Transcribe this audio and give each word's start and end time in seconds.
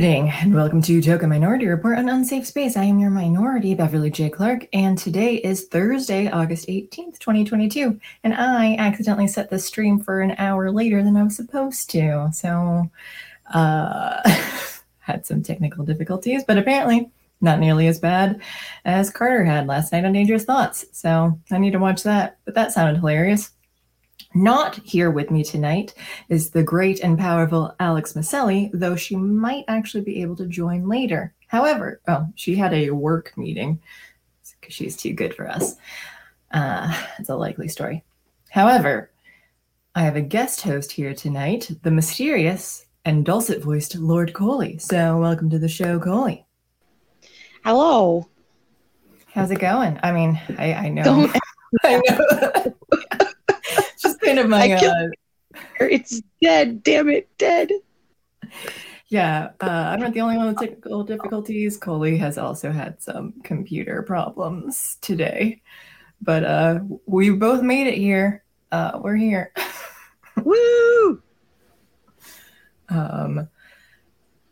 evening, 0.00 0.30
and 0.30 0.54
welcome 0.54 0.80
to 0.80 1.02
Token 1.02 1.28
Minority 1.28 1.66
Report 1.66 1.98
on 1.98 2.08
Unsafe 2.08 2.46
Space. 2.46 2.74
I 2.74 2.84
am 2.84 2.98
your 2.98 3.10
minority, 3.10 3.74
Beverly 3.74 4.08
J. 4.08 4.30
Clark, 4.30 4.66
and 4.72 4.96
today 4.96 5.34
is 5.34 5.66
Thursday, 5.66 6.26
August 6.26 6.68
18th, 6.68 7.18
2022. 7.18 8.00
And 8.24 8.32
I 8.32 8.76
accidentally 8.76 9.28
set 9.28 9.50
the 9.50 9.58
stream 9.58 10.00
for 10.00 10.22
an 10.22 10.36
hour 10.38 10.72
later 10.72 11.02
than 11.02 11.18
I 11.18 11.22
was 11.24 11.36
supposed 11.36 11.90
to. 11.90 12.30
So, 12.32 12.90
uh, 13.52 14.22
had 15.00 15.26
some 15.26 15.42
technical 15.42 15.84
difficulties, 15.84 16.44
but 16.44 16.56
apparently 16.56 17.10
not 17.42 17.58
nearly 17.58 17.86
as 17.86 17.98
bad 17.98 18.40
as 18.86 19.10
Carter 19.10 19.44
had 19.44 19.66
last 19.66 19.92
night 19.92 20.06
on 20.06 20.14
Dangerous 20.14 20.44
Thoughts. 20.44 20.86
So, 20.92 21.38
I 21.50 21.58
need 21.58 21.72
to 21.72 21.78
watch 21.78 22.04
that, 22.04 22.38
but 22.46 22.54
that 22.54 22.72
sounded 22.72 23.00
hilarious. 23.00 23.50
Not 24.34 24.76
here 24.84 25.10
with 25.10 25.30
me 25.30 25.44
tonight 25.44 25.94
is 26.28 26.50
the 26.50 26.62
great 26.62 27.00
and 27.00 27.18
powerful 27.18 27.74
Alex 27.80 28.14
Maselli, 28.14 28.70
though 28.72 28.96
she 28.96 29.16
might 29.16 29.64
actually 29.68 30.02
be 30.02 30.22
able 30.22 30.36
to 30.36 30.46
join 30.46 30.88
later. 30.88 31.34
However, 31.46 32.00
oh, 32.08 32.26
she 32.34 32.56
had 32.56 32.72
a 32.72 32.90
work 32.90 33.36
meeting 33.36 33.80
because 34.60 34.74
she's 34.74 34.96
too 34.96 35.12
good 35.12 35.34
for 35.34 35.48
us. 35.48 35.74
Uh, 36.50 36.92
it's 37.18 37.28
a 37.28 37.36
likely 37.36 37.68
story. 37.68 38.04
However, 38.50 39.10
I 39.94 40.02
have 40.02 40.16
a 40.16 40.20
guest 40.20 40.62
host 40.62 40.92
here 40.92 41.14
tonight, 41.14 41.70
the 41.82 41.90
mysterious 41.90 42.86
and 43.04 43.24
dulcet 43.24 43.62
voiced 43.62 43.96
Lord 43.96 44.32
Coley. 44.34 44.78
So, 44.78 45.18
welcome 45.18 45.50
to 45.50 45.58
the 45.58 45.68
show, 45.68 45.98
Coley. 45.98 46.46
Hello. 47.64 48.28
How's 49.32 49.50
it 49.50 49.58
going? 49.60 49.98
I 50.02 50.12
mean, 50.12 50.40
I, 50.58 50.74
I 50.74 50.88
know. 50.88 51.32
I 51.84 52.00
know. 52.08 52.76
of 54.38 54.48
my. 54.48 54.72
Uh, 54.72 55.08
it's 55.80 56.22
dead. 56.42 56.82
Damn 56.82 57.08
it, 57.08 57.28
dead. 57.38 57.70
Yeah, 59.08 59.50
uh, 59.60 59.66
I'm 59.66 60.00
not 60.00 60.14
the 60.14 60.20
only 60.20 60.36
one 60.36 60.46
with 60.48 60.58
technical 60.58 61.02
difficulties. 61.02 61.76
Coley 61.76 62.16
has 62.18 62.38
also 62.38 62.70
had 62.70 63.02
some 63.02 63.34
computer 63.42 64.02
problems 64.02 64.98
today, 65.00 65.62
but 66.22 66.44
uh, 66.44 66.80
we 67.06 67.30
both 67.30 67.62
made 67.62 67.88
it 67.88 67.98
here. 67.98 68.44
Uh, 68.70 69.00
we're 69.02 69.16
here. 69.16 69.52
Woo! 70.44 71.20
Um, 72.88 73.48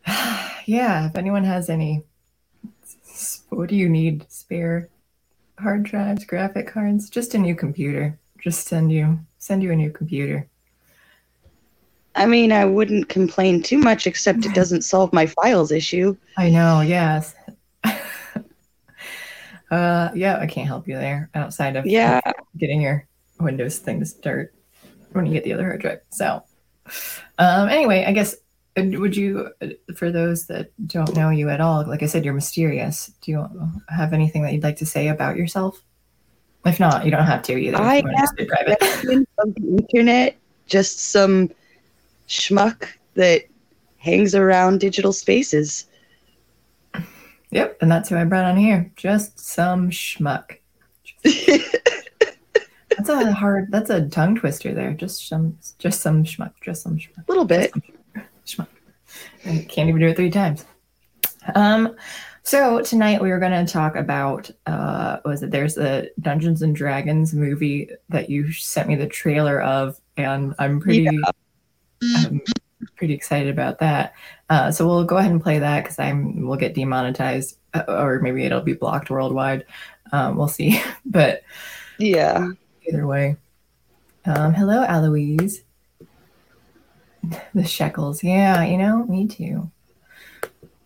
yeah. 0.66 1.06
If 1.06 1.16
anyone 1.16 1.44
has 1.44 1.70
any, 1.70 2.02
what 3.50 3.68
do 3.68 3.76
you 3.76 3.88
need? 3.88 4.26
Spare 4.28 4.88
hard 5.58 5.84
drives, 5.84 6.24
graphic 6.24 6.66
cards, 6.66 7.10
just 7.10 7.34
a 7.34 7.38
new 7.38 7.54
computer. 7.54 8.18
Just 8.40 8.66
send 8.66 8.92
you 8.92 9.20
send 9.48 9.62
you 9.62 9.72
a 9.72 9.76
new 9.76 9.90
computer. 9.90 10.46
I 12.14 12.26
mean, 12.26 12.52
I 12.52 12.66
wouldn't 12.66 13.08
complain 13.08 13.62
too 13.62 13.78
much, 13.78 14.06
except 14.06 14.44
it 14.44 14.54
doesn't 14.54 14.82
solve 14.82 15.10
my 15.12 15.26
files 15.26 15.72
issue. 15.72 16.16
I 16.36 16.50
know, 16.50 16.82
yes. 16.82 17.34
uh, 17.84 17.96
yeah, 20.14 20.38
I 20.38 20.46
can't 20.46 20.66
help 20.66 20.86
you 20.86 20.96
there 20.96 21.30
outside 21.34 21.76
of 21.76 21.86
yeah 21.86 22.20
getting 22.58 22.82
your 22.82 23.06
Windows 23.40 23.78
thing 23.78 24.00
to 24.00 24.06
start 24.06 24.54
when 25.12 25.26
you 25.26 25.32
get 25.32 25.44
the 25.44 25.54
other 25.54 25.64
hard 25.64 25.80
drive. 25.80 26.00
So, 26.10 26.42
um, 27.38 27.68
anyway, 27.68 28.04
I 28.04 28.12
guess 28.12 28.34
uh, 28.76 28.82
would 28.98 29.16
you, 29.16 29.50
uh, 29.62 29.68
for 29.94 30.10
those 30.10 30.46
that 30.48 30.72
don't 30.86 31.16
know 31.16 31.30
you 31.30 31.48
at 31.48 31.60
all, 31.60 31.86
like 31.86 32.02
I 32.02 32.06
said, 32.06 32.24
you're 32.24 32.34
mysterious. 32.34 33.12
Do 33.22 33.30
you 33.30 33.48
have 33.88 34.12
anything 34.12 34.42
that 34.42 34.52
you'd 34.52 34.64
like 34.64 34.78
to 34.78 34.86
say 34.86 35.06
about 35.08 35.36
yourself? 35.36 35.80
If 36.68 36.78
not, 36.78 37.04
you 37.04 37.10
don't 37.10 37.24
have 37.24 37.42
to 37.44 37.56
either. 37.56 37.78
I 37.78 37.96
am 37.96 39.26
of 39.38 39.54
the 39.54 39.76
internet, 39.78 40.36
just 40.66 41.00
some 41.00 41.50
schmuck 42.28 42.86
that 43.14 43.44
hangs 43.96 44.34
around 44.34 44.80
digital 44.80 45.12
spaces. 45.12 45.86
Yep, 47.50 47.78
and 47.80 47.90
that's 47.90 48.10
who 48.10 48.16
I 48.16 48.24
brought 48.24 48.44
on 48.44 48.58
here. 48.58 48.92
Just 48.96 49.40
some 49.40 49.90
schmuck. 49.90 50.58
that's 51.24 53.08
a 53.08 53.32
hard. 53.32 53.72
That's 53.72 53.88
a 53.88 54.06
tongue 54.08 54.36
twister 54.36 54.74
there. 54.74 54.92
Just 54.92 55.26
some. 55.26 55.56
Just 55.78 56.02
some 56.02 56.24
schmuck. 56.24 56.52
Just 56.60 56.82
some 56.82 56.98
schmuck. 56.98 57.26
A 57.26 57.30
little 57.30 57.46
bit. 57.46 57.72
Schmuck. 58.46 58.68
I 59.46 59.64
can't 59.68 59.88
even 59.88 60.00
do 60.00 60.08
it 60.08 60.16
three 60.16 60.30
times. 60.30 60.66
Um. 61.54 61.96
So 62.48 62.80
tonight 62.80 63.20
we 63.20 63.30
are 63.30 63.38
going 63.38 63.66
to 63.66 63.70
talk 63.70 63.94
about 63.94 64.50
uh 64.64 65.18
was 65.26 65.42
it 65.42 65.50
there's 65.50 65.76
a 65.76 66.08
Dungeons 66.18 66.62
and 66.62 66.74
Dragons 66.74 67.34
movie 67.34 67.90
that 68.08 68.30
you 68.30 68.52
sent 68.52 68.88
me 68.88 68.94
the 68.94 69.06
trailer 69.06 69.60
of 69.60 70.00
and 70.16 70.54
I'm 70.58 70.80
pretty 70.80 71.02
yeah. 71.02 71.30
I'm 72.16 72.40
pretty 72.96 73.12
excited 73.12 73.50
about 73.50 73.80
that. 73.80 74.14
Uh, 74.48 74.70
so 74.70 74.86
we'll 74.86 75.04
go 75.04 75.18
ahead 75.18 75.30
and 75.30 75.42
play 75.42 75.58
that 75.58 75.82
because 75.82 75.98
I'm 75.98 76.46
we'll 76.46 76.56
get 76.56 76.74
demonetized 76.74 77.58
uh, 77.74 77.84
or 77.86 78.18
maybe 78.20 78.44
it'll 78.44 78.62
be 78.62 78.72
blocked 78.72 79.10
worldwide. 79.10 79.66
Um, 80.12 80.38
we'll 80.38 80.48
see. 80.48 80.82
but 81.04 81.42
yeah, 81.98 82.48
either 82.88 83.06
way. 83.06 83.36
Um, 84.24 84.54
hello, 84.54 84.84
Eloise. 84.84 85.64
The 87.54 87.66
shekels, 87.66 88.24
yeah, 88.24 88.64
you 88.64 88.78
know, 88.78 89.04
me 89.04 89.26
too. 89.26 89.70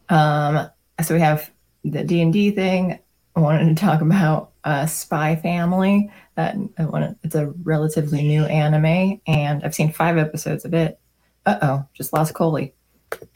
Um, 0.08 0.68
so 1.00 1.14
we 1.14 1.20
have 1.20 1.50
the 1.84 2.04
D 2.04 2.20
and 2.22 2.32
D 2.32 2.50
thing. 2.50 2.98
I 3.34 3.40
wanted 3.40 3.68
to 3.68 3.80
talk 3.80 4.00
about 4.02 4.52
uh, 4.64 4.86
Spy 4.86 5.36
Family. 5.36 6.10
That 6.34 6.56
I 6.78 6.84
want 6.84 7.18
it's 7.22 7.34
a 7.34 7.48
relatively 7.62 8.22
new 8.22 8.44
anime, 8.44 9.20
and 9.26 9.64
I've 9.64 9.74
seen 9.74 9.92
five 9.92 10.18
episodes 10.18 10.64
of 10.64 10.74
it. 10.74 10.98
Uh 11.46 11.58
oh, 11.62 11.86
just 11.94 12.12
lost 12.12 12.34
Coley. 12.34 12.74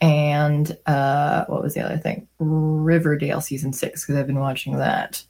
And 0.01 0.75
uh, 0.87 1.45
what 1.45 1.61
was 1.61 1.75
the 1.75 1.81
other 1.81 1.97
thing? 1.97 2.27
Riverdale 2.39 3.41
season 3.41 3.73
six 3.73 4.03
because 4.03 4.15
I've 4.15 4.27
been 4.27 4.39
watching 4.39 4.77
that. 4.77 5.23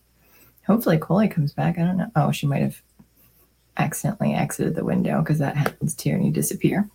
Hopefully, 0.66 0.98
Coley 0.98 1.28
comes 1.28 1.54
back. 1.54 1.78
I 1.78 1.84
don't 1.84 1.98
know. 1.98 2.12
Oh, 2.16 2.32
she 2.32 2.48
might 2.48 2.62
have 2.62 2.82
accidentally 3.78 4.34
exited 4.34 4.76
the 4.76 4.86
window 4.86 5.20
because 5.20 5.40
that 5.40 5.56
happens 5.56 5.96
too, 5.96 6.12
and 6.12 6.26
you 6.26 6.32
disappear. 6.32 6.90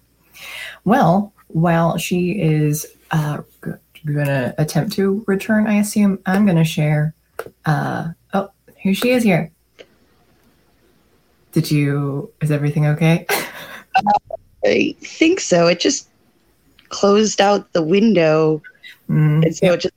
Well, 0.85 1.33
while 1.49 1.99
she 1.99 2.41
is 2.41 2.87
uh, 3.11 3.43
going 4.05 4.27
to 4.27 4.55
attempt 4.59 4.93
to 4.95 5.25
return, 5.27 5.67
I 5.67 5.75
assume. 5.75 6.19
I'm 6.27 6.45
going 6.45 6.57
to 6.57 6.65
share. 6.65 7.15
Uh, 7.65 8.09
oh, 8.35 8.51
here 8.77 8.95
she 8.95 9.11
is 9.11 9.23
here. 9.23 9.51
Did 11.53 11.71
you, 11.71 12.33
is 12.41 12.51
everything 12.51 12.87
okay? 12.87 13.27
I 14.65 14.97
think 15.01 15.41
so. 15.41 15.67
It 15.67 15.81
just 15.81 16.09
closed 16.89 17.41
out 17.41 17.73
the 17.73 17.83
window. 17.83 18.63
Mm, 19.09 19.45
and 19.45 19.57
so 19.57 19.73
it 19.73 19.81
just 19.81 19.95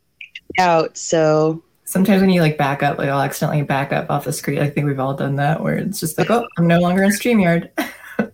out. 0.60 0.98
So 0.98 1.64
sometimes 1.86 2.22
when 2.22 2.30
you 2.30 2.42
like 2.42 2.58
back 2.58 2.84
up, 2.84 2.98
like 2.98 3.10
I'll 3.10 3.22
accidentally 3.22 3.62
back 3.62 3.94
up 3.94 4.10
off 4.10 4.26
the 4.26 4.34
screen. 4.34 4.60
I 4.60 4.70
think 4.70 4.88
we've 4.88 5.00
all 5.00 5.14
done 5.14 5.36
that 5.38 5.62
where 5.62 5.76
it's 5.76 6.00
just 6.00 6.18
like, 6.18 6.30
oh, 6.30 6.46
I'm 6.58 6.68
no 6.68 6.80
longer 6.80 7.04
in 7.04 7.12
StreamYard. 7.12 7.70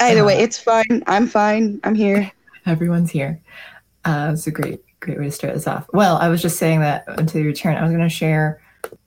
Either 0.00 0.22
uh, 0.22 0.26
way, 0.26 0.38
it's 0.38 0.58
fine. 0.58 1.02
I'm 1.06 1.26
fine. 1.26 1.80
I'm 1.84 1.94
here. 1.94 2.30
Everyone's 2.66 3.10
here. 3.10 3.40
Uh, 4.04 4.30
it's 4.32 4.46
a 4.46 4.50
great, 4.50 4.82
great 5.00 5.18
way 5.18 5.26
to 5.26 5.30
start 5.30 5.54
this 5.54 5.66
off. 5.66 5.86
Well, 5.92 6.16
I 6.16 6.28
was 6.28 6.42
just 6.42 6.58
saying 6.58 6.80
that 6.80 7.04
until 7.06 7.40
you 7.40 7.46
return, 7.46 7.76
I 7.76 7.82
was 7.82 7.92
going 7.92 8.02
to 8.02 8.08
share 8.08 8.60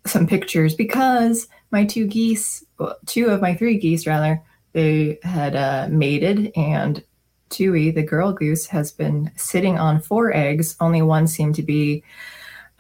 some 0.06 0.28
pictures 0.28 0.76
because 0.76 1.48
my 1.72 1.86
two 1.86 2.08
geese, 2.08 2.64
well, 2.80 2.98
two 3.06 3.28
of 3.28 3.42
my 3.42 3.54
three 3.54 3.78
geese 3.78 4.08
rather, 4.08 4.42
they 4.74 5.20
had 5.24 5.56
uh, 5.56 5.88
mated, 5.90 6.52
and 6.56 7.04
Tui, 7.50 7.92
the 7.92 8.04
girl 8.04 8.34
goose, 8.34 8.66
has 8.68 8.92
been 8.92 9.32
sitting 9.38 9.80
on 9.80 10.02
four 10.02 10.34
eggs. 10.36 10.76
Only 10.82 11.02
one 11.02 11.28
seemed 11.28 11.56
to 11.56 11.64
be, 11.64 12.04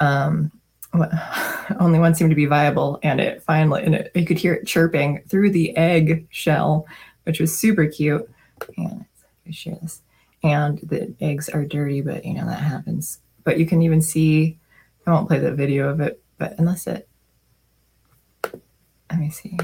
um, 0.01 0.51
only 1.79 1.99
one 1.99 2.13
seemed 2.13 2.31
to 2.31 2.35
be 2.35 2.47
viable, 2.47 2.99
and 3.01 3.21
it 3.21 3.41
finally, 3.43 3.83
and 3.83 3.95
it, 3.95 4.11
you 4.13 4.25
could 4.25 4.37
hear 4.37 4.53
it 4.53 4.67
chirping 4.67 5.21
through 5.29 5.51
the 5.51 5.75
egg 5.77 6.27
shell, 6.31 6.85
which 7.23 7.39
was 7.39 7.57
super 7.57 7.85
cute. 7.85 8.29
And 8.77 9.05
I 9.47 9.51
share 9.51 9.77
this 9.81 10.01
and 10.45 10.77
the 10.83 11.11
eggs 11.19 11.49
are 11.49 11.65
dirty, 11.65 12.01
but 12.01 12.23
you 12.23 12.35
know 12.35 12.45
that 12.45 12.59
happens. 12.59 13.19
But 13.43 13.57
you 13.57 13.65
can 13.65 13.81
even 13.81 14.01
see, 14.01 14.59
I 15.05 15.11
won't 15.11 15.27
play 15.27 15.39
the 15.39 15.51
video 15.51 15.89
of 15.89 15.99
it, 15.99 16.21
but 16.37 16.53
unless 16.59 16.85
it, 16.85 17.09
let 19.09 19.19
me 19.19 19.31
see, 19.31 19.57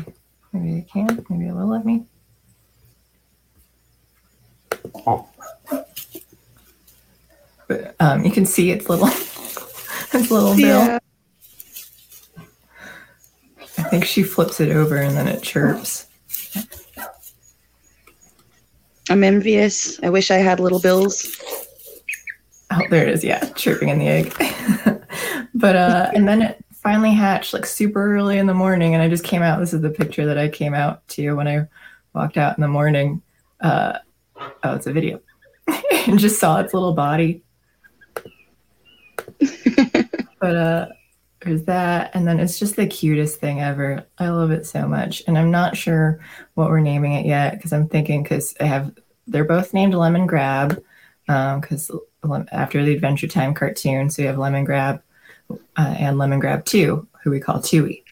maybe 0.51 0.79
it 0.79 0.89
can, 0.89 1.23
maybe 1.29 1.47
it 1.47 1.53
will 1.53 1.67
let 1.67 1.85
me. 1.85 2.03
Oh. 5.05 5.29
But 7.67 7.95
um, 7.99 8.25
you 8.25 8.31
can 8.31 8.47
see 8.47 8.71
its 8.71 8.89
little, 8.89 9.07
its 9.07 10.31
little 10.31 10.55
bill. 10.55 10.57
Yeah. 10.57 10.99
I 13.77 13.83
think 13.83 14.05
she 14.05 14.23
flips 14.23 14.59
it 14.59 14.71
over 14.71 14.97
and 14.97 15.15
then 15.15 15.27
it 15.27 15.43
chirps. 15.43 16.07
I'm 19.09 19.23
envious. 19.23 20.01
I 20.03 20.09
wish 20.09 20.31
I 20.31 20.37
had 20.37 20.59
little 20.59 20.79
bills. 20.79 21.37
Oh, 22.71 22.81
there 22.89 23.07
it 23.07 23.09
is. 23.09 23.23
Yeah, 23.23 23.43
chirping 23.53 23.89
in 23.89 23.99
the 23.99 24.07
egg. 24.07 24.33
but 25.55 25.75
uh, 25.75 26.11
and 26.13 26.27
then 26.27 26.41
it 26.41 26.63
finally 26.71 27.11
hatched 27.11 27.53
like 27.53 27.65
super 27.65 28.15
early 28.15 28.37
in 28.37 28.45
the 28.45 28.53
morning, 28.53 28.93
and 28.93 29.03
I 29.03 29.09
just 29.09 29.23
came 29.23 29.41
out. 29.41 29.59
This 29.59 29.73
is 29.73 29.81
the 29.81 29.89
picture 29.89 30.25
that 30.25 30.37
I 30.37 30.47
came 30.47 30.73
out 30.73 31.07
to 31.09 31.33
when 31.33 31.47
I 31.47 31.67
walked 32.13 32.37
out 32.37 32.57
in 32.57 32.61
the 32.61 32.67
morning. 32.67 33.21
Uh, 33.59 33.97
oh, 34.63 34.75
it's 34.75 34.87
a 34.87 34.93
video. 34.93 35.21
and 36.07 36.19
just 36.19 36.39
saw 36.39 36.59
its 36.59 36.73
little 36.73 36.93
body. 36.93 37.43
but 40.39 40.55
uh 40.55 40.87
there's 41.41 41.63
that 41.63 42.11
and 42.13 42.27
then 42.27 42.39
it's 42.39 42.59
just 42.59 42.75
the 42.75 42.85
cutest 42.85 43.39
thing 43.39 43.61
ever. 43.61 44.05
I 44.17 44.29
love 44.29 44.51
it 44.51 44.65
so 44.65 44.87
much. 44.87 45.23
And 45.27 45.37
i'm 45.37 45.51
not 45.51 45.77
sure 45.77 46.19
what 46.53 46.69
we're 46.69 46.79
naming 46.79 47.13
it 47.13 47.25
yet 47.25 47.55
because 47.55 47.73
i'm 47.73 47.87
thinking 47.87 48.23
because 48.23 48.55
i 48.59 48.65
have 48.65 48.91
they're 49.27 49.45
both 49.45 49.73
named 49.73 49.93
lemon 49.93 50.27
grab 50.27 50.81
because 51.25 51.91
um, 52.23 52.47
after 52.51 52.83
the 52.83 52.93
adventure 52.93 53.27
time 53.27 53.53
cartoon 53.53 54.09
so 54.09 54.21
we 54.21 54.27
have 54.27 54.37
lemon 54.37 54.63
grab 54.63 55.01
uh, 55.77 55.95
and 55.97 56.17
lemon 56.17 56.39
grab 56.39 56.65
2 56.65 57.07
who 57.23 57.29
we 57.29 57.39
call 57.39 57.61
tui. 57.61 58.03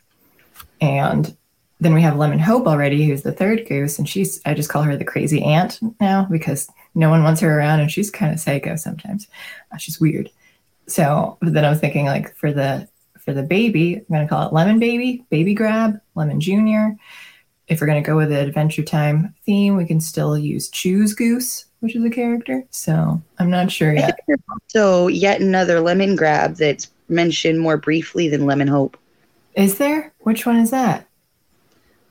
And 0.81 1.35
then 1.79 1.93
we 1.93 2.01
have 2.01 2.17
lemon 2.17 2.39
hope 2.39 2.67
already 2.67 3.05
who's 3.05 3.23
the 3.23 3.31
third 3.31 3.65
goose 3.67 3.99
and 3.99 4.07
she's 4.07 4.41
i 4.45 4.53
just 4.53 4.69
call 4.69 4.83
her 4.83 4.97
the 4.97 5.05
crazy 5.05 5.41
aunt 5.43 5.79
now 6.01 6.27
because 6.29 6.69
no 6.95 7.09
one 7.09 7.23
wants 7.23 7.41
her 7.41 7.57
around 7.57 7.79
and 7.79 7.91
she's 7.91 8.09
kind 8.09 8.33
of 8.33 8.39
psycho 8.39 8.75
sometimes. 8.75 9.27
Uh, 9.71 9.77
she's 9.77 9.99
weird. 9.99 10.29
So 10.87 11.37
but 11.39 11.53
then 11.53 11.65
i 11.65 11.69
was 11.69 11.79
thinking 11.79 12.05
like 12.05 12.35
for 12.35 12.51
the 12.51 12.87
for 13.29 13.35
the 13.35 13.43
baby, 13.43 13.95
I'm 13.95 14.05
going 14.09 14.25
to 14.25 14.27
call 14.27 14.47
it 14.47 14.53
Lemon 14.53 14.79
Baby, 14.79 15.23
Baby 15.29 15.53
Grab, 15.53 16.01
Lemon 16.15 16.41
Junior. 16.41 16.97
If 17.67 17.79
we're 17.79 17.85
going 17.85 18.01
to 18.01 18.07
go 18.07 18.17
with 18.17 18.29
the 18.29 18.39
Adventure 18.39 18.81
Time 18.81 19.35
theme, 19.45 19.77
we 19.77 19.85
can 19.85 20.01
still 20.01 20.35
use 20.35 20.67
Choose 20.67 21.13
Goose, 21.13 21.65
which 21.81 21.95
is 21.95 22.03
a 22.03 22.09
character. 22.09 22.63
So 22.71 23.21
I'm 23.37 23.51
not 23.51 23.71
sure 23.71 23.93
yet. 23.93 24.17
So 24.65 25.09
yet 25.09 25.41
another 25.41 25.79
Lemon 25.79 26.15
Grab 26.15 26.55
that's 26.55 26.89
mentioned 27.07 27.59
more 27.59 27.77
briefly 27.77 28.29
than 28.29 28.47
Lemon 28.47 28.67
Hope. 28.67 28.97
Is 29.53 29.77
there? 29.77 30.11
Which 30.21 30.47
one 30.47 30.57
is 30.57 30.71
that? 30.71 31.07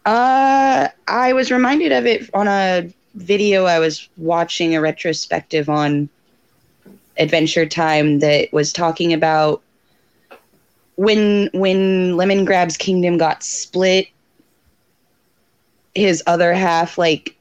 Uh, 0.06 0.86
I 1.08 1.32
was 1.32 1.50
reminded 1.50 1.90
of 1.90 2.06
it 2.06 2.30
on 2.32 2.46
a 2.46 2.88
video 3.16 3.64
I 3.64 3.80
was 3.80 4.08
watching 4.18 4.76
a 4.76 4.80
retrospective 4.80 5.68
on 5.68 6.08
Adventure 7.16 7.66
Time 7.66 8.20
that 8.20 8.52
was 8.52 8.72
talking 8.72 9.12
about 9.12 9.62
when 10.98 11.48
when 11.54 12.16
Lemon 12.16 12.44
Grab's 12.44 12.76
kingdom 12.76 13.18
got 13.18 13.44
split, 13.44 14.08
his 15.94 16.24
other 16.26 16.52
half, 16.52 16.98
like 16.98 17.36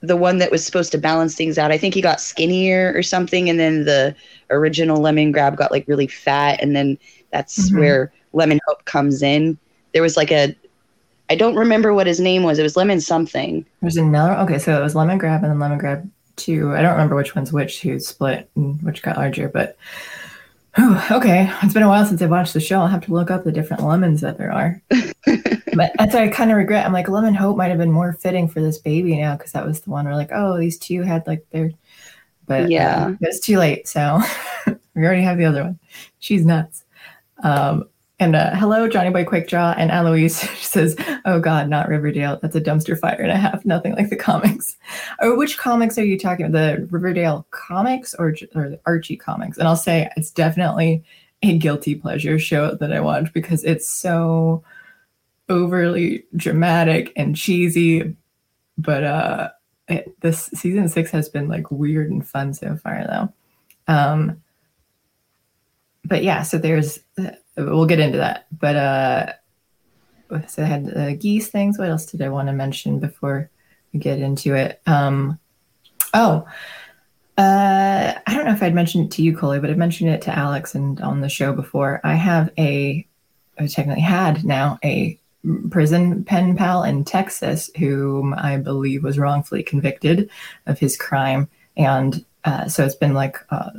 the 0.00 0.16
one 0.16 0.38
that 0.38 0.50
was 0.50 0.64
supposed 0.64 0.92
to 0.92 0.98
balance 0.98 1.34
things 1.34 1.58
out, 1.58 1.70
I 1.70 1.76
think 1.76 1.92
he 1.92 2.00
got 2.00 2.22
skinnier 2.22 2.94
or 2.96 3.02
something, 3.02 3.50
and 3.50 3.60
then 3.60 3.84
the 3.84 4.16
original 4.48 4.96
Lemon 4.96 5.30
Grab 5.30 5.58
got 5.58 5.70
like 5.70 5.86
really 5.86 6.06
fat, 6.06 6.62
and 6.62 6.74
then 6.74 6.98
that's 7.30 7.68
mm-hmm. 7.68 7.78
where 7.78 8.12
Lemon 8.32 8.60
Hope 8.66 8.86
comes 8.86 9.22
in. 9.22 9.58
There 9.92 10.00
was 10.00 10.16
like 10.16 10.32
a 10.32 10.56
I 11.28 11.34
don't 11.34 11.54
remember 11.54 11.92
what 11.92 12.06
his 12.06 12.18
name 12.18 12.44
was. 12.44 12.58
It 12.58 12.62
was 12.62 12.78
Lemon 12.78 13.02
something. 13.02 13.66
Was 13.82 13.98
another 13.98 14.40
okay, 14.40 14.58
so 14.58 14.74
it 14.74 14.82
was 14.82 14.94
Lemon 14.94 15.18
Grab 15.18 15.42
and 15.42 15.52
then 15.52 15.58
Lemon 15.58 15.76
Grab 15.76 16.10
two. 16.42 16.74
I 16.74 16.82
don't 16.82 16.92
remember 16.92 17.16
which 17.16 17.34
one's 17.34 17.52
which, 17.52 17.82
who 17.82 17.98
split 17.98 18.50
and 18.56 18.82
which 18.82 19.02
got 19.02 19.16
larger, 19.16 19.48
but 19.48 19.76
whew, 20.76 20.98
okay. 21.10 21.52
It's 21.62 21.74
been 21.74 21.82
a 21.82 21.88
while 21.88 22.06
since 22.06 22.22
I 22.22 22.26
watched 22.26 22.54
the 22.54 22.60
show. 22.60 22.80
I'll 22.80 22.88
have 22.88 23.04
to 23.06 23.12
look 23.12 23.30
up 23.30 23.44
the 23.44 23.52
different 23.52 23.84
lemons 23.84 24.20
that 24.20 24.38
there 24.38 24.52
are. 24.52 24.80
but 24.88 25.92
that's 25.98 26.14
what 26.14 26.22
I 26.22 26.28
kind 26.28 26.50
of 26.50 26.56
regret. 26.56 26.86
I'm 26.86 26.92
like, 26.92 27.08
Lemon 27.08 27.34
Hope 27.34 27.56
might 27.56 27.68
have 27.68 27.78
been 27.78 27.92
more 27.92 28.12
fitting 28.14 28.48
for 28.48 28.60
this 28.60 28.78
baby 28.78 29.16
now 29.16 29.36
because 29.36 29.52
that 29.52 29.66
was 29.66 29.80
the 29.80 29.90
one 29.90 30.04
where 30.04 30.16
like, 30.16 30.30
oh, 30.32 30.58
these 30.58 30.78
two 30.78 31.02
had 31.02 31.26
like 31.26 31.46
their, 31.50 31.72
but 32.46 32.70
yeah, 32.70 33.06
um, 33.06 33.18
it's 33.20 33.40
too 33.40 33.58
late. 33.58 33.88
So 33.88 34.20
we 34.94 35.04
already 35.04 35.22
have 35.22 35.38
the 35.38 35.44
other 35.44 35.64
one. 35.64 35.78
She's 36.18 36.44
nuts. 36.44 36.84
Um, 37.42 37.88
and 38.22 38.36
uh, 38.36 38.54
hello, 38.54 38.88
Johnny 38.88 39.10
Boy 39.10 39.24
Quickjaw. 39.24 39.74
And 39.76 39.90
Eloise 39.90 40.36
says, 40.60 40.94
Oh 41.24 41.40
God, 41.40 41.68
not 41.68 41.88
Riverdale. 41.88 42.38
That's 42.40 42.54
a 42.54 42.60
dumpster 42.60 42.96
fire 42.96 43.20
and 43.20 43.32
a 43.32 43.36
half. 43.36 43.64
Nothing 43.64 43.96
like 43.96 44.10
the 44.10 44.16
comics. 44.16 44.76
Or 45.20 45.36
which 45.36 45.58
comics 45.58 45.98
are 45.98 46.04
you 46.04 46.16
talking 46.16 46.46
about? 46.46 46.52
The 46.52 46.86
Riverdale 46.86 47.44
comics 47.50 48.14
or, 48.14 48.36
or 48.54 48.68
the 48.70 48.80
Archie 48.86 49.16
comics? 49.16 49.58
And 49.58 49.66
I'll 49.66 49.74
say 49.74 50.08
it's 50.16 50.30
definitely 50.30 51.02
a 51.42 51.58
guilty 51.58 51.96
pleasure 51.96 52.38
show 52.38 52.76
that 52.76 52.92
I 52.92 53.00
watch 53.00 53.32
because 53.32 53.64
it's 53.64 53.88
so 53.88 54.62
overly 55.48 56.24
dramatic 56.36 57.12
and 57.16 57.34
cheesy. 57.34 58.16
But 58.78 59.02
uh, 59.02 59.50
it, 59.88 60.20
this 60.20 60.44
season 60.54 60.88
six 60.88 61.10
has 61.10 61.28
been 61.28 61.48
like 61.48 61.72
weird 61.72 62.12
and 62.12 62.26
fun 62.26 62.54
so 62.54 62.76
far, 62.76 63.04
though. 63.04 63.92
Um, 63.92 64.40
but 66.04 66.22
yeah, 66.22 66.42
so 66.42 66.58
there's 66.58 67.00
we'll 67.56 67.86
get 67.86 68.00
into 68.00 68.18
that. 68.18 68.46
But 68.52 68.76
uh, 68.76 69.32
so 70.48 70.62
I 70.62 70.66
had 70.66 70.86
the 70.86 71.16
geese 71.18 71.48
things. 71.48 71.78
What 71.78 71.88
else 71.88 72.06
did 72.06 72.22
I 72.22 72.28
want 72.28 72.48
to 72.48 72.52
mention 72.52 72.98
before 72.98 73.50
we 73.92 74.00
get 74.00 74.18
into 74.18 74.54
it? 74.54 74.80
Um, 74.86 75.38
oh, 76.14 76.46
uh, 77.38 78.14
I 78.26 78.34
don't 78.34 78.44
know 78.44 78.52
if 78.52 78.62
I'd 78.62 78.74
mentioned 78.74 79.06
it 79.06 79.10
to 79.12 79.22
you, 79.22 79.36
Coley, 79.36 79.60
but 79.60 79.70
I 79.70 79.74
mentioned 79.74 80.10
it 80.10 80.22
to 80.22 80.36
Alex 80.36 80.74
and 80.74 81.00
on 81.00 81.20
the 81.20 81.28
show 81.28 81.52
before. 81.52 82.00
I 82.04 82.14
have 82.14 82.50
a, 82.58 83.06
I 83.58 83.66
technically 83.66 84.02
had 84.02 84.44
now 84.44 84.78
a 84.84 85.18
prison 85.70 86.24
pen 86.24 86.56
pal 86.56 86.84
in 86.84 87.04
Texas 87.04 87.68
whom 87.78 88.32
I 88.34 88.58
believe 88.58 89.02
was 89.02 89.18
wrongfully 89.18 89.62
convicted 89.62 90.30
of 90.66 90.78
his 90.78 90.96
crime. 90.96 91.48
And 91.76 92.24
uh, 92.44 92.68
so 92.68 92.84
it's 92.84 92.94
been 92.94 93.14
like 93.14 93.38
uh, 93.50 93.70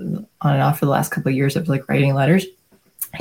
on 0.42 0.54
and 0.54 0.62
off 0.62 0.80
for 0.80 0.86
the 0.86 0.92
last 0.92 1.12
couple 1.12 1.30
of 1.30 1.36
years 1.36 1.56
of 1.56 1.70
like 1.70 1.88
writing 1.88 2.14
letters 2.14 2.46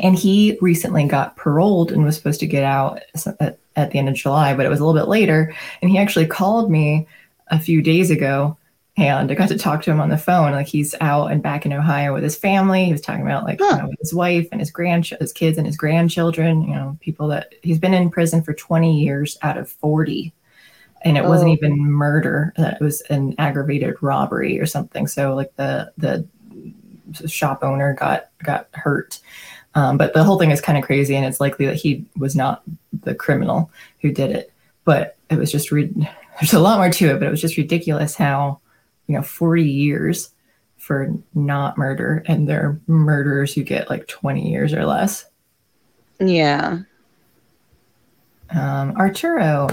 and 0.01 0.17
he 0.17 0.59
recently 0.61 1.07
got 1.07 1.37
paroled 1.37 1.93
and 1.93 2.05
was 2.05 2.17
supposed 2.17 2.41
to 2.41 2.47
get 2.47 2.65
out 2.65 3.01
at, 3.41 3.59
at, 3.77 3.91
the 3.91 3.99
end 3.99 4.09
of 4.09 4.15
July, 4.15 4.55
but 4.55 4.65
it 4.65 4.71
was 4.71 4.81
a 4.81 4.85
little 4.85 4.99
bit 4.99 5.09
later. 5.09 5.55
And 5.81 5.91
he 5.91 5.99
actually 5.99 6.27
called 6.27 6.71
me 6.71 7.07
a 7.49 7.59
few 7.59 7.83
days 7.83 8.11
ago 8.11 8.57
and 8.97 9.31
I 9.31 9.35
got 9.35 9.49
to 9.49 9.59
talk 9.59 9.83
to 9.83 9.91
him 9.91 10.01
on 10.01 10.11
the 10.11 10.19
phone. 10.19 10.53
Like 10.53 10.67
he's 10.67 10.95
out 11.01 11.33
and 11.33 11.43
back 11.43 11.65
in 11.65 11.73
Ohio 11.73 12.13
with 12.13 12.23
his 12.23 12.37
family. 12.37 12.85
He 12.85 12.93
was 12.93 13.01
talking 13.01 13.23
about 13.23 13.45
like 13.45 13.59
huh. 13.61 13.77
you 13.77 13.83
know, 13.83 13.93
his 13.99 14.13
wife 14.13 14.49
and 14.53 14.61
his 14.61 14.71
grand 14.71 15.07
his 15.07 15.33
kids 15.33 15.57
and 15.57 15.67
his 15.67 15.77
grandchildren. 15.77 16.63
You 16.63 16.75
know, 16.75 16.99
people 17.01 17.29
that 17.29 17.55
he's 17.63 17.79
been 17.79 17.95
in 17.95 18.11
prison 18.11 18.43
for 18.43 18.53
20 18.53 19.01
years 19.01 19.39
out 19.41 19.57
of 19.57 19.71
40, 19.71 20.33
and 21.03 21.17
it 21.17 21.25
oh. 21.25 21.29
wasn't 21.29 21.53
even 21.53 21.79
murder. 21.79 22.53
Uh, 22.59 22.73
it 22.79 22.83
was 22.83 23.01
an 23.03 23.35
aggravated 23.39 23.95
robbery 24.03 24.61
or 24.61 24.67
something. 24.67 25.07
So 25.07 25.35
like 25.35 25.55
the 25.57 25.91
the 25.97 26.27
shop 27.27 27.63
owner 27.63 27.95
got 27.95 28.29
got 28.43 28.69
hurt 28.73 29.21
um, 29.75 29.97
but 29.97 30.13
the 30.15 30.25
whole 30.25 30.39
thing 30.39 30.51
is 30.51 30.61
kind 30.61 30.79
of 30.79 30.85
crazy, 30.85 31.17
and 31.17 31.25
it's 31.25 31.41
likely 31.41 31.67
that 31.67 31.77
he 31.77 32.05
was 32.17 32.37
not 32.37 32.63
the 33.03 33.15
criminal 33.15 33.71
who 34.01 34.13
did 34.13 34.31
it. 34.31 34.53
But 34.85 35.17
it 35.31 35.39
was 35.39 35.51
just 35.51 35.71
re- 35.71 35.93
there's 36.41 36.53
a 36.53 36.61
lot 36.61 36.79
more 36.79 36.91
to 36.91 37.11
it, 37.11 37.19
but 37.19 37.29
it 37.29 37.31
was 37.31 37.41
just 37.41 37.57
ridiculous 37.57 38.15
how 38.15 38.61
you 39.07 39.15
know 39.15 39.23
40 39.23 39.63
years 39.63 40.31
for 40.77 41.15
not 41.35 41.79
murder, 41.79 42.25
and 42.27 42.49
there 42.49 42.67
are 42.67 42.81
murderers 42.87 43.55
who 43.55 43.63
get 43.63 43.89
like 43.89 44.09
20 44.09 44.51
years 44.51 44.75
or 44.75 44.85
less. 44.85 45.25
Yeah. 46.19 46.81
Um, 48.51 48.97
Arturo, 48.97 49.69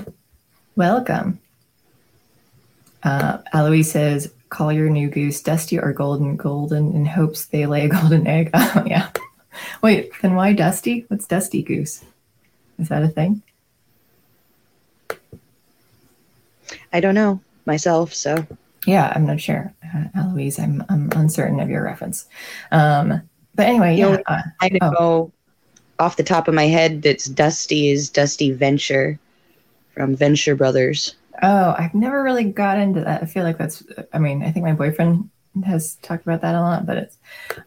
welcome. 0.76 1.40
Uh, 3.04 3.40
Eloise 3.54 3.92
says, 3.92 4.32
"Call 4.50 4.72
your 4.72 4.90
new 4.90 5.10
goose 5.10 5.42
Dusty 5.42 5.80
or 5.80 5.92
Golden 5.94 6.36
Golden 6.36 6.94
in 6.94 7.06
hopes 7.06 7.46
they 7.46 7.66
lay 7.66 7.86
a 7.86 7.90
golden 7.90 8.28
egg." 8.28 8.52
Oh 8.54 8.84
yeah. 8.86 9.10
Wait, 9.82 10.12
then 10.22 10.36
why 10.36 10.54
Dusty? 10.54 11.06
What's 11.08 11.28
Dusty 11.28 11.64
Goose? 11.64 12.04
Is 12.78 12.90
that 12.90 13.04
a 13.04 13.08
thing? 13.08 13.42
I 16.92 17.00
don't 17.00 17.16
know 17.16 17.40
myself, 17.66 18.14
so. 18.14 18.46
Yeah, 18.86 19.12
I'm 19.16 19.26
not 19.26 19.40
sure. 19.40 19.74
Uh, 19.94 20.06
Eloise, 20.16 20.60
I'm, 20.60 20.84
I'm 20.90 21.10
uncertain 21.16 21.60
of 21.60 21.70
your 21.70 21.84
reference. 21.84 22.26
Um, 22.72 23.22
but 23.56 23.68
anyway, 23.68 23.96
yeah. 23.96 24.12
You 24.12 24.24
uh, 24.28 24.42
I 24.62 24.70
know 24.70 24.94
oh. 25.00 25.32
off 26.00 26.18
the 26.18 26.24
top 26.24 26.48
of 26.48 26.54
my 26.54 26.68
head 26.68 27.02
that's 27.02 27.26
Dusty 27.26 27.90
is 27.90 28.10
Dusty 28.10 28.52
Venture 28.52 29.20
from 29.94 30.16
Venture 30.16 30.56
Brothers. 30.56 31.16
Oh, 31.42 31.76
I've 31.78 31.94
never 31.94 32.24
really 32.24 32.46
got 32.46 32.80
into 32.80 33.02
that. 33.02 33.24
I 33.24 33.26
feel 33.26 33.44
like 33.44 33.58
that's, 33.58 33.84
I 34.14 34.20
mean, 34.20 34.44
I 34.44 34.52
think 34.52 34.66
my 34.66 34.74
boyfriend 34.74 35.30
has 35.66 35.96
talked 35.96 36.24
about 36.24 36.42
that 36.42 36.56
a 36.56 36.62
lot, 36.62 36.86
but 36.86 36.98
it's, 36.98 37.18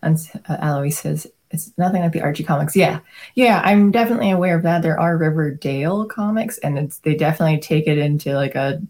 uh, 0.02 0.56
Eloise 0.60 0.98
says 0.98 1.26
it's 1.52 1.72
nothing 1.78 2.02
like 2.02 2.12
the 2.12 2.22
Archie 2.22 2.44
comics. 2.44 2.74
Yeah, 2.74 3.00
yeah, 3.34 3.60
I'm 3.64 3.90
definitely 3.90 4.30
aware 4.30 4.56
of 4.56 4.62
that. 4.62 4.82
There 4.82 4.98
are 4.98 5.16
Riverdale 5.16 6.06
comics, 6.06 6.58
and 6.58 6.78
it's 6.78 6.98
they 6.98 7.14
definitely 7.14 7.58
take 7.58 7.86
it 7.86 7.98
into 7.98 8.34
like 8.34 8.54
a 8.54 8.80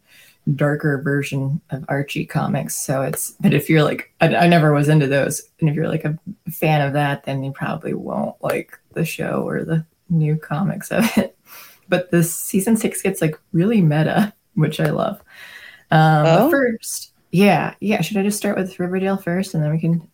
darker 0.55 1.01
version 1.03 1.61
of 1.71 1.85
Archie 1.89 2.27
comics. 2.27 2.77
So 2.77 3.03
it's, 3.03 3.33
but 3.41 3.55
if 3.55 3.71
you're 3.71 3.83
like, 3.83 4.13
I, 4.21 4.35
I 4.35 4.49
never 4.49 4.73
was 4.73 4.89
into 4.89 5.07
those, 5.07 5.43
and 5.61 5.69
if 5.69 5.75
you're 5.75 5.89
like 5.89 6.05
a 6.05 6.19
fan 6.51 6.81
of 6.81 6.93
that, 6.95 7.25
then 7.25 7.45
you 7.45 7.53
probably 7.53 7.95
won't 7.95 8.37
like 8.43 8.79
the 8.93 9.05
show 9.05 9.47
or 9.47 9.65
the 9.65 9.85
new 10.09 10.37
comics 10.37 10.91
of 10.91 11.05
it. 11.19 11.37
But 11.89 12.11
this 12.11 12.35
season 12.35 12.79
six 12.79 13.03
gets 13.03 13.21
like 13.21 13.39
really 13.53 13.83
meta, 13.83 14.33
which 14.55 14.81
I 14.81 14.89
love. 14.91 15.21
Um, 15.91 16.25
oh? 16.27 16.51
First, 16.51 17.13
yeah, 17.33 17.75
yeah. 17.81 18.01
Should 18.01 18.17
I 18.17 18.23
just 18.23 18.39
start 18.39 18.57
with 18.57 18.79
Riverdale 18.79 19.19
first, 19.19 19.53
and 19.53 19.63
then 19.63 19.71
we 19.71 19.79
can 19.79 20.09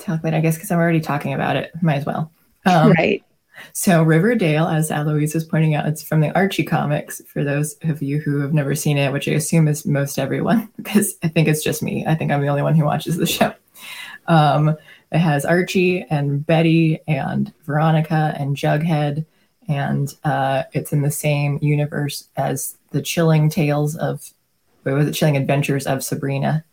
talk 0.00 0.20
I 0.24 0.40
guess, 0.40 0.56
because 0.56 0.70
I'm 0.70 0.78
already 0.78 1.00
talking 1.00 1.34
about 1.34 1.56
it. 1.56 1.72
Might 1.82 1.96
as 1.96 2.06
well. 2.06 2.32
Um, 2.66 2.90
right. 2.98 3.22
So 3.72 4.02
Riverdale, 4.02 4.66
as 4.66 4.90
Eloise 4.90 5.34
was 5.34 5.44
pointing 5.44 5.74
out, 5.74 5.86
it's 5.86 6.02
from 6.02 6.20
the 6.20 6.34
Archie 6.34 6.64
comics. 6.64 7.20
For 7.26 7.44
those 7.44 7.76
of 7.82 8.02
you 8.02 8.18
who 8.18 8.40
have 8.40 8.54
never 8.54 8.74
seen 8.74 8.98
it, 8.98 9.12
which 9.12 9.28
I 9.28 9.32
assume 9.32 9.68
is 9.68 9.86
most 9.86 10.18
everyone, 10.18 10.70
because 10.76 11.16
I 11.22 11.28
think 11.28 11.48
it's 11.48 11.62
just 11.62 11.82
me. 11.82 12.04
I 12.06 12.14
think 12.14 12.32
I'm 12.32 12.40
the 12.40 12.48
only 12.48 12.62
one 12.62 12.74
who 12.74 12.84
watches 12.84 13.16
the 13.16 13.26
show. 13.26 13.52
Um, 14.26 14.76
it 15.12 15.18
has 15.18 15.44
Archie 15.44 16.02
and 16.08 16.44
Betty 16.44 17.00
and 17.08 17.52
Veronica 17.64 18.34
and 18.38 18.56
Jughead, 18.56 19.26
and 19.68 20.12
uh, 20.24 20.64
it's 20.72 20.92
in 20.92 21.02
the 21.02 21.10
same 21.10 21.58
universe 21.60 22.28
as 22.36 22.76
the 22.90 23.02
Chilling 23.02 23.48
Tales 23.48 23.96
of, 23.96 24.32
what 24.84 24.94
was 24.94 25.08
it? 25.08 25.12
Chilling 25.12 25.36
Adventures 25.36 25.86
of 25.86 26.04
Sabrina. 26.04 26.64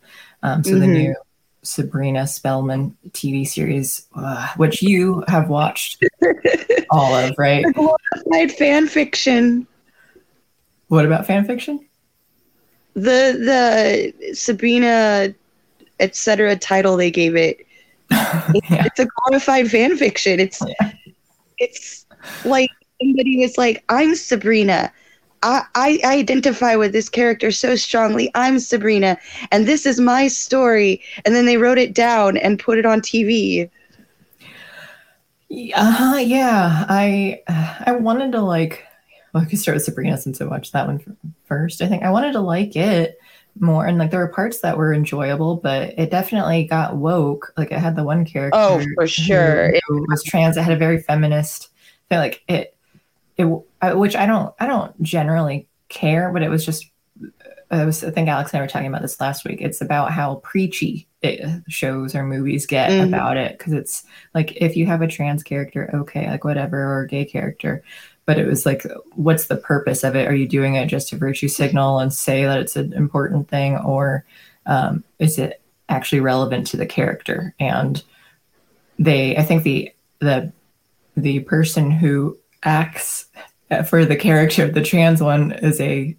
Um, 0.42 0.62
so 0.62 0.72
mm-hmm. 0.72 0.80
the 0.80 0.86
new 0.86 1.14
Sabrina 1.62 2.26
Spellman 2.26 2.96
TV 3.10 3.46
series, 3.46 4.06
uh, 4.14 4.48
which 4.56 4.82
you 4.82 5.24
have 5.28 5.48
watched 5.48 6.04
all 6.90 7.14
of, 7.14 7.34
right? 7.38 7.64
Glorified 7.74 8.52
fan 8.52 8.86
fiction. 8.86 9.66
What 10.88 11.04
about 11.04 11.26
fan 11.26 11.44
fiction? 11.44 11.86
The 12.94 14.12
the 14.20 14.34
Sabrina 14.34 15.34
etc. 16.00 16.56
title 16.56 16.96
they 16.96 17.10
gave 17.10 17.36
it. 17.36 17.66
yeah. 18.10 18.86
It's 18.86 19.00
a 19.00 19.06
glorified 19.06 19.70
fan 19.70 19.96
fiction. 19.96 20.40
It's 20.40 20.62
yeah. 20.66 20.92
it's 21.58 22.06
like 22.44 22.70
somebody 23.00 23.38
was 23.38 23.58
like, 23.58 23.84
"I'm 23.88 24.14
Sabrina." 24.14 24.92
I, 25.42 25.64
I 25.74 26.00
identify 26.04 26.76
with 26.76 26.92
this 26.92 27.08
character 27.08 27.50
so 27.50 27.76
strongly. 27.76 28.30
I'm 28.34 28.58
Sabrina, 28.58 29.18
and 29.52 29.66
this 29.66 29.86
is 29.86 30.00
my 30.00 30.28
story. 30.28 31.00
And 31.24 31.34
then 31.34 31.46
they 31.46 31.56
wrote 31.56 31.78
it 31.78 31.94
down 31.94 32.36
and 32.36 32.58
put 32.58 32.78
it 32.78 32.86
on 32.86 33.00
TV. 33.00 33.70
Uh-huh, 35.50 36.16
yeah, 36.16 36.84
I 36.88 37.40
I 37.86 37.92
wanted 37.92 38.32
to 38.32 38.42
like. 38.42 38.84
Well, 39.32 39.42
I 39.42 39.46
could 39.46 39.58
start 39.58 39.76
with 39.76 39.84
Sabrina 39.84 40.16
since 40.16 40.40
I 40.40 40.44
watched 40.44 40.72
that 40.72 40.86
one 40.86 41.16
first. 41.44 41.82
I 41.82 41.86
think 41.86 42.02
I 42.02 42.10
wanted 42.10 42.32
to 42.32 42.40
like 42.40 42.76
it 42.76 43.18
more, 43.60 43.86
and 43.86 43.98
like 43.98 44.10
there 44.10 44.20
were 44.20 44.28
parts 44.28 44.60
that 44.60 44.76
were 44.76 44.92
enjoyable, 44.92 45.56
but 45.56 45.94
it 45.98 46.10
definitely 46.10 46.64
got 46.64 46.96
woke. 46.96 47.52
Like 47.56 47.70
it 47.70 47.78
had 47.78 47.96
the 47.96 48.04
one 48.04 48.24
character. 48.24 48.58
Oh, 48.58 48.82
for 48.94 49.06
sure, 49.06 49.72
who, 49.86 49.98
who 49.98 50.06
was 50.08 50.22
trans. 50.22 50.56
It 50.56 50.62
had 50.62 50.72
a 50.72 50.78
very 50.78 51.00
feminist. 51.00 51.68
I 52.10 52.14
feel 52.14 52.20
like 52.20 52.42
it 52.48 52.77
it, 53.38 53.44
which 53.96 54.16
I 54.16 54.26
don't, 54.26 54.54
I 54.60 54.66
don't 54.66 55.00
generally 55.02 55.68
care, 55.88 56.30
but 56.32 56.42
it 56.42 56.50
was 56.50 56.66
just, 56.66 56.90
I 57.70 57.84
was, 57.84 58.02
I 58.02 58.10
think 58.10 58.28
Alex 58.28 58.52
and 58.52 58.58
I 58.58 58.62
were 58.62 58.68
talking 58.68 58.88
about 58.88 59.02
this 59.02 59.20
last 59.20 59.44
week. 59.44 59.60
It's 59.60 59.80
about 59.80 60.10
how 60.10 60.36
preachy 60.36 61.06
it, 61.22 61.62
shows 61.68 62.14
or 62.14 62.24
movies 62.24 62.66
get 62.66 62.90
mm-hmm. 62.90 63.08
about 63.08 63.36
it. 63.36 63.58
Cause 63.58 63.72
it's 63.72 64.04
like, 64.34 64.56
if 64.56 64.76
you 64.76 64.86
have 64.86 65.02
a 65.02 65.08
trans 65.08 65.42
character, 65.42 65.90
okay, 65.94 66.28
like 66.28 66.44
whatever, 66.44 66.82
or 66.82 67.02
a 67.02 67.08
gay 67.08 67.24
character, 67.24 67.82
but 68.24 68.38
it 68.38 68.46
was 68.46 68.66
like, 68.66 68.84
what's 69.12 69.46
the 69.46 69.56
purpose 69.56 70.04
of 70.04 70.14
it? 70.14 70.28
Are 70.28 70.34
you 70.34 70.46
doing 70.46 70.74
it 70.74 70.86
just 70.86 71.08
to 71.08 71.16
virtue 71.16 71.48
signal 71.48 71.98
and 71.98 72.12
say 72.12 72.44
that 72.44 72.58
it's 72.58 72.76
an 72.76 72.92
important 72.92 73.48
thing, 73.48 73.78
or 73.78 74.26
um, 74.66 75.02
is 75.18 75.38
it 75.38 75.62
actually 75.88 76.20
relevant 76.20 76.66
to 76.66 76.76
the 76.76 76.84
character? 76.84 77.54
And 77.58 78.02
they, 78.98 79.34
I 79.34 79.42
think 79.44 79.62
the 79.62 79.92
the 80.18 80.52
the 81.16 81.40
person 81.40 81.90
who 81.90 82.38
acts 82.62 83.26
for 83.86 84.04
the 84.04 84.16
character 84.16 84.64
of 84.64 84.74
the 84.74 84.82
trans 84.82 85.22
one 85.22 85.52
is 85.52 85.80
a 85.80 86.16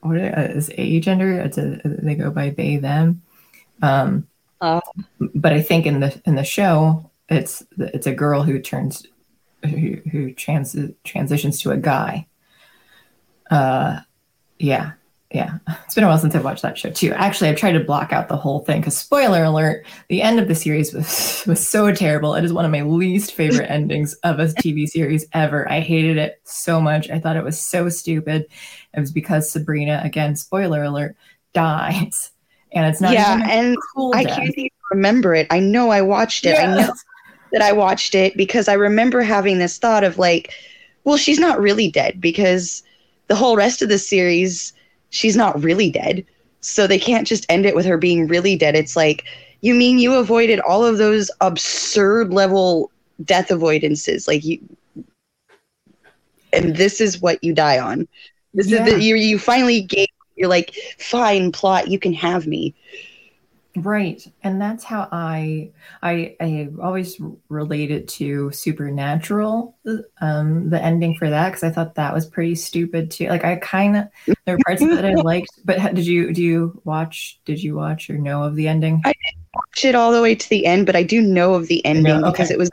what 0.00 0.16
is 0.16 0.70
a 0.74 1.00
gender? 1.00 1.32
It's 1.40 1.58
a 1.58 1.80
they 1.84 2.14
go 2.14 2.30
by 2.30 2.50
they 2.50 2.76
them. 2.76 3.22
Um, 3.82 4.26
uh, 4.60 4.80
but 5.34 5.52
I 5.52 5.62
think 5.62 5.86
in 5.86 6.00
the 6.00 6.20
in 6.24 6.34
the 6.34 6.44
show, 6.44 7.10
it's 7.28 7.64
it's 7.78 8.06
a 8.06 8.14
girl 8.14 8.42
who 8.42 8.58
turns 8.60 9.06
who, 9.64 9.96
who 10.10 10.32
trans 10.32 10.76
transitions 11.04 11.60
to 11.62 11.72
a 11.72 11.76
guy. 11.76 12.26
Uh, 13.50 14.00
yeah, 14.58 14.92
yeah, 15.30 15.58
it's 15.84 15.94
been 15.94 16.04
a 16.04 16.06
while 16.06 16.16
since 16.16 16.34
I've 16.34 16.44
watched 16.44 16.62
that 16.62 16.78
show 16.78 16.88
too. 16.88 17.12
Actually, 17.12 17.50
I've 17.50 17.58
tried 17.58 17.72
to 17.72 17.80
block 17.80 18.14
out 18.14 18.28
the 18.28 18.36
whole 18.36 18.60
thing 18.60 18.80
because 18.80 18.96
spoiler 18.96 19.44
alert: 19.44 19.84
the 20.08 20.22
end 20.22 20.40
of 20.40 20.48
the 20.48 20.54
series 20.54 20.94
was 20.94 21.44
was 21.46 21.66
so 21.66 21.92
terrible. 21.92 22.34
It 22.34 22.44
is 22.44 22.52
one 22.52 22.64
of 22.64 22.70
my 22.70 22.80
least 22.80 23.34
favorite 23.34 23.70
endings 23.70 24.14
of 24.24 24.38
a 24.38 24.46
TV 24.46 24.86
series 24.86 25.26
ever. 25.34 25.70
I 25.70 25.80
hated 25.80 26.16
it 26.16 26.40
so 26.44 26.80
much. 26.80 27.10
I 27.10 27.18
thought 27.18 27.36
it 27.36 27.44
was 27.44 27.60
so 27.60 27.90
stupid. 27.90 28.46
It 28.94 29.00
was 29.00 29.12
because 29.12 29.52
Sabrina, 29.52 30.00
again, 30.02 30.34
spoiler 30.34 30.82
alert, 30.82 31.14
dies, 31.52 32.30
and 32.72 32.86
it's 32.86 33.02
not. 33.02 33.12
Yeah, 33.12 33.46
and 33.50 33.76
cool 33.94 34.14
I 34.14 34.24
can't 34.24 34.56
even 34.56 34.70
remember 34.90 35.34
it. 35.34 35.46
I 35.50 35.60
know 35.60 35.90
I 35.90 36.00
watched 36.00 36.46
it. 36.46 36.50
Yes. 36.50 36.62
I 36.62 36.80
know 36.80 36.92
that 37.52 37.62
I 37.62 37.72
watched 37.72 38.14
it 38.14 38.34
because 38.34 38.66
I 38.66 38.74
remember 38.74 39.20
having 39.20 39.58
this 39.58 39.76
thought 39.76 40.04
of 40.04 40.18
like, 40.18 40.54
well, 41.04 41.18
she's 41.18 41.38
not 41.38 41.60
really 41.60 41.90
dead 41.90 42.18
because 42.18 42.82
the 43.26 43.36
whole 43.36 43.56
rest 43.56 43.82
of 43.82 43.90
the 43.90 43.98
series 43.98 44.72
she's 45.10 45.36
not 45.36 45.62
really 45.62 45.90
dead. 45.90 46.24
So 46.60 46.86
they 46.86 46.98
can't 46.98 47.26
just 47.26 47.46
end 47.48 47.66
it 47.66 47.76
with 47.76 47.86
her 47.86 47.96
being 47.96 48.26
really 48.26 48.56
dead. 48.56 48.74
It's 48.74 48.96
like, 48.96 49.24
you 49.60 49.74
mean 49.74 49.98
you 49.98 50.14
avoided 50.14 50.60
all 50.60 50.84
of 50.84 50.98
those 50.98 51.30
absurd 51.40 52.32
level 52.32 52.90
death 53.24 53.48
avoidances? 53.48 54.26
Like 54.26 54.44
you, 54.44 54.58
and 56.52 56.76
this 56.76 57.00
is 57.00 57.20
what 57.20 57.42
you 57.42 57.52
die 57.52 57.78
on. 57.78 58.08
This 58.54 58.68
yeah. 58.68 58.84
is 58.84 58.94
the, 58.94 59.02
you. 59.02 59.16
You 59.16 59.38
finally 59.38 59.82
gave. 59.82 60.08
You're 60.36 60.48
like, 60.48 60.74
fine, 60.98 61.52
plot. 61.52 61.88
You 61.88 61.98
can 61.98 62.12
have 62.12 62.46
me. 62.46 62.74
Right. 63.76 64.26
And 64.42 64.60
that's 64.60 64.82
how 64.82 65.08
I 65.12 65.70
I 66.02 66.36
I 66.40 66.68
always 66.82 67.20
relate 67.48 67.90
it 67.90 68.08
to 68.08 68.50
Supernatural, 68.50 69.76
um, 70.20 70.70
the 70.70 70.82
ending 70.82 71.14
for 71.14 71.28
that, 71.30 71.50
because 71.50 71.62
I 71.62 71.70
thought 71.70 71.94
that 71.94 72.14
was 72.14 72.26
pretty 72.26 72.54
stupid 72.54 73.10
too. 73.10 73.28
Like 73.28 73.44
I 73.44 73.56
kind 73.56 73.96
of 73.96 74.08
there 74.46 74.56
are 74.56 74.58
parts 74.66 74.80
that 74.80 75.04
I 75.04 75.14
liked, 75.22 75.50
but 75.64 75.94
did 75.94 76.06
you 76.06 76.32
do 76.32 76.42
you 76.42 76.80
watch 76.84 77.40
did 77.44 77.62
you 77.62 77.74
watch 77.74 78.08
or 78.10 78.18
know 78.18 78.42
of 78.42 78.56
the 78.56 78.68
ending? 78.68 79.02
I 79.04 79.12
didn't 79.12 79.46
watch 79.54 79.84
it 79.84 79.94
all 79.94 80.12
the 80.12 80.22
way 80.22 80.34
to 80.34 80.48
the 80.48 80.66
end, 80.66 80.86
but 80.86 80.96
I 80.96 81.02
do 81.02 81.20
know 81.20 81.54
of 81.54 81.68
the 81.68 81.84
ending 81.84 82.24
okay. 82.24 82.30
because 82.30 82.50
it 82.50 82.58
was 82.58 82.70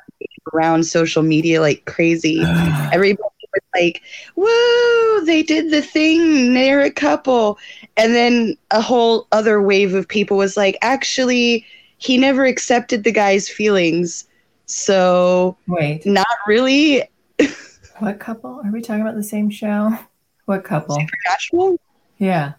around 0.53 0.85
social 0.85 1.23
media 1.23 1.61
like 1.61 1.85
crazy. 1.85 2.41
Everybody 2.93 3.34
like, 3.75 4.01
"Woo! 4.35 5.25
They 5.25 5.43
did 5.43 5.71
the 5.71 5.81
thing. 5.81 6.53
They're 6.53 6.81
a 6.81 6.91
couple." 6.91 7.57
And 7.97 8.15
then 8.15 8.57
a 8.71 8.81
whole 8.81 9.27
other 9.31 9.61
wave 9.61 9.93
of 9.93 10.07
people 10.07 10.37
was 10.37 10.57
like, 10.57 10.77
"Actually, 10.81 11.65
he 11.97 12.17
never 12.17 12.45
accepted 12.45 13.03
the 13.03 13.11
guy's 13.11 13.49
feelings." 13.49 14.25
So, 14.65 15.57
wait, 15.67 16.05
not 16.05 16.27
really. 16.47 17.03
what 17.99 18.19
couple? 18.19 18.61
Are 18.63 18.71
we 18.71 18.81
talking 18.81 19.01
about 19.01 19.15
the 19.15 19.23
same 19.23 19.49
show? 19.49 19.97
What 20.45 20.63
couple? 20.63 20.95
Supernatural. 20.95 21.79
Yeah. 22.17 22.53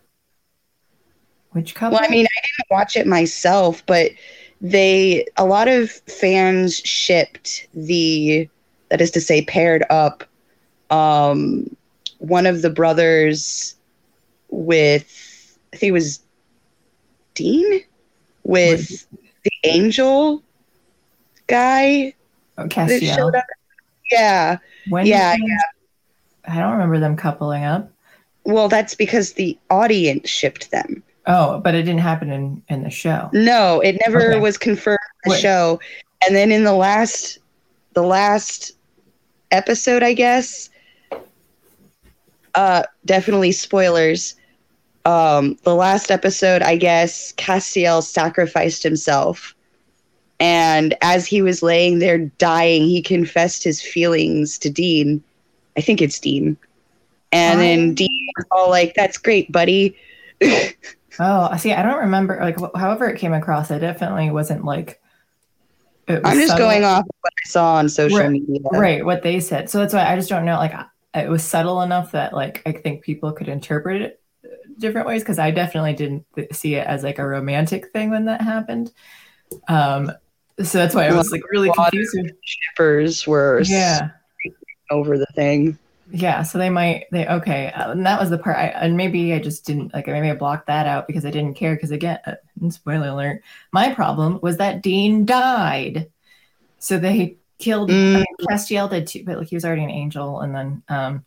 Which 1.51 1.75
couple? 1.75 1.99
Well, 1.99 2.05
I 2.07 2.11
mean, 2.11 2.27
I 2.27 2.41
didn't 2.41 2.71
watch 2.71 2.97
it 2.97 3.07
myself, 3.07 3.85
but 3.87 4.13
they 4.61 5.27
a 5.37 5.45
lot 5.45 5.69
of 5.69 5.91
fans 5.91 6.79
shipped 6.79 7.67
the 7.75 8.49
that 8.91 9.01
is 9.01 9.11
to 9.13 9.21
say 9.21 9.43
paired 9.43 9.85
up 9.91 10.25
um, 10.91 11.75
one 12.19 12.47
of 12.47 12.63
the 12.63 12.71
brothers 12.71 13.75
with 14.51 15.59
I 15.73 15.77
think 15.77 15.91
it 15.91 15.93
was 15.93 16.21
Dean 17.35 17.83
with 18.45 19.07
the 19.43 19.53
angel 19.65 20.43
guy 21.47 22.15
oh, 22.59 22.65
Castiel. 22.65 23.43
Yeah. 24.11 24.59
When 24.89 25.07
yeah, 25.07 25.37
yeah. 25.39 25.57
I 26.49 26.61
don't 26.61 26.73
remember 26.73 26.99
them 27.01 27.17
coupling 27.17 27.65
up. 27.65 27.91
Well, 28.45 28.69
that's 28.69 28.95
because 28.95 29.33
the 29.33 29.59
audience 29.71 30.31
shipped 30.31 30.71
them. 30.71 31.03
Oh, 31.27 31.59
but 31.59 31.75
it 31.75 31.83
didn't 31.83 32.01
happen 32.01 32.31
in 32.31 32.63
in 32.69 32.85
the 32.85 32.91
show. 32.91 33.29
No, 33.33 33.81
it 33.81 34.01
never 34.07 34.31
okay. 34.31 34.41
was 34.41 34.57
confirmed 34.57 34.99
in 35.25 35.31
the 35.31 35.35
Wait. 35.35 35.43
show. 35.43 35.81
And 36.25 36.37
then 36.37 36.53
in 36.53 36.63
the 36.63 36.73
last 36.73 37.39
the 37.95 38.03
last 38.03 38.73
episode, 39.51 40.05
I 40.05 40.13
guess, 40.13 40.71
uh, 42.57 42.83
definitely 43.05 43.53
spoilers. 43.53 44.35
Um, 45.05 45.57
the 45.63 45.75
last 45.75 46.11
episode, 46.11 46.63
I 46.63 46.77
guess, 46.77 47.33
Castiel 47.35 48.03
sacrificed 48.03 48.83
himself. 48.83 49.55
And 50.41 50.97
as 51.01 51.27
he 51.27 51.43
was 51.43 51.63
laying 51.63 52.01
there 52.01 52.19
dying, 52.19 52.83
he 52.83 53.01
confessed 53.01 53.63
his 53.63 53.81
feelings 53.81 54.59
to 54.59 54.71
Dean. 54.71 55.23
I 55.77 55.81
think 55.81 56.03
it's 56.03 56.19
Dean. 56.19 56.57
And 57.33 57.61
then 57.61 57.95
Dean 57.95 58.29
was 58.37 58.47
all 58.51 58.71
like, 58.71 58.95
that's 58.95 59.19
great, 59.19 59.53
buddy. 59.53 59.97
oh, 60.43 60.75
I 61.21 61.57
see, 61.59 61.73
I 61.73 61.83
don't 61.83 62.01
remember. 62.01 62.39
Like, 62.41 62.59
however 62.75 63.09
it 63.09 63.19
came 63.19 63.33
across, 63.33 63.71
it 63.71 63.81
definitely 63.81 64.31
wasn't 64.31 64.65
like. 64.65 65.01
I'm 66.09 66.23
just 66.23 66.49
subtle. 66.49 66.67
going 66.67 66.85
off 66.85 67.05
what 67.21 67.33
I 67.45 67.49
saw 67.49 67.75
on 67.75 67.89
social 67.89 68.19
right, 68.19 68.31
media. 68.31 68.61
Right, 68.73 69.05
what 69.05 69.23
they 69.23 69.41
said. 69.41 69.69
So 69.69 69.79
that's 69.79 69.93
why 69.93 70.07
I 70.07 70.15
just 70.15 70.29
don't 70.29 70.45
know. 70.45 70.57
Like, 70.57 70.73
it 71.17 71.29
was 71.29 71.45
subtle 71.45 71.83
enough 71.83 72.13
that 72.13 72.33
like 72.33 72.63
I 72.67 72.73
think 72.73 73.03
people 73.03 73.33
could 73.33 73.49
interpret 73.49 74.03
it 74.03 74.21
different 74.79 75.07
ways 75.07 75.23
because 75.23 75.39
I 75.39 75.51
definitely 75.51 75.95
didn't 75.95 76.27
th- 76.35 76.53
see 76.53 76.75
it 76.75 76.87
as 76.87 77.03
like 77.03 77.19
a 77.19 77.27
romantic 77.27 77.93
thing 77.93 78.11
when 78.11 78.27
that 78.27 78.41
happened. 78.41 78.93
Um, 79.69 80.13
so 80.63 80.79
that's 80.79 80.95
why 80.95 81.07
I 81.07 81.13
was 81.15 81.31
like 81.31 81.43
really 81.51 81.71
confused. 81.71 82.17
Shippers 82.43 83.27
were 83.27 83.63
yeah. 83.67 84.11
over 84.91 85.19
the 85.19 85.27
thing. 85.35 85.79
Yeah, 86.11 86.45
so 86.45 86.59
they 86.59 86.71
might 86.71 87.07
they 87.11 87.27
okay, 87.27 87.73
uh, 87.73 87.91
and 87.91 88.07
that 88.07 88.21
was 88.21 88.31
the 88.31 88.39
part. 88.39 88.57
I, 88.57 88.67
and 88.69 88.97
maybe 88.97 89.33
I 89.33 89.41
just 89.41 89.67
didn't 89.67 89.93
like. 89.93 90.07
Maybe 90.07 90.31
I 90.31 90.35
blocked 90.35 90.69
that 90.69 90.87
out 90.87 91.09
because 91.09 91.27
I 91.27 91.31
didn't 91.31 91.55
care. 91.55 91.75
Because 91.75 91.91
again, 91.91 92.21
uh, 92.27 92.37
spoiler 92.71 93.09
alert, 93.09 93.43
my 93.73 93.93
problem 93.93 94.39
was 94.41 94.57
that 94.59 94.83
Dean 94.83 95.25
died. 95.25 96.11
So 96.79 96.99
they 96.99 97.39
killed. 97.59 97.91
Mm. 97.91 98.17
I 98.17 98.19
mean, 98.19 98.27
Castiel 98.49 98.91
did 98.91 99.07
too, 99.07 99.23
but 99.25 99.39
like 99.39 99.49
he 99.49 99.57
was 99.57 99.65
already 99.65 99.85
an 99.85 99.91
angel, 99.91 100.41
and 100.41 100.55
then 100.55 100.83
um, 100.89 101.25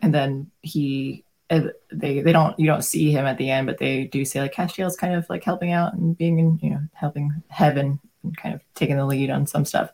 and 0.00 0.14
then 0.14 0.50
he 0.62 1.24
uh, 1.50 1.68
they 1.92 2.20
they 2.20 2.32
don't 2.32 2.58
you 2.58 2.66
don't 2.66 2.84
see 2.84 3.10
him 3.10 3.26
at 3.26 3.38
the 3.38 3.50
end, 3.50 3.66
but 3.66 3.78
they 3.78 4.04
do 4.04 4.24
say 4.24 4.40
like 4.40 4.54
Castiel's 4.54 4.96
kind 4.96 5.14
of 5.14 5.28
like 5.28 5.44
helping 5.44 5.72
out 5.72 5.94
and 5.94 6.16
being 6.16 6.38
in 6.38 6.58
you 6.62 6.70
know 6.70 6.80
helping 6.92 7.42
heaven 7.48 8.00
and 8.22 8.36
kind 8.36 8.54
of 8.54 8.60
taking 8.74 8.96
the 8.96 9.06
lead 9.06 9.30
on 9.30 9.46
some 9.46 9.64
stuff. 9.64 9.90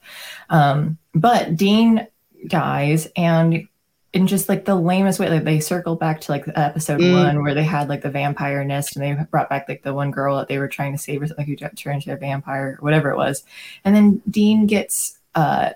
Um, 0.50 0.98
but 1.14 1.56
Dean 1.56 2.06
dies 2.46 3.08
and 3.16 3.66
in 4.12 4.26
just 4.26 4.48
like 4.48 4.64
the 4.64 4.74
lamest 4.74 5.18
way 5.18 5.28
like 5.28 5.44
they 5.44 5.60
circle 5.60 5.94
back 5.94 6.20
to 6.20 6.32
like 6.32 6.46
episode 6.54 7.00
mm. 7.00 7.12
one 7.12 7.42
where 7.42 7.54
they 7.54 7.64
had 7.64 7.88
like 7.88 8.00
the 8.00 8.10
vampire 8.10 8.64
nest 8.64 8.96
and 8.96 9.04
they 9.04 9.24
brought 9.30 9.50
back 9.50 9.68
like 9.68 9.82
the 9.82 9.92
one 9.92 10.10
girl 10.10 10.36
that 10.36 10.48
they 10.48 10.58
were 10.58 10.68
trying 10.68 10.92
to 10.92 10.98
save 10.98 11.20
or 11.20 11.26
something 11.26 11.44
who 11.44 11.56
turned 11.56 11.96
into 11.96 12.12
a 12.12 12.16
vampire 12.16 12.78
whatever 12.80 13.10
it 13.10 13.16
was 13.16 13.44
and 13.84 13.94
then 13.94 14.22
dean 14.30 14.66
gets 14.66 15.17
uh 15.38 15.70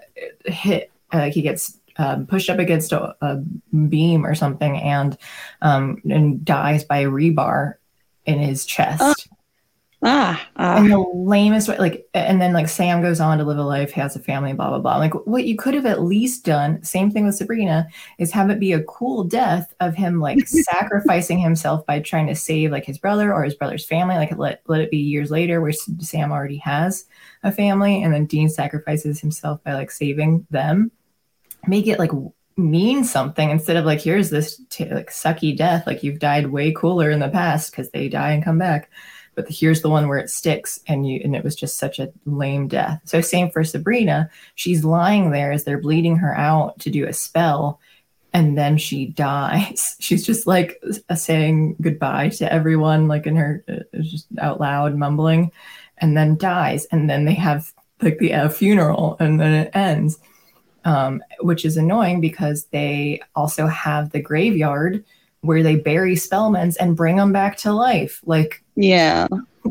hit 0.45 0.91
uh, 1.13 1.31
he 1.31 1.43
gets 1.43 1.79
um, 1.99 2.27
pushed 2.27 2.49
up 2.49 2.59
against 2.59 2.93
a, 2.93 3.15
a, 3.21 3.37
beam 3.37 4.25
or 4.25 4.35
something 4.35 4.79
and 4.79 5.17
um 5.61 6.01
and 6.11 6.45
dies 6.45 6.85
by 6.85 6.99
a 6.99 7.07
rebar 7.09 7.75
in 8.25 8.39
his 8.39 8.65
chest 8.65 9.29
Ah, 10.05 10.49
ah. 10.57 10.79
In 10.79 10.89
the 10.89 10.99
lamest 10.99 11.69
way, 11.69 11.79
like, 11.79 12.09
and 12.13 12.41
then 12.41 12.53
like 12.53 12.69
Sam 12.69 13.03
goes 13.03 13.21
on 13.21 13.39
to 13.39 13.45
live 13.45 13.59
a 13.59 13.63
life, 13.63 13.93
has 13.93 14.17
a 14.17 14.19
family, 14.19 14.53
blah 14.53 14.71
blah 14.71 14.81
blah. 14.81 14.97
Like, 14.97 15.15
what 15.27 15.45
you 15.45 15.57
could 15.57 15.75
have 15.75 15.87
at 15.87 16.03
least 16.03 16.45
done, 16.45 16.83
same 16.83 17.13
thing 17.13 17.25
with 17.25 17.37
Sabrina, 17.37 17.87
is 18.19 18.33
have 18.33 18.51
it 18.51 18.59
be 18.59 18.73
a 18.73 18.83
cool 18.83 19.23
death 19.23 19.73
of 19.79 19.95
him 19.95 20.19
like 20.21 20.41
sacrificing 20.49 21.39
himself 21.39 21.87
by 21.87 22.01
trying 22.01 22.27
to 22.27 22.35
save 22.35 22.73
like 22.73 22.85
his 22.85 22.99
brother 22.99 23.33
or 23.33 23.45
his 23.45 23.55
brother's 23.55 23.85
family. 23.85 24.17
Like, 24.17 24.37
let 24.37 24.63
let 24.67 24.81
it 24.81 24.91
be 24.91 24.99
years 24.99 25.31
later 25.31 25.61
where 25.61 25.73
Sam 25.73 26.33
already 26.33 26.59
has 26.59 27.05
a 27.45 27.53
family, 27.53 28.03
and 28.03 28.13
then 28.13 28.27
Dean 28.27 28.49
sacrifices 28.49 29.21
himself 29.21 29.63
by 29.63 29.75
like 29.75 29.93
saving 29.93 30.49
them. 30.51 30.91
Make 31.69 31.87
it 31.87 32.01
like 32.01 32.11
mean 32.57 33.05
something 33.05 33.51
instead 33.51 33.77
of 33.77 33.85
like 33.85 34.01
here's 34.01 34.31
this 34.31 34.61
t- 34.69 34.85
like 34.93 35.11
sucky 35.11 35.57
death 35.57 35.87
like 35.87 36.03
you've 36.03 36.19
died 36.19 36.49
way 36.49 36.71
cooler 36.71 37.11
in 37.11 37.19
the 37.19 37.29
past 37.31 37.71
because 37.71 37.91
they 37.91 38.11
die 38.11 38.33
and 38.33 38.45
come 38.45 38.59
back 38.59 38.91
but 39.35 39.49
here's 39.49 39.83
the 39.83 39.89
one 39.89 40.09
where 40.09 40.19
it 40.19 40.31
sticks 40.31 40.79
and 40.87 41.07
you 41.09 41.21
and 41.25 41.35
it 41.35 41.45
was 41.45 41.57
just 41.57 41.79
such 41.79 41.99
a 41.99 42.13
lame 42.27 42.69
death. 42.69 43.01
So 43.05 43.21
same 43.21 43.51
for 43.51 43.65
sabrina. 43.65 44.31
She's 44.55 44.85
lying 44.85 45.31
there 45.31 45.53
as 45.53 45.65
they're 45.65 45.81
bleeding 45.81 46.17
her 46.17 46.37
out 46.37 46.79
to 46.81 46.91
do 46.91 47.07
a 47.07 47.13
spell 47.13 47.81
and 48.33 48.57
then 48.57 48.79
she 48.79 49.07
dies. 49.17 49.97
She's 50.01 50.25
just 50.25 50.47
like 50.47 50.83
saying 51.15 51.77
goodbye 51.81 52.31
to 52.31 52.53
everyone 52.53 53.09
like 53.09 53.27
in 53.27 53.37
her 53.37 53.65
uh, 53.69 53.99
just 54.01 54.27
out 54.39 54.61
loud 54.61 54.97
mumbling 54.97 55.53
and 55.99 56.17
then 56.17 56.37
dies. 56.37 56.87
And 56.87 57.09
then 57.09 57.25
they 57.25 57.35
have 57.35 57.73
like 58.01 58.19
the 58.19 58.35
uh, 58.35 58.49
funeral 58.49 59.17
and 59.21 59.41
then 59.41 59.53
it 59.53 59.71
ends. 59.75 60.19
Um, 60.85 61.23
which 61.39 61.65
is 61.65 61.77
annoying 61.77 62.21
because 62.21 62.65
they 62.73 63.21
also 63.37 63.69
have 63.69 64.11
the 64.11 64.21
graveyard 64.21 65.05
where 65.43 65.63
they 65.63 65.77
bury 65.77 66.17
spellmans 66.17 66.77
and 66.81 66.97
bring 66.97 67.17
them 67.17 67.33
back 67.33 67.57
to 67.59 67.73
life. 67.73 68.21
Like 68.25 68.62
yeah. 68.75 69.29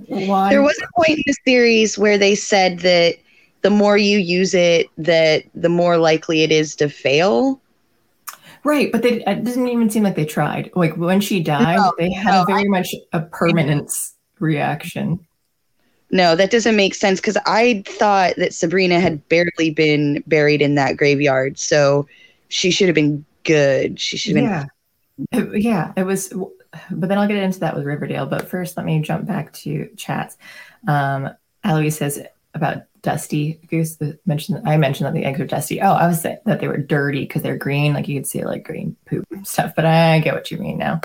Why? 0.08 0.50
There 0.50 0.62
was 0.62 0.78
a 0.82 0.88
point 0.96 1.18
in 1.18 1.24
the 1.26 1.36
series 1.46 1.98
where 1.98 2.18
they 2.18 2.36
said 2.36 2.80
that 2.80 3.16
the 3.62 3.70
more 3.70 3.98
you 3.98 4.18
use 4.18 4.54
it, 4.54 4.88
that 4.98 5.44
the 5.54 5.70
more 5.70 5.98
likely 5.98 6.44
it 6.44 6.52
is 6.52 6.76
to 6.78 6.90
fail. 6.90 7.62
Right, 8.64 8.92
but 8.92 9.02
they, 9.02 9.24
it 9.26 9.44
doesn't 9.44 9.68
even 9.68 9.90
seem 9.90 10.04
like 10.04 10.16
they 10.16 10.26
tried. 10.26 10.70
Like 10.76 10.96
when 10.96 11.20
she 11.20 11.42
died, 11.42 11.78
no, 11.78 11.94
they 11.98 12.12
had 12.12 12.32
no, 12.32 12.46
very 12.46 12.66
I, 12.66 12.70
much 12.70 12.94
a 13.12 13.22
permanence 13.22 14.14
reaction. 14.40 15.20
No, 16.12 16.36
that 16.36 16.52
doesn't 16.52 16.76
make 16.76 16.94
sense 16.94 17.20
because 17.20 17.38
I 17.46 17.84
thought 17.88 18.36
that 18.38 18.54
Sabrina 18.54 19.00
had 19.00 19.28
barely 19.30 19.72
been 19.72 20.24
buried 20.28 20.62
in 20.62 20.76
that 20.76 20.98
graveyard, 20.98 21.58
so 21.58 22.08
she 22.50 22.70
should 22.70 22.88
have 22.88 22.96
been 22.96 23.26
good. 23.46 24.00
She 24.00 24.18
should 24.18 24.36
have 24.36 24.46
yeah. 24.46 24.66
been. 25.32 25.56
It, 25.56 25.62
yeah, 25.62 25.94
it 25.96 26.04
was 26.04 26.34
but 26.92 27.10
then 27.10 27.18
I'll 27.18 27.28
get 27.28 27.38
into 27.38 27.60
that 27.62 27.76
with 27.76 27.86
Riverdale. 27.86 28.26
But 28.26 28.50
first, 28.50 28.78
let 28.78 28.86
me 28.86 29.02
jump 29.02 29.26
back 29.26 29.54
to 29.54 29.90
chats. 29.98 30.38
Um, 30.88 31.30
Eloise 31.64 31.98
says 31.98 32.22
about 32.54 32.84
dusty 33.02 33.60
goose. 33.68 33.98
Mentioned 34.26 34.68
I 34.68 34.78
mentioned 34.78 35.08
that 35.08 35.14
the 35.14 35.26
eggs 35.26 35.40
are 35.40 35.46
dusty. 35.46 35.82
Oh, 35.82 35.94
I 35.94 36.08
was 36.08 36.22
saying 36.22 36.40
that 36.46 36.60
they 36.60 36.68
were 36.68 36.78
dirty 36.78 37.22
because 37.22 37.42
they're 37.42 37.58
green, 37.58 37.94
like 37.94 38.08
you 38.08 38.20
could 38.20 38.28
see 38.28 38.44
like 38.44 38.64
green 38.64 38.96
poop 39.06 39.26
stuff. 39.44 39.74
But 39.76 39.86
I 39.86 40.20
get 40.20 40.34
what 40.34 40.52
you 40.52 40.58
mean 40.58 40.78
now. 40.78 41.02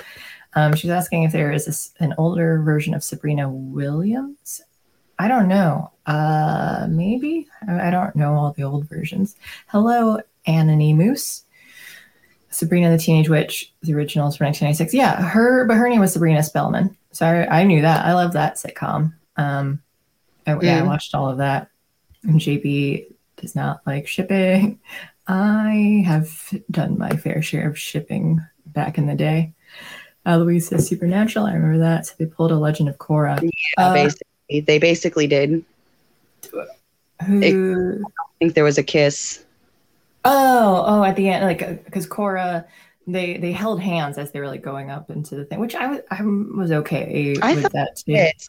Um, 0.54 0.74
she's 0.74 0.90
asking 0.90 1.24
if 1.24 1.32
there 1.32 1.52
is 1.52 1.92
an 2.00 2.14
older 2.16 2.62
version 2.62 2.94
of 2.94 3.04
Sabrina 3.04 3.48
Williams. 3.48 4.62
I 5.18 5.28
don't 5.28 5.48
know. 5.48 5.92
Uh, 6.06 6.86
maybe 6.88 7.48
I, 7.66 7.88
I 7.88 7.90
don't 7.90 8.16
know 8.16 8.34
all 8.34 8.52
the 8.52 8.64
old 8.64 8.88
versions. 8.88 9.36
Hello, 9.68 10.20
Anonymous. 10.46 11.45
Sabrina 12.56 12.90
the 12.90 12.98
Teenage 12.98 13.28
Witch, 13.28 13.72
the 13.82 13.94
originals 13.94 14.36
from 14.36 14.46
1996. 14.46 14.94
Yeah, 14.94 15.20
her, 15.22 15.64
but 15.66 15.76
her 15.76 15.88
name 15.88 16.00
was 16.00 16.12
Sabrina 16.12 16.42
Spellman. 16.42 16.96
So 17.12 17.26
I, 17.26 17.60
I 17.60 17.64
knew 17.64 17.82
that. 17.82 18.04
I 18.04 18.14
love 18.14 18.32
that 18.32 18.56
sitcom. 18.56 19.12
Um, 19.36 19.82
I, 20.46 20.52
yeah. 20.52 20.58
yeah, 20.62 20.78
I 20.80 20.82
watched 20.82 21.14
all 21.14 21.28
of 21.28 21.38
that. 21.38 21.68
And 22.22 22.40
JB 22.40 23.06
does 23.36 23.54
not 23.54 23.80
like 23.86 24.08
shipping. 24.08 24.80
I 25.28 26.02
have 26.06 26.54
done 26.70 26.98
my 26.98 27.10
fair 27.10 27.42
share 27.42 27.68
of 27.68 27.78
shipping 27.78 28.40
back 28.66 28.96
in 28.96 29.06
the 29.06 29.14
day. 29.14 29.52
Uh, 30.24 30.38
Louise 30.38 30.68
says 30.68 30.88
Supernatural. 30.88 31.46
I 31.46 31.54
remember 31.54 31.78
that. 31.78 32.06
So 32.06 32.14
they 32.18 32.26
pulled 32.26 32.52
a 32.52 32.56
Legend 32.56 32.88
of 32.88 32.98
Korra. 32.98 33.40
Yeah, 33.42 33.50
uh, 33.78 33.92
basically, 33.92 34.60
they 34.60 34.78
basically 34.78 35.26
did. 35.26 35.64
Who? 36.50 37.40
It, 37.42 38.02
I 38.02 38.38
think 38.38 38.54
there 38.54 38.64
was 38.64 38.78
a 38.78 38.82
kiss. 38.82 39.44
Oh, 40.26 40.84
oh, 40.86 41.04
at 41.04 41.16
the 41.16 41.28
end, 41.28 41.44
like 41.44 41.84
because 41.84 42.06
Korra, 42.06 42.66
they 43.06 43.36
they 43.36 43.52
held 43.52 43.80
hands 43.80 44.18
as 44.18 44.32
they 44.32 44.40
were 44.40 44.48
like 44.48 44.62
going 44.62 44.90
up 44.90 45.10
into 45.10 45.36
the 45.36 45.44
thing, 45.44 45.60
which 45.60 45.74
I 45.74 45.86
was 45.86 46.00
I 46.10 46.20
was 46.22 46.72
okay 46.72 47.36
I 47.40 47.54
with 47.54 47.72
that 47.72 47.96
too. 47.96 48.14
It, 48.14 48.48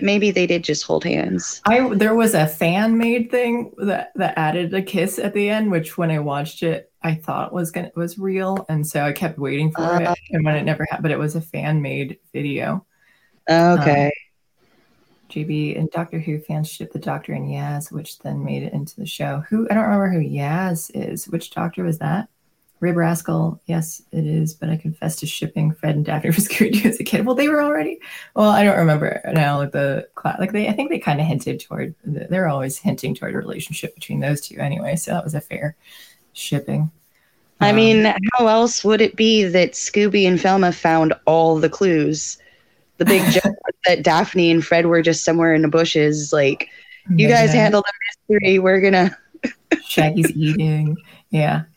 maybe 0.00 0.30
they 0.30 0.46
did 0.46 0.62
just 0.62 0.84
hold 0.84 1.04
hands. 1.04 1.60
I 1.66 1.92
there 1.94 2.14
was 2.14 2.34
a 2.34 2.46
fan 2.46 2.96
made 2.96 3.30
thing 3.30 3.72
that 3.78 4.12
that 4.14 4.38
added 4.38 4.72
a 4.72 4.82
kiss 4.82 5.18
at 5.18 5.34
the 5.34 5.48
end, 5.48 5.70
which 5.70 5.98
when 5.98 6.10
I 6.10 6.20
watched 6.20 6.62
it, 6.62 6.92
I 7.02 7.14
thought 7.14 7.52
was 7.52 7.72
gonna 7.72 7.90
was 7.96 8.18
real, 8.18 8.64
and 8.68 8.86
so 8.86 9.02
I 9.02 9.12
kept 9.12 9.38
waiting 9.38 9.72
for 9.72 9.82
uh, 9.82 10.12
it, 10.12 10.18
and 10.30 10.44
when 10.44 10.54
it 10.54 10.62
never 10.62 10.86
happened, 10.90 11.02
but 11.02 11.12
it 11.12 11.18
was 11.18 11.34
a 11.34 11.40
fan 11.40 11.82
made 11.82 12.18
video. 12.32 12.86
Okay. 13.50 14.06
Um, 14.06 14.10
JB 15.28 15.78
and 15.78 15.90
Doctor 15.90 16.18
Who 16.18 16.40
fans 16.40 16.70
ship 16.70 16.92
the 16.92 16.98
Doctor 16.98 17.32
and 17.32 17.48
Yaz, 17.48 17.90
which 17.90 18.18
then 18.20 18.44
made 18.44 18.62
it 18.62 18.72
into 18.72 18.96
the 18.96 19.06
show. 19.06 19.44
Who 19.48 19.68
I 19.70 19.74
don't 19.74 19.84
remember 19.84 20.10
who 20.10 20.20
Yaz 20.20 20.90
is. 20.94 21.26
Which 21.26 21.50
Doctor 21.50 21.84
was 21.84 21.98
that? 21.98 22.28
Rib 22.80 22.96
Rascal, 22.96 23.60
yes, 23.66 24.02
it 24.12 24.26
is, 24.26 24.52
but 24.52 24.68
I 24.68 24.76
confess 24.76 25.16
to 25.16 25.26
shipping 25.26 25.72
Fred 25.72 25.96
and 25.96 26.04
Daphne 26.04 26.30
for 26.30 26.40
Scooby 26.40 26.82
Doo 26.82 26.88
as 26.88 27.00
a 27.00 27.04
kid. 27.04 27.24
Well, 27.24 27.34
they 27.34 27.48
were 27.48 27.62
already. 27.62 27.98
Well, 28.34 28.50
I 28.50 28.64
don't 28.64 28.76
remember 28.76 29.20
now. 29.32 29.58
Like 29.58 29.72
the 29.72 30.06
like 30.38 30.52
they, 30.52 30.68
I 30.68 30.72
think 30.72 30.90
they 30.90 30.98
kind 30.98 31.20
of 31.20 31.26
hinted 31.26 31.60
toward. 31.60 31.94
They're 32.04 32.48
always 32.48 32.76
hinting 32.76 33.14
toward 33.14 33.34
a 33.34 33.38
relationship 33.38 33.94
between 33.94 34.20
those 34.20 34.42
two 34.42 34.58
anyway. 34.58 34.96
So 34.96 35.12
that 35.12 35.24
was 35.24 35.34
a 35.34 35.40
fair 35.40 35.76
shipping. 36.34 36.90
I 37.60 37.70
um, 37.70 37.76
mean, 37.76 38.04
how 38.34 38.46
else 38.46 38.84
would 38.84 39.00
it 39.00 39.16
be 39.16 39.44
that 39.44 39.72
Scooby 39.72 40.28
and 40.28 40.38
Velma 40.38 40.72
found 40.72 41.14
all 41.24 41.58
the 41.58 41.70
clues? 41.70 42.36
The 42.98 43.04
big 43.04 43.22
joke 43.30 43.54
that 43.86 44.02
Daphne 44.02 44.50
and 44.50 44.64
Fred 44.64 44.86
were 44.86 45.02
just 45.02 45.24
somewhere 45.24 45.54
in 45.54 45.62
the 45.62 45.68
bushes. 45.68 46.32
Like, 46.32 46.70
you 47.10 47.28
guys 47.28 47.52
handle 47.52 47.82
the 47.82 47.92
mystery. 48.30 48.58
We're 48.58 48.80
gonna. 48.80 49.16
Shaggy's 49.84 50.32
eating. 50.32 50.96
Yeah. 51.30 51.64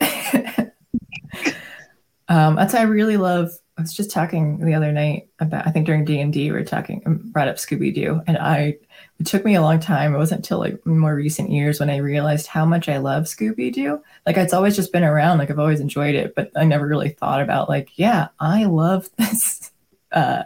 um, 2.28 2.56
that's 2.56 2.74
I 2.74 2.82
really 2.82 3.16
love. 3.16 3.50
I 3.78 3.82
was 3.82 3.94
just 3.94 4.10
talking 4.10 4.64
the 4.64 4.74
other 4.74 4.92
night 4.92 5.28
about. 5.38 5.66
I 5.66 5.70
think 5.70 5.86
during 5.86 6.04
D 6.04 6.20
and 6.20 6.32
D 6.32 6.50
we 6.50 6.56
were 6.56 6.64
talking 6.64 7.02
um, 7.06 7.30
brought 7.32 7.48
up 7.48 7.56
Scooby 7.56 7.94
Doo, 7.94 8.22
and 8.26 8.38
I. 8.38 8.76
It 9.18 9.26
took 9.26 9.44
me 9.44 9.54
a 9.54 9.60
long 9.60 9.80
time. 9.80 10.14
It 10.14 10.18
wasn't 10.18 10.38
until 10.38 10.58
like 10.60 10.84
more 10.86 11.14
recent 11.14 11.50
years 11.50 11.78
when 11.78 11.90
I 11.90 11.98
realized 11.98 12.46
how 12.46 12.64
much 12.64 12.88
I 12.88 12.96
love 12.96 13.24
Scooby 13.24 13.70
Doo. 13.70 14.02
Like 14.24 14.38
it's 14.38 14.54
always 14.54 14.74
just 14.74 14.92
been 14.92 15.04
around. 15.04 15.36
Like 15.36 15.50
I've 15.50 15.58
always 15.58 15.80
enjoyed 15.80 16.14
it, 16.14 16.34
but 16.34 16.50
I 16.56 16.64
never 16.64 16.86
really 16.86 17.10
thought 17.10 17.42
about 17.42 17.68
like, 17.68 17.98
yeah, 17.98 18.28
I 18.38 18.64
love 18.64 19.10
this 19.18 19.72
uh, 20.12 20.44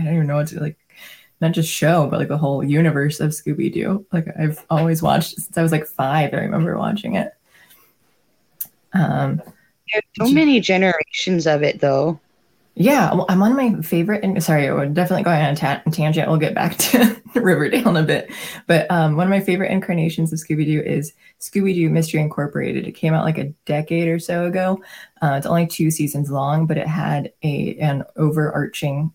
I 0.00 0.04
don't 0.04 0.14
even 0.14 0.26
know 0.26 0.36
what 0.36 0.48
to 0.48 0.60
like 0.60 0.78
not 1.40 1.52
just 1.52 1.70
show, 1.70 2.06
but 2.08 2.18
like 2.18 2.28
the 2.28 2.38
whole 2.38 2.64
universe 2.64 3.20
of 3.20 3.30
Scooby 3.30 3.72
Doo. 3.72 4.04
Like 4.12 4.26
I've 4.38 4.64
always 4.70 5.02
watched 5.02 5.34
since 5.34 5.56
I 5.56 5.62
was 5.62 5.72
like 5.72 5.86
five. 5.86 6.34
I 6.34 6.38
remember 6.38 6.76
watching 6.76 7.14
it. 7.14 7.32
Um, 8.92 9.42
There's 9.92 10.28
so 10.28 10.32
many 10.32 10.60
generations 10.60 11.46
of 11.46 11.62
it, 11.62 11.80
though. 11.80 12.18
Yeah, 12.80 13.12
well, 13.12 13.26
I'm 13.28 13.42
on 13.42 13.56
my 13.56 13.82
favorite. 13.82 14.22
And 14.22 14.40
sorry, 14.40 14.70
we're 14.70 14.86
definitely 14.86 15.24
going 15.24 15.42
on 15.42 15.54
a 15.54 15.56
ta- 15.56 15.82
tangent. 15.90 16.28
We'll 16.28 16.38
get 16.38 16.54
back 16.54 16.76
to 16.78 17.20
Riverdale 17.34 17.88
in 17.88 17.96
a 17.96 18.02
bit. 18.04 18.30
But 18.68 18.88
um, 18.88 19.16
one 19.16 19.26
of 19.26 19.30
my 19.30 19.40
favorite 19.40 19.72
incarnations 19.72 20.32
of 20.32 20.38
Scooby 20.38 20.64
Doo 20.64 20.80
is 20.80 21.12
Scooby 21.40 21.74
Doo 21.74 21.90
Mystery 21.90 22.20
Incorporated. 22.20 22.86
It 22.86 22.92
came 22.92 23.14
out 23.14 23.24
like 23.24 23.36
a 23.36 23.52
decade 23.66 24.06
or 24.06 24.20
so 24.20 24.46
ago. 24.46 24.80
Uh, 25.20 25.34
it's 25.36 25.46
only 25.46 25.66
two 25.66 25.90
seasons 25.90 26.30
long, 26.30 26.66
but 26.66 26.78
it 26.78 26.86
had 26.86 27.32
a 27.42 27.76
an 27.80 28.04
overarching 28.14 29.10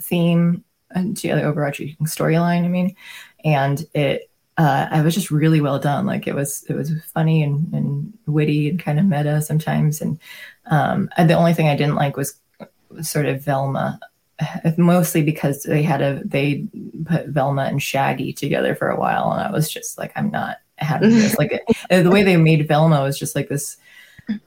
theme 0.00 0.64
and 0.94 1.14
the 1.18 1.42
overarching 1.42 1.94
storyline. 2.04 2.64
I 2.64 2.68
mean, 2.68 2.96
and 3.44 3.84
it 3.94 4.30
uh, 4.58 4.86
I 4.90 5.02
was 5.02 5.14
just 5.14 5.30
really 5.30 5.60
well 5.60 5.78
done. 5.78 6.06
Like 6.06 6.26
it 6.26 6.34
was, 6.34 6.64
it 6.68 6.74
was 6.74 6.92
funny 7.14 7.42
and, 7.42 7.72
and 7.72 8.12
witty 8.26 8.68
and 8.68 8.78
kind 8.78 8.98
of 8.98 9.06
meta 9.06 9.40
sometimes. 9.40 10.00
And, 10.02 10.18
um, 10.66 11.08
and 11.16 11.28
the 11.28 11.34
only 11.34 11.54
thing 11.54 11.68
I 11.68 11.76
didn't 11.76 11.94
like 11.94 12.16
was 12.18 12.34
sort 13.02 13.26
of 13.26 13.42
Velma, 13.42 13.98
mostly 14.76 15.22
because 15.22 15.62
they 15.62 15.82
had 15.82 16.02
a 16.02 16.22
they 16.24 16.66
put 17.06 17.28
Velma 17.28 17.62
and 17.62 17.82
Shaggy 17.82 18.32
together 18.32 18.74
for 18.74 18.88
a 18.88 18.98
while, 18.98 19.32
and 19.32 19.40
I 19.40 19.50
was 19.50 19.70
just 19.70 19.98
like, 19.98 20.12
I'm 20.16 20.30
not 20.30 20.58
having 20.76 21.10
this. 21.10 21.36
like 21.38 21.62
uh, 21.90 22.02
the 22.02 22.10
way 22.10 22.22
they 22.22 22.36
made 22.36 22.66
Velma 22.68 23.02
was 23.02 23.18
just 23.18 23.34
like 23.34 23.48
this, 23.48 23.76
uh, 24.28 24.38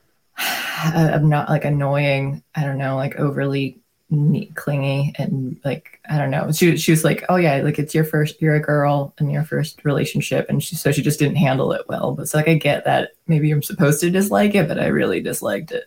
I'm 1.13 1.29
not 1.29 1.49
like 1.49 1.65
annoying. 1.65 2.43
I 2.55 2.63
don't 2.63 2.77
know, 2.77 2.95
like 2.95 3.15
overly 3.15 3.79
neat, 4.10 4.55
clingy, 4.55 5.13
and 5.17 5.60
like 5.63 5.99
I 6.10 6.17
don't 6.17 6.31
know. 6.31 6.51
She 6.51 6.77
she 6.77 6.91
was 6.91 7.03
like, 7.03 7.23
oh 7.29 7.36
yeah, 7.36 7.58
like 7.58 7.79
it's 7.79 7.95
your 7.95 8.03
first, 8.03 8.41
you're 8.41 8.55
a 8.55 8.62
girl 8.62 9.13
and 9.17 9.31
your 9.31 9.43
first 9.43 9.84
relationship, 9.84 10.47
and 10.49 10.63
she 10.63 10.75
so 10.75 10.91
she 10.91 11.01
just 11.01 11.19
didn't 11.19 11.38
handle 11.38 11.71
it 11.73 11.88
well. 11.88 12.13
But 12.13 12.23
it's 12.23 12.34
like 12.34 12.47
I 12.47 12.55
get 12.55 12.86
that 12.86 13.12
maybe 13.27 13.51
I'm 13.51 13.63
supposed 13.63 14.01
to 14.01 14.10
dislike 14.10 14.55
it, 14.55 14.67
but 14.67 14.79
I 14.79 14.88
really 14.88 15.21
disliked 15.21 15.71
it. 15.71 15.86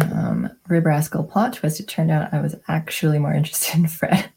Um, 0.00 0.50
Rib 0.68 0.86
Rascal 0.86 1.24
plot 1.24 1.54
twist. 1.54 1.80
It 1.80 1.88
turned 1.88 2.10
out 2.10 2.32
I 2.32 2.40
was 2.40 2.54
actually 2.68 3.18
more 3.18 3.34
interested 3.34 3.78
in 3.78 3.88
Fred. 3.88 4.30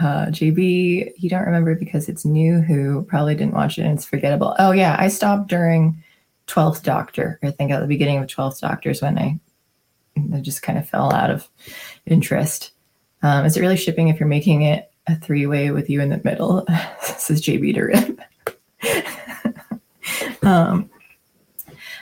Uh, 0.00 0.26
JB, 0.26 1.12
you 1.18 1.28
don't 1.28 1.44
remember 1.44 1.74
because 1.74 2.08
it's 2.08 2.24
new. 2.24 2.60
Who 2.60 3.02
probably 3.04 3.34
didn't 3.34 3.54
watch 3.54 3.78
it 3.78 3.82
and 3.82 3.98
it's 3.98 4.06
forgettable. 4.06 4.54
Oh 4.58 4.72
yeah, 4.72 4.96
I 4.98 5.08
stopped 5.08 5.48
during 5.48 6.02
Twelfth 6.46 6.82
Doctor. 6.82 7.38
I 7.42 7.50
think 7.50 7.70
at 7.70 7.80
the 7.80 7.86
beginning 7.86 8.18
of 8.18 8.28
Twelfth 8.28 8.60
Doctors 8.60 9.02
when 9.02 9.18
I, 9.18 9.38
I 10.34 10.40
just 10.40 10.62
kind 10.62 10.78
of 10.78 10.88
fell 10.88 11.12
out 11.12 11.30
of 11.30 11.48
interest. 12.06 12.72
Um, 13.22 13.44
is 13.44 13.56
it 13.56 13.60
really 13.60 13.76
shipping 13.76 14.08
if 14.08 14.18
you're 14.18 14.28
making 14.28 14.62
it 14.62 14.90
a 15.06 15.16
three 15.16 15.46
way 15.46 15.70
with 15.70 15.90
you 15.90 16.00
in 16.00 16.08
the 16.08 16.20
middle? 16.24 16.66
says 17.02 17.42
JB 17.42 17.74
to 17.74 17.82
Rib. 17.82 18.22
um, 20.42 20.88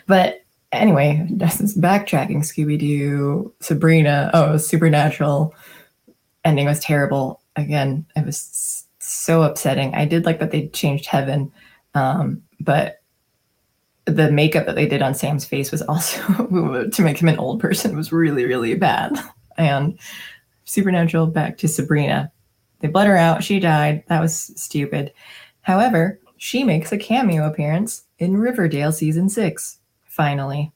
but 0.07 0.45
anyway, 0.73 1.27
is 1.61 1.77
backtracking 1.77 2.39
Scooby 2.39 2.79
Doo, 2.79 3.53
Sabrina. 3.61 4.31
Oh, 4.35 4.57
Supernatural 4.57 5.55
ending 6.45 6.67
was 6.67 6.81
terrible. 6.81 7.41
Again, 7.57 8.07
it 8.17 8.25
was 8.25 8.87
so 8.99 9.43
upsetting. 9.43 9.95
I 9.95 10.05
did 10.05 10.25
like 10.25 10.41
that 10.41 10.51
they 10.51 10.69
changed 10.69 11.07
Heaven, 11.07 11.53
um, 11.95 12.43
but 12.61 13.03
the 14.05 14.31
makeup 14.31 14.67
that 14.67 14.75
they 14.75 14.87
did 14.87 15.03
on 15.03 15.15
Sam's 15.15 15.45
face 15.45 15.71
was 15.71 15.83
also 15.83 16.21
to 16.93 17.03
make 17.03 17.19
him 17.19 17.29
an 17.29 17.39
old 17.39 17.61
person 17.61 17.97
was 17.97 18.13
really, 18.13 18.45
really 18.45 18.75
bad. 18.75 19.13
And 19.57 19.99
Supernatural 20.67 21.27
back 21.27 21.59
to 21.59 21.67
Sabrina. 21.67 22.31
They 22.79 22.87
bled 22.87 23.09
her 23.09 23.17
out. 23.17 23.43
She 23.43 23.59
died. 23.59 24.05
That 24.07 24.21
was 24.21 24.53
stupid. 24.55 25.13
However, 25.63 26.21
she 26.37 26.63
makes 26.63 26.93
a 26.93 26.97
cameo 26.97 27.45
appearance 27.45 28.05
in 28.21 28.37
Riverdale 28.37 28.93
season 28.93 29.29
six 29.29 29.81
finally. 30.19 30.73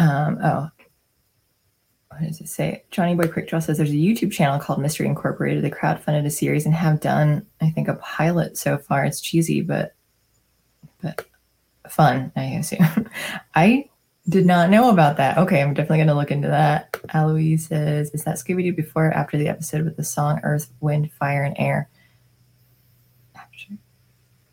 Um, 0.00 0.38
oh, 0.42 0.68
what 2.10 2.20
does 2.20 2.40
it 2.40 2.48
say? 2.48 2.82
Johnny 2.90 3.14
Boy 3.14 3.28
Quickdraw 3.28 3.62
says 3.62 3.76
there's 3.78 3.90
a 3.90 3.94
YouTube 3.94 4.32
channel 4.32 4.58
called 4.58 4.80
Mystery 4.80 5.06
Incorporated. 5.06 5.62
They 5.62 5.70
crowdfunded 5.70 6.26
a 6.26 6.30
series 6.30 6.66
and 6.66 6.74
have 6.74 7.00
done, 7.00 7.46
I 7.60 7.70
think, 7.70 7.86
a 7.86 7.94
pilot 7.94 8.58
so 8.58 8.76
far. 8.76 9.04
It's 9.04 9.20
cheesy, 9.20 9.62
but 9.62 9.94
but 11.00 11.24
fun, 11.88 12.32
I 12.34 12.44
assume. 12.44 13.08
I 13.54 13.88
did 14.28 14.44
not 14.44 14.68
know 14.68 14.90
about 14.90 15.16
that. 15.18 15.38
Okay, 15.38 15.62
I'm 15.62 15.72
definitely 15.72 15.98
going 15.98 16.08
to 16.08 16.14
look 16.14 16.32
into 16.32 16.48
that. 16.48 16.96
Eloise 17.14 17.66
says, 17.66 18.10
is 18.12 18.24
that 18.24 18.36
Scooby 18.36 18.64
Doo 18.64 18.72
before 18.72 19.06
or 19.06 19.12
after 19.12 19.36
the 19.36 19.48
episode 19.48 19.84
with 19.84 19.96
the 19.96 20.02
song 20.02 20.40
Earth, 20.42 20.72
Wind, 20.80 21.12
Fire, 21.12 21.44
and 21.44 21.54
Air? 21.60 21.88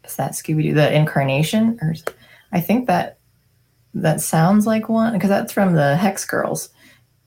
Is 0.05 0.17
that 0.17 0.33
Scooby 0.33 0.61
Doo, 0.61 0.73
the 0.75 0.93
incarnation? 0.93 1.79
Or 1.81 1.95
I 2.53 2.61
think 2.61 2.87
that 2.87 3.17
that 3.95 4.21
sounds 4.21 4.65
like 4.65 4.87
one 4.87 5.13
because 5.13 5.29
that's 5.29 5.51
from 5.51 5.73
the 5.73 5.97
Hex 5.97 6.23
Girls. 6.25 6.69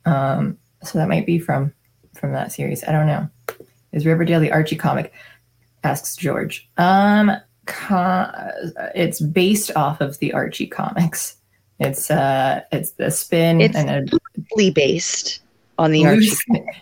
Um, 0.05 0.57
so 0.83 0.99
that 0.99 1.09
might 1.09 1.27
be 1.27 1.39
from 1.39 1.73
from 2.15 2.33
that 2.33 2.53
series. 2.53 2.85
I 2.85 2.93
don't 2.93 3.07
know. 3.07 3.29
Is 3.93 4.07
Riverdale 4.07 4.41
the 4.41 4.53
Archie 4.53 4.77
comic? 4.77 5.12
Asks 5.85 6.17
George. 6.17 6.69
Um, 6.79 7.33
it's 8.95 9.21
based 9.21 9.71
off 9.77 10.01
of 10.01 10.19
the 10.19 10.33
Archie 10.33 10.67
comics. 10.67 11.37
It's 11.79 12.11
uh, 12.11 12.62
it's 12.73 12.93
the 12.93 13.11
spin 13.11 13.61
it's 13.61 13.77
and 13.77 14.12
loosely 14.37 14.71
based 14.71 15.41
on 15.79 15.91
the 15.91 16.07
Archie. 16.07 16.37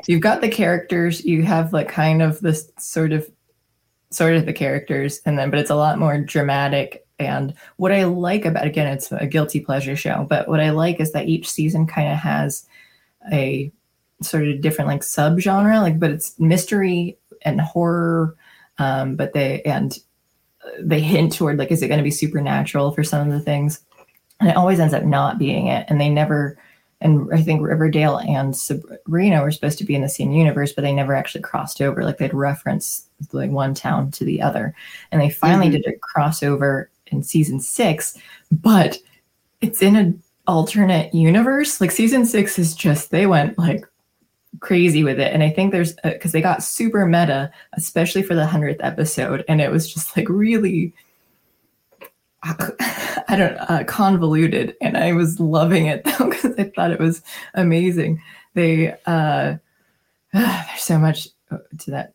You've 0.06 0.20
got 0.20 0.40
the 0.40 0.48
characters. 0.48 1.24
You 1.24 1.42
have 1.42 1.72
like 1.72 1.88
kind 1.88 2.22
of 2.22 2.40
this 2.40 2.70
sort 2.78 3.12
of 3.12 3.28
sort 4.10 4.36
of 4.36 4.46
the 4.46 4.52
characters, 4.52 5.20
and 5.26 5.38
then 5.38 5.50
but 5.50 5.58
it's 5.58 5.70
a 5.70 5.76
lot 5.76 5.98
more 5.98 6.18
dramatic 6.18 7.03
and 7.18 7.54
what 7.76 7.92
I 7.92 8.04
like 8.04 8.44
about 8.44 8.66
again, 8.66 8.88
it's 8.88 9.12
a 9.12 9.26
guilty 9.26 9.60
pleasure 9.60 9.96
show, 9.96 10.26
but 10.28 10.48
what 10.48 10.60
I 10.60 10.70
like 10.70 11.00
is 11.00 11.12
that 11.12 11.28
each 11.28 11.50
season 11.50 11.86
kind 11.86 12.12
of 12.12 12.18
has 12.18 12.66
a 13.32 13.72
sort 14.22 14.48
of 14.48 14.60
different 14.60 14.88
like 14.88 15.02
subgenre, 15.02 15.80
like 15.80 16.00
but 16.00 16.10
it's 16.10 16.38
mystery 16.40 17.18
and 17.42 17.60
horror, 17.60 18.36
um, 18.78 19.16
but 19.16 19.32
they 19.32 19.62
and 19.62 19.98
they 20.80 21.00
hint 21.00 21.34
toward 21.34 21.58
like 21.58 21.70
is 21.70 21.82
it 21.82 21.88
going 21.88 21.98
to 21.98 22.04
be 22.04 22.10
supernatural 22.10 22.92
for 22.92 23.04
some 23.04 23.26
of 23.26 23.32
the 23.32 23.40
things, 23.40 23.80
and 24.40 24.50
it 24.50 24.56
always 24.56 24.80
ends 24.80 24.94
up 24.94 25.04
not 25.04 25.38
being 25.38 25.68
it, 25.68 25.86
and 25.88 26.00
they 26.00 26.08
never. 26.08 26.58
And 27.00 27.28
I 27.34 27.42
think 27.42 27.60
Riverdale 27.60 28.16
and 28.16 28.56
Sabrina 28.56 29.42
were 29.42 29.50
supposed 29.50 29.76
to 29.78 29.84
be 29.84 29.94
in 29.94 30.00
the 30.00 30.08
same 30.08 30.32
universe, 30.32 30.72
but 30.72 30.82
they 30.82 30.92
never 30.92 31.14
actually 31.14 31.42
crossed 31.42 31.82
over. 31.82 32.02
Like 32.02 32.16
they'd 32.16 32.32
reference 32.32 33.06
like 33.32 33.50
one 33.50 33.74
town 33.74 34.10
to 34.12 34.24
the 34.24 34.40
other, 34.40 34.74
and 35.12 35.20
they 35.20 35.28
finally 35.28 35.66
mm-hmm. 35.66 35.82
did 35.82 35.86
a 35.86 36.18
crossover 36.18 36.86
in 37.14 37.22
season 37.22 37.60
six, 37.60 38.18
but 38.50 38.98
it's 39.60 39.82
in 39.82 39.96
an 39.96 40.22
alternate 40.46 41.14
universe. 41.14 41.80
Like 41.80 41.90
season 41.90 42.26
six 42.26 42.58
is 42.58 42.74
just, 42.74 43.10
they 43.10 43.26
went 43.26 43.58
like 43.58 43.86
crazy 44.60 45.04
with 45.04 45.18
it. 45.18 45.32
And 45.32 45.42
I 45.42 45.50
think 45.50 45.72
there's, 45.72 45.94
because 46.02 46.32
uh, 46.32 46.32
they 46.32 46.42
got 46.42 46.62
super 46.62 47.06
meta, 47.06 47.50
especially 47.74 48.22
for 48.22 48.34
the 48.34 48.46
100th 48.46 48.80
episode. 48.80 49.44
And 49.48 49.60
it 49.60 49.70
was 49.70 49.92
just 49.92 50.16
like 50.16 50.28
really, 50.28 50.92
I 52.42 53.36
don't 53.36 53.56
uh, 53.56 53.84
convoluted. 53.86 54.76
And 54.80 54.96
I 54.96 55.12
was 55.12 55.40
loving 55.40 55.86
it 55.86 56.04
though, 56.18 56.28
because 56.28 56.54
I 56.58 56.64
thought 56.64 56.90
it 56.90 57.00
was 57.00 57.22
amazing. 57.54 58.22
They, 58.54 58.94
uh, 59.06 59.56
there's 60.32 60.82
so 60.82 60.98
much 60.98 61.28
uh, 61.50 61.58
to 61.80 61.90
that 61.92 62.13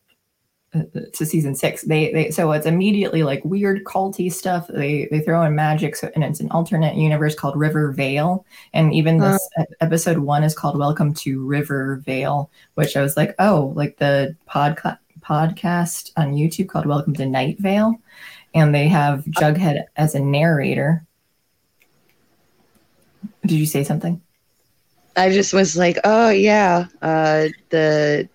to 0.72 1.26
season 1.26 1.54
six. 1.54 1.82
They 1.82 2.12
they 2.12 2.30
so 2.30 2.52
it's 2.52 2.66
immediately 2.66 3.22
like 3.22 3.44
weird 3.44 3.84
culty 3.84 4.32
stuff. 4.32 4.68
They 4.68 5.08
they 5.10 5.20
throw 5.20 5.42
in 5.42 5.54
magic, 5.54 5.96
so 5.96 6.10
and 6.14 6.22
it's 6.22 6.40
an 6.40 6.50
alternate 6.50 6.94
universe 6.94 7.34
called 7.34 7.56
River 7.56 7.90
Vale. 7.92 8.44
And 8.72 8.94
even 8.94 9.18
this 9.18 9.48
uh, 9.58 9.64
episode 9.80 10.18
one 10.18 10.44
is 10.44 10.54
called 10.54 10.78
Welcome 10.78 11.12
to 11.14 11.44
River 11.44 11.96
Vale, 12.06 12.50
which 12.74 12.96
I 12.96 13.02
was 13.02 13.16
like, 13.16 13.34
oh, 13.38 13.72
like 13.74 13.96
the 13.96 14.36
podcast 14.48 14.98
podcast 15.20 16.12
on 16.16 16.34
YouTube 16.34 16.68
called 16.68 16.86
Welcome 16.86 17.14
to 17.14 17.26
Night 17.26 17.58
Vale, 17.58 18.00
and 18.54 18.74
they 18.74 18.86
have 18.86 19.24
Jughead 19.24 19.84
as 19.96 20.14
a 20.14 20.20
narrator. 20.20 21.04
Did 23.42 23.58
you 23.58 23.66
say 23.66 23.82
something? 23.82 24.20
I 25.16 25.30
just 25.30 25.52
was 25.52 25.76
like, 25.76 25.98
oh 26.04 26.30
yeah, 26.30 26.86
uh, 27.02 27.48
the 27.70 28.28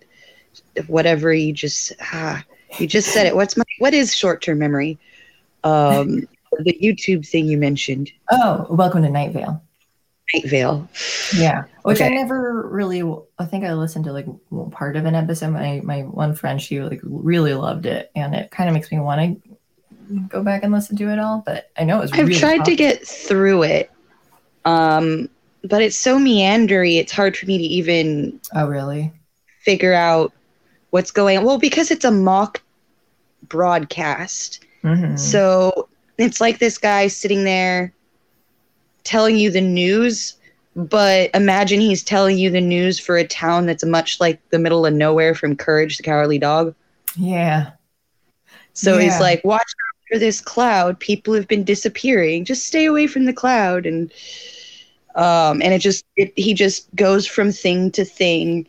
whatever 0.88 1.34
you 1.34 1.54
just 1.54 1.94
ah, 2.02 2.44
you 2.80 2.88
just 2.88 3.10
said 3.12 3.26
it. 3.26 3.36
What's 3.36 3.58
my 3.58 3.64
what 3.80 3.94
is 3.94 4.16
short 4.16 4.42
term 4.42 4.60
memory? 4.60 4.98
Um, 5.64 6.28
the 6.60 6.78
YouTube 6.82 7.28
thing 7.28 7.46
you 7.46 7.58
mentioned. 7.58 8.12
Oh, 8.32 8.66
welcome 8.70 9.02
to 9.04 9.10
Night 9.10 9.32
Vale. 9.32 9.62
Night 10.34 10.46
Vale. 10.46 10.88
Yeah, 11.36 11.64
which 11.84 11.98
okay. 11.98 12.08
I 12.08 12.10
never 12.10 12.68
really. 12.68 13.02
I 13.38 13.46
think 13.46 13.64
I 13.64 13.74
listened 13.74 14.06
to 14.06 14.14
like 14.14 14.28
part 14.72 14.96
of 14.96 15.06
an 15.06 15.16
episode. 15.16 15.52
My 15.52 15.82
my 15.84 16.02
one 16.02 16.34
friend, 16.34 16.62
she 16.62 16.82
like 16.82 17.02
really 17.04 17.54
loved 17.54 17.86
it, 17.86 18.12
and 18.16 18.34
it 18.36 18.52
kind 18.52 18.70
of 18.70 18.74
makes 18.74 18.92
me 18.92 19.00
want 19.00 19.44
to 19.44 20.22
go 20.28 20.44
back 20.44 20.64
and 20.64 20.74
listen 20.74 20.98
to 20.98 21.12
it 21.12 21.20
all. 21.20 21.44
But 21.46 21.72
I 21.78 21.84
know 21.84 22.00
it 22.00 22.02
was. 22.02 22.12
I've 22.12 22.28
really 22.28 22.40
tried 22.40 22.66
to 22.66 22.76
get 22.76 23.06
through 23.06 23.64
it, 23.64 23.92
um, 24.66 25.30
but 25.64 25.82
it's 25.82 25.98
so 25.98 26.18
meandery. 26.18 26.98
It's 26.98 27.12
hard 27.12 27.38
for 27.38 27.46
me 27.46 27.58
to 27.58 27.64
even. 27.64 28.40
Oh 28.54 28.68
really? 28.68 29.12
Figure 29.60 29.94
out 29.94 30.32
what's 30.90 31.12
going 31.12 31.38
on. 31.38 31.46
Well, 31.46 31.58
because 31.58 31.92
it's 31.92 32.06
a 32.06 32.12
mock 32.12 32.62
broadcast. 33.48 34.66
Mm-hmm. 34.84 35.18
So 35.18 35.90
it's 36.18 36.40
like 36.40 36.60
this 36.60 36.78
guy 36.78 37.08
sitting 37.08 37.44
there 37.44 37.94
telling 39.04 39.38
you 39.38 39.52
the 39.52 39.62
news 39.62 40.36
but 40.76 41.30
imagine 41.34 41.80
he's 41.80 42.04
telling 42.04 42.38
you 42.38 42.50
the 42.50 42.62
news 42.62 43.00
for 43.00 43.16
a 43.16 43.26
town 43.26 43.66
that's 43.66 43.86
much 43.86 44.20
like 44.20 44.42
the 44.50 44.60
middle 44.60 44.86
of 44.86 44.94
nowhere 44.94 45.34
from 45.34 45.56
Courage 45.56 45.98
the 45.98 46.04
Cowardly 46.04 46.38
Dog. 46.38 46.76
Yeah. 47.16 47.72
So 48.74 48.98
Yeah. 48.98 49.04
he's 49.06 49.20
like, 49.22 49.44
watch 49.46 49.62
out 49.62 50.12
for 50.12 50.20
this 50.20 50.42
cloud. 50.42 51.00
People 51.00 51.34
have 51.34 51.48
been 51.48 51.64
disappearing. 51.64 52.44
Just 52.44 52.66
stay 52.66 52.86
away 52.86 53.08
from 53.08 53.24
the 53.24 53.34
cloud. 53.34 53.86
And 53.86 54.12
um, 55.16 55.62
and 55.62 55.74
it 55.74 55.80
just 55.80 56.04
it, 56.18 56.34
he 56.36 56.54
just 56.54 56.94
goes 56.94 57.26
from 57.26 57.54
thing 57.54 57.90
to 57.92 58.04
thing, 58.04 58.68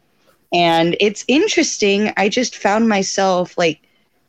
and 0.52 0.96
it's 1.00 1.24
interesting. 1.28 2.12
I 2.16 2.28
just 2.28 2.56
found 2.56 2.88
myself 2.88 3.56
like 3.59 3.80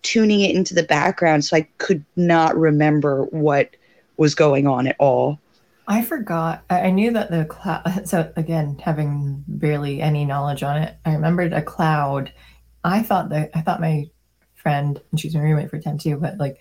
tuning 0.02 0.42
it 0.42 0.56
into 0.56 0.74
the 0.74 0.84
background, 0.84 1.46
so 1.46 1.58
I 1.58 1.68
could 1.78 2.04
not 2.16 2.56
remember 2.58 3.26
what 3.26 3.76
was 4.18 4.36
going 4.36 4.68
on 4.68 4.88
at 4.88 4.96
all. 5.00 5.40
I 5.88 6.02
forgot. 6.02 6.64
I 6.70 6.90
knew 6.90 7.12
that 7.12 7.32
the 7.32 7.46
cloud. 7.46 7.84
So 8.08 8.32
again, 8.36 8.80
having 8.84 9.44
barely 9.48 10.02
any 10.02 10.26
knowledge 10.26 10.64
on 10.64 10.78
it, 10.82 10.98
I 11.06 11.14
remembered 11.14 11.54
a 11.54 11.62
cloud. 11.62 12.32
I 12.84 13.04
thought 13.04 13.30
that 13.30 13.52
I 13.54 13.62
thought 13.62 13.82
my 13.82 14.10
friend, 14.56 15.00
and 15.12 15.20
she's 15.20 15.36
my 15.36 15.42
roommate 15.42 15.70
for 15.70 15.80
ten 15.80 15.98
too, 15.98 16.18
but 16.18 16.38
like 16.38 16.60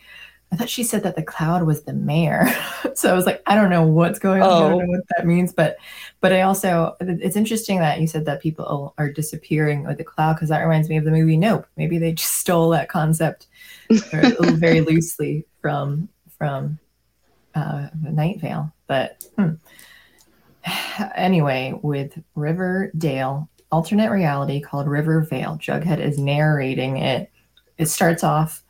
I 0.53 0.57
thought 0.57 0.71
she 0.71 0.85
said 0.85 1.03
that 1.03 1.17
the 1.17 1.23
cloud 1.23 1.65
was 1.67 1.83
the 1.83 1.93
mayor. 1.93 2.47
so 2.95 3.11
I 3.11 3.15
was 3.15 3.27
like, 3.27 3.43
I 3.47 3.55
don't 3.57 3.69
know 3.69 3.87
what's 3.87 4.19
going 4.19 4.43
on. 4.43 4.49
I 4.49 4.55
Oh. 4.55 4.69
don't 4.71 4.79
know 4.79 4.87
what 4.87 5.05
that 5.17 5.27
means. 5.27 5.53
But 5.53 5.77
but 6.21 6.33
I 6.33 6.43
also 6.43 6.97
it's 7.01 7.37
interesting 7.37 7.79
that 7.81 8.01
you 8.01 8.07
said 8.07 8.25
that 8.27 8.41
people 8.41 8.95
are 8.97 9.11
disappearing 9.11 9.85
with 9.85 9.99
the 9.99 10.05
cloud 10.05 10.35
because 10.35 10.49
that 10.51 10.63
reminds 10.63 10.89
me 10.89 10.97
of 10.97 11.05
the 11.05 11.11
movie 11.11 11.37
Nope. 11.37 11.67
Maybe 11.77 11.99
they 11.99 12.13
just 12.13 12.35
stole 12.37 12.71
that 12.71 12.89
concept 12.89 13.49
very 13.91 14.81
loosely 14.81 15.45
from 15.61 16.09
from 16.39 16.79
uh, 17.55 17.89
Night 18.03 18.41
Vale. 18.41 18.73
But 18.87 19.25
hmm. 19.37 19.55
anyway, 21.15 21.79
with 21.83 22.19
Riverdale, 22.35 23.49
alternate 23.73 24.11
reality 24.11 24.61
called 24.61 24.87
Rivervale, 24.87 25.57
Jughead 25.59 25.99
is 25.99 26.19
narrating 26.19 26.99
it. 26.99 27.31
It 27.79 27.87
starts 27.87 28.23
off. 28.25 28.63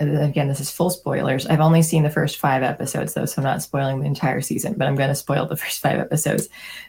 Again, 0.00 0.46
this 0.46 0.60
is 0.60 0.70
full 0.70 0.90
spoilers. 0.90 1.46
I've 1.46 1.60
only 1.60 1.82
seen 1.82 2.04
the 2.04 2.10
first 2.10 2.36
five 2.36 2.62
episodes, 2.62 3.14
though, 3.14 3.24
so 3.24 3.40
I'm 3.42 3.44
not 3.44 3.62
spoiling 3.62 3.98
the 3.98 4.06
entire 4.06 4.40
season, 4.40 4.74
but 4.74 4.86
I'm 4.86 4.94
going 4.94 5.08
to 5.08 5.14
spoil 5.14 5.46
the 5.46 5.56
first 5.64 5.80
five 5.80 5.98
episodes. 5.98 6.48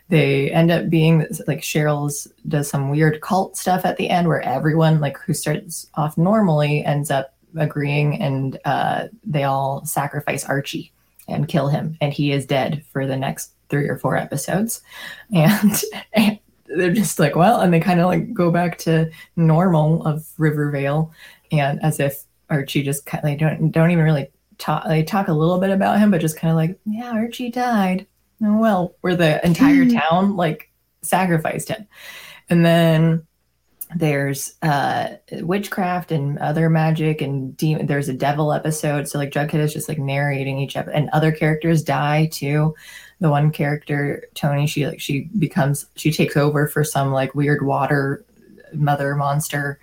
They 0.10 0.52
end 0.52 0.70
up 0.70 0.90
being 0.90 1.26
like 1.48 1.62
Cheryl's 1.62 2.28
does 2.48 2.70
some 2.70 2.90
weird 2.90 3.22
cult 3.22 3.58
stuff 3.58 3.84
at 3.84 3.98
the 3.98 4.10
end 4.10 4.28
where 4.28 4.42
everyone, 4.42 5.00
like 5.00 5.18
who 5.18 5.34
starts 5.34 5.88
off 5.96 6.18
normally, 6.18 6.86
ends 6.86 7.10
up 7.10 7.34
agreeing 7.58 8.22
and 8.22 8.60
uh, 8.66 9.08
they 9.24 9.44
all 9.44 9.84
sacrifice 9.86 10.46
Archie 10.46 10.92
and 11.28 11.48
kill 11.48 11.68
him, 11.68 11.98
and 12.02 12.14
he 12.14 12.32
is 12.32 12.46
dead 12.46 12.84
for 12.92 13.06
the 13.06 13.18
next 13.18 13.54
three 13.70 13.88
or 13.88 13.98
four 13.98 14.18
episodes. 14.18 14.82
And, 15.32 15.84
and 16.14 16.40
they're 16.68 16.94
just 16.94 17.20
like, 17.20 17.36
well, 17.36 17.62
and 17.62 17.74
they 17.74 17.80
kind 17.80 18.00
of 18.00 18.08
like 18.08 18.34
go 18.34 18.52
back 18.52 18.78
to 18.80 19.10
normal 19.36 20.06
of 20.06 20.28
Rivervale, 20.38 21.12
and 21.52 21.82
as 21.84 22.00
if 22.00 22.26
Archie 22.50 22.84
just 22.84 23.06
kind 23.06 23.24
of 23.24 23.30
they 23.30 23.36
don't 23.36 23.72
don't 23.72 23.92
even 23.92 24.04
really 24.04 24.30
talk. 24.58 24.86
They 24.88 25.04
talk 25.04 25.28
a 25.28 25.34
little 25.34 25.60
bit 25.60 25.70
about 25.70 26.00
him, 26.00 26.12
but 26.12 26.22
just 26.22 26.38
kind 26.38 26.52
of 26.52 26.56
like, 26.58 26.80
yeah, 26.86 27.12
Archie 27.12 27.50
died. 27.52 28.08
Oh 28.44 28.58
well, 28.58 28.96
where 29.02 29.16
the 29.16 29.46
entire 29.46 29.86
Mm. 29.86 30.00
town 30.00 30.36
like 30.36 30.72
sacrificed 31.02 31.70
him, 31.70 31.88
and 32.50 32.66
then 32.66 33.26
there's 33.96 34.54
uh 34.62 35.16
witchcraft 35.42 36.12
and 36.12 36.38
other 36.38 36.70
magic 36.70 37.22
and 37.22 37.58
demon 37.58 37.88
there's 37.88 38.08
a 38.08 38.14
devil 38.14 38.54
episode 38.54 39.08
so 39.08 39.18
like 39.18 39.32
jughead 39.32 39.56
is 39.56 39.74
just 39.74 39.90
like 39.90 39.98
narrating 39.98 40.60
each 40.60 40.78
episode 40.78 40.96
and 40.96 41.10
other 41.10 41.32
characters 41.32 41.82
die 41.82 42.28
too 42.32 42.76
the 43.20 43.32
one 43.32 43.50
character 43.50 44.24
tony 44.36 44.68
she 44.68 44.86
like 44.86 45.00
she 45.00 45.22
becomes 45.40 45.88
she 45.96 46.12
takes 46.12 46.38
over 46.38 46.68
for 46.68 46.84
some 46.84 47.12
like 47.12 47.34
weird 47.34 47.66
water 47.66 48.24
mother 48.76 49.16
monster 49.16 49.80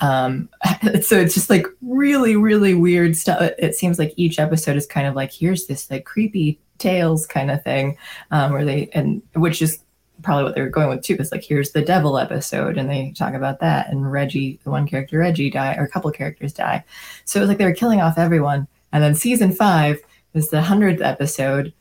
um 0.00 0.48
so 1.02 1.18
it's 1.18 1.34
just 1.34 1.50
like 1.50 1.66
really 1.82 2.36
really 2.36 2.74
weird 2.74 3.16
stuff 3.16 3.40
it, 3.58 3.74
seems 3.74 3.98
like 3.98 4.12
each 4.16 4.38
episode 4.38 4.76
is 4.76 4.86
kind 4.86 5.06
of 5.06 5.14
like 5.14 5.32
here's 5.32 5.66
this 5.66 5.90
like 5.90 6.04
creepy 6.04 6.58
tales 6.78 7.26
kind 7.26 7.50
of 7.50 7.62
thing 7.64 7.96
um 8.30 8.52
where 8.52 8.64
they 8.64 8.88
and 8.92 9.20
which 9.34 9.60
is 9.60 9.80
probably 10.22 10.44
what 10.44 10.54
they 10.54 10.60
were 10.60 10.68
going 10.68 10.88
with 10.88 11.02
too. 11.02 11.16
Is 11.16 11.32
like 11.32 11.44
here's 11.44 11.72
the 11.72 11.82
devil 11.82 12.18
episode, 12.18 12.78
and 12.78 12.88
they 12.88 13.12
talk 13.12 13.34
about 13.34 13.60
that. 13.60 13.88
And 13.90 14.10
Reggie, 14.10 14.58
the 14.64 14.70
one 14.70 14.86
character 14.86 15.18
Reggie 15.18 15.50
die, 15.50 15.74
or 15.76 15.84
a 15.84 15.88
couple 15.88 16.10
characters 16.10 16.52
die. 16.52 16.84
So 17.24 17.38
it 17.38 17.42
was 17.42 17.48
like 17.48 17.58
they 17.58 17.64
were 17.64 17.72
killing 17.72 18.00
off 18.00 18.18
everyone. 18.18 18.66
And 18.92 19.02
then 19.02 19.14
season 19.14 19.52
five 19.52 20.00
is 20.34 20.50
the 20.50 20.62
hundredth 20.62 21.02
episode, 21.02 21.72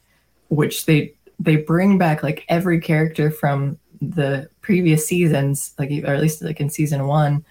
which 0.49 0.85
they 0.85 1.13
they 1.39 1.57
bring 1.57 1.97
back 1.97 2.23
like 2.23 2.45
every 2.49 2.79
character 2.79 3.31
from 3.31 3.77
the 4.01 4.49
previous 4.61 5.05
seasons, 5.05 5.73
like 5.79 5.91
or 6.03 6.13
at 6.13 6.21
least 6.21 6.41
like 6.41 6.59
in 6.59 6.69
season 6.69 7.07
one, 7.07 7.45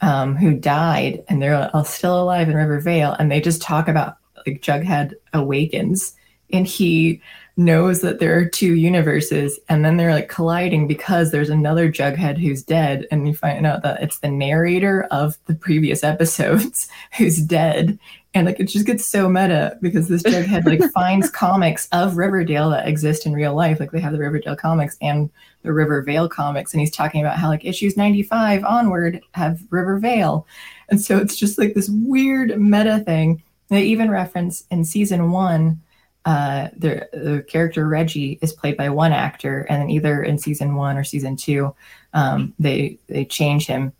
um, 0.00 0.36
who 0.36 0.54
died, 0.54 1.24
and 1.28 1.40
they're 1.42 1.70
all 1.74 1.84
still 1.84 2.20
alive 2.20 2.48
in 2.48 2.56
Rivervale, 2.56 3.16
and 3.18 3.30
they 3.30 3.40
just 3.40 3.62
talk 3.62 3.88
about 3.88 4.16
like 4.46 4.62
Jughead 4.62 5.14
awakens, 5.32 6.14
and 6.52 6.66
he 6.66 7.20
knows 7.58 8.02
that 8.02 8.20
there 8.20 8.38
are 8.38 8.44
two 8.44 8.74
universes 8.74 9.58
and 9.68 9.84
then 9.84 9.96
they're 9.96 10.12
like 10.12 10.28
colliding 10.28 10.86
because 10.86 11.32
there's 11.32 11.50
another 11.50 11.90
jughead 11.90 12.38
who's 12.38 12.62
dead 12.62 13.04
and 13.10 13.26
you 13.26 13.34
find 13.34 13.66
out 13.66 13.82
that 13.82 14.00
it's 14.00 14.20
the 14.20 14.30
narrator 14.30 15.02
of 15.10 15.36
the 15.46 15.54
previous 15.56 16.04
episodes 16.04 16.88
who's 17.18 17.38
dead 17.38 17.98
and 18.34 18.46
like 18.46 18.60
it 18.60 18.64
just 18.64 18.86
gets 18.86 19.06
so 19.06 19.28
meta 19.28 19.78
because 19.80 20.08
this 20.08 20.22
jughead 20.22 20.64
like 20.66 20.82
finds 20.92 21.30
comics 21.30 21.88
of 21.92 22.16
riverdale 22.16 22.70
that 22.70 22.86
exist 22.86 23.26
in 23.26 23.32
real 23.32 23.54
life. 23.54 23.80
Like 23.80 23.90
they 23.90 24.00
have 24.00 24.12
the 24.12 24.18
riverdale 24.18 24.56
comics 24.56 24.96
and 25.00 25.30
the 25.62 25.72
rivervale 25.72 26.28
comics 26.28 26.72
and 26.72 26.80
he's 26.80 26.90
talking 26.90 27.20
about 27.20 27.38
how 27.38 27.48
like 27.48 27.64
issues 27.64 27.96
95 27.96 28.64
onward 28.64 29.20
have 29.32 29.60
rivervale. 29.70 30.46
And 30.90 31.00
so 31.00 31.16
it's 31.18 31.36
just 31.36 31.58
like 31.58 31.74
this 31.74 31.88
weird 31.88 32.60
meta 32.60 33.00
thing. 33.00 33.42
They 33.68 33.82
even 33.82 34.10
reference 34.10 34.64
in 34.70 34.84
season 34.84 35.30
one 35.30 35.80
uh, 36.28 36.68
the, 36.76 37.08
the 37.14 37.42
character 37.48 37.88
Reggie 37.88 38.38
is 38.42 38.52
played 38.52 38.76
by 38.76 38.90
one 38.90 39.12
actor, 39.12 39.62
and 39.70 39.80
then 39.80 39.88
either 39.88 40.22
in 40.22 40.36
season 40.36 40.74
one 40.74 40.98
or 40.98 41.04
season 41.04 41.36
two, 41.36 41.74
um, 42.12 42.52
they 42.58 42.98
they 43.06 43.24
change 43.24 43.66
him. 43.66 43.94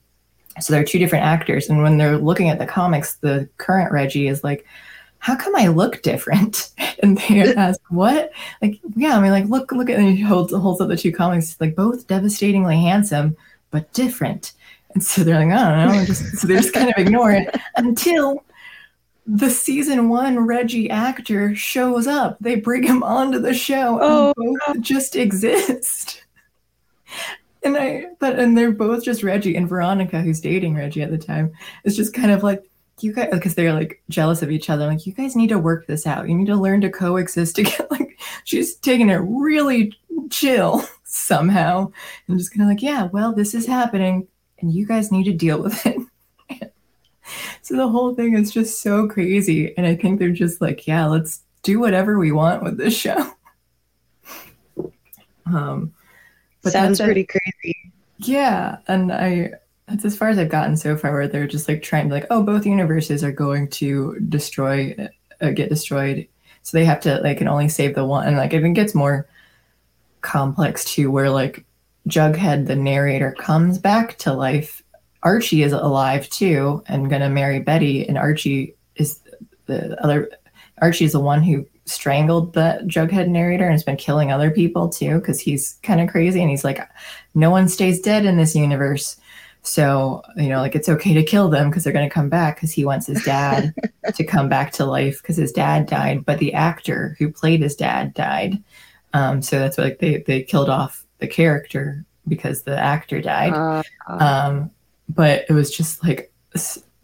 So 0.60 0.72
there 0.72 0.82
are 0.82 0.86
two 0.86 0.98
different 0.98 1.24
actors, 1.24 1.68
and 1.68 1.82
when 1.82 1.98
they're 1.98 2.18
looking 2.18 2.48
at 2.48 2.58
the 2.58 2.66
comics, 2.66 3.16
the 3.16 3.48
current 3.58 3.92
Reggie 3.92 4.28
is 4.28 4.44
like, 4.44 4.66
"How 5.18 5.36
come 5.36 5.54
I 5.56 5.68
look 5.68 6.02
different?" 6.02 6.70
And 7.00 7.16
they 7.16 7.54
ask, 7.54 7.80
"What?" 7.90 8.32
Like, 8.60 8.80
yeah, 8.96 9.16
I 9.16 9.20
mean, 9.20 9.30
like, 9.30 9.46
look, 9.46 9.70
look 9.70 9.88
at, 9.88 10.00
and 10.00 10.16
he 10.16 10.20
holds 10.20 10.52
holds 10.52 10.80
up 10.80 10.88
the 10.88 10.96
two 10.96 11.12
comics, 11.12 11.56
like 11.60 11.76
both 11.76 12.08
devastatingly 12.08 12.76
handsome, 12.80 13.36
but 13.70 13.92
different. 13.92 14.52
And 14.94 15.04
so 15.04 15.22
they're 15.22 15.36
like, 15.36 15.56
I 15.56 15.86
don't 15.86 15.96
know, 15.96 16.04
just, 16.04 16.38
so 16.38 16.46
they 16.48 16.54
just 16.54 16.72
kind 16.72 16.88
of 16.88 16.94
ignore 16.96 17.30
it 17.30 17.54
until 17.76 18.44
the 19.28 19.50
season 19.50 20.08
one 20.08 20.40
Reggie 20.40 20.88
actor 20.90 21.54
shows 21.54 22.06
up. 22.06 22.38
They 22.40 22.56
bring 22.56 22.82
him 22.82 23.02
onto 23.02 23.38
the 23.38 23.52
show 23.52 23.98
Oh, 24.00 24.34
and 24.36 24.58
both 24.66 24.80
just 24.80 25.14
exist. 25.24 26.22
And 27.68 27.76
I 27.76 28.06
but 28.18 28.38
and 28.38 28.56
they're 28.56 28.72
both 28.72 29.04
just 29.04 29.22
Reggie 29.22 29.54
and 29.54 29.68
Veronica, 29.68 30.22
who's 30.22 30.40
dating 30.40 30.74
Reggie 30.74 31.02
at 31.02 31.10
the 31.10 31.18
time, 31.18 31.52
is 31.84 31.96
just 31.96 32.14
kind 32.14 32.30
of 32.30 32.42
like 32.42 32.64
you 33.00 33.12
guys 33.12 33.28
because 33.30 33.54
they're 33.54 33.74
like 33.74 34.02
jealous 34.08 34.40
of 34.40 34.50
each 34.50 34.70
other. 34.70 34.86
Like, 34.86 35.06
you 35.06 35.12
guys 35.12 35.36
need 35.36 35.48
to 35.48 35.58
work 35.58 35.86
this 35.86 36.06
out. 36.06 36.28
You 36.28 36.34
need 36.34 36.46
to 36.46 36.56
learn 36.56 36.80
to 36.80 36.88
coexist 36.88 37.56
together. 37.56 37.86
Like 37.90 38.18
she's 38.44 38.74
taking 38.76 39.10
it 39.10 39.20
really 39.22 39.92
chill 40.30 40.82
somehow. 41.04 41.92
And 42.26 42.38
just 42.38 42.52
kind 42.52 42.62
of 42.62 42.68
like, 42.68 42.82
yeah, 42.82 43.04
well, 43.04 43.34
this 43.34 43.54
is 43.54 43.66
happening, 43.66 44.26
and 44.60 44.72
you 44.72 44.86
guys 44.86 45.12
need 45.12 45.24
to 45.24 45.32
deal 45.32 45.62
with 45.62 45.86
it. 45.86 45.98
So 47.60 47.76
the 47.76 47.88
whole 47.88 48.14
thing 48.14 48.34
is 48.34 48.50
just 48.50 48.80
so 48.80 49.06
crazy. 49.06 49.76
And 49.76 49.86
I 49.86 49.94
think 49.94 50.18
they're 50.18 50.30
just 50.30 50.62
like, 50.62 50.86
yeah, 50.86 51.04
let's 51.04 51.42
do 51.62 51.78
whatever 51.78 52.18
we 52.18 52.32
want 52.32 52.62
with 52.62 52.78
this 52.78 52.96
show. 52.96 53.30
Um, 55.44 55.92
but 56.68 56.72
Sounds 56.72 56.98
that's 56.98 57.00
a- 57.00 57.04
pretty 57.04 57.24
crazy. 57.26 57.92
yeah. 58.18 58.78
And 58.88 59.12
I, 59.12 59.52
that's 59.86 60.04
as 60.04 60.16
far 60.16 60.28
as 60.28 60.38
I've 60.38 60.50
gotten 60.50 60.76
so 60.76 60.96
far, 60.96 61.12
where 61.12 61.28
they're 61.28 61.46
just 61.46 61.68
like 61.68 61.82
trying 61.82 62.08
to, 62.08 62.14
like, 62.14 62.26
oh, 62.30 62.42
both 62.42 62.66
universes 62.66 63.24
are 63.24 63.32
going 63.32 63.68
to 63.70 64.18
destroy, 64.28 64.94
uh, 65.40 65.50
get 65.50 65.68
destroyed. 65.68 66.28
So 66.62 66.76
they 66.76 66.84
have 66.84 67.00
to, 67.00 67.20
like, 67.20 67.38
can 67.38 67.48
only 67.48 67.68
save 67.68 67.94
the 67.94 68.04
one. 68.04 68.26
And 68.26 68.36
like, 68.36 68.52
it 68.52 68.56
even 68.58 68.74
gets 68.74 68.94
more 68.94 69.26
complex 70.20 70.84
too, 70.84 71.10
where 71.10 71.30
like 71.30 71.64
Jughead, 72.08 72.66
the 72.66 72.76
narrator, 72.76 73.32
comes 73.38 73.78
back 73.78 74.18
to 74.18 74.32
life 74.32 74.82
Archie 75.22 75.62
is 75.62 75.72
alive 75.72 76.28
too 76.30 76.82
and 76.86 77.10
gonna 77.10 77.28
marry 77.28 77.60
Betty, 77.60 78.06
and 78.06 78.16
Archie 78.18 78.74
is 78.96 79.20
the 79.66 80.00
other. 80.02 80.30
Archie 80.80 81.04
is 81.04 81.12
the 81.12 81.20
one 81.20 81.42
who 81.42 81.66
strangled 81.88 82.52
the 82.52 82.80
Jughead 82.84 83.28
narrator 83.28 83.64
and 83.64 83.72
has 83.72 83.82
been 83.82 83.96
killing 83.96 84.30
other 84.30 84.50
people 84.50 84.88
too 84.88 85.18
because 85.18 85.40
he's 85.40 85.78
kind 85.82 86.00
of 86.00 86.08
crazy 86.08 86.40
and 86.40 86.50
he's 86.50 86.64
like, 86.64 86.80
no 87.34 87.50
one 87.50 87.68
stays 87.68 88.00
dead 88.00 88.24
in 88.24 88.36
this 88.36 88.54
universe. 88.54 89.16
So 89.62 90.22
you 90.36 90.48
know, 90.48 90.60
like 90.60 90.74
it's 90.74 90.88
okay 90.88 91.14
to 91.14 91.22
kill 91.22 91.48
them 91.48 91.68
because 91.68 91.84
they're 91.84 91.92
gonna 91.92 92.10
come 92.10 92.28
back 92.28 92.56
because 92.56 92.72
he 92.72 92.84
wants 92.84 93.06
his 93.06 93.22
dad 93.24 93.74
to 94.14 94.24
come 94.24 94.48
back 94.48 94.72
to 94.72 94.84
life 94.84 95.20
because 95.20 95.36
his 95.36 95.52
dad 95.52 95.86
died, 95.86 96.24
but 96.24 96.38
the 96.38 96.54
actor 96.54 97.16
who 97.18 97.30
played 97.30 97.60
his 97.60 97.76
dad 97.76 98.14
died. 98.14 98.62
Um, 99.14 99.42
so 99.42 99.58
that's 99.58 99.78
like 99.78 99.98
they 99.98 100.18
they 100.26 100.42
killed 100.42 100.68
off 100.68 101.04
the 101.18 101.26
character 101.26 102.04
because 102.26 102.62
the 102.62 102.78
actor 102.78 103.20
died. 103.20 103.52
Uh, 103.52 103.82
um, 104.08 104.70
but 105.08 105.44
it 105.48 105.52
was 105.52 105.74
just 105.74 106.04
like 106.04 106.32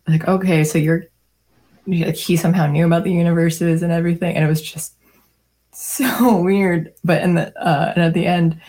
like 0.06 0.26
okay, 0.28 0.64
so 0.64 0.78
you're 0.78 1.06
like 1.86 2.16
he 2.16 2.36
somehow 2.36 2.66
knew 2.66 2.86
about 2.86 3.04
the 3.04 3.12
universes 3.12 3.82
and 3.82 3.92
everything, 3.92 4.36
and 4.36 4.44
it 4.44 4.48
was 4.48 4.62
just 4.62 4.94
so 5.72 6.36
weird. 6.42 6.92
But 7.04 7.22
in 7.22 7.34
the 7.34 7.56
uh, 7.60 7.92
and 7.94 8.04
at 8.04 8.14
the 8.14 8.26
end, 8.26 8.60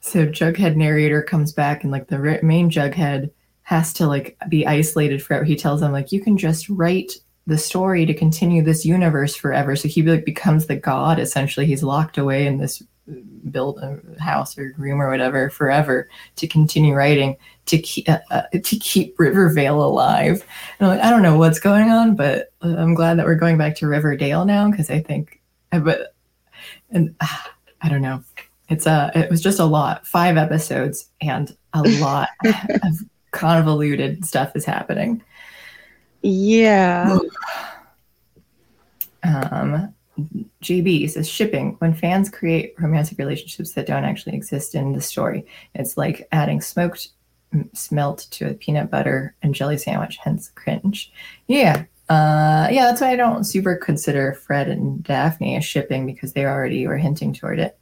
so 0.00 0.26
Jughead 0.26 0.76
narrator 0.76 1.22
comes 1.22 1.52
back 1.52 1.82
and 1.82 1.92
like 1.92 2.08
the 2.08 2.40
main 2.42 2.70
Jughead 2.70 3.30
has 3.62 3.92
to 3.94 4.06
like 4.06 4.36
be 4.48 4.66
isolated 4.66 5.22
forever. 5.22 5.44
He 5.44 5.56
tells 5.56 5.80
them 5.80 5.92
like 5.92 6.12
you 6.12 6.20
can 6.20 6.36
just 6.36 6.68
write 6.68 7.12
the 7.46 7.58
story 7.58 8.06
to 8.06 8.14
continue 8.14 8.62
this 8.62 8.84
universe 8.84 9.34
forever. 9.34 9.76
So 9.76 9.88
he 9.88 10.02
like 10.02 10.24
becomes 10.24 10.66
the 10.66 10.76
god 10.76 11.18
essentially. 11.18 11.66
He's 11.66 11.82
locked 11.82 12.18
away 12.18 12.46
in 12.46 12.58
this 12.58 12.82
build 13.50 13.78
a 13.78 14.00
house 14.22 14.56
or 14.56 14.74
room 14.78 15.00
or 15.00 15.10
whatever 15.10 15.50
forever 15.50 16.08
to 16.36 16.46
continue 16.46 16.94
writing 16.94 17.36
to 17.66 17.78
keep 17.78 18.08
uh, 18.08 18.20
uh, 18.30 18.42
to 18.52 18.76
keep 18.76 19.18
Riverdale 19.18 19.82
alive. 19.82 20.44
And 20.78 20.88
I'm 20.88 20.96
like, 20.96 21.04
I 21.04 21.10
don't 21.10 21.22
know 21.22 21.36
what's 21.36 21.60
going 21.60 21.90
on, 21.90 22.16
but 22.16 22.52
I'm 22.62 22.94
glad 22.94 23.18
that 23.18 23.26
we're 23.26 23.34
going 23.34 23.58
back 23.58 23.76
to 23.76 23.86
Riverdale 23.86 24.44
now 24.44 24.70
because 24.70 24.90
I 24.90 25.00
think, 25.00 25.40
uh, 25.72 25.80
but 25.80 26.14
and 26.90 27.14
uh, 27.20 27.38
I 27.82 27.88
don't 27.88 28.02
know. 28.02 28.22
It's 28.68 28.86
a 28.86 29.12
it 29.14 29.30
was 29.30 29.42
just 29.42 29.58
a 29.58 29.64
lot, 29.64 30.06
five 30.06 30.36
episodes, 30.36 31.10
and 31.20 31.54
a 31.74 31.82
lot 32.00 32.28
of 32.44 32.98
convoluted 33.30 34.24
stuff 34.24 34.56
is 34.56 34.64
happening. 34.64 35.22
Yeah. 36.22 37.18
um, 39.22 39.94
JB 40.62 41.10
says 41.10 41.28
shipping 41.28 41.76
when 41.78 41.94
fans 41.94 42.30
create 42.30 42.74
romantic 42.78 43.18
relationships 43.18 43.72
that 43.72 43.86
don't 43.86 44.04
actually 44.04 44.36
exist 44.36 44.74
in 44.74 44.92
the 44.92 45.00
story. 45.00 45.46
It's 45.74 45.96
like 45.96 46.28
adding 46.32 46.60
smoked 46.60 47.08
smelt 47.72 48.26
to 48.30 48.50
a 48.50 48.54
peanut 48.54 48.90
butter 48.90 49.34
and 49.42 49.54
jelly 49.54 49.78
sandwich, 49.78 50.18
hence 50.22 50.50
cringe. 50.54 51.12
Yeah. 51.46 51.84
Uh, 52.08 52.68
yeah, 52.70 52.84
that's 52.84 53.00
why 53.00 53.12
I 53.12 53.16
don't 53.16 53.44
super 53.44 53.76
consider 53.76 54.34
Fred 54.34 54.68
and 54.68 55.02
Daphne 55.02 55.56
as 55.56 55.64
shipping 55.64 56.04
because 56.06 56.32
they 56.32 56.44
already 56.44 56.86
were 56.86 56.98
hinting 56.98 57.32
toward 57.32 57.58
it. 57.58 57.78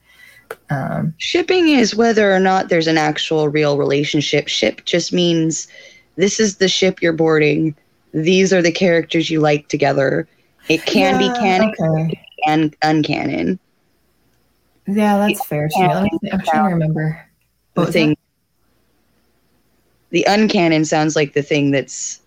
Um, 0.71 1.15
Shipping 1.19 1.69
is 1.69 1.95
whether 1.95 2.33
or 2.33 2.39
not 2.39 2.69
there's 2.69 2.87
an 2.87 2.99
actual 2.99 3.49
real 3.49 3.79
relationship. 3.79 4.49
Ship 4.49 4.85
just 4.85 5.13
means 5.13 5.67
this 6.17 6.39
is 6.39 6.57
the 6.57 6.69
ship 6.69 7.01
you're 7.03 7.13
boarding. 7.13 7.75
These 8.13 8.53
are 8.53 8.63
the 8.63 8.73
characters 8.73 9.31
you 9.31 9.41
like 9.41 9.69
together. 9.69 10.29
It 10.69 10.85
can 10.87 11.21
yeah, 11.21 11.29
be 11.29 11.39
canon 11.39 11.75
okay. 11.79 12.27
and 12.47 12.79
uncanon. 12.81 13.59
Yeah, 14.87 15.19
that's 15.19 15.45
fair. 15.47 15.69
I'm 15.77 16.09
trying 16.21 16.69
to 16.69 16.75
remember. 16.75 17.29
The 17.75 17.87
thing. 17.87 18.11
That? 18.11 18.19
The 20.11 20.27
uncanon 20.29 20.87
sounds 20.87 21.17
like 21.17 21.33
the 21.33 21.43
thing 21.43 21.71
that's 21.71 22.21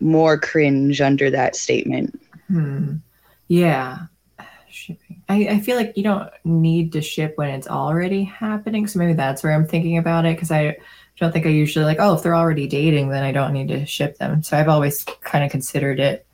more 0.00 0.38
cringe 0.38 1.00
under 1.00 1.30
that 1.30 1.56
statement. 1.56 2.20
Hmm. 2.48 2.96
Yeah. 3.48 3.98
Shipping. 4.68 5.22
I, 5.28 5.48
I 5.48 5.60
feel 5.60 5.76
like 5.76 5.96
you 5.96 6.02
don't 6.02 6.30
need 6.44 6.92
to 6.92 7.02
ship 7.02 7.34
when 7.36 7.50
it's 7.50 7.68
already 7.68 8.24
happening. 8.24 8.86
So 8.86 8.98
maybe 8.98 9.12
that's 9.12 9.42
where 9.42 9.52
I'm 9.52 9.66
thinking 9.66 9.98
about 9.98 10.24
it 10.24 10.36
because 10.36 10.50
I 10.50 10.76
don't 11.18 11.32
think 11.32 11.46
I 11.46 11.50
usually 11.50 11.84
like, 11.84 11.98
oh, 12.00 12.14
if 12.14 12.22
they're 12.22 12.34
already 12.34 12.66
dating, 12.66 13.08
then 13.08 13.22
I 13.22 13.32
don't 13.32 13.52
need 13.52 13.68
to 13.68 13.86
ship 13.86 14.18
them. 14.18 14.42
So 14.42 14.56
I've 14.56 14.68
always 14.68 15.04
kind 15.04 15.44
of 15.44 15.50
considered 15.50 16.00
it 16.00 16.26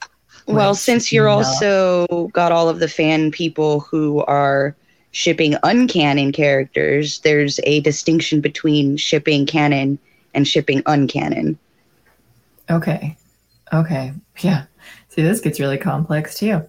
well, 0.48 0.74
since 0.74 1.12
you're 1.12 1.28
also 1.28 2.28
got 2.32 2.52
all 2.52 2.68
of 2.68 2.80
the 2.80 2.88
fan 2.88 3.30
people 3.30 3.80
who 3.80 4.24
are 4.24 4.74
shipping 5.10 5.52
uncanon 5.64 6.32
characters, 6.34 7.20
there's 7.20 7.60
a 7.64 7.80
distinction 7.80 8.40
between 8.40 8.96
shipping 8.96 9.46
canon 9.46 9.98
and 10.34 10.46
shipping 10.46 10.82
uncanon. 10.82 11.56
Okay. 12.70 13.16
Okay. 13.72 14.12
Yeah. 14.40 14.64
See, 15.08 15.22
this 15.22 15.40
gets 15.40 15.60
really 15.60 15.78
complex 15.78 16.38
too. 16.38 16.62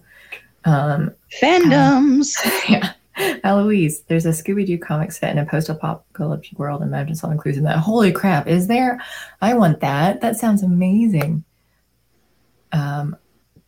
Um, 0.64 1.12
Fandoms. 1.40 2.34
yeah. 2.68 2.92
Eloise, 3.44 4.02
there's 4.02 4.26
a 4.26 4.30
Scooby 4.30 4.66
Doo 4.66 4.78
comic 4.78 5.12
set 5.12 5.30
in 5.30 5.38
a 5.38 5.44
post 5.44 5.68
apocalyptic 5.68 6.58
world. 6.58 6.82
Imagine 6.82 7.14
some 7.14 7.36
clues 7.36 7.58
in 7.58 7.64
that. 7.64 7.78
Holy 7.78 8.12
crap, 8.12 8.46
is 8.46 8.66
there? 8.66 9.00
I 9.42 9.54
want 9.54 9.80
that. 9.80 10.20
That 10.20 10.36
sounds 10.36 10.62
amazing. 10.62 11.44
Um, 12.72 13.16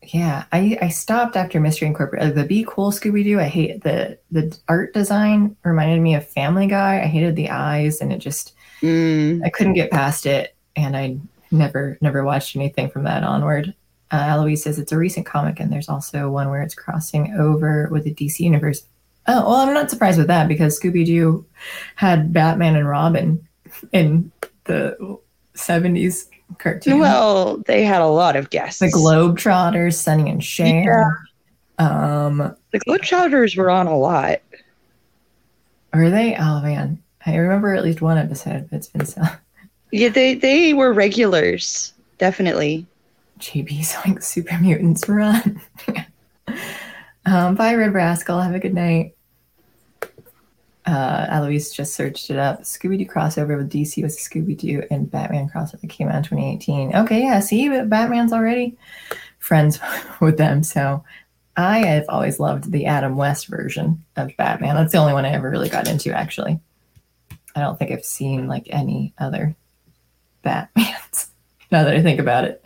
yeah, 0.02 0.44
I, 0.52 0.78
I 0.82 0.88
stopped 0.88 1.36
after 1.36 1.60
Mystery 1.60 1.86
Incorporated. 1.86 2.34
The 2.34 2.44
Be 2.44 2.64
Cool 2.68 2.90
Scooby 2.90 3.22
Doo. 3.22 3.38
I 3.38 3.44
hate 3.44 3.82
the 3.82 4.18
the 4.30 4.56
art 4.68 4.92
design 4.94 5.56
reminded 5.62 6.00
me 6.00 6.14
of 6.14 6.28
Family 6.28 6.66
Guy. 6.66 7.00
I 7.02 7.06
hated 7.06 7.36
the 7.36 7.50
eyes, 7.50 8.00
and 8.00 8.12
it 8.12 8.18
just 8.18 8.52
mm. 8.80 9.40
I 9.44 9.50
couldn't 9.50 9.74
get 9.74 9.92
past 9.92 10.26
it, 10.26 10.56
and 10.74 10.96
I 10.96 11.18
never 11.52 11.98
never 12.00 12.24
watched 12.24 12.56
anything 12.56 12.90
from 12.90 13.04
that 13.04 13.22
onward. 13.22 13.74
Uh, 14.10 14.24
Eloise 14.28 14.64
says 14.64 14.78
it's 14.78 14.92
a 14.92 14.98
recent 14.98 15.24
comic, 15.24 15.60
and 15.60 15.72
there's 15.72 15.88
also 15.88 16.28
one 16.30 16.50
where 16.50 16.62
it's 16.62 16.74
crossing 16.74 17.34
over 17.38 17.88
with 17.92 18.04
the 18.04 18.14
DC 18.14 18.40
universe. 18.40 18.84
Oh 19.28 19.48
well, 19.48 19.54
I'm 19.54 19.72
not 19.72 19.90
surprised 19.90 20.18
with 20.18 20.26
that 20.26 20.48
because 20.48 20.78
Scooby 20.78 21.06
Doo 21.06 21.46
had 21.94 22.32
Batman 22.32 22.74
and 22.74 22.88
Robin 22.88 23.46
in 23.92 24.32
the 24.64 25.18
70s 25.54 26.26
cartoon. 26.58 26.98
Well, 26.98 27.58
they 27.66 27.84
had 27.84 28.00
a 28.00 28.06
lot 28.06 28.36
of 28.36 28.50
guests. 28.50 28.80
The 28.80 28.86
Globetrotters, 28.86 29.94
Sonny 29.94 30.30
and 30.30 30.42
Cher. 30.42 31.28
Yeah. 31.78 32.26
Um, 32.26 32.56
the 32.72 32.80
Globetrotters 32.80 33.56
were 33.56 33.70
on 33.70 33.86
a 33.86 33.96
lot. 33.96 34.40
Are 35.92 36.10
they? 36.10 36.36
Oh 36.36 36.60
man, 36.62 37.02
I 37.26 37.36
remember 37.36 37.74
at 37.74 37.84
least 37.84 38.00
one 38.00 38.18
episode. 38.18 38.68
It's 38.72 38.88
been 38.88 39.06
so. 39.06 39.22
Yeah, 39.90 40.08
they 40.08 40.34
they 40.34 40.72
were 40.72 40.92
regulars, 40.92 41.92
definitely. 42.18 42.86
JB's 43.38 43.94
like 44.06 44.22
super 44.22 44.58
mutants 44.58 45.08
run. 45.08 45.60
um, 47.26 47.54
bye, 47.54 47.74
Red 47.74 47.92
Rascal. 47.92 48.40
Have 48.40 48.54
a 48.54 48.60
good 48.60 48.74
night 48.74 49.14
uh, 50.86 51.26
Eloise 51.28 51.72
just 51.72 51.94
searched 51.94 52.30
it 52.30 52.38
up. 52.38 52.62
Scooby 52.62 52.98
Doo 52.98 53.06
crossover 53.06 53.56
with 53.56 53.70
DC 53.70 54.02
was 54.02 54.18
Scooby 54.18 54.56
Doo 54.56 54.82
and 54.90 55.10
Batman 55.10 55.48
crossover 55.48 55.80
that 55.80 55.90
came 55.90 56.08
out 56.08 56.16
in 56.16 56.22
2018. 56.22 56.96
Okay, 56.96 57.22
yeah, 57.22 57.40
see, 57.40 57.68
Batman's 57.68 58.32
already 58.32 58.76
friends 59.38 59.78
with 60.20 60.38
them. 60.38 60.62
So 60.62 61.04
I 61.56 61.78
have 61.80 62.06
always 62.08 62.40
loved 62.40 62.72
the 62.72 62.86
Adam 62.86 63.16
West 63.16 63.46
version 63.46 64.04
of 64.16 64.36
Batman. 64.36 64.74
That's 64.74 64.92
the 64.92 64.98
only 64.98 65.12
one 65.12 65.24
I 65.24 65.32
ever 65.32 65.50
really 65.50 65.68
got 65.68 65.88
into, 65.88 66.12
actually. 66.12 66.58
I 67.54 67.60
don't 67.60 67.78
think 67.78 67.90
I've 67.90 68.04
seen 68.04 68.48
like 68.48 68.66
any 68.70 69.12
other 69.18 69.54
Batmans 70.44 71.28
now 71.70 71.84
that 71.84 71.94
I 71.94 72.02
think 72.02 72.18
about 72.18 72.44
it. 72.44 72.64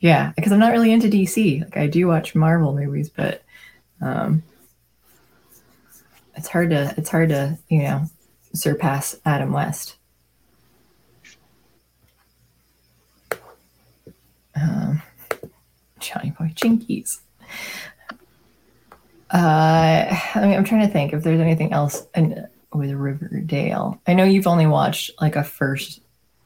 Yeah, 0.00 0.32
because 0.36 0.52
I'm 0.52 0.58
not 0.58 0.72
really 0.72 0.92
into 0.92 1.08
DC. 1.08 1.62
Like 1.62 1.76
I 1.76 1.86
do 1.86 2.06
watch 2.06 2.34
Marvel 2.34 2.74
movies, 2.74 3.08
but 3.08 3.42
um, 4.02 4.42
it's 6.36 6.48
hard 6.48 6.70
to 6.70 6.94
it's 6.96 7.08
hard 7.08 7.30
to 7.30 7.58
you 7.68 7.82
know 7.82 8.04
surpass 8.52 9.16
Adam 9.24 9.52
West. 9.52 9.96
Um, 14.54 15.02
Johnny 15.98 16.30
Boy 16.38 16.52
Jinkies. 16.54 17.18
Uh, 19.30 20.16
I 20.34 20.40
mean, 20.40 20.54
I'm 20.54 20.64
trying 20.64 20.86
to 20.86 20.92
think 20.92 21.12
if 21.12 21.22
there's 21.22 21.40
anything 21.40 21.72
else 21.72 22.06
in, 22.14 22.46
with 22.72 22.92
Riverdale. 22.92 24.00
I 24.06 24.14
know 24.14 24.24
you've 24.24 24.46
only 24.46 24.66
watched 24.66 25.10
like 25.20 25.36
a 25.36 25.44
first 25.44 26.00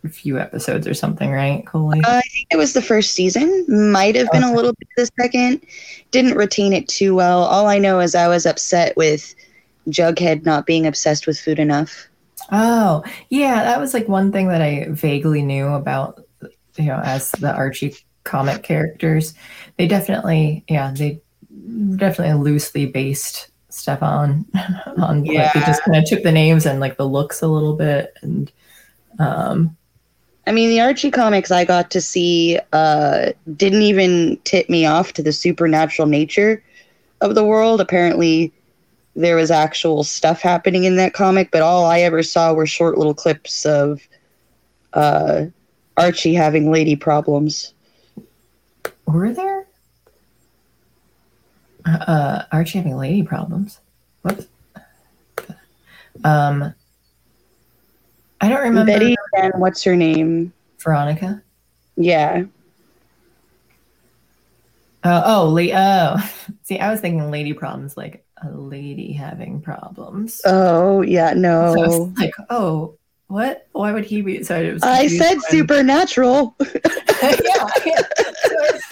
few 0.08 0.38
episodes 0.38 0.86
or 0.86 0.94
something, 0.94 1.30
right, 1.30 1.64
Coley? 1.66 2.00
Uh, 2.00 2.16
I 2.16 2.22
think 2.32 2.48
it 2.50 2.56
was 2.56 2.72
the 2.72 2.82
first 2.82 3.12
season. 3.12 3.66
Might 3.92 4.16
have 4.16 4.30
been 4.32 4.42
okay. 4.42 4.52
a 4.52 4.56
little 4.56 4.72
bit 4.72 4.88
the 4.96 5.08
second. 5.20 5.60
Didn't 6.10 6.36
retain 6.36 6.72
it 6.72 6.88
too 6.88 7.14
well. 7.14 7.44
All 7.44 7.66
I 7.66 7.78
know 7.78 8.00
is 8.00 8.14
I 8.14 8.28
was 8.28 8.46
upset 8.46 8.96
with 8.96 9.34
Jughead 9.88 10.44
not 10.44 10.66
being 10.66 10.86
obsessed 10.86 11.26
with 11.26 11.38
food 11.38 11.58
enough. 11.58 12.08
Oh, 12.52 13.04
yeah, 13.28 13.62
that 13.62 13.80
was 13.80 13.94
like 13.94 14.08
one 14.08 14.32
thing 14.32 14.48
that 14.48 14.62
I 14.62 14.86
vaguely 14.88 15.42
knew 15.42 15.68
about, 15.68 16.24
you 16.76 16.86
know, 16.86 17.00
as 17.04 17.30
the 17.32 17.52
Archie 17.52 17.96
comic 18.24 18.62
characters. 18.62 19.34
They 19.76 19.86
definitely, 19.86 20.64
yeah, 20.68 20.92
they 20.94 21.20
definitely 21.96 22.42
loosely 22.42 22.86
based 22.86 23.48
stuff 23.68 24.02
on 24.02 24.44
on 24.98 25.24
yeah. 25.24 25.44
like 25.44 25.52
they 25.52 25.60
just 25.60 25.82
kind 25.84 25.96
of 25.96 26.04
took 26.04 26.22
the 26.24 26.32
names 26.32 26.66
and 26.66 26.80
like 26.80 26.96
the 26.96 27.06
looks 27.06 27.40
a 27.40 27.46
little 27.46 27.76
bit 27.76 28.12
and 28.22 28.50
um 29.20 29.76
I 30.46 30.52
mean, 30.52 30.70
the 30.70 30.80
Archie 30.80 31.12
comics 31.12 31.50
I 31.50 31.64
got 31.64 31.90
to 31.92 32.00
see 32.00 32.58
uh, 32.72 33.32
didn't 33.56 33.82
even 33.82 34.36
tip 34.44 34.68
me 34.68 34.86
off 34.86 35.12
to 35.12 35.22
the 35.22 35.32
supernatural 35.32 36.08
nature 36.08 36.60
of 37.20 37.34
the 37.34 37.44
world. 37.44 37.80
Apparently, 37.80 38.52
there 39.16 39.36
was 39.36 39.50
actual 39.50 40.04
stuff 40.04 40.40
happening 40.40 40.84
in 40.84 40.96
that 40.96 41.12
comic, 41.12 41.50
but 41.50 41.62
all 41.62 41.84
I 41.84 42.00
ever 42.00 42.22
saw 42.22 42.52
were 42.52 42.66
short 42.66 42.96
little 42.96 43.14
clips 43.14 43.66
of 43.66 44.00
uh, 44.92 45.46
Archie 45.96 46.34
having 46.34 46.70
lady 46.70 46.96
problems. 46.96 47.74
Were 49.06 49.32
there? 49.32 49.66
Uh, 51.84 52.42
Archie 52.52 52.78
having 52.78 52.96
lady 52.96 53.22
problems? 53.22 53.80
Whoops. 54.22 54.46
Um, 56.22 56.74
I 58.40 58.48
don't 58.48 58.62
remember 58.62 58.92
Betty 58.92 59.16
and 59.36 59.52
what's 59.56 59.82
her 59.84 59.96
name? 59.96 60.52
Veronica. 60.78 61.42
Yeah. 61.96 62.44
Uh, 65.02 65.22
oh, 65.24 65.48
la- 65.48 66.16
oh, 66.16 66.30
see, 66.62 66.78
I 66.78 66.90
was 66.90 67.00
thinking 67.00 67.30
lady 67.30 67.52
problems, 67.52 67.96
like 67.96 68.24
a 68.42 68.50
lady 68.50 69.12
having 69.12 69.60
problems. 69.60 70.40
Oh 70.44 71.02
yeah, 71.02 71.34
no. 71.34 71.74
So 71.76 72.12
like, 72.18 72.34
oh, 72.48 72.96
what? 73.28 73.66
Why 73.72 73.92
would 73.92 74.04
he 74.04 74.22
be? 74.22 74.42
So 74.42 74.60
it 74.60 74.74
was 74.74 74.82
I 74.82 75.06
said 75.06 75.34
when- 75.34 75.40
supernatural. 75.42 76.56
yeah, 77.22 77.66
yeah. 77.86 78.00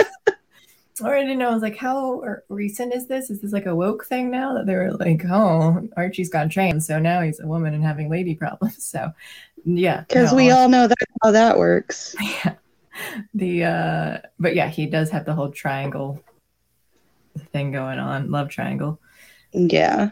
Or 1.00 1.14
I 1.14 1.20
didn't 1.22 1.38
know. 1.38 1.50
I 1.50 1.54
was 1.54 1.62
like, 1.62 1.76
how 1.76 2.24
recent 2.48 2.92
is 2.92 3.06
this? 3.06 3.30
Is 3.30 3.40
this 3.40 3.52
like 3.52 3.66
a 3.66 3.74
woke 3.74 4.04
thing 4.06 4.30
now 4.30 4.54
that 4.54 4.66
they 4.66 4.74
were 4.74 4.92
like, 4.94 5.22
oh, 5.30 5.88
Archie's 5.96 6.28
got 6.28 6.50
trans, 6.50 6.86
so 6.88 6.98
now 6.98 7.20
he's 7.20 7.38
a 7.38 7.46
woman 7.46 7.72
and 7.72 7.84
having 7.84 8.10
lady 8.10 8.34
problems. 8.34 8.82
So, 8.84 9.12
yeah, 9.64 10.00
Because 10.08 10.32
no, 10.32 10.36
we 10.36 10.50
all 10.50 10.68
know 10.68 10.88
that's 10.88 11.04
how 11.22 11.30
that 11.30 11.56
works. 11.56 12.16
yeah. 12.20 12.54
The 13.32 13.64
uh, 13.64 14.18
but 14.40 14.56
yeah, 14.56 14.68
he 14.68 14.86
does 14.86 15.10
have 15.10 15.24
the 15.24 15.34
whole 15.34 15.50
triangle 15.50 16.20
thing 17.52 17.70
going 17.70 18.00
on, 18.00 18.32
love 18.32 18.48
triangle. 18.48 18.98
Yeah. 19.52 20.10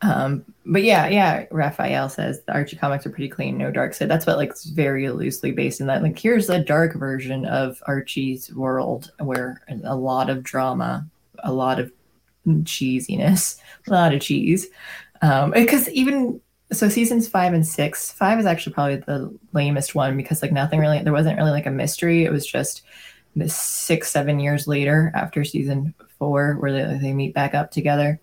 Um, 0.00 0.44
but 0.64 0.82
yeah, 0.82 1.08
yeah, 1.08 1.46
Raphael 1.50 2.08
says 2.08 2.42
the 2.42 2.52
Archie 2.52 2.76
comics 2.76 3.04
are 3.06 3.10
pretty 3.10 3.28
clean, 3.28 3.58
no 3.58 3.70
dark 3.70 3.94
side. 3.94 4.08
That's 4.08 4.26
what 4.26 4.36
like 4.36 4.52
very 4.74 5.10
loosely 5.10 5.50
based 5.50 5.80
in 5.80 5.86
that. 5.88 6.02
Like 6.02 6.18
here's 6.18 6.48
a 6.48 6.62
dark 6.62 6.94
version 6.94 7.46
of 7.46 7.82
Archie's 7.86 8.52
world 8.54 9.10
where 9.18 9.62
a 9.84 9.96
lot 9.96 10.30
of 10.30 10.42
drama, 10.42 11.06
a 11.42 11.52
lot 11.52 11.80
of 11.80 11.90
cheesiness, 12.46 13.58
a 13.88 13.90
lot 13.90 14.14
of 14.14 14.20
cheese. 14.20 14.68
Um, 15.20 15.50
because 15.50 15.88
even 15.90 16.40
so 16.70 16.88
seasons 16.88 17.26
five 17.26 17.54
and 17.54 17.66
six, 17.66 18.12
five 18.12 18.38
is 18.38 18.46
actually 18.46 18.74
probably 18.74 18.96
the 18.96 19.36
lamest 19.52 19.94
one 19.94 20.16
because 20.16 20.42
like 20.42 20.52
nothing 20.52 20.78
really 20.78 21.02
there 21.02 21.12
wasn't 21.12 21.38
really 21.38 21.50
like 21.50 21.66
a 21.66 21.70
mystery. 21.70 22.24
It 22.24 22.30
was 22.30 22.46
just 22.46 22.82
six, 23.46 24.10
seven 24.10 24.38
years 24.38 24.68
later 24.68 25.10
after 25.14 25.44
season 25.44 25.94
four 26.18 26.54
where 26.54 26.72
they, 26.72 26.98
they 26.98 27.12
meet 27.12 27.34
back 27.34 27.54
up 27.54 27.70
together 27.70 28.20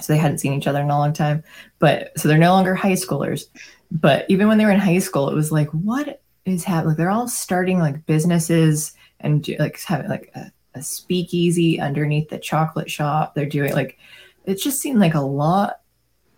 so 0.00 0.12
they 0.12 0.18
hadn't 0.18 0.38
seen 0.38 0.52
each 0.52 0.66
other 0.66 0.80
in 0.80 0.90
a 0.90 0.98
long 0.98 1.12
time. 1.12 1.42
But 1.78 2.18
so 2.18 2.28
they're 2.28 2.38
no 2.38 2.52
longer 2.52 2.74
high 2.74 2.92
schoolers. 2.92 3.46
But 3.90 4.26
even 4.28 4.48
when 4.48 4.58
they 4.58 4.64
were 4.64 4.70
in 4.70 4.80
high 4.80 4.98
school 4.98 5.28
it 5.28 5.34
was 5.34 5.52
like 5.52 5.68
what 5.70 6.22
is 6.44 6.64
happening 6.64 6.88
like 6.88 6.96
they're 6.96 7.10
all 7.10 7.28
starting 7.28 7.78
like 7.78 8.06
businesses 8.06 8.94
and 9.20 9.46
like 9.58 9.78
having 9.80 10.08
like 10.08 10.30
a, 10.34 10.50
a 10.74 10.82
speakeasy 10.82 11.80
underneath 11.80 12.28
the 12.28 12.38
chocolate 12.38 12.90
shop. 12.90 13.34
They're 13.34 13.46
doing 13.46 13.72
like 13.72 13.98
it 14.44 14.56
just 14.56 14.80
seemed 14.80 15.00
like 15.00 15.14
a 15.14 15.20
lot 15.20 15.80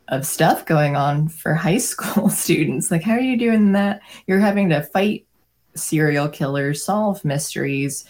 of 0.08 0.26
stuff 0.26 0.66
going 0.66 0.96
on 0.96 1.28
for 1.28 1.54
high 1.54 1.78
school 1.78 2.28
students. 2.28 2.90
Like 2.90 3.02
how 3.02 3.12
are 3.12 3.20
you 3.20 3.36
doing 3.36 3.72
that? 3.72 4.00
You're 4.26 4.40
having 4.40 4.68
to 4.70 4.82
fight 4.82 5.26
serial 5.74 6.28
killers 6.28 6.84
solve 6.84 7.24
mysteries 7.24 8.04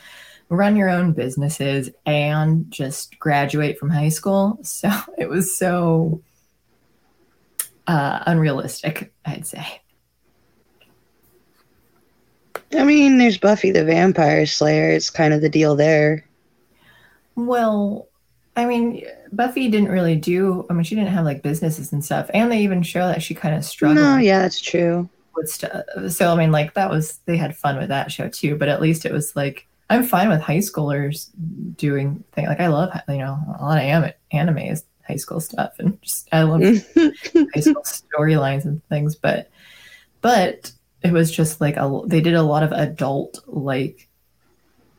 run 0.52 0.76
your 0.76 0.90
own 0.90 1.12
businesses 1.12 1.88
and 2.04 2.70
just 2.70 3.18
graduate 3.18 3.78
from 3.78 3.88
high 3.88 4.10
school. 4.10 4.58
So 4.62 4.90
it 5.18 5.28
was 5.28 5.56
so 5.56 6.20
uh, 7.86 8.22
unrealistic, 8.26 9.12
I'd 9.24 9.46
say. 9.46 9.80
I 12.74 12.84
mean, 12.84 13.18
there's 13.18 13.38
Buffy 13.38 13.70
the 13.70 13.84
Vampire 13.84 14.46
Slayer. 14.46 14.90
It's 14.90 15.10
kind 15.10 15.34
of 15.34 15.40
the 15.40 15.48
deal 15.48 15.74
there. 15.74 16.24
Well, 17.34 18.08
I 18.56 18.66
mean, 18.66 19.04
Buffy 19.32 19.68
didn't 19.68 19.88
really 19.90 20.16
do, 20.16 20.66
I 20.68 20.74
mean, 20.74 20.84
she 20.84 20.94
didn't 20.94 21.10
have 21.10 21.24
like 21.24 21.42
businesses 21.42 21.92
and 21.92 22.04
stuff. 22.04 22.30
And 22.34 22.52
they 22.52 22.60
even 22.60 22.82
show 22.82 23.06
that 23.06 23.22
she 23.22 23.34
kind 23.34 23.54
of 23.54 23.64
struggled 23.64 23.98
No, 23.98 24.18
yeah, 24.18 24.40
that's 24.40 24.60
true. 24.60 25.08
with 25.34 25.48
stuff. 25.48 25.82
So, 26.10 26.30
I 26.32 26.36
mean, 26.36 26.52
like 26.52 26.74
that 26.74 26.90
was, 26.90 27.20
they 27.24 27.38
had 27.38 27.56
fun 27.56 27.78
with 27.78 27.88
that 27.88 28.12
show 28.12 28.28
too, 28.28 28.56
but 28.56 28.68
at 28.68 28.82
least 28.82 29.06
it 29.06 29.12
was 29.12 29.34
like, 29.34 29.66
I'm 29.92 30.04
fine 30.04 30.30
with 30.30 30.40
high 30.40 30.58
schoolers 30.58 31.28
doing 31.76 32.24
things. 32.32 32.48
Like 32.48 32.60
I 32.60 32.68
love, 32.68 32.90
you 33.08 33.18
know, 33.18 33.38
a 33.58 33.62
lot 33.62 33.76
of 33.76 33.84
anime, 33.84 34.12
anime 34.32 34.58
is 34.58 34.84
high 35.06 35.16
school 35.16 35.38
stuff, 35.38 35.74
and 35.78 36.00
just 36.00 36.28
I 36.32 36.44
love 36.44 36.62
high 36.64 37.60
school 37.60 37.82
storylines 37.82 38.64
and 38.64 38.82
things. 38.88 39.16
But 39.16 39.50
but 40.22 40.72
it 41.02 41.12
was 41.12 41.30
just 41.30 41.60
like 41.60 41.76
a, 41.76 42.00
they 42.06 42.22
did 42.22 42.34
a 42.34 42.42
lot 42.42 42.62
of 42.62 42.72
adult 42.72 43.40
like 43.46 44.08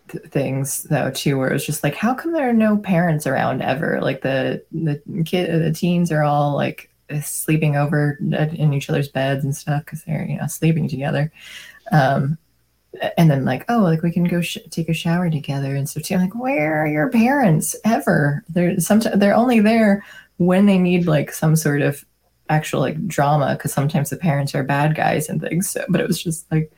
th- 0.10 0.26
things 0.26 0.84
though 0.84 1.10
too, 1.10 1.40
where 1.40 1.50
it 1.50 1.54
was 1.54 1.66
just 1.66 1.84
like, 1.84 1.96
how 1.96 2.14
come 2.14 2.32
there 2.32 2.50
are 2.50 2.54
no 2.54 2.78
parents 2.78 3.26
around 3.26 3.64
ever? 3.64 4.00
Like 4.00 4.22
the 4.22 4.64
the 4.72 5.02
kid, 5.26 5.60
the 5.60 5.74
teens 5.74 6.12
are 6.12 6.24
all 6.24 6.54
like 6.54 6.92
sleeping 7.24 7.76
over 7.76 8.20
in 8.22 8.74
each 8.74 8.92
other's 8.92 9.10
beds 9.10 9.44
and 9.44 9.56
stuff 9.56 9.86
because 9.86 10.04
they're 10.04 10.26
you 10.26 10.38
know 10.38 10.46
sleeping 10.46 10.88
together. 10.88 11.32
Um, 11.92 12.38
and 13.18 13.30
then 13.30 13.44
like 13.46 13.66
oh 13.70 13.80
like 13.80 14.02
we 14.04 14.12
can 14.12 14.24
go 14.24 14.42
sh- 14.42 14.58
take 14.70 14.88
a 14.90 14.94
shower 14.94 15.30
together 15.30 15.76
and 15.76 15.90
so 15.90 16.00
too. 16.00 16.16
I'm 16.16 16.22
like 16.22 16.36
where 16.36 16.76
are 16.84 16.88
your 16.88 17.10
parents 17.10 17.76
ever 17.86 18.44
they're 18.50 18.80
sometimes 18.80 19.20
they're 19.20 19.36
only 19.36 19.60
there 19.60 20.06
when 20.38 20.66
they 20.66 20.78
need 20.78 21.08
like 21.08 21.32
some 21.32 21.56
sort 21.56 21.82
of 21.82 22.06
actual 22.50 22.82
like 22.82 23.08
drama 23.08 23.56
because 23.56 23.74
sometimes 23.74 24.10
the 24.10 24.18
parents 24.18 24.54
are 24.54 24.64
bad 24.64 24.96
guys 24.96 25.28
and 25.30 25.42
things 25.42 25.70
so 25.70 25.84
but 25.90 26.02
it 26.02 26.08
was 26.08 26.22
just 26.22 26.50
like 26.52 26.72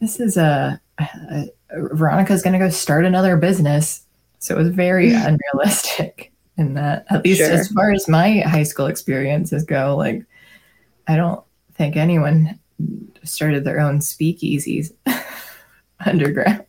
this 0.00 0.18
is 0.20 0.36
a, 0.36 0.80
a 0.98 1.46
veronica's 1.92 2.42
gonna 2.42 2.58
go 2.58 2.68
start 2.70 3.04
another 3.04 3.36
business 3.36 4.02
so 4.38 4.54
it 4.54 4.58
was 4.58 4.68
very 4.68 5.12
unrealistic 5.14 6.32
in 6.58 6.74
that 6.74 7.04
at 7.10 7.24
least 7.24 7.38
Sure. 7.40 7.50
as 7.52 7.68
far 7.68 7.92
as 7.92 8.08
my 8.08 8.40
high 8.40 8.62
school 8.62 8.86
experiences 8.86 9.62
go 9.64 9.94
like 9.96 10.24
i 11.06 11.14
don't 11.16 11.42
think 11.74 11.96
anyone 11.96 12.58
started 13.24 13.64
their 13.64 13.80
own 13.80 13.98
speakeasies 14.00 14.92
underground. 16.06 16.64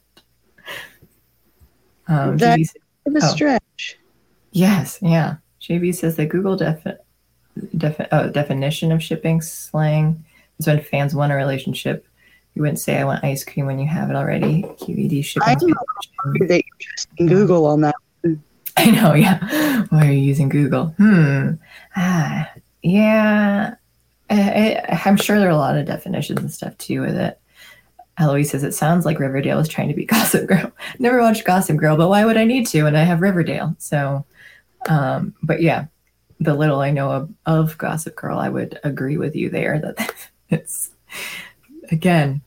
Um, 2.07 2.37
That- 2.37 2.59
said- 2.59 2.81
The 3.05 3.21
Oh. 3.23 3.27
stretch. 3.35 3.97
yes, 4.51 4.99
yeah. 5.01 5.35
JB 5.61 5.93
says 5.95 6.15
that 6.17 6.27
Google 6.27 6.55
defi- 6.57 6.97
defi- 7.77 8.07
oh, 8.11 8.29
definition 8.29 8.91
of 8.91 9.01
shipping 9.01 9.41
slang 9.41 10.23
is 10.59 10.67
when 10.67 10.81
fans 10.81 11.15
want 11.15 11.31
a 11.31 11.35
relationship. 11.35 12.05
You 12.53 12.61
wouldn't 12.63 12.79
say 12.79 12.97
I 12.97 13.03
want 13.05 13.23
ice 13.23 13.43
cream 13.45 13.65
when 13.65 13.79
you 13.79 13.87
have 13.87 14.09
it 14.09 14.15
already. 14.15 14.63
QED 14.79 15.23
shipping. 15.23 15.47
I'm 15.47 16.33
That 16.47 16.63
you're 16.65 16.77
trusting 16.79 17.27
Google 17.27 17.65
on 17.65 17.81
that. 17.81 17.95
I 18.77 18.91
know, 18.91 19.13
yeah. 19.13 19.85
Why 19.89 20.07
are 20.07 20.11
you 20.11 20.19
using 20.19 20.49
Google? 20.49 20.87
Hmm. 20.97 21.53
Ah, 21.95 22.49
yeah. 22.83 23.75
I, 24.29 25.01
I'm 25.05 25.17
sure 25.17 25.39
there 25.39 25.47
are 25.47 25.51
a 25.51 25.57
lot 25.57 25.77
of 25.77 25.85
definitions 25.85 26.39
and 26.39 26.51
stuff 26.51 26.77
too 26.77 27.01
with 27.01 27.15
it. 27.15 27.39
Eloise 28.17 28.49
says 28.49 28.63
it 28.63 28.73
sounds 28.73 29.05
like 29.05 29.19
Riverdale 29.19 29.59
is 29.59 29.67
trying 29.67 29.89
to 29.89 29.93
be 29.93 30.05
Gossip 30.07 30.47
Girl. 30.47 30.71
Never 30.99 31.21
watched 31.21 31.45
Gossip 31.45 31.77
Girl, 31.77 31.97
but 31.97 32.09
why 32.09 32.25
would 32.25 32.37
I 32.37 32.45
need 32.45 32.67
to? 32.67 32.85
And 32.85 32.97
I 32.97 33.03
have 33.03 33.21
Riverdale. 33.21 33.75
So, 33.77 34.25
um, 34.89 35.35
but 35.43 35.61
yeah, 35.61 35.85
the 36.39 36.55
little 36.55 36.81
I 36.81 36.91
know 36.91 37.11
of, 37.11 37.29
of 37.45 37.77
Gossip 37.77 38.15
Girl, 38.15 38.39
I 38.39 38.49
would 38.49 38.79
agree 38.83 39.17
with 39.17 39.35
you 39.35 39.49
there 39.49 39.79
that 39.79 40.13
it's 40.49 40.91
again 41.91 42.41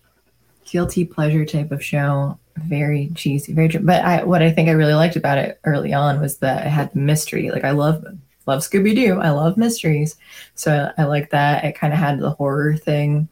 guilty 0.65 1.05
pleasure 1.05 1.45
type 1.45 1.73
of 1.73 1.85
show 1.85 2.39
very 2.57 3.11
cheesy 3.15 3.53
very 3.53 3.69
but 3.69 4.05
i 4.05 4.23
what 4.23 4.43
i 4.43 4.51
think 4.51 4.69
i 4.69 4.73
really 4.73 4.95
liked 4.95 5.17
about 5.17 5.39
it 5.39 5.59
early 5.65 5.93
on 5.93 6.21
was 6.21 6.39
that 6.39 6.67
it 6.67 6.71
had 6.71 6.95
mystery 6.95 7.51
like 7.51 7.65
i 7.65 7.71
love 7.71 8.05
love 8.47 8.63
scooby-doo. 8.63 9.21
I 9.21 9.31
love 9.31 9.57
mysteries. 9.57 10.17
So 10.55 10.91
i 10.97 11.05
like 11.05 11.31
that. 11.31 11.65
It 11.65 11.75
kind 11.75 11.93
of 11.93 11.99
had 11.99 12.19
the 12.19 12.31
horror 12.31 12.77
thing 12.77 13.29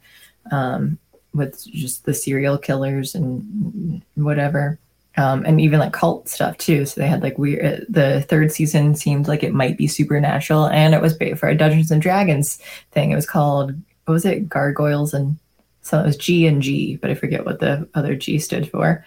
um 0.51 0.99
with 1.35 1.65
just 1.67 2.05
the 2.05 2.15
serial 2.15 2.59
killers 2.59 3.15
and 3.15 4.03
whatever. 4.15 4.79
Um 5.17 5.45
and 5.45 5.61
even 5.61 5.79
like 5.79 5.93
cult 5.93 6.29
stuff 6.29 6.57
too. 6.59 6.87
So 6.87 7.01
they 7.01 7.09
had 7.09 7.23
like 7.23 7.39
weird 7.39 7.87
the 7.89 8.23
third 8.23 8.53
season 8.53 8.95
seemed 8.95 9.29
like 9.29 9.43
it 9.43 9.53
might 9.53 9.77
be 9.77 9.87
supernatural 9.87 10.67
and 10.67 10.95
it 10.95 11.03
was 11.03 11.17
for 11.37 11.49
a 11.49 11.57
dungeons 11.57 11.91
and 11.91 12.03
dragons 12.03 12.59
thing. 12.93 13.11
It 13.11 13.17
was 13.17 13.27
called 13.27 13.73
what 14.05 14.15
was 14.15 14.25
it? 14.25 14.49
Gargoyles 14.49 15.13
and 15.13 15.39
so 15.83 15.99
it 15.99 16.07
was 16.07 16.17
G 16.17 16.47
and 16.47 16.61
G, 16.61 16.97
but 16.97 17.11
I 17.11 17.15
forget 17.15 17.47
what 17.47 17.61
the 17.61 17.89
other 17.95 18.15
G 18.15 18.39
stood 18.39 18.71
for. 18.71 19.05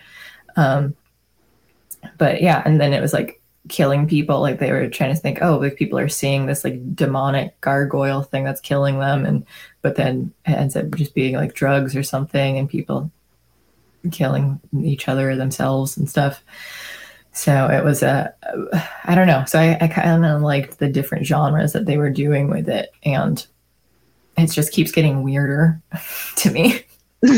Um, 0.55 0.95
but 2.17 2.41
yeah, 2.41 2.61
and 2.65 2.79
then 2.79 2.93
it 2.93 3.01
was 3.01 3.13
like 3.13 3.40
killing 3.69 4.07
people. 4.07 4.39
Like 4.41 4.59
they 4.59 4.71
were 4.71 4.89
trying 4.89 5.13
to 5.13 5.19
think, 5.19 5.39
oh, 5.41 5.57
like 5.57 5.75
people 5.75 5.99
are 5.99 6.09
seeing 6.09 6.45
this 6.45 6.63
like 6.63 6.95
demonic 6.95 7.59
gargoyle 7.61 8.23
thing 8.23 8.43
that's 8.43 8.61
killing 8.61 8.99
them, 8.99 9.25
and 9.25 9.45
but 9.81 9.95
then 9.95 10.33
it 10.45 10.51
ends 10.51 10.75
up 10.75 10.91
just 10.95 11.13
being 11.13 11.35
like 11.35 11.53
drugs 11.53 11.95
or 11.95 12.03
something, 12.03 12.57
and 12.57 12.69
people 12.69 13.11
killing 14.11 14.59
each 14.83 15.07
other 15.07 15.35
themselves 15.35 15.97
and 15.97 16.09
stuff. 16.09 16.43
So 17.33 17.67
it 17.67 17.83
was 17.83 18.03
a, 18.03 18.33
I 19.05 19.15
don't 19.15 19.27
know. 19.27 19.45
So 19.45 19.59
I, 19.59 19.77
I 19.79 19.87
kind 19.87 20.25
of 20.25 20.41
liked 20.41 20.79
the 20.79 20.89
different 20.89 21.25
genres 21.25 21.71
that 21.73 21.85
they 21.85 21.97
were 21.97 22.09
doing 22.09 22.49
with 22.49 22.67
it, 22.67 22.91
and 23.03 23.45
it 24.37 24.47
just 24.47 24.73
keeps 24.73 24.91
getting 24.91 25.23
weirder 25.23 25.81
to 26.37 26.51
me. 26.51 26.83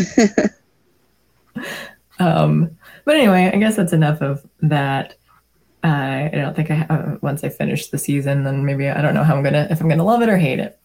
um, 2.20 2.76
but 3.06 3.16
anyway, 3.16 3.52
I 3.54 3.58
guess 3.58 3.76
that's 3.76 3.94
enough 3.94 4.22
of 4.22 4.46
that. 4.62 5.16
Uh, 5.84 6.30
I 6.32 6.32
don't 6.34 6.56
think 6.56 6.72
I 6.72 6.76
have, 6.76 7.20
once 7.22 7.44
I 7.44 7.50
finish 7.50 7.88
the 7.88 7.98
season, 7.98 8.44
then 8.46 8.66
maybe 8.66 8.90
I 8.90 9.02
don't 9.02 9.14
know 9.14 9.24
how 9.24 9.36
I'm 9.36 9.44
gonna 9.44 9.68
if 9.70 9.82
I'm 9.82 9.90
gonna 9.90 10.04
love 10.06 10.22
it 10.22 10.30
or 10.30 10.38
hate 10.38 10.60
it. 10.60 10.80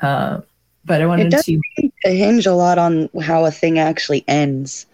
Uh, 0.00 0.40
but 0.84 1.00
I 1.00 1.06
wanted 1.06 1.26
It 1.26 1.30
does 1.30 1.44
to. 1.44 1.60
hinge 2.04 2.46
a 2.46 2.54
lot 2.54 2.78
on 2.78 3.08
how 3.22 3.44
a 3.44 3.50
thing 3.50 3.78
actually 3.78 4.24
ends. 4.26 4.86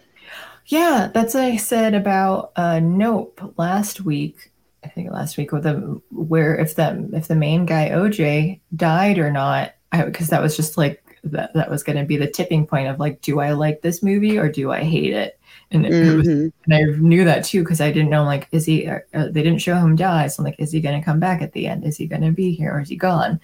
Yeah, 0.67 1.09
that's 1.13 1.33
what 1.33 1.43
I 1.43 1.55
said 1.57 1.95
about 1.95 2.51
uh, 2.55 2.79
Nope 2.79 3.53
last 3.57 4.01
week. 4.01 4.51
I 4.83 4.89
think 4.89 5.11
last 5.11 5.37
week 5.37 5.51
with 5.51 5.63
the 5.63 6.01
where 6.11 6.55
if 6.57 6.75
the 6.75 7.09
if 7.13 7.27
the 7.27 7.35
main 7.35 7.65
guy 7.65 7.89
OJ 7.89 8.59
died 8.75 9.17
or 9.17 9.31
not, 9.31 9.73
because 9.91 10.27
that 10.29 10.41
was 10.41 10.55
just 10.55 10.77
like 10.77 11.03
that 11.23 11.53
that 11.55 11.69
was 11.69 11.83
going 11.83 11.97
to 11.97 12.05
be 12.05 12.17
the 12.17 12.27
tipping 12.27 12.67
point 12.67 12.87
of 12.89 12.99
like, 12.99 13.21
do 13.21 13.39
I 13.39 13.53
like 13.53 13.81
this 13.81 14.03
movie 14.03 14.37
or 14.37 14.49
do 14.49 14.71
I 14.71 14.83
hate 14.83 15.13
it? 15.13 15.39
And 15.71 15.85
it, 15.85 15.93
it 15.93 16.15
was, 16.15 16.27
and 16.27 16.53
I 16.71 16.81
knew 16.97 17.25
that 17.25 17.43
too 17.43 17.61
because 17.61 17.81
I 17.81 17.91
didn't 17.91 18.09
know 18.09 18.23
like, 18.23 18.47
is 18.51 18.65
he? 18.65 18.87
Uh, 18.87 18.99
uh, 19.13 19.25
they 19.25 19.43
didn't 19.43 19.59
show 19.59 19.75
him 19.75 19.97
die, 19.97 20.27
so 20.27 20.41
I'm 20.41 20.45
like, 20.45 20.59
is 20.59 20.71
he 20.71 20.79
going 20.79 20.97
to 20.99 21.03
come 21.03 21.19
back 21.19 21.41
at 21.41 21.51
the 21.51 21.67
end? 21.67 21.83
Is 21.83 21.97
he 21.97 22.07
going 22.07 22.21
to 22.21 22.31
be 22.31 22.53
here 22.53 22.73
or 22.73 22.81
is 22.81 22.89
he 22.89 22.95
gone? 22.95 23.41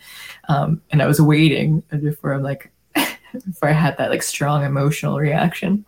Um, 0.47 0.81
and 0.91 1.01
I 1.01 1.05
was 1.05 1.19
waiting 1.19 1.81
before 2.01 2.33
I'm 2.33 2.43
like, 2.43 2.71
before 2.95 3.69
I 3.69 3.73
had 3.73 3.97
that 3.97 4.09
like 4.09 4.23
strong 4.23 4.63
emotional 4.63 5.19
reaction. 5.19 5.85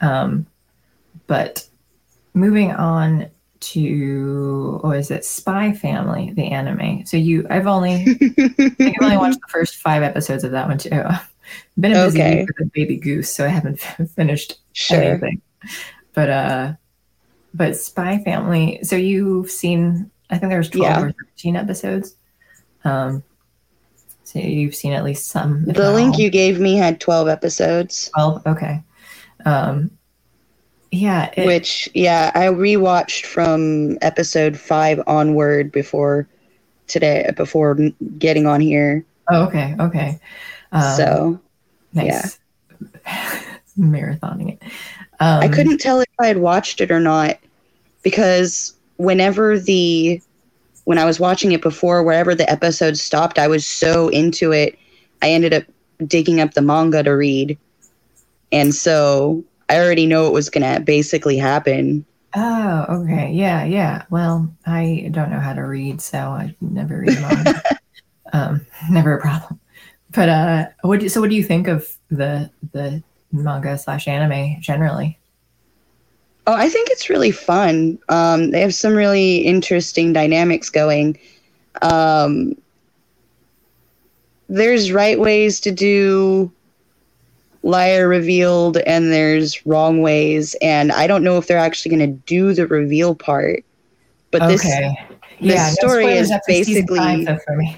Um, 0.00 0.46
but 1.28 1.68
moving 2.34 2.72
on 2.72 3.30
to 3.60 4.80
oh, 4.84 4.90
is 4.92 5.10
it 5.10 5.24
spy 5.24 5.72
family 5.72 6.32
the 6.36 6.44
anime 6.44 7.04
so 7.04 7.16
you 7.16 7.44
i've 7.50 7.66
only 7.66 7.94
i 7.94 8.14
think 8.14 8.80
i've 8.80 9.02
only 9.02 9.16
watched 9.16 9.40
the 9.40 9.48
first 9.48 9.76
five 9.76 10.02
episodes 10.02 10.44
of 10.44 10.52
that 10.52 10.68
one 10.68 10.78
too 10.78 10.90
been 11.78 11.92
a 11.92 12.04
busy 12.06 12.20
Okay. 12.20 12.46
with 12.46 12.66
a 12.66 12.70
baby 12.74 12.96
goose 12.96 13.34
so 13.34 13.44
i 13.44 13.48
haven't 13.48 13.80
finished 14.16 14.58
Sure. 14.72 15.00
anything 15.02 15.40
but 16.14 16.28
uh 16.30 16.72
but 17.54 17.76
spy 17.76 18.18
family 18.24 18.78
so 18.82 18.96
you've 18.96 19.50
seen 19.50 20.10
i 20.30 20.38
think 20.38 20.50
there's 20.50 20.70
12 20.70 20.82
Yeah. 20.90 21.02
or 21.04 21.12
13 21.36 21.56
episodes 21.56 22.16
um 22.84 23.22
so 24.24 24.38
you've 24.38 24.74
seen 24.74 24.92
at 24.92 25.04
least 25.04 25.28
some 25.28 25.64
The 25.64 25.90
link 25.92 26.14
all. 26.14 26.20
you 26.20 26.30
gave 26.30 26.60
me 26.60 26.76
had 26.76 27.00
12 27.00 27.28
episodes, 27.28 28.10
12 28.14 28.46
okay 28.46 28.82
um 29.44 29.90
yeah 30.90 31.30
it, 31.36 31.46
which, 31.46 31.88
yeah, 31.94 32.30
I 32.34 32.46
rewatched 32.46 33.26
from 33.26 33.98
episode 34.00 34.58
five 34.58 34.98
onward 35.06 35.70
before 35.70 36.26
today, 36.86 37.30
before 37.36 37.76
getting 38.18 38.46
on 38.46 38.60
here. 38.62 39.04
oh, 39.30 39.44
okay 39.44 39.76
okay 39.80 40.18
um, 40.72 40.96
so 40.96 41.40
nice 41.92 42.38
marathoning 43.78 44.52
it 44.52 44.62
um, 45.20 45.40
I 45.40 45.48
couldn't 45.48 45.78
tell 45.78 46.00
if 46.00 46.08
I 46.20 46.26
had 46.26 46.38
watched 46.38 46.80
it 46.80 46.90
or 46.90 47.00
not 47.00 47.38
because 48.02 48.74
whenever 48.96 49.58
the, 49.58 50.20
when 50.84 50.98
I 50.98 51.04
was 51.04 51.18
watching 51.18 51.52
it 51.52 51.60
before, 51.60 52.02
wherever 52.02 52.34
the 52.34 52.48
episode 52.50 52.96
stopped, 52.96 53.38
I 53.38 53.48
was 53.48 53.66
so 53.66 54.08
into 54.08 54.52
it. 54.52 54.78
I 55.22 55.30
ended 55.30 55.52
up 55.52 55.64
digging 56.06 56.40
up 56.40 56.54
the 56.54 56.62
manga 56.62 57.02
to 57.02 57.10
read. 57.10 57.58
And 58.52 58.74
so 58.74 59.44
I 59.68 59.78
already 59.78 60.06
know 60.06 60.24
what 60.24 60.32
was 60.32 60.50
going 60.50 60.74
to 60.74 60.80
basically 60.80 61.36
happen. 61.36 62.04
Oh, 62.36 62.86
okay. 62.88 63.32
Yeah, 63.32 63.64
yeah. 63.64 64.04
Well, 64.10 64.52
I 64.66 65.08
don't 65.10 65.30
know 65.30 65.40
how 65.40 65.54
to 65.54 65.62
read, 65.62 66.00
so 66.00 66.18
I 66.18 66.54
never 66.60 67.00
read 67.00 67.20
manga. 67.20 67.62
um, 68.32 68.66
never 68.90 69.16
a 69.16 69.20
problem. 69.20 69.58
But 70.14 70.28
uh, 70.28 70.66
what? 70.82 71.00
Do, 71.00 71.08
so, 71.08 71.20
what 71.20 71.30
do 71.30 71.36
you 71.36 71.44
think 71.44 71.68
of 71.68 71.86
the 72.10 72.50
the 72.72 73.02
manga 73.32 73.76
slash 73.76 74.08
anime 74.08 74.60
generally? 74.60 75.18
Oh, 76.46 76.54
I 76.54 76.70
think 76.70 76.88
it's 76.90 77.10
really 77.10 77.30
fun. 77.30 77.98
Um, 78.08 78.52
they 78.52 78.62
have 78.62 78.74
some 78.74 78.94
really 78.94 79.38
interesting 79.38 80.14
dynamics 80.14 80.70
going. 80.70 81.18
Um, 81.82 82.54
there's 84.48 84.90
right 84.90 85.20
ways 85.20 85.60
to 85.60 85.70
do 85.70 86.50
liar 87.62 88.08
revealed, 88.08 88.78
and 88.78 89.12
there's 89.12 89.64
wrong 89.66 90.00
ways. 90.00 90.56
And 90.62 90.90
I 90.90 91.06
don't 91.06 91.22
know 91.22 91.36
if 91.36 91.46
they're 91.46 91.58
actually 91.58 91.94
going 91.94 92.10
to 92.10 92.18
do 92.26 92.54
the 92.54 92.66
reveal 92.66 93.14
part. 93.14 93.62
But 94.30 94.48
this, 94.48 94.64
okay. 94.64 94.96
the 95.40 95.46
yeah. 95.48 95.68
story 95.68 96.04
spoilers 96.04 96.30
is 96.30 96.40
basically- 96.46 96.98
five, 96.98 97.26
though, 97.26 97.38
for 97.46 97.56
me. 97.56 97.76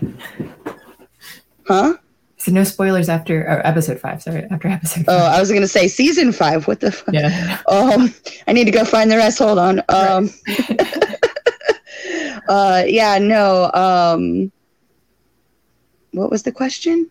huh? 1.66 1.94
So 2.40 2.52
no 2.52 2.64
spoilers 2.64 3.10
after 3.10 3.46
episode 3.64 4.00
five. 4.00 4.22
Sorry, 4.22 4.44
after 4.50 4.68
episode. 4.68 5.04
Oh, 5.08 5.26
I 5.26 5.38
was 5.38 5.50
going 5.50 5.60
to 5.60 5.68
say 5.68 5.88
season 5.88 6.32
five. 6.32 6.66
What 6.66 6.80
the 6.80 6.90
fuck? 6.90 7.14
yeah. 7.14 7.58
um 7.68 8.14
i 8.46 8.52
need 8.52 8.64
to 8.64 8.70
go 8.70 8.84
find 8.84 9.10
the 9.10 9.16
rest 9.16 9.38
hold 9.38 9.58
on 9.58 9.80
um 9.90 10.30
uh 12.48 12.82
yeah 12.86 13.18
no 13.18 13.70
um 13.74 14.50
what 16.12 16.30
was 16.30 16.42
the 16.42 16.52
question 16.52 17.10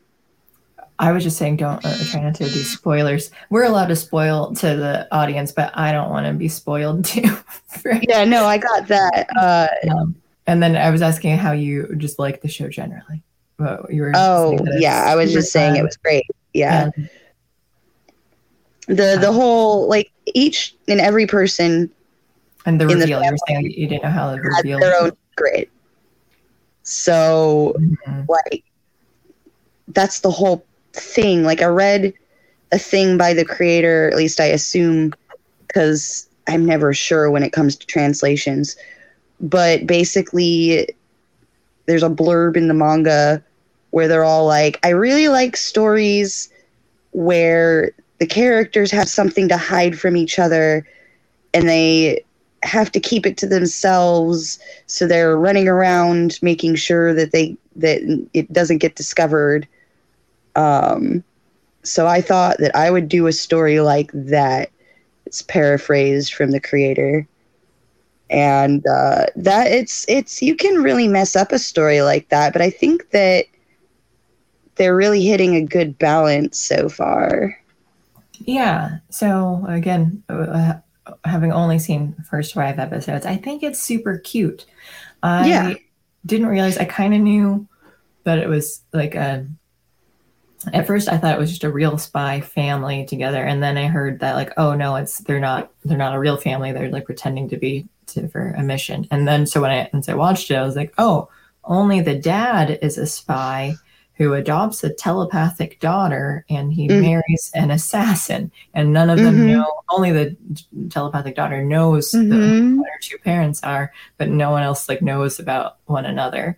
I 1.01 1.13
was 1.13 1.23
just 1.23 1.37
saying, 1.37 1.55
don't 1.55 1.83
uh, 1.85 1.95
try 2.11 2.21
not 2.21 2.35
to 2.35 2.43
do 2.43 2.49
spoilers. 2.49 3.31
We're 3.49 3.63
allowed 3.63 3.87
to 3.87 3.95
spoil 3.95 4.53
to 4.55 4.75
the 4.75 5.07
audience, 5.15 5.53
but 5.53 5.71
I 5.73 5.93
don't 5.93 6.09
want 6.09 6.25
to 6.25 6.33
be 6.33 6.49
spoiled 6.49 7.05
too. 7.05 7.23
right? 7.85 8.03
yeah 8.09 8.25
no 8.25 8.43
i 8.45 8.57
got 8.57 8.85
that 8.87 9.29
uh 9.39 9.67
Um, 9.89 10.15
and 10.45 10.61
then 10.61 10.75
I 10.75 10.89
was 10.89 11.01
asking 11.01 11.37
how 11.37 11.53
you 11.53 11.95
just 11.97 12.19
like 12.19 12.41
the 12.41 12.49
show 12.49 12.67
generally. 12.69 13.23
Well, 13.59 13.85
you 13.89 14.01
were 14.03 14.13
oh 14.15 14.51
saying 14.51 14.63
that 14.65 14.73
it's 14.75 14.81
yeah 14.81 15.03
i 15.07 15.15
was 15.15 15.33
just 15.33 15.51
saying 15.51 15.75
it 15.75 15.83
was 15.83 15.97
great. 15.97 16.25
Yeah. 16.53 16.89
And- 16.95 17.09
the 18.87 19.17
the 19.21 19.31
whole 19.31 19.87
like 19.87 20.11
each 20.33 20.75
and 20.87 20.99
every 20.99 21.27
person 21.27 21.91
and 22.65 22.81
the 22.81 22.85
the 22.87 22.95
reveal. 22.95 23.23
you 23.23 23.31
were 23.31 23.37
saying 23.47 23.69
you 23.69 23.87
didn't 23.87 24.03
know 24.03 24.09
how 24.09 24.31
the 24.31 24.37
had 24.37 24.63
reveal. 24.63 24.79
their 24.79 24.99
own 24.99 25.11
secret. 25.31 25.69
So 26.83 27.75
Mhm. 27.77 28.27
like 28.27 28.63
that's 29.89 30.21
the 30.21 30.31
whole 30.31 30.65
thing. 30.93 31.43
Like 31.43 31.61
i 31.61 31.65
read 31.65 32.13
a 32.71 32.79
thing 32.79 33.17
by 33.17 33.33
the 33.33 33.45
creator 33.45 34.09
at 34.09 34.15
least 34.17 34.39
i 34.39 34.45
assume 34.45 35.11
because 35.67 36.27
i'm 36.47 36.65
never 36.65 36.93
sure 36.93 37.29
when 37.29 37.43
it 37.43 37.51
comes 37.51 37.75
to 37.75 37.85
translations. 37.85 38.75
But 39.39 39.85
basically 39.85 40.89
there's 41.85 42.03
a 42.03 42.09
blurb 42.09 42.57
in 42.57 42.67
the 42.67 42.73
manga 42.73 43.43
where 43.91 44.07
they're 44.07 44.23
all 44.23 44.45
like 44.45 44.79
i 44.85 44.89
really 44.89 45.27
like 45.27 45.57
stories 45.57 46.49
where 47.11 47.91
the 48.19 48.27
characters 48.27 48.91
have 48.91 49.09
something 49.09 49.47
to 49.47 49.57
hide 49.57 49.97
from 49.97 50.15
each 50.15 50.39
other 50.39 50.85
and 51.53 51.67
they 51.67 52.23
have 52.63 52.91
to 52.91 52.99
keep 52.99 53.25
it 53.25 53.37
to 53.37 53.47
themselves. 53.47 54.59
So 54.87 55.07
they're 55.07 55.37
running 55.37 55.67
around 55.67 56.39
making 56.41 56.75
sure 56.75 57.13
that 57.13 57.31
they 57.31 57.55
that 57.77 58.27
it 58.33 58.51
doesn't 58.51 58.79
get 58.79 58.95
discovered. 58.95 59.67
Um 60.55 61.23
so 61.81 62.05
i 62.07 62.19
thought 62.19 62.57
that 62.57 62.75
i 62.75 62.91
would 62.91 63.07
do 63.07 63.27
a 63.27 63.31
story 63.31 63.79
like 63.79 64.11
that. 64.13 64.69
It's 65.25 65.41
paraphrased 65.41 66.33
from 66.33 66.51
the 66.51 66.59
creator. 66.59 67.27
And 68.29 68.85
uh 68.85 69.27
that 69.37 69.71
it's 69.71 70.05
it's 70.09 70.41
you 70.41 70.55
can 70.55 70.83
really 70.83 71.07
mess 71.07 71.35
up 71.35 71.51
a 71.51 71.57
story 71.59 72.01
like 72.01 72.29
that 72.29 72.53
but 72.53 72.61
i 72.61 72.69
think 72.69 73.09
that 73.09 73.45
they're 74.79 74.97
really 74.97 75.23
hitting 75.25 75.55
a 75.57 75.63
good 75.65 75.99
balance 75.99 76.59
so 76.59 76.89
far 76.89 77.57
Yeah. 78.45 78.99
So 79.09 79.65
again, 79.67 80.23
uh, 80.29 80.75
having 81.25 81.51
only 81.51 81.79
seen 81.79 82.15
the 82.17 82.23
first 82.23 82.53
five 82.53 82.79
episodes, 82.79 83.25
I 83.25 83.35
think 83.37 83.63
it's 83.63 83.81
super 83.81 84.17
cute. 84.19 84.65
I 85.23 85.47
Yeah. 85.47 85.73
didn't 86.25 86.47
realize. 86.47 86.77
I 86.77 86.85
kind 86.85 87.13
of 87.13 87.21
knew 87.21 87.67
that 88.25 88.39
it 88.39 88.49
was 88.49 88.81
like 88.93 89.15
a. 89.15 89.47
At 90.73 90.87
first, 90.87 91.07
I 91.07 91.17
thought 91.17 91.35
it 91.35 91.39
was 91.39 91.49
just 91.51 91.63
a 91.63 91.71
real 91.71 91.97
spy 91.97 92.41
family 92.41 93.05
together, 93.05 93.41
and 93.41 93.63
then 93.63 93.77
I 93.77 93.87
heard 93.87 94.19
that 94.19 94.35
like, 94.35 94.51
oh 94.57 94.75
no, 94.75 94.97
it's 94.97 95.19
they're 95.19 95.39
not 95.39 95.71
they're 95.85 95.97
not 95.97 96.13
a 96.15 96.19
real 96.19 96.35
family. 96.35 96.73
They're 96.73 96.89
like 96.91 97.05
pretending 97.05 97.47
to 97.49 97.57
be 97.57 97.87
to, 98.07 98.27
for 98.27 98.49
a 98.51 98.61
mission. 98.61 99.07
And 99.09 99.25
then 99.27 99.45
so 99.47 99.61
when 99.61 99.71
I 99.71 99.89
once 99.93 100.09
I 100.09 100.15
watched 100.15 100.51
it, 100.51 100.55
I 100.55 100.63
was 100.63 100.75
like, 100.75 100.93
oh, 100.97 101.29
only 101.63 102.01
the 102.01 102.15
dad 102.15 102.77
is 102.81 102.97
a 102.97 103.05
spy 103.07 103.79
who 104.19 104.33
adopts 104.33 104.83
a 104.83 104.89
telepathic 104.93 105.79
daughter 105.79 106.45
and 106.49 106.73
he 106.73 106.87
Mhm. 106.89 107.01
marries 107.01 107.49
an 107.55 107.71
assassin 107.71 108.51
and 108.73 108.91
none 108.91 109.09
of 109.09 109.17
them 109.17 109.37
Mhm. 109.37 109.47
know 109.47 109.65
only 109.89 110.11
the 110.11 110.35
telepathic 110.89 111.35
daughter 111.35 111.63
knows 111.63 112.11
the, 112.11 112.17
Mhm. 112.19 112.75
what 112.77 112.87
her 112.89 112.99
two 113.01 113.17
parents 113.19 113.61
are 113.63 113.91
but 114.17 114.27
no 114.29 114.51
one 114.51 114.61
else 114.61 114.89
like 114.89 115.01
knows 115.01 115.39
about 115.39 115.77
one 115.85 116.05
another 116.05 116.57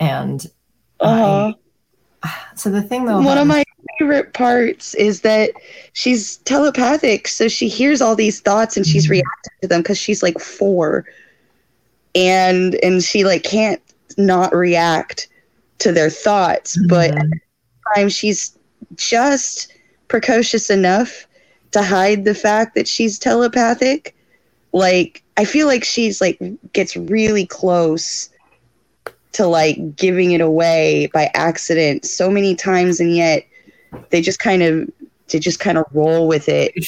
and 0.00 0.46
uh-huh. 1.00 1.52
I, 2.22 2.34
so 2.56 2.70
the 2.70 2.80
thing 2.82 3.04
though 3.04 3.20
One 3.20 3.36
of 3.38 3.46
my 3.46 3.62
favorite 3.98 4.32
parts 4.32 4.94
is 4.94 5.20
that 5.20 5.50
she's 5.92 6.38
telepathic, 6.38 7.28
so 7.28 7.46
she 7.46 7.68
hears 7.68 8.00
all 8.00 8.16
these 8.16 8.40
thoughts 8.40 8.76
and 8.76 8.86
she's 8.86 9.06
Mhm. 9.06 9.10
reacting 9.10 9.52
to 9.62 9.68
them 9.68 9.82
because 9.82 9.98
she's 9.98 10.22
like 10.22 10.38
four, 10.40 11.04
and 12.14 12.74
and 12.82 13.04
she 13.04 13.24
like 13.24 13.42
can't 13.42 13.80
not 14.16 14.54
react 14.54 15.28
to 15.78 15.92
their 15.92 16.10
thoughts, 16.10 16.78
but 16.88 17.10
at 17.10 17.30
the 17.30 17.40
time 17.94 18.08
she's 18.08 18.56
just 18.96 19.72
precocious 20.08 20.70
enough 20.70 21.26
to 21.72 21.82
hide 21.82 22.24
the 22.24 22.34
fact 22.34 22.74
that 22.74 22.88
she's 22.88 23.18
telepathic. 23.18 24.16
Like 24.72 25.22
I 25.36 25.44
feel 25.44 25.66
like 25.66 25.84
she's 25.84 26.20
like 26.20 26.40
gets 26.72 26.96
really 26.96 27.46
close 27.46 28.30
to 29.32 29.46
like 29.46 29.96
giving 29.96 30.32
it 30.32 30.40
away 30.40 31.10
by 31.12 31.30
accident 31.34 32.06
so 32.06 32.30
many 32.30 32.54
times 32.54 33.00
and 33.00 33.14
yet 33.14 33.46
they 34.10 34.22
just 34.22 34.38
kind 34.38 34.62
of 34.62 34.90
they 35.28 35.38
just 35.38 35.60
kind 35.60 35.76
of 35.76 35.84
roll 35.92 36.26
with 36.26 36.48
it, 36.48 36.72
it 36.74 36.84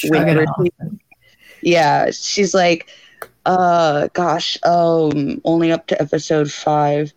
yeah 1.61 2.11
she's 2.11 2.55
like 2.55 2.89
uh 3.45 4.09
gosh 4.15 4.57
um 4.63 5.41
only 5.45 5.71
up 5.71 5.87
to 5.87 6.01
episode 6.01 6.51
five 6.51 7.13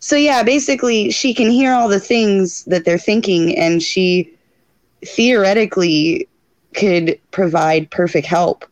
so 0.00 0.16
yeah 0.16 0.42
basically 0.42 1.10
she 1.10 1.34
can 1.34 1.50
hear 1.50 1.72
all 1.72 1.88
the 1.88 2.00
things 2.00 2.64
that 2.64 2.84
they're 2.84 2.98
thinking 2.98 3.56
and 3.56 3.82
she 3.82 4.32
theoretically 5.04 6.28
could 6.74 7.18
provide 7.30 7.90
perfect 7.90 8.26
help 8.26 8.64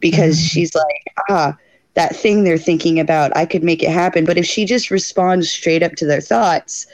because 0.00 0.36
mm-hmm. 0.36 0.46
she's 0.46 0.74
like 0.74 1.14
ah 1.28 1.56
that 1.94 2.16
thing 2.16 2.44
they're 2.44 2.58
thinking 2.58 2.98
about 2.98 3.36
i 3.36 3.44
could 3.44 3.62
make 3.62 3.82
it 3.82 3.90
happen 3.90 4.24
but 4.24 4.38
if 4.38 4.46
she 4.46 4.64
just 4.64 4.90
responds 4.90 5.50
straight 5.50 5.82
up 5.82 5.92
to 5.92 6.06
their 6.06 6.20
thoughts 6.20 6.86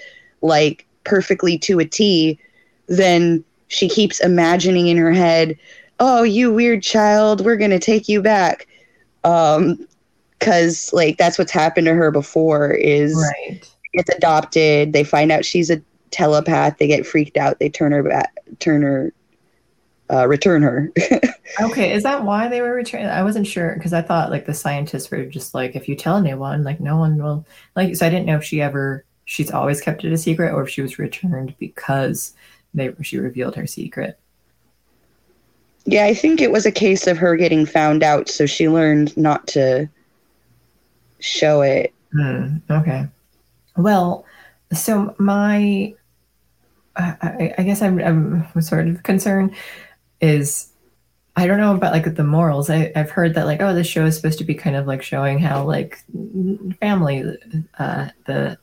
like 0.43 0.87
perfectly 1.05 1.59
to 1.59 1.79
a 1.79 1.85
t 1.85 2.39
then 2.87 3.45
she 3.68 3.89
keeps 3.89 4.21
imagining 4.21 4.89
in 4.89 4.97
her 4.97 5.12
head 5.12 5.57
oh 6.01 6.23
you 6.23 6.53
weird 6.53 6.83
child 6.83 7.45
we're 7.45 7.57
going 7.57 7.71
to 7.71 7.79
take 7.79 8.09
you 8.09 8.21
back 8.21 8.66
um 9.25 9.87
because 10.41 10.93
like 10.93 11.18
that's 11.18 11.38
what's 11.38 11.53
happened 11.53 11.86
to 11.86 11.95
her 11.95 12.11
before 12.11 12.72
is 12.72 13.14
right. 13.14 13.70
gets 13.95 14.11
adopted. 14.11 14.93
They 14.93 15.05
find 15.05 15.30
out 15.30 15.45
she's 15.45 15.70
a 15.70 15.80
telepath. 16.11 16.78
They 16.78 16.88
get 16.88 17.07
freaked 17.07 17.36
out. 17.36 17.61
They 17.61 17.68
turn 17.68 17.93
her 17.93 18.03
back 18.03 18.34
turn 18.59 18.82
her 18.82 19.12
uh, 20.12 20.26
return 20.26 20.62
her. 20.62 20.91
Okay 21.61 21.93
is 21.93 22.05
that 22.05 22.24
why 22.24 22.47
they 22.47 22.61
were 22.61 22.72
returning 22.72 23.09
i 23.09 23.24
wasn't 23.24 23.45
sure 23.45 23.74
because 23.74 23.93
i 23.93 24.01
thought 24.01 24.30
like 24.30 24.47
the 24.47 24.55
scientists 24.55 25.11
were 25.11 25.24
just 25.24 25.53
like 25.53 25.74
if 25.74 25.88
you 25.88 25.97
tell 25.97 26.16
anyone 26.16 26.62
like 26.62 26.78
no 26.78 26.97
one 26.97 27.20
will 27.20 27.45
like 27.74 27.97
so 27.97 28.07
i 28.07 28.09
didn't 28.09 28.26
know 28.26 28.36
if 28.36 28.45
she 28.45 28.62
ever 28.62 29.05
she's 29.30 29.53
always 29.53 29.80
kept 29.80 30.05
it 30.05 30.12
a 30.12 30.18
secret 30.18 30.53
or 30.53 30.62
if 30.62 30.68
she 30.68 30.82
was 30.82 30.99
returned 30.99 31.55
because 31.61 32.34
they 32.74 32.93
she 33.03 33.16
revealed 33.16 33.55
her 33.55 33.66
secret. 33.66 34.18
Yeah, 35.86 36.05
I 36.05 36.14
think 36.14 36.41
it 36.41 36.51
was 36.51 36.66
a 36.66 36.72
case 36.72 37.07
of 37.07 37.16
her 37.16 37.36
getting 37.36 37.64
found 37.64 38.03
out, 38.03 38.28
so 38.28 38.45
she 38.45 38.68
learned 38.68 39.16
not 39.16 39.47
to 39.49 39.88
show 41.21 41.62
it. 41.62 41.95
Hmm, 42.12 42.57
okay. 42.71 43.07
Well, 43.77 44.25
so 44.73 45.14
my, 45.18 45.95
I, 46.97 47.55
I 47.57 47.62
guess 47.62 47.83
I'm, 47.83 48.01
I'm 48.01 48.61
sort 48.61 48.89
of 48.89 49.03
concerned 49.03 49.55
is 50.21 50.71
I 51.37 51.47
don't 51.47 51.59
know 51.59 51.75
about 51.75 51.93
like 51.93 52.14
the 52.14 52.25
morals. 52.25 52.68
I, 52.68 52.93
I've 52.95 53.11
heard 53.11 53.35
that 53.35 53.47
like, 53.47 53.62
oh, 53.62 53.73
this 53.73 53.87
show 53.87 54.05
is 54.05 54.16
supposed 54.16 54.39
to 54.39 54.45
be 54.45 54.55
kind 54.55 54.77
of 54.77 54.87
like 54.87 55.03
showing 55.03 55.39
how 55.39 55.64
like 55.64 56.05
family, 56.81 57.39
uh, 57.79 58.09
the 58.27 58.59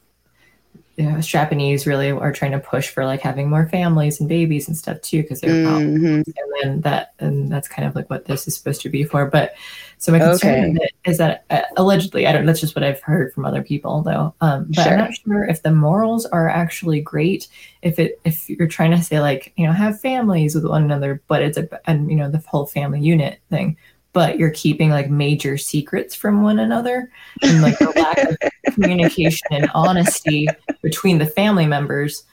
you 0.97 1.09
know, 1.09 1.21
Japanese 1.21 1.85
really 1.85 2.11
are 2.11 2.31
trying 2.31 2.51
to 2.51 2.59
push 2.59 2.89
for 2.89 3.05
like 3.05 3.21
having 3.21 3.49
more 3.49 3.67
families 3.69 4.19
and 4.19 4.27
babies 4.27 4.67
and 4.67 4.75
stuff 4.75 4.99
too 5.01 5.21
because 5.21 5.41
they're 5.41 5.51
mm-hmm. 5.51 6.05
and 6.05 6.25
then 6.61 6.81
that 6.81 7.13
and 7.19 7.51
that's 7.51 7.67
kind 7.67 7.87
of 7.87 7.95
like 7.95 8.09
what 8.09 8.25
this 8.25 8.47
is 8.47 8.55
supposed 8.55 8.81
to 8.81 8.89
be 8.89 9.03
for. 9.03 9.27
But 9.27 9.53
so 9.99 10.11
my 10.11 10.19
concern 10.19 10.77
okay. 10.77 10.89
is 11.05 11.17
that 11.17 11.45
uh, 11.49 11.61
allegedly, 11.75 12.27
I 12.27 12.31
don't. 12.31 12.45
That's 12.45 12.59
just 12.59 12.75
what 12.75 12.83
I've 12.83 13.01
heard 13.01 13.33
from 13.33 13.45
other 13.45 13.63
people 13.63 14.03
though. 14.03 14.33
Um, 14.41 14.67
but 14.69 14.83
sure. 14.83 14.93
I'm 14.93 14.99
not 14.99 15.13
sure 15.15 15.43
if 15.45 15.63
the 15.63 15.71
morals 15.71 16.25
are 16.27 16.47
actually 16.47 17.01
great. 17.01 17.47
If 17.81 17.97
it 17.97 18.19
if 18.23 18.47
you're 18.49 18.67
trying 18.67 18.91
to 18.91 19.01
say 19.01 19.19
like 19.19 19.53
you 19.57 19.65
know 19.65 19.73
have 19.73 19.99
families 19.99 20.53
with 20.53 20.65
one 20.65 20.83
another, 20.83 21.21
but 21.27 21.41
it's 21.41 21.57
a 21.57 21.67
and 21.89 22.11
you 22.11 22.17
know 22.17 22.29
the 22.29 22.43
whole 22.47 22.67
family 22.67 23.01
unit 23.01 23.39
thing 23.49 23.77
but 24.13 24.39
you're 24.39 24.49
keeping 24.49 24.89
like 24.89 25.11
major 25.11 25.59
secrets 25.59 26.15
from 26.15 26.41
one 26.41 26.57
another 26.57 27.11
and 27.43 27.61
like 27.61 27.77
the 27.77 27.91
lack 27.91 28.17
of 28.17 28.37
communication 28.73 29.47
and 29.51 29.69
honesty 29.75 30.47
between 30.81 31.19
the 31.19 31.25
family 31.27 31.67
members 31.67 32.23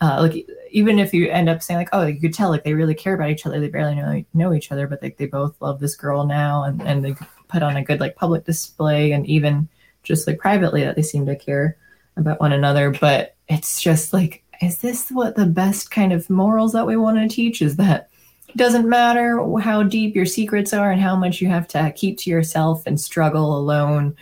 uh, 0.00 0.18
like 0.20 0.46
even 0.74 0.98
if 0.98 1.14
you 1.14 1.30
end 1.30 1.48
up 1.48 1.62
saying 1.62 1.78
like 1.78 1.88
oh 1.92 2.04
you 2.04 2.20
could 2.20 2.34
tell 2.34 2.50
like 2.50 2.64
they 2.64 2.74
really 2.74 2.94
care 2.94 3.14
about 3.14 3.30
each 3.30 3.46
other. 3.46 3.60
They 3.60 3.68
barely 3.68 3.94
know, 3.94 4.24
know 4.34 4.52
each 4.52 4.72
other 4.72 4.86
but 4.86 5.02
like 5.02 5.16
they 5.16 5.26
both 5.26 5.54
love 5.60 5.80
this 5.80 5.96
girl 5.96 6.26
now 6.26 6.64
and, 6.64 6.82
and 6.82 7.04
they 7.04 7.14
put 7.48 7.62
on 7.62 7.76
a 7.76 7.84
good 7.84 8.00
like 8.00 8.16
public 8.16 8.44
display 8.44 9.12
and 9.12 9.24
even 9.26 9.68
just 10.02 10.26
like 10.26 10.38
privately 10.38 10.82
that 10.84 10.96
they 10.96 11.02
seem 11.02 11.24
to 11.26 11.36
care 11.36 11.78
about 12.16 12.40
one 12.40 12.52
another. 12.52 12.90
But 12.90 13.36
it's 13.48 13.80
just 13.80 14.12
like 14.12 14.42
is 14.60 14.78
this 14.78 15.10
what 15.10 15.36
the 15.36 15.46
best 15.46 15.90
kind 15.90 16.12
of 16.12 16.28
morals 16.28 16.72
that 16.72 16.86
we 16.86 16.96
want 16.96 17.18
to 17.18 17.34
teach? 17.34 17.62
Is 17.62 17.76
that 17.76 18.10
it 18.48 18.56
doesn't 18.56 18.88
matter 18.88 19.40
how 19.60 19.84
deep 19.84 20.16
your 20.16 20.26
secrets 20.26 20.72
are 20.72 20.90
and 20.90 21.00
how 21.00 21.14
much 21.14 21.40
you 21.40 21.48
have 21.48 21.68
to 21.68 21.92
keep 21.94 22.18
to 22.18 22.30
yourself 22.30 22.82
and 22.86 23.00
struggle 23.00 23.56
alone 23.56 24.16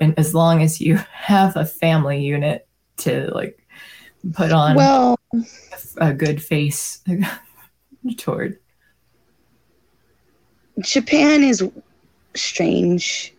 and 0.00 0.18
as 0.18 0.34
long 0.34 0.62
as 0.62 0.80
you 0.80 0.96
have 1.12 1.56
a 1.56 1.64
family 1.64 2.20
unit 2.20 2.66
to 2.98 3.30
like 3.34 3.61
put 4.34 4.52
on 4.52 4.76
well 4.76 5.18
a 5.98 6.12
good 6.12 6.42
face 6.42 7.02
toward 8.16 8.58
japan 10.80 11.42
is 11.42 11.68
strange 12.34 13.32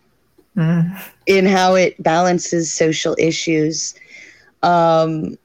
mm. 0.56 1.02
in 1.26 1.46
how 1.46 1.74
it 1.74 2.00
balances 2.02 2.72
social 2.72 3.16
issues 3.18 3.94
um 4.62 5.36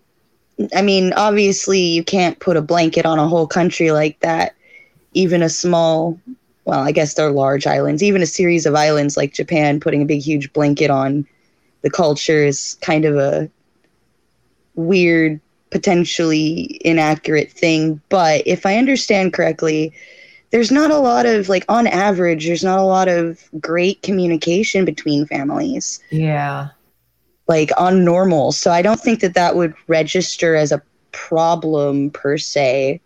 i 0.75 0.81
mean 0.81 1.13
obviously 1.13 1.79
you 1.79 2.03
can't 2.03 2.39
put 2.39 2.57
a 2.57 2.61
blanket 2.61 3.05
on 3.05 3.17
a 3.17 3.27
whole 3.27 3.47
country 3.47 3.91
like 3.91 4.19
that 4.19 4.55
even 5.13 5.41
a 5.41 5.49
small 5.49 6.19
well, 6.69 6.81
I 6.81 6.91
guess 6.91 7.15
they're 7.15 7.31
large 7.31 7.65
islands, 7.65 8.03
even 8.03 8.21
a 8.21 8.27
series 8.27 8.67
of 8.67 8.75
islands 8.75 9.17
like 9.17 9.33
Japan 9.33 9.79
putting 9.79 10.03
a 10.03 10.05
big 10.05 10.21
huge 10.21 10.53
blanket 10.53 10.91
on 10.91 11.25
the 11.81 11.89
culture 11.89 12.43
is 12.43 12.77
kind 12.81 13.05
of 13.05 13.15
a 13.15 13.49
weird, 14.79 15.39
potentially 15.71 16.79
inaccurate 16.83 17.51
thing. 17.51 18.01
But 18.09 18.43
if 18.45 18.65
I 18.65 18.77
understand 18.77 19.33
correctly, 19.33 19.93
there's 20.51 20.71
not 20.71 20.91
a 20.91 20.97
lot 20.97 21.25
of 21.25 21.47
like 21.47 21.63
on 21.69 21.85
average 21.85 22.47
there's 22.47 22.63
not 22.63 22.79
a 22.79 22.83
lot 22.83 23.07
of 23.07 23.39
great 23.59 24.01
communication 24.01 24.83
between 24.83 25.27
families 25.27 25.99
yeah 26.09 26.69
like 27.47 27.69
on 27.77 28.03
normal 28.03 28.51
so 28.51 28.71
i 28.71 28.81
don't 28.81 28.99
think 28.99 29.19
that 29.19 29.35
that 29.35 29.55
would 29.55 29.75
register 29.87 30.55
as 30.55 30.71
a 30.71 30.81
problem 31.11 32.09
per 32.09 32.35
se 32.35 32.99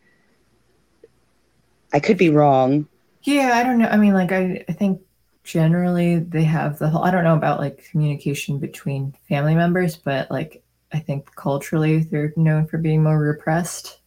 I 1.94 2.00
could 2.00 2.18
be 2.18 2.30
wrong. 2.30 2.88
Yeah, 3.22 3.52
I 3.54 3.64
don't 3.64 3.78
know. 3.78 3.88
I 3.88 3.98
mean, 3.98 4.14
like 4.14 4.32
I, 4.32 4.66
I 4.68 4.74
think 4.74 5.02
generally 5.44 6.18
they 6.18 6.44
have 6.44 6.80
the 6.80 6.90
whole. 6.90 7.04
I 7.04 7.12
don't 7.12 7.24
know 7.24 7.36
about 7.36 7.60
like 7.60 7.88
communication 7.92 8.58
between 8.58 9.16
family 9.30 9.56
members, 9.56 9.96
but 9.96 10.30
like 10.32 10.63
I 10.94 11.00
think 11.00 11.36
culturally 11.36 12.00
they're 12.00 12.34
known 12.38 12.68
for 12.68 12.78
being 12.78 13.04
more 13.04 13.20
repressed. 13.20 14.00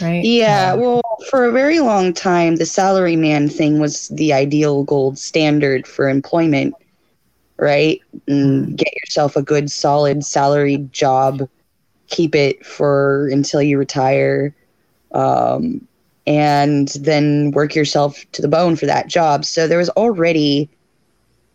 Right? 0.00 0.24
Yeah, 0.24 0.72
um, 0.72 0.80
well, 0.80 1.02
for 1.30 1.44
a 1.44 1.52
very 1.52 1.78
long 1.78 2.12
time, 2.12 2.56
the 2.56 2.66
salary 2.66 3.14
man 3.14 3.48
thing 3.48 3.78
was 3.78 4.08
the 4.08 4.32
ideal 4.32 4.82
gold 4.82 5.16
standard 5.16 5.86
for 5.86 6.08
employment, 6.08 6.74
right? 7.56 8.00
And 8.26 8.64
mm-hmm. 8.64 8.74
get 8.74 8.92
yourself 8.96 9.36
a 9.36 9.42
good, 9.42 9.70
solid 9.70 10.24
salary 10.24 10.78
job, 10.90 11.48
keep 12.08 12.34
it 12.34 12.66
for 12.66 13.28
until 13.28 13.62
you 13.62 13.78
retire. 13.78 14.54
Um, 15.12 15.86
and 16.26 16.88
then 17.00 17.52
work 17.52 17.74
yourself 17.74 18.24
to 18.32 18.42
the 18.42 18.48
bone 18.48 18.74
for 18.74 18.86
that 18.86 19.06
job. 19.06 19.44
So 19.44 19.68
there 19.68 19.78
was 19.78 19.90
already, 19.90 20.68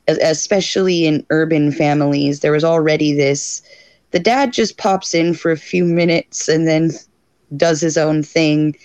especially 0.07 1.05
in 1.05 1.25
urban 1.29 1.71
families, 1.73 2.39
there 2.39 2.53
was 2.53 2.63
already 2.63 3.13
this 3.13 3.61
the 4.11 4.19
dad 4.19 4.53
just 4.53 4.77
pops 4.77 5.13
in 5.13 5.33
for 5.33 5.51
a 5.51 5.57
few 5.57 5.85
minutes 5.85 6.47
and 6.47 6.67
then 6.67 6.91
does 7.55 7.81
his 7.81 7.97
own 7.97 8.23
thing. 8.23 8.75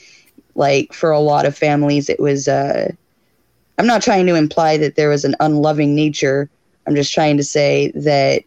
Like 0.55 0.93
for 0.93 1.11
a 1.11 1.21
lot 1.21 1.45
of 1.45 1.57
families, 1.57 2.09
it 2.09 2.19
was, 2.19 2.49
uh, 2.49 2.91
I'm 3.79 3.87
not 3.87 4.03
trying 4.03 4.27
to 4.27 4.35
imply 4.35 4.79
that 4.79 4.97
there 4.97 5.11
was 5.11 5.25
an 5.25 5.37
unloving 5.41 5.95
nature. 5.95 6.49
I'm 6.87 6.95
just 6.95 7.13
trying 7.13 7.37
to 7.37 7.45
say 7.45 7.93
that 7.95 8.43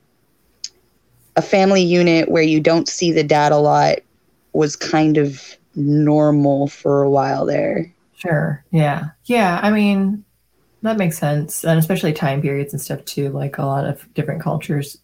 a 1.36 1.42
family 1.42 1.84
unit 1.84 2.30
where 2.30 2.44
you 2.44 2.60
don't 2.60 2.88
see 2.88 3.12
the 3.12 3.24
dad 3.24 3.52
a 3.52 3.58
lot 3.58 3.98
was 4.54 4.76
kind 4.76 5.18
of 5.18 5.56
normal 5.76 6.68
for 6.68 7.04
a 7.04 7.10
while 7.10 7.46
there. 7.46 7.94
Sure. 8.16 8.64
Yeah. 8.72 9.10
Yeah. 9.26 9.60
I 9.62 9.70
mean, 9.70 10.26
that 10.82 10.98
makes 10.98 11.18
sense. 11.18 11.64
And 11.64 11.78
especially 11.78 12.14
time 12.14 12.42
periods 12.42 12.74
and 12.74 12.82
stuff 12.82 13.06
too. 13.06 13.30
Like 13.30 13.58
a 13.58 13.66
lot 13.66 13.86
of 13.86 14.12
different 14.14 14.42
cultures 14.42 14.98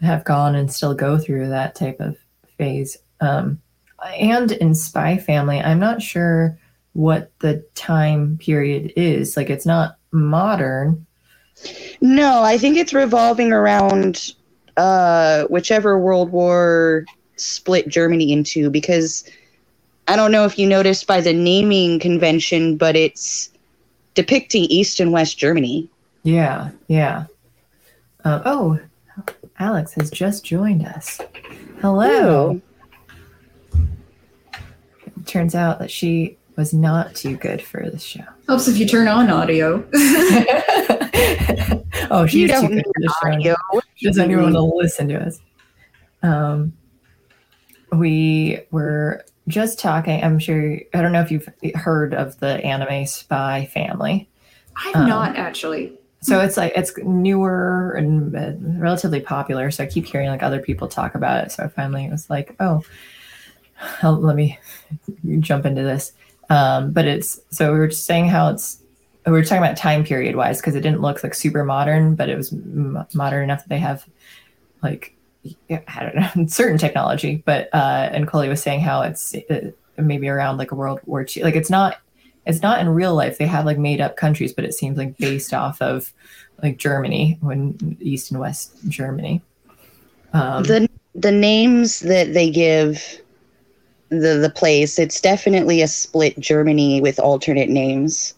have 0.00 0.24
gone 0.24 0.54
and 0.54 0.72
still 0.72 0.94
go 0.94 1.18
through 1.18 1.48
that 1.48 1.74
type 1.74 2.00
of 2.00 2.16
phase. 2.56 2.96
Um, 3.20 3.60
and 4.18 4.52
in 4.52 4.74
Spy 4.74 5.18
Family, 5.18 5.60
I'm 5.60 5.80
not 5.80 6.02
sure 6.02 6.58
what 6.92 7.30
the 7.40 7.64
time 7.74 8.38
period 8.38 8.92
is. 8.96 9.36
Like 9.36 9.50
it's 9.50 9.66
not 9.66 9.96
modern. 10.12 11.06
No, 12.00 12.42
I 12.42 12.58
think 12.58 12.76
it's 12.76 12.94
revolving 12.94 13.52
around 13.52 14.34
uh, 14.76 15.44
whichever 15.44 15.98
World 15.98 16.30
War 16.30 17.04
split 17.36 17.88
Germany 17.88 18.32
into 18.32 18.70
because 18.70 19.28
I 20.06 20.16
don't 20.16 20.32
know 20.32 20.44
if 20.44 20.58
you 20.58 20.66
noticed 20.66 21.06
by 21.06 21.20
the 21.20 21.32
naming 21.32 21.98
convention, 21.98 22.76
but 22.76 22.96
it's 22.96 23.50
depicting 24.14 24.64
East 24.64 25.00
and 25.00 25.12
West 25.12 25.38
Germany. 25.38 25.88
Yeah, 26.22 26.70
yeah. 26.86 27.26
Uh, 28.24 28.42
oh, 28.44 28.80
Alex 29.58 29.92
has 29.94 30.10
just 30.10 30.44
joined 30.44 30.86
us. 30.86 31.20
Hello. 31.80 32.60
Turns 35.26 35.54
out 35.54 35.78
that 35.80 35.90
she 35.90 36.36
was 36.56 36.72
not 36.72 37.14
too 37.14 37.36
good 37.36 37.60
for 37.62 37.88
the 37.90 37.98
show. 37.98 38.24
Helps 38.48 38.66
if 38.68 38.78
you 38.78 38.86
turn 38.86 39.08
on 39.08 39.30
audio. 39.30 39.84
oh, 42.10 42.26
she's 42.26 42.34
You 42.42 42.46
too 42.48 42.52
don't 42.54 42.70
good 42.72 42.84
for 42.84 42.92
the 43.00 43.14
show. 43.22 43.28
audio. 43.32 43.56
She 43.96 44.06
doesn't 44.06 44.30
even 44.30 44.42
want 44.44 44.54
to 44.54 44.60
listen 44.62 45.08
to 45.08 45.20
us. 45.26 45.40
Um, 46.22 46.72
we 47.92 48.60
were 48.70 49.24
just 49.48 49.78
talking. 49.78 50.22
I'm 50.22 50.38
sure. 50.38 50.78
I 50.94 51.02
don't 51.02 51.12
know 51.12 51.20
if 51.22 51.30
you've 51.30 51.48
heard 51.74 52.14
of 52.14 52.38
the 52.40 52.64
anime 52.64 53.06
Spy 53.06 53.66
Family. 53.72 54.28
I'm 54.76 55.02
Um, 55.02 55.08
not 55.08 55.36
actually. 55.36 55.98
So 56.20 56.40
it's 56.40 56.56
like 56.56 56.72
it's 56.74 56.96
newer 56.98 57.92
and 57.92 58.80
relatively 58.80 59.20
popular. 59.20 59.70
So 59.70 59.84
I 59.84 59.86
keep 59.86 60.04
hearing 60.04 60.28
like 60.28 60.42
other 60.42 60.60
people 60.60 60.88
talk 60.88 61.14
about 61.14 61.44
it. 61.44 61.52
So 61.52 61.64
I 61.64 61.68
finally 61.68 62.08
was 62.10 62.28
like, 62.28 62.56
oh, 62.58 62.82
I'll, 64.02 64.16
let 64.16 64.34
me 64.34 64.58
jump 65.40 65.64
into 65.64 65.82
this. 65.82 66.12
Um, 66.50 66.92
but 66.92 67.06
it's 67.06 67.40
so 67.50 67.72
we 67.72 67.78
were 67.78 67.88
just 67.88 68.06
saying 68.06 68.28
how 68.28 68.48
it's 68.48 68.82
we 69.26 69.32
were 69.32 69.44
talking 69.44 69.62
about 69.62 69.76
time 69.76 70.04
period 70.04 70.34
wise 70.34 70.60
because 70.60 70.74
it 70.74 70.80
didn't 70.80 71.02
look 71.02 71.22
like 71.22 71.34
super 71.34 71.64
modern, 71.64 72.14
but 72.14 72.28
it 72.28 72.36
was 72.36 72.52
m- 72.52 73.06
modern 73.14 73.44
enough 73.44 73.60
that 73.60 73.68
they 73.68 73.78
have 73.78 74.06
like 74.82 75.14
yeah, 75.68 75.80
I 75.86 76.02
don't 76.02 76.36
know 76.36 76.46
certain 76.48 76.78
technology. 76.78 77.42
But 77.44 77.68
uh, 77.72 78.08
and 78.12 78.26
Coley 78.26 78.48
was 78.48 78.62
saying 78.62 78.80
how 78.80 79.02
it's 79.02 79.34
uh, 79.50 79.70
maybe 79.96 80.28
around 80.28 80.56
like 80.56 80.72
a 80.72 80.74
World 80.74 81.00
War 81.04 81.24
II. 81.24 81.42
Like 81.42 81.56
it's 81.56 81.70
not 81.70 81.98
it's 82.48 82.62
not 82.62 82.80
in 82.80 82.88
real 82.88 83.14
life. 83.14 83.38
They 83.38 83.46
have 83.46 83.64
like 83.64 83.78
made 83.78 84.00
up 84.00 84.16
countries, 84.16 84.52
but 84.52 84.64
it 84.64 84.74
seems 84.74 84.98
like 84.98 85.16
based 85.18 85.54
off 85.54 85.80
of 85.80 86.12
like 86.62 86.78
Germany, 86.78 87.38
when 87.40 87.96
East 88.00 88.32
and 88.32 88.40
West 88.40 88.72
Germany. 88.88 89.40
Um, 90.32 90.64
the 90.64 90.88
the 91.14 91.32
names 91.32 92.00
that 92.00 92.34
they 92.34 92.50
give 92.50 93.20
the 94.10 94.38
the 94.38 94.52
place 94.54 94.98
it's 94.98 95.20
definitely 95.20 95.82
a 95.82 95.88
split 95.88 96.38
germany 96.38 96.98
with 97.00 97.18
alternate 97.18 97.68
names 97.68 98.34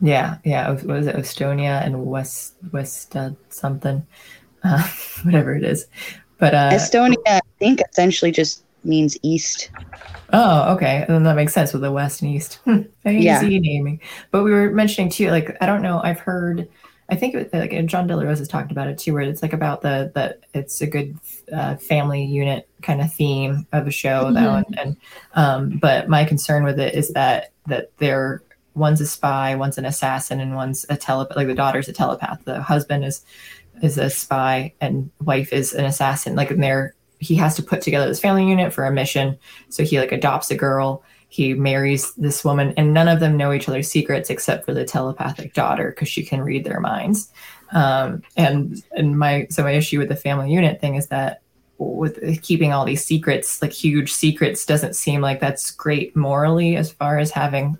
yeah, 0.00 0.38
yeah. 0.44 0.70
What 0.72 0.84
was 0.84 1.06
it 1.06 1.16
Ostania 1.16 1.84
and 1.84 2.06
West 2.06 2.54
West 2.72 3.16
uh, 3.16 3.30
something, 3.48 4.06
uh, 4.62 4.86
whatever 5.22 5.54
it 5.54 5.64
is. 5.64 5.86
But 6.38 6.54
uh, 6.54 6.70
ostania 6.72 7.16
i 7.26 7.40
think 7.58 7.80
essentially 7.90 8.30
just 8.30 8.62
means 8.86 9.16
east 9.22 9.70
Oh, 10.32 10.74
okay. 10.74 11.04
And 11.06 11.14
Then 11.14 11.22
that 11.22 11.36
makes 11.36 11.52
sense 11.54 11.72
with 11.72 11.82
the 11.82 11.92
West 11.92 12.20
and 12.20 12.34
East. 12.34 12.58
Hmm, 12.64 12.80
Easy 13.06 13.20
Yeah. 13.20 13.40
naming. 13.42 14.00
But 14.32 14.42
we 14.42 14.50
were 14.50 14.70
mentioning 14.70 15.08
too, 15.08 15.30
like 15.30 15.56
I 15.60 15.66
don't 15.66 15.82
know. 15.82 16.00
I've 16.02 16.18
heard. 16.18 16.68
I 17.08 17.14
think 17.14 17.34
it, 17.34 17.52
was- 17.52 17.60
like 17.60 17.72
and 17.72 17.88
Jon 17.88 18.08
Del 18.08 18.18
Arroz 18.18 18.38
has 18.38 18.48
talked 18.48 18.72
about 18.72 18.88
it 18.88 18.98
too, 18.98 19.12
where 19.14 19.22
it's 19.22 19.40
like 19.40 19.52
about 19.52 19.82
the 19.82 20.10
that 20.16 20.40
it's 20.52 20.80
a 20.80 20.86
good 20.88 21.16
uh, 21.52 21.76
family 21.76 22.24
unit 22.24 22.68
kind 22.82 23.00
of 23.00 23.12
theme 23.14 23.68
of 23.72 23.86
a 23.86 23.92
show. 23.92 24.32
though. 24.32 24.50
one, 24.54 24.64
and 24.76 24.96
um, 25.34 25.78
but 25.78 26.08
my 26.08 26.24
concern 26.24 26.64
with 26.64 26.80
it 26.80 26.96
is 26.96 27.10
that 27.12 27.52
that 27.68 27.92
they're 27.98 28.42
one's 28.74 29.00
a 29.00 29.06
spy, 29.06 29.54
one's 29.54 29.78
an 29.78 29.84
assassin, 29.84 30.40
and 30.40 30.56
one's 30.56 30.84
a 30.90 30.96
telepath. 30.96 31.36
Like 31.36 31.46
the 31.46 31.54
daughter's 31.54 31.88
a 31.88 31.92
telepath. 31.92 32.44
The 32.44 32.60
husband 32.60 33.04
is 33.04 33.24
is 33.80 33.96
a 33.96 34.10
spy, 34.10 34.72
and 34.80 35.08
wife 35.24 35.52
is 35.52 35.72
an 35.72 35.84
assassin. 35.84 36.34
Like 36.34 36.50
and 36.50 36.60
they're 36.60 36.94
he 37.18 37.34
has 37.34 37.54
to 37.56 37.62
put 37.62 37.82
together 37.82 38.06
this 38.06 38.20
family 38.20 38.48
unit 38.48 38.72
for 38.72 38.84
a 38.84 38.92
mission 38.92 39.38
so 39.68 39.82
he 39.82 39.98
like 39.98 40.12
adopts 40.12 40.50
a 40.50 40.56
girl. 40.56 41.02
He 41.28 41.54
marries 41.54 42.14
this 42.14 42.44
woman, 42.44 42.72
and 42.76 42.94
none 42.94 43.08
of 43.08 43.20
them 43.20 43.36
know 43.36 43.52
each 43.52 43.68
other's 43.68 43.88
secrets 43.88 44.30
except 44.30 44.64
for 44.64 44.72
the 44.72 44.84
telepathic 44.84 45.54
daughter 45.54 45.90
because 45.90 46.08
she 46.08 46.24
can 46.24 46.40
read 46.40 46.64
their 46.64 46.80
minds. 46.80 47.30
Um, 47.72 48.22
and 48.36 48.82
and 48.92 49.18
my 49.18 49.46
so 49.50 49.64
my 49.64 49.72
issue 49.72 49.98
with 49.98 50.08
the 50.08 50.16
family 50.16 50.52
unit 50.52 50.80
thing 50.80 50.94
is 50.94 51.08
that 51.08 51.42
with 51.78 52.42
keeping 52.42 52.72
all 52.72 52.84
these 52.84 53.04
secrets, 53.04 53.60
like 53.60 53.72
huge 53.72 54.12
secrets, 54.12 54.64
doesn't 54.64 54.94
seem 54.94 55.20
like 55.20 55.40
that's 55.40 55.70
great 55.72 56.14
morally 56.16 56.76
as 56.76 56.92
far 56.92 57.18
as 57.18 57.30
having. 57.30 57.76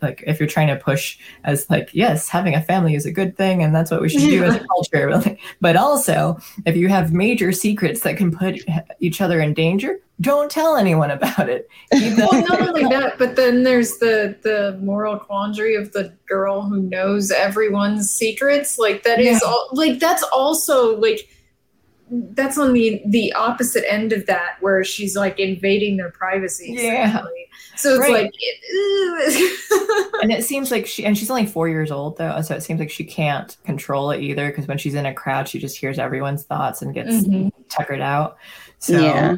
Like 0.00 0.22
if 0.26 0.40
you're 0.40 0.48
trying 0.48 0.68
to 0.68 0.76
push 0.76 1.18
as 1.44 1.68
like 1.70 1.90
yes 1.92 2.28
having 2.28 2.54
a 2.54 2.60
family 2.62 2.94
is 2.94 3.06
a 3.06 3.12
good 3.12 3.36
thing 3.36 3.62
and 3.62 3.74
that's 3.74 3.90
what 3.90 4.00
we 4.00 4.08
should 4.08 4.20
do 4.20 4.42
as 4.44 4.56
a 4.56 4.66
culture 4.74 5.36
but 5.60 5.76
also 5.76 6.38
if 6.66 6.76
you 6.76 6.88
have 6.88 7.12
major 7.12 7.52
secrets 7.52 8.00
that 8.00 8.16
can 8.16 8.36
put 8.36 8.58
each 9.00 9.20
other 9.20 9.40
in 9.40 9.54
danger 9.54 9.98
don't 10.20 10.50
tell 10.50 10.76
anyone 10.76 11.10
about 11.10 11.48
it 11.48 11.68
Well, 11.92 12.42
not 12.48 12.60
only 12.60 12.82
that, 12.84 13.18
but 13.18 13.36
then 13.36 13.62
there's 13.64 13.98
the 13.98 14.36
the 14.42 14.78
moral 14.82 15.18
quandary 15.18 15.74
of 15.74 15.92
the 15.92 16.12
girl 16.26 16.62
who 16.62 16.82
knows 16.82 17.30
everyone's 17.30 18.10
secrets. 18.10 18.78
Like 18.78 19.02
that 19.02 19.20
is 19.20 19.40
Yeah. 19.42 19.48
all. 19.48 19.68
Like 19.72 19.98
that's 19.98 20.22
also 20.24 20.96
like 20.98 21.28
that's 22.34 22.58
on 22.58 22.72
the 22.74 23.00
the 23.06 23.32
opposite 23.32 23.84
end 23.90 24.12
of 24.12 24.26
that, 24.26 24.56
where 24.60 24.84
she's 24.84 25.16
like 25.16 25.38
invading 25.40 25.96
their 25.96 26.10
privacy. 26.10 26.74
Yeah. 26.78 27.08
essentially. 27.08 27.48
So 27.76 27.90
it's 27.94 28.00
Right. 28.00 28.12
like. 28.24 28.32
It, 28.38 30.12
and 30.22 30.30
it 30.38 30.44
seems 30.44 30.70
like 30.70 30.86
she 30.86 31.04
and 31.04 31.16
she's 31.16 31.30
only 31.30 31.46
four 31.46 31.68
years 31.68 31.90
old 31.90 32.18
though 32.18 32.40
so 32.42 32.54
it 32.54 32.62
seems 32.62 32.80
like 32.80 32.90
she 32.90 33.04
can't 33.04 33.56
control 33.64 34.10
it 34.10 34.20
either 34.20 34.48
because 34.48 34.66
when 34.66 34.78
she's 34.78 34.94
in 34.94 35.06
a 35.06 35.14
crowd 35.14 35.48
she 35.48 35.58
just 35.58 35.76
hears 35.76 35.98
everyone's 35.98 36.44
thoughts 36.44 36.82
and 36.82 36.92
gets 36.94 37.10
Mhm. 37.10 37.50
tuckered 37.68 38.00
out 38.00 38.36
so 38.78 38.98
Yeah. 39.00 39.36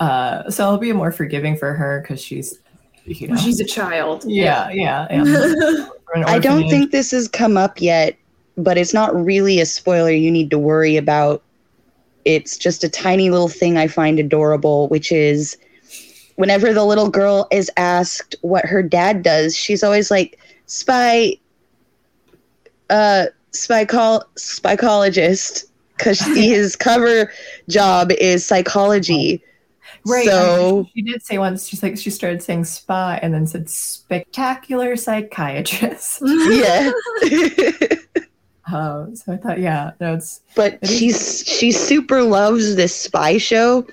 uh 0.00 0.50
so 0.50 0.64
i'll 0.64 0.78
be 0.78 0.92
more 0.92 1.12
forgiving 1.12 1.56
for 1.56 1.72
her 1.74 2.00
because 2.00 2.20
she's 2.22 2.58
you 3.04 3.28
know 3.28 3.36
She's 3.36 3.60
a 3.60 3.64
child. 3.64 4.24
yeah 4.26 4.70
yeah, 4.70 5.06
yeah. 5.10 5.22
We're 6.14 6.24
i 6.26 6.38
don't 6.38 6.68
think 6.68 6.90
this 6.90 7.10
has 7.12 7.28
come 7.28 7.56
up 7.56 7.80
yet 7.80 8.16
but 8.56 8.76
it's 8.78 8.92
not 8.94 9.14
really 9.14 9.60
a 9.60 9.66
spoiler 9.66 10.10
you 10.10 10.30
need 10.30 10.50
to 10.50 10.58
worry 10.58 10.96
about 10.96 11.42
it's 12.24 12.56
just 12.56 12.84
a 12.84 12.88
tiny 12.88 13.30
little 13.30 13.48
thing 13.48 13.76
i 13.76 13.86
find 13.86 14.18
adorable 14.18 14.88
which 14.88 15.12
is 15.12 15.56
whenever 16.36 16.72
the 16.72 16.84
little 16.84 17.10
girl 17.10 17.46
is 17.50 17.70
asked 17.76 18.34
what 18.42 18.64
her 18.64 18.82
dad 18.82 19.22
does 19.22 19.56
she's 19.56 19.82
always 19.82 20.10
like 20.10 20.38
spy 20.66 21.36
uh 22.90 23.26
spy 23.52 23.84
call 23.84 24.24
psychologist 24.36 25.66
because 25.96 26.20
his 26.36 26.76
cover 26.76 27.32
job 27.68 28.10
is 28.12 28.44
psychology. 28.44 29.42
Right 30.06 30.24
so 30.24 30.88
she 30.94 31.02
did 31.02 31.22
say 31.22 31.36
once 31.36 31.68
she's 31.68 31.82
like 31.82 31.98
she 31.98 32.08
started 32.08 32.42
saying 32.42 32.64
spy 32.64 33.18
and 33.22 33.34
then 33.34 33.46
said 33.46 33.68
spectacular 33.68 34.96
psychiatrist. 34.96 36.22
Yeah 36.24 36.90
um 38.72 39.14
so 39.16 39.32
i 39.32 39.36
thought 39.36 39.58
yeah 39.58 39.92
no 40.00 40.14
it's 40.14 40.40
but 40.54 40.78
It 40.82 40.88
she's 40.88 41.44
she 41.46 41.72
super 41.72 42.22
loves 42.22 42.76
this 42.76 42.94
spy 42.94 43.38
show 43.38 43.86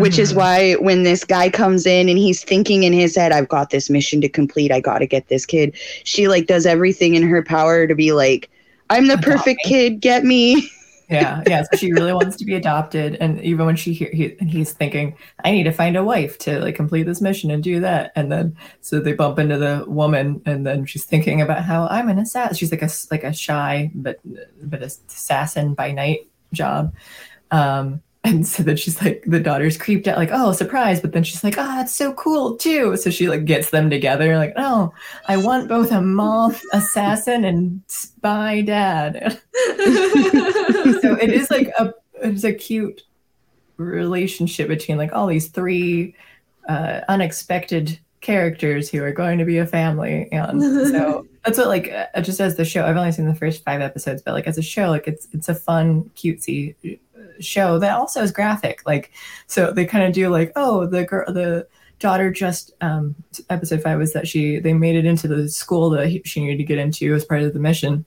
which 0.00 0.18
is 0.18 0.32
Mhm. 0.32 0.36
why 0.36 0.72
when 0.74 1.02
this 1.02 1.24
guy 1.24 1.48
comes 1.50 1.86
in 1.86 2.08
and 2.08 2.18
he's 2.18 2.44
thinking 2.44 2.82
in 2.82 2.92
his 2.92 3.16
head 3.16 3.32
i've 3.32 3.48
got 3.48 3.70
this 3.70 3.88
mission 3.90 4.20
to 4.20 4.28
complete 4.28 4.70
i 4.70 4.80
gotta 4.80 5.06
get 5.06 5.28
this 5.28 5.46
kid 5.46 5.74
she 6.04 6.28
like 6.28 6.46
does 6.46 6.66
everything 6.66 7.14
in 7.14 7.22
her 7.22 7.42
power 7.42 7.86
to 7.86 7.94
be 7.94 8.12
like 8.12 8.50
i'm 8.90 9.06
the 9.08 9.18
Adopt 9.18 9.24
perfect 9.24 9.64
me. 9.64 9.70
kid 9.70 10.00
get 10.00 10.24
me 10.24 10.70
yeah 11.08 11.42
yeah 11.46 11.62
so 11.62 11.76
she 11.76 11.92
really 11.92 12.12
wants 12.12 12.36
to 12.36 12.44
be 12.44 12.54
adopted 12.54 13.16
and 13.16 13.40
even 13.40 13.64
when 13.64 13.76
she 13.76 13.92
hear 13.92 14.10
he, 14.12 14.36
and 14.40 14.50
he's 14.50 14.72
thinking 14.72 15.16
i 15.44 15.50
need 15.50 15.64
to 15.64 15.72
find 15.72 15.96
a 15.96 16.04
wife 16.04 16.38
to 16.38 16.60
like 16.60 16.74
complete 16.74 17.04
this 17.04 17.20
mission 17.20 17.50
and 17.50 17.62
do 17.62 17.80
that 17.80 18.12
and 18.14 18.30
then 18.30 18.56
so 18.80 19.00
they 19.00 19.12
bump 19.12 19.38
into 19.38 19.56
the 19.56 19.84
woman 19.86 20.42
and 20.44 20.66
then 20.66 20.84
she's 20.84 21.04
thinking 21.04 21.40
about 21.40 21.64
how 21.64 21.86
i'm 21.88 22.08
an 22.08 22.18
assassin 22.18 22.56
she's 22.56 22.70
like 22.70 22.82
a 22.82 22.90
like 23.10 23.24
a 23.24 23.32
shy 23.32 23.90
but 23.94 24.20
but 24.62 24.82
assassin 24.82 25.74
by 25.74 25.90
night 25.90 26.20
job 26.52 26.94
um 27.50 28.02
and 28.28 28.46
so 28.46 28.62
then 28.62 28.76
she's 28.76 29.00
like 29.00 29.24
the 29.26 29.40
daughter's 29.40 29.78
creeped 29.78 30.06
out 30.06 30.18
like 30.18 30.30
oh 30.32 30.52
surprise 30.52 31.00
but 31.00 31.12
then 31.12 31.24
she's 31.24 31.42
like 31.42 31.54
oh 31.56 31.80
it's 31.80 31.94
so 31.94 32.12
cool 32.12 32.56
too. 32.56 32.96
So 32.96 33.10
she 33.10 33.28
like 33.28 33.46
gets 33.46 33.70
them 33.70 33.88
together 33.88 34.36
like 34.36 34.52
oh 34.56 34.92
i 35.26 35.36
want 35.36 35.68
both 35.68 35.90
a 35.90 36.02
mom 36.02 36.54
assassin 36.72 37.44
and 37.44 37.82
spy 37.88 38.60
dad. 38.60 39.40
So 41.00 41.14
it 41.14 41.30
is 41.30 41.50
like 41.50 41.68
a 41.78 41.94
it's 42.22 42.44
a 42.44 42.52
cute 42.52 43.02
relationship 43.76 44.68
between 44.68 44.98
like 44.98 45.12
all 45.12 45.26
these 45.26 45.48
three 45.48 46.14
uh, 46.68 47.00
unexpected 47.08 47.98
characters 48.20 48.90
who 48.90 49.02
are 49.02 49.12
going 49.12 49.38
to 49.38 49.44
be 49.44 49.58
a 49.58 49.66
family 49.66 50.28
and 50.32 50.60
so 50.88 51.24
that's 51.44 51.56
what 51.56 51.68
like 51.68 51.90
uh, 51.90 52.20
just 52.20 52.40
as 52.40 52.56
the 52.56 52.64
show 52.64 52.84
i've 52.84 52.96
only 52.96 53.12
seen 53.12 53.26
the 53.26 53.34
first 53.34 53.62
five 53.62 53.80
episodes 53.80 54.22
but 54.22 54.34
like 54.34 54.48
as 54.48 54.58
a 54.58 54.62
show 54.62 54.90
like 54.90 55.06
it's 55.06 55.28
it's 55.32 55.48
a 55.48 55.54
fun 55.54 56.02
cutesy 56.16 56.74
show 57.40 57.78
that 57.78 57.96
also 57.96 58.22
is 58.22 58.32
graphic 58.32 58.82
like 58.86 59.12
so 59.46 59.72
they 59.72 59.84
kind 59.84 60.04
of 60.04 60.12
do 60.12 60.28
like 60.28 60.52
oh 60.56 60.86
the 60.86 61.04
girl 61.04 61.32
the 61.32 61.66
daughter 61.98 62.30
just 62.30 62.72
um 62.80 63.14
episode 63.50 63.82
five 63.82 63.98
was 63.98 64.12
that 64.12 64.28
she 64.28 64.58
they 64.58 64.72
made 64.72 64.96
it 64.96 65.04
into 65.04 65.28
the 65.28 65.48
school 65.48 65.90
that 65.90 66.08
he- 66.08 66.22
she 66.24 66.40
needed 66.40 66.58
to 66.58 66.64
get 66.64 66.78
into 66.78 67.14
as 67.14 67.24
part 67.24 67.42
of 67.42 67.52
the 67.52 67.60
mission. 67.60 68.04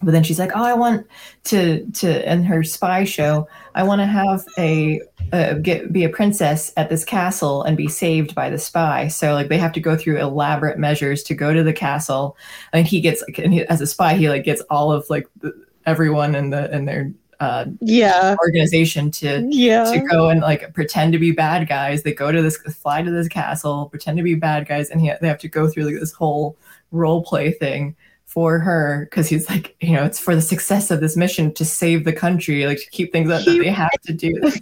But 0.00 0.12
then 0.12 0.22
she's 0.22 0.38
like 0.38 0.52
oh 0.54 0.62
i 0.62 0.74
want 0.74 1.06
to 1.44 1.84
to 1.90 2.32
in 2.32 2.44
her 2.44 2.62
spy 2.62 3.02
show 3.02 3.48
i 3.74 3.82
want 3.82 4.00
to 4.00 4.06
have 4.06 4.44
a 4.56 5.00
uh, 5.32 5.54
get 5.54 5.92
be 5.92 6.04
a 6.04 6.08
princess 6.08 6.72
at 6.76 6.88
this 6.88 7.04
castle 7.04 7.62
and 7.62 7.76
be 7.76 7.88
saved 7.88 8.34
by 8.34 8.48
the 8.48 8.58
spy. 8.58 9.08
So 9.08 9.34
like 9.34 9.48
they 9.48 9.58
have 9.58 9.72
to 9.72 9.80
go 9.80 9.96
through 9.96 10.18
elaborate 10.18 10.78
measures 10.78 11.22
to 11.24 11.34
go 11.34 11.52
to 11.52 11.62
the 11.62 11.72
castle 11.72 12.36
and 12.72 12.86
he 12.86 13.00
gets 13.00 13.22
like 13.22 13.38
and 13.38 13.52
he, 13.52 13.62
as 13.66 13.80
a 13.80 13.86
spy 13.86 14.14
he 14.14 14.28
like 14.28 14.44
gets 14.44 14.62
all 14.70 14.90
of 14.92 15.08
like 15.10 15.26
the, 15.40 15.52
everyone 15.84 16.34
in 16.34 16.50
the 16.50 16.74
in 16.74 16.84
their 16.84 17.12
uh, 17.40 17.66
Yeah. 17.80 18.34
organization 18.40 19.10
to 19.12 19.46
Yeah. 19.48 19.84
to 19.92 20.00
go 20.00 20.28
and 20.28 20.40
like 20.40 20.72
pretend 20.74 21.12
to 21.12 21.18
be 21.18 21.30
bad 21.32 21.68
guys. 21.68 22.02
They 22.02 22.12
go 22.12 22.32
to 22.32 22.42
this, 22.42 22.56
fly 22.56 23.02
to 23.02 23.10
this 23.10 23.28
castle, 23.28 23.86
pretend 23.86 24.16
to 24.18 24.22
be 24.24 24.34
bad 24.34 24.66
guys, 24.66 24.90
and 24.90 25.00
he, 25.00 25.12
they 25.20 25.28
have 25.28 25.38
to 25.38 25.48
go 25.48 25.68
through 25.68 25.84
like 25.84 26.00
this 26.00 26.12
whole 26.12 26.56
role 26.90 27.22
play 27.22 27.52
thing 27.52 27.94
for 28.26 28.58
her 28.58 29.06
because 29.08 29.28
he's 29.28 29.48
like, 29.48 29.74
you 29.80 29.92
know, 29.92 30.04
it's 30.04 30.18
for 30.18 30.34
the 30.34 30.42
success 30.42 30.90
of 30.90 31.00
this 31.00 31.16
mission 31.16 31.52
to 31.54 31.64
save 31.64 32.04
the 32.04 32.12
country, 32.12 32.66
like 32.66 32.78
to 32.78 32.90
keep 32.90 33.10
things 33.12 33.30
up. 33.30 33.40
He 33.42 33.56
that 33.58 33.64
they 33.64 33.70
have 33.70 33.90
to 34.06 34.12
do 34.12 34.38
this. 34.40 34.60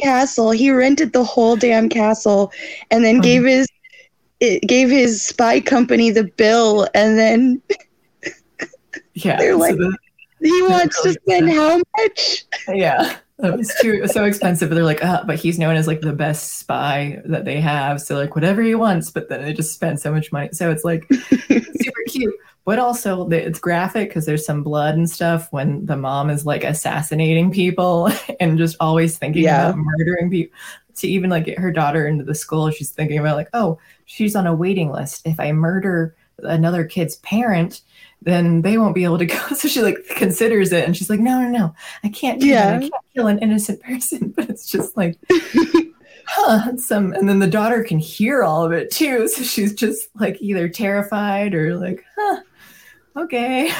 Castle. 0.00 0.50
He 0.52 0.70
rented 0.70 1.12
the 1.12 1.24
whole 1.24 1.56
damn 1.56 1.88
castle 1.88 2.52
and 2.92 3.04
then 3.04 3.18
Mhm. 3.18 3.22
gave 3.22 3.44
his 3.44 3.66
it 4.40 4.62
gave 4.68 4.88
his 4.88 5.20
spy 5.20 5.58
company 5.60 6.10
the 6.12 6.22
bill 6.24 6.86
and 6.94 7.18
then 7.18 7.60
Yeah, 9.14 9.36
They're 9.38 9.52
so 9.54 9.58
like- 9.58 9.76
the- 9.76 9.96
he 10.40 10.62
wants 10.62 11.02
to 11.02 11.12
spend 11.12 11.50
how 11.50 11.80
much? 11.98 12.44
yeah. 12.68 13.16
It 13.40 13.56
was 13.56 13.72
too 13.80 13.92
it 13.92 14.02
was 14.02 14.12
so 14.12 14.24
expensive. 14.24 14.68
But 14.68 14.74
they're 14.74 14.84
like, 14.84 15.04
uh, 15.04 15.22
but 15.24 15.38
he's 15.38 15.60
known 15.60 15.76
as 15.76 15.86
like 15.86 16.00
the 16.00 16.12
best 16.12 16.58
spy 16.58 17.22
that 17.24 17.44
they 17.44 17.60
have. 17.60 18.00
So 18.00 18.16
like 18.16 18.34
whatever 18.34 18.62
he 18.62 18.74
wants, 18.74 19.10
but 19.12 19.28
then 19.28 19.42
they 19.42 19.52
just 19.52 19.72
spend 19.72 20.00
so 20.00 20.12
much 20.12 20.32
money. 20.32 20.48
So 20.52 20.72
it's 20.72 20.82
like 20.82 21.06
super 21.48 22.00
cute, 22.08 22.34
but 22.64 22.80
also 22.80 23.28
it's 23.28 23.60
graphic 23.60 24.08
because 24.08 24.26
there's 24.26 24.44
some 24.44 24.64
blood 24.64 24.96
and 24.96 25.08
stuff 25.08 25.46
when 25.52 25.86
the 25.86 25.96
mom 25.96 26.30
is 26.30 26.44
like 26.46 26.64
assassinating 26.64 27.52
people 27.52 28.10
and 28.40 28.58
just 28.58 28.76
always 28.80 29.16
thinking 29.16 29.44
Yeah. 29.44 29.68
about 29.68 29.78
murdering 29.78 30.30
people. 30.30 30.56
To 30.96 31.06
even 31.06 31.30
like 31.30 31.44
get 31.44 31.60
her 31.60 31.70
daughter 31.70 32.08
into 32.08 32.24
the 32.24 32.34
school, 32.34 32.72
she's 32.72 32.90
thinking 32.90 33.18
about 33.20 33.36
like, 33.36 33.50
oh, 33.54 33.78
she's 34.06 34.34
on 34.34 34.48
a 34.48 34.54
waiting 34.54 34.90
list. 34.90 35.22
If 35.24 35.38
I 35.38 35.52
murder 35.52 36.16
another 36.42 36.82
kid's 36.82 37.16
parent, 37.18 37.82
then 38.22 38.62
they 38.62 38.78
won't 38.78 38.94
be 38.94 39.04
able 39.04 39.18
to 39.18 39.26
go. 39.26 39.38
So 39.54 39.68
she 39.68 39.82
like 39.82 40.06
considers 40.16 40.72
it, 40.72 40.84
and 40.84 40.96
she's 40.96 41.10
like, 41.10 41.20
no, 41.20 41.40
no, 41.40 41.48
no, 41.48 41.74
I 42.04 42.08
can't 42.08 42.40
do 42.40 42.50
that. 42.50 42.74
I 42.74 42.80
can't 42.80 42.94
kill 43.14 43.26
an 43.26 43.38
innocent 43.38 43.82
person. 43.82 44.30
But 44.36 44.50
it's 44.50 44.66
just 44.66 44.96
like 44.96 45.18
huh, 46.26 46.76
some 46.76 47.12
and 47.12 47.28
then 47.28 47.38
the 47.38 47.46
daughter 47.46 47.82
can 47.82 47.98
hear 47.98 48.42
all 48.42 48.64
of 48.64 48.72
it 48.72 48.90
too. 48.90 49.28
So 49.28 49.42
she's 49.42 49.74
just 49.74 50.08
like 50.14 50.40
either 50.40 50.68
terrified 50.68 51.54
or 51.54 51.76
like 51.76 52.04
huh 52.16 52.40
okay. 53.16 53.72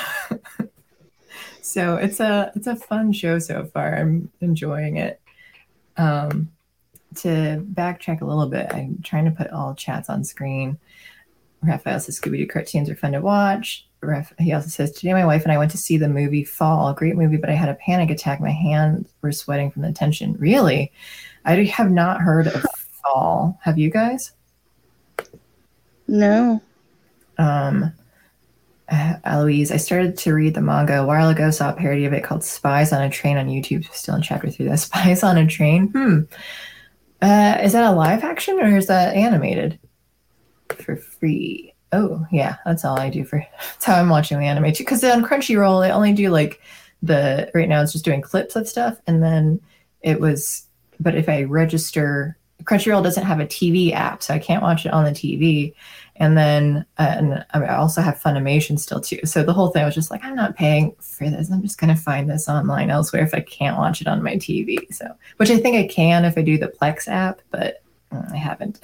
So 1.62 1.96
it's 1.96 2.18
a 2.18 2.50
it's 2.56 2.66
a 2.66 2.76
fun 2.76 3.12
show 3.12 3.38
so 3.38 3.66
far. 3.66 3.94
I'm 3.94 4.30
enjoying 4.40 4.96
it. 4.96 5.20
Um 5.96 6.50
to 7.16 7.64
backtrack 7.72 8.20
a 8.20 8.24
little 8.24 8.46
bit 8.46 8.66
i'm 8.70 9.00
trying 9.02 9.24
to 9.24 9.30
put 9.30 9.50
all 9.50 9.74
chats 9.74 10.08
on 10.08 10.22
screen. 10.22 10.78
Raphael 11.62 11.98
says 11.98 12.20
scooby-doo 12.20 12.46
cartoons 12.46 12.88
are 12.88 12.94
fun 12.94 13.12
to 13.12 13.20
watch 13.20 13.87
he 14.38 14.52
also 14.52 14.68
says 14.68 14.92
today 14.92 15.12
my 15.12 15.24
wife 15.24 15.42
and 15.42 15.50
i 15.50 15.58
went 15.58 15.70
to 15.70 15.76
see 15.76 15.96
the 15.96 16.08
movie 16.08 16.44
fall 16.44 16.92
great 16.92 17.16
movie 17.16 17.36
but 17.36 17.50
i 17.50 17.54
had 17.54 17.68
a 17.68 17.74
panic 17.74 18.10
attack 18.10 18.40
my 18.40 18.50
hands 18.50 19.12
were 19.22 19.32
sweating 19.32 19.70
from 19.70 19.82
the 19.82 19.92
tension 19.92 20.34
really 20.38 20.92
I 21.48 21.64
have 21.64 21.90
not 21.90 22.20
heard 22.20 22.46
of 22.46 22.64
Fall. 23.02 23.58
Have 23.62 23.78
you 23.78 23.90
guys? 23.90 24.32
No. 26.06 26.60
Um, 27.38 27.92
uh, 28.90 29.14
Eloise, 29.24 29.72
I 29.72 29.78
started 29.78 30.18
to 30.18 30.34
read 30.34 30.54
the 30.54 30.60
manga 30.60 31.00
a 31.00 31.06
while 31.06 31.30
ago. 31.30 31.50
Saw 31.50 31.70
a 31.70 31.74
parody 31.74 32.04
of 32.04 32.12
it 32.12 32.22
called 32.22 32.44
"Spies 32.44 32.92
on 32.92 33.02
a 33.02 33.08
Train" 33.08 33.38
on 33.38 33.48
YouTube. 33.48 33.90
Still 33.94 34.16
in 34.16 34.22
chapter 34.22 34.50
three. 34.50 34.66
That 34.66 34.78
Spies 34.78 35.22
on 35.22 35.38
a 35.38 35.46
Train. 35.46 35.88
Hmm. 35.88 36.20
Uh, 37.22 37.58
is 37.62 37.72
that 37.72 37.90
a 37.90 37.96
live 37.96 38.22
action 38.22 38.60
or 38.60 38.76
is 38.76 38.86
that 38.88 39.16
animated 39.16 39.78
for 40.68 40.96
free? 40.96 41.74
Oh 41.92 42.26
yeah, 42.30 42.56
that's 42.64 42.84
all 42.84 42.98
I 42.98 43.10
do 43.10 43.24
for. 43.24 43.38
That's 43.56 43.84
how 43.84 43.94
I'm 43.94 44.10
watching 44.10 44.38
the 44.38 44.44
anime 44.44 44.72
too. 44.72 44.84
Because 44.84 45.02
on 45.04 45.24
Crunchyroll, 45.24 45.82
they 45.82 45.90
only 45.90 46.12
do 46.12 46.28
like 46.28 46.60
the 47.02 47.50
right 47.54 47.68
now. 47.68 47.80
It's 47.80 47.92
just 47.92 48.04
doing 48.04 48.20
clips 48.20 48.56
of 48.56 48.68
stuff, 48.68 48.98
and 49.06 49.22
then 49.22 49.60
it 50.02 50.20
was. 50.20 50.66
But 51.00 51.14
if 51.14 51.28
I 51.28 51.44
register, 51.44 52.36
Crunchyroll 52.64 53.02
doesn't 53.02 53.24
have 53.24 53.40
a 53.40 53.46
TV 53.46 53.92
app, 53.92 54.22
so 54.22 54.34
I 54.34 54.38
can't 54.38 54.62
watch 54.62 54.84
it 54.84 54.92
on 54.92 55.04
the 55.04 55.12
TV. 55.12 55.74
And 56.16 56.36
then, 56.36 56.84
uh, 56.98 57.14
and 57.16 57.46
I 57.54 57.76
also 57.76 58.02
have 58.02 58.20
Funimation 58.20 58.78
still 58.78 59.00
too. 59.00 59.20
So 59.24 59.44
the 59.44 59.52
whole 59.52 59.68
thing 59.68 59.84
was 59.84 59.94
just 59.94 60.10
like, 60.10 60.24
I'm 60.24 60.34
not 60.34 60.56
paying 60.56 60.94
for 61.00 61.30
this. 61.30 61.50
I'm 61.50 61.62
just 61.62 61.78
to 61.78 61.94
find 61.94 62.28
this 62.28 62.48
online 62.48 62.90
elsewhere 62.90 63.22
if 63.22 63.32
I 63.32 63.40
can't 63.40 63.78
watch 63.78 64.00
it 64.00 64.08
on 64.08 64.22
my 64.22 64.34
TV. 64.34 64.92
So, 64.92 65.06
which 65.36 65.50
I 65.50 65.58
think 65.58 65.76
I 65.76 65.86
can 65.86 66.24
if 66.24 66.36
I 66.36 66.42
do 66.42 66.58
the 66.58 66.68
Plex 66.68 67.06
app, 67.06 67.40
but 67.50 67.82
mm, 68.12 68.32
I 68.32 68.36
haven't. 68.36 68.80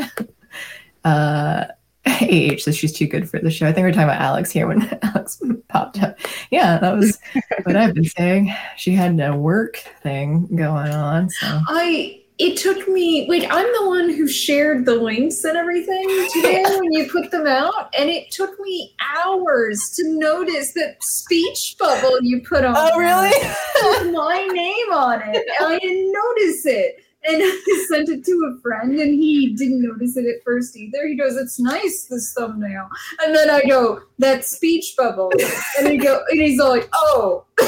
uh, 1.04 1.64
AH 2.06 2.58
says 2.58 2.76
she's 2.76 2.92
too 2.92 3.06
good 3.06 3.28
for 3.28 3.38
the 3.38 3.50
show. 3.50 3.66
I 3.66 3.72
think 3.72 3.84
we 3.84 3.90
are 3.90 3.92
talking 3.92 4.08
about 4.08 4.20
Alex 4.20 4.50
here 4.50 4.66
when 4.66 4.82
Alex 5.02 5.40
popped 5.68 6.02
up. 6.02 6.18
Yeah, 6.50 6.78
that 6.78 6.96
was 6.96 7.18
what 7.64 7.76
I've 7.76 7.94
been 7.94 8.04
saying. 8.04 8.54
She 8.76 8.92
had 8.92 9.18
a 9.20 9.36
work 9.36 9.76
thing 10.02 10.46
going 10.54 10.92
on. 10.92 11.30
So 11.30 11.60
I 11.68 12.20
it 12.38 12.56
took 12.56 12.88
me 12.88 13.28
like 13.28 13.44
I'm 13.50 13.66
the 13.80 13.88
one 13.88 14.10
who 14.10 14.26
shared 14.26 14.86
the 14.86 14.96
links 14.96 15.44
and 15.44 15.56
everything 15.56 16.04
today 16.32 16.64
when 16.68 16.92
you 16.92 17.08
put 17.10 17.30
them 17.30 17.46
out, 17.46 17.94
and 17.98 18.10
it 18.10 18.30
took 18.30 18.58
me 18.60 18.94
hours 19.14 19.92
to 19.96 20.18
notice 20.18 20.72
that 20.72 20.96
speech 21.00 21.76
bubble 21.78 22.18
you 22.22 22.42
put 22.42 22.64
on. 22.64 22.74
Oh, 22.76 22.98
really? 22.98 23.30
with 23.82 24.12
my 24.12 24.46
name 24.52 24.92
on 24.92 25.22
it. 25.22 25.44
I 25.60 25.78
didn't 25.78 26.12
notice 26.12 26.66
it. 26.66 27.03
And 27.26 27.42
I 27.42 27.86
sent 27.88 28.08
it 28.08 28.24
to 28.24 28.54
a 28.54 28.60
friend, 28.60 28.98
and 28.98 29.14
he 29.14 29.54
didn't 29.54 29.82
notice 29.82 30.16
it 30.16 30.26
at 30.26 30.42
first 30.44 30.76
either. 30.76 31.06
He 31.06 31.16
goes, 31.16 31.36
"It's 31.36 31.58
nice 31.58 32.04
this 32.04 32.32
thumbnail," 32.32 32.88
and 33.22 33.34
then 33.34 33.50
I 33.50 33.62
go, 33.62 34.00
"That 34.18 34.44
speech 34.44 34.94
bubble," 34.96 35.32
and 35.78 35.88
he 35.88 35.96
go, 35.96 36.22
and 36.30 36.40
he's 36.40 36.60
all 36.60 36.70
like, 36.70 36.88
"Oh." 36.94 37.44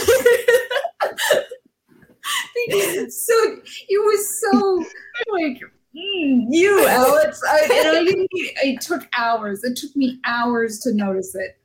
so 2.69 3.35
it 3.89 4.05
was 4.05 4.41
so 4.41 4.85
like 5.33 5.61
mm, 5.95 6.47
you 6.51 6.87
alex. 6.89 7.41
I, 7.49 7.61
and 7.61 8.09
i 8.09 8.27
it 8.65 8.81
took 8.81 9.09
hours. 9.17 9.65
It 9.65 9.77
took 9.77 9.95
me 9.97 10.19
hours 10.25 10.81
to 10.81 10.93
notice 10.93 11.35
it 11.35 11.57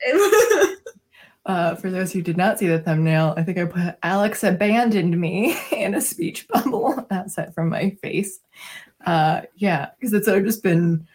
Uh, 1.46 1.74
for 1.76 1.90
those 1.90 2.14
who 2.14 2.22
did 2.22 2.38
not 2.38 2.60
see 2.60 2.68
the 2.68 2.80
thumbnail, 2.80 3.34
I 3.36 3.44
think 3.44 3.58
I 3.58 3.66
put 3.66 3.98
Alex 4.04 4.44
abandoned 4.44 5.20
me 5.20 5.58
in 5.72 5.96
a 5.96 6.02
speech 6.02 6.48
bubble 6.48 7.06
outside 7.12 7.54
from 7.54 7.70
my 7.70 7.92
face. 8.02 8.40
Uh, 9.06 9.42
yeah, 9.56 9.90
because 10.00 10.14
it's 10.14 10.28
I've 10.28 10.46
just 10.46 10.62
been 10.62 11.08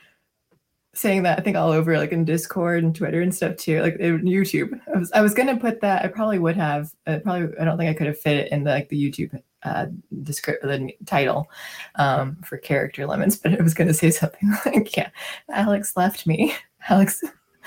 saying 0.95 1.23
that 1.25 1.39
I 1.39 1.43
think 1.43 1.57
all 1.57 1.71
over 1.71 1.99
like 1.99 2.11
in 2.11 2.25
Discord 2.25 2.83
and 2.83 2.95
Twitter 2.95 3.21
and 3.21 3.35
stuff 3.35 3.57
too, 3.57 3.81
like 3.83 3.99
YouTube. 3.99 4.81
I 4.93 4.99
was 4.99 5.13
I 5.13 5.21
was 5.21 5.35
gonna 5.35 5.57
put 5.57 5.81
that. 5.83 6.05
I 6.05 6.09
probably 6.09 6.39
would 6.39 6.57
have. 6.57 6.93
Uh, 7.07 7.19
probably 7.23 7.57
I 7.61 7.65
don't 7.65 7.79
think 7.79 7.91
I 7.91 7.95
could 7.95 8.09
have 8.09 8.19
fit 8.19 8.37
it 8.37 8.53
in 8.53 8.65
the 8.65 8.71
like 8.71 8.89
the 8.89 9.11
YouTube 9.11 9.41
uh 9.63 9.87
the 10.11 10.93
title 11.07 11.49
um 11.97 12.37
for 12.43 12.57
character 12.57 13.07
limits, 13.07 13.37
but 13.37 13.59
I 13.59 13.63
was 13.63 13.75
gonna 13.75 13.95
say 13.95 14.11
something 14.11 14.51
like 14.67 14.97
yeah, 14.97 15.11
Alex 15.51 15.97
left 15.97 16.27
me. 16.27 16.55
Alex. 16.89 17.23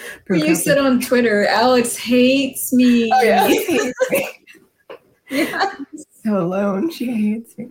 you 0.30 0.56
said 0.56 0.78
on 0.78 1.00
twitter 1.00 1.46
alex 1.48 1.96
hates 1.96 2.72
me 2.74 3.10
Oh 3.14 3.22
yeah, 3.22 3.48
hates 3.48 4.12
me. 4.12 4.30
Yeah. 5.30 5.74
So 6.24 6.38
alone, 6.38 6.90
she 6.90 7.12
hates 7.12 7.58
me. 7.58 7.70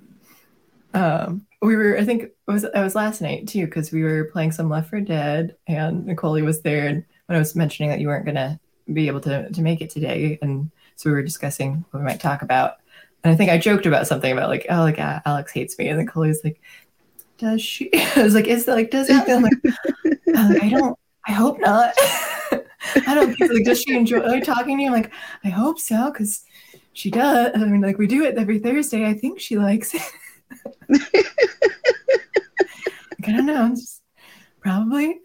Um, 0.94 1.46
we 1.60 1.76
were, 1.76 1.98
I 1.98 2.04
think 2.04 2.22
it 2.22 2.36
was 2.46 2.64
it 2.64 2.72
was 2.74 2.94
last 2.94 3.20
night 3.20 3.48
too, 3.48 3.66
because 3.66 3.92
we 3.92 4.02
were 4.02 4.24
playing 4.24 4.52
some 4.52 4.70
Left 4.70 4.90
4 4.90 5.00
Dead, 5.00 5.56
and 5.66 6.06
Nicole 6.06 6.40
was 6.42 6.62
there, 6.62 6.86
and 6.86 7.04
when 7.26 7.36
I 7.36 7.38
was 7.38 7.54
mentioning 7.54 7.90
that 7.90 8.00
you 8.00 8.08
weren't 8.08 8.26
gonna 8.26 8.58
be 8.92 9.06
able 9.06 9.20
to 9.22 9.50
to 9.50 9.62
make 9.62 9.80
it 9.80 9.90
today, 9.90 10.38
and 10.40 10.70
so 10.96 11.10
we 11.10 11.14
were 11.14 11.22
discussing 11.22 11.84
what 11.90 12.00
we 12.00 12.06
might 12.06 12.20
talk 12.20 12.42
about, 12.42 12.76
and 13.22 13.32
I 13.32 13.36
think 13.36 13.50
I 13.50 13.58
joked 13.58 13.86
about 13.86 14.06
something 14.06 14.32
about 14.32 14.48
like, 14.48 14.66
oh, 14.70 14.80
like 14.80 14.98
uh, 14.98 15.20
Alex 15.26 15.52
hates 15.52 15.78
me, 15.78 15.88
and 15.88 15.98
then 15.98 16.06
Nicole 16.06 16.26
was 16.26 16.40
like, 16.44 16.60
does 17.38 17.60
she? 17.60 17.90
I 18.16 18.22
was 18.22 18.34
like, 18.34 18.46
is 18.46 18.64
that 18.64 18.74
like, 18.74 18.90
does 18.90 19.08
that? 19.08 19.28
I'm 19.28 19.42
like, 19.42 19.52
like, 20.26 20.62
I 20.62 20.68
don't. 20.68 20.98
I 21.28 21.32
hope 21.32 21.60
not. 21.60 21.94
I 23.06 23.14
don't 23.14 23.34
think 23.34 23.52
like 23.52 23.64
does 23.64 23.82
she 23.82 23.94
enjoy 23.94 24.40
talking 24.40 24.78
to 24.78 24.82
you? 24.82 24.88
I'm 24.88 24.94
like, 24.94 25.12
I 25.44 25.48
hope 25.48 25.78
so, 25.78 26.10
because 26.10 26.44
she 26.94 27.10
does. 27.10 27.52
I 27.54 27.58
mean, 27.58 27.82
like 27.82 27.98
we 27.98 28.06
do 28.06 28.24
it 28.24 28.38
every 28.38 28.58
Thursday. 28.58 29.06
I 29.06 29.12
think 29.12 29.38
she 29.38 29.58
likes 29.58 29.94
it. 29.94 30.02
like, 30.88 31.26
I 33.26 33.32
don't 33.32 33.46
know. 33.46 33.68
Just, 33.68 34.02
probably. 34.60 35.20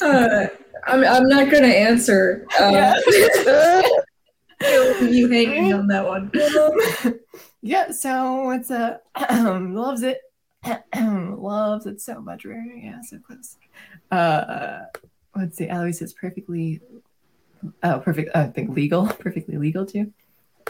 Uh, 0.00 0.48
I'm, 0.86 1.04
I'm 1.04 1.28
not 1.28 1.50
gonna 1.50 1.68
answer 1.68 2.44
uh, 2.60 2.70
Yeah. 2.72 3.82
you 5.00 5.28
hanging 5.28 5.72
on 5.72 5.86
that 5.88 6.06
one 6.06 6.30
Um, 6.58 7.18
yeah. 7.62 7.92
So 7.92 8.50
it's 8.50 8.70
a 8.70 9.00
loves 9.70 10.02
it. 10.02 10.18
loves 10.94 11.86
it 11.86 12.00
so 12.00 12.20
much. 12.20 12.44
Yeah. 12.44 13.00
So 13.02 13.18
close. 13.18 13.56
Uh, 14.10 14.80
let's 15.36 15.56
see. 15.56 15.68
Eloise 15.68 16.02
is 16.02 16.12
perfectly. 16.12 16.80
Oh, 17.82 18.00
perfect. 18.00 18.34
I 18.36 18.46
think 18.46 18.74
legal. 18.76 19.06
Perfectly 19.20 19.56
legal 19.56 19.86
too. 19.86 20.12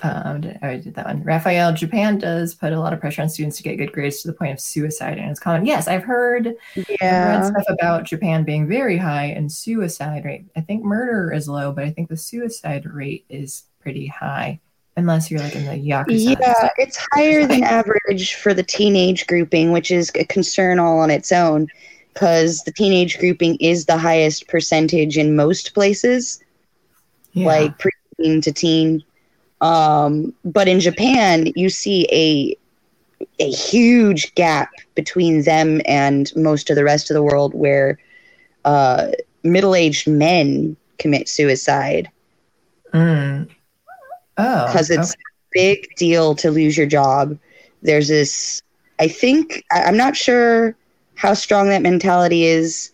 Um, 0.02 0.42
I 0.44 0.58
already 0.62 0.82
did 0.82 0.94
that 0.94 1.06
one. 1.06 1.22
Raphael, 1.22 1.72
Japan 1.74 2.18
does 2.18 2.54
put 2.54 2.72
a 2.72 2.78
lot 2.80 2.92
of 2.92 3.00
pressure 3.00 3.22
on 3.22 3.28
students 3.28 3.56
to 3.58 3.62
get 3.62 3.76
good 3.76 3.92
grades 3.92 4.22
to 4.22 4.28
the 4.28 4.34
point 4.34 4.52
of 4.52 4.60
suicide, 4.60 5.18
and 5.18 5.30
it's 5.30 5.38
common. 5.40 5.64
Yes, 5.66 5.86
I've 5.86 6.02
heard 6.02 6.46
I've 6.48 6.86
read 6.88 6.96
Yeah. 7.00 7.42
stuff 7.42 7.64
about 7.68 8.04
Japan 8.04 8.44
being 8.44 8.66
very 8.66 8.96
high 8.96 9.26
in 9.26 9.48
suicide 9.48 10.24
rate. 10.24 10.46
I 10.56 10.60
think 10.62 10.82
murder 10.84 11.32
is 11.32 11.46
low, 11.48 11.72
but 11.72 11.84
I 11.84 11.90
think 11.90 12.08
the 12.08 12.16
suicide 12.16 12.86
rate 12.86 13.24
is 13.28 13.64
pretty 13.80 14.06
high. 14.06 14.60
unless 14.98 15.30
you're 15.30 15.40
like 15.40 15.56
in 15.56 15.64
the 15.64 15.72
yakuza. 15.72 16.36
Yeah, 16.38 16.68
it's 16.76 16.98
higher 17.12 17.46
than 17.46 17.62
average 17.64 18.34
for 18.34 18.52
the 18.52 18.62
teenage 18.62 19.26
grouping, 19.26 19.72
which 19.72 19.90
is 19.90 20.12
a 20.14 20.24
concern 20.26 20.78
all 20.78 20.98
on 20.98 21.10
its 21.10 21.32
own 21.32 21.66
because 22.12 22.62
the 22.62 22.72
teenage 22.72 23.18
grouping 23.18 23.56
is 23.60 23.86
the 23.86 23.96
highest 23.96 24.48
percentage 24.48 25.16
in 25.18 25.36
most 25.36 25.74
places, 25.74 26.42
Yeah. 27.32 27.46
like 27.46 27.78
preteen 27.78 28.42
to 28.42 28.52
teen. 28.52 29.02
Um, 29.60 30.34
but 30.44 30.68
in 30.68 30.80
Japan, 30.80 31.52
you 31.56 31.68
see 31.70 32.06
a 32.12 32.56
a 33.38 33.50
huge 33.50 34.34
gap 34.34 34.68
between 34.96 35.44
them 35.44 35.80
and 35.86 36.32
most 36.34 36.70
of 36.70 36.76
the 36.76 36.82
rest 36.84 37.08
of 37.08 37.14
the 37.14 37.22
world, 37.22 37.54
where 37.54 37.98
uh, 38.64 39.08
middle 39.44 39.74
aged 39.76 40.08
men 40.08 40.76
commit 40.98 41.28
suicide 41.28 42.08
Mm. 42.92 43.48
Oh, 44.36 44.66
because 44.66 44.90
it's 44.90 45.12
okay. 45.12 45.20
a 45.20 45.48
big 45.52 45.94
deal 45.96 46.34
to 46.34 46.50
lose 46.50 46.76
your 46.76 46.86
job. 46.86 47.38
There's 47.80 48.08
this, 48.08 48.60
I 48.98 49.08
think, 49.08 49.64
I- 49.72 49.84
I'm 49.84 49.96
not 49.96 50.14
sure 50.16 50.76
how 51.14 51.34
strong 51.34 51.68
that 51.68 51.82
mentality 51.82 52.44
is 52.44 52.90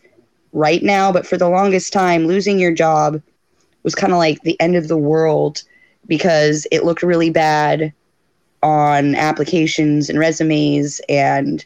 right 0.53 0.83
now, 0.83 1.13
but 1.13 1.27
for 1.27 1.37
the 1.37 1.49
longest 1.49 1.93
time, 1.93 2.27
losing 2.27 2.59
your 2.59 2.73
job 2.73 3.23
was 3.83 3.95
kind 3.95 4.13
of 4.13 4.19
like 4.19 4.43
the 4.43 4.61
end 4.61 4.77
of 4.77 4.89
the 4.89 4.97
world 4.97 5.63
because 6.07 6.67
it 6.73 6.85
looked 6.85 7.03
really 7.03 7.31
bad 7.31 7.93
on 8.63 9.15
applications 9.15 10.11
and 10.11 10.19
resumes. 10.19 11.01
And 11.09 11.65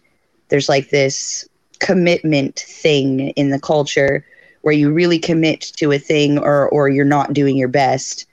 there's 0.48 0.68
like 0.68 0.90
this 0.90 1.48
commitment 1.78 2.58
thing 2.60 3.30
in 3.30 3.50
the 3.50 3.60
culture 3.60 4.24
where 4.60 4.74
you 4.74 4.92
really 4.92 5.18
commit 5.18 5.60
to 5.76 5.90
a 5.90 5.98
thing 5.98 6.38
or, 6.38 6.68
or 6.68 6.88
you're 6.88 7.04
not 7.04 7.32
doing 7.32 7.56
your 7.56 7.68
best. 7.68 8.26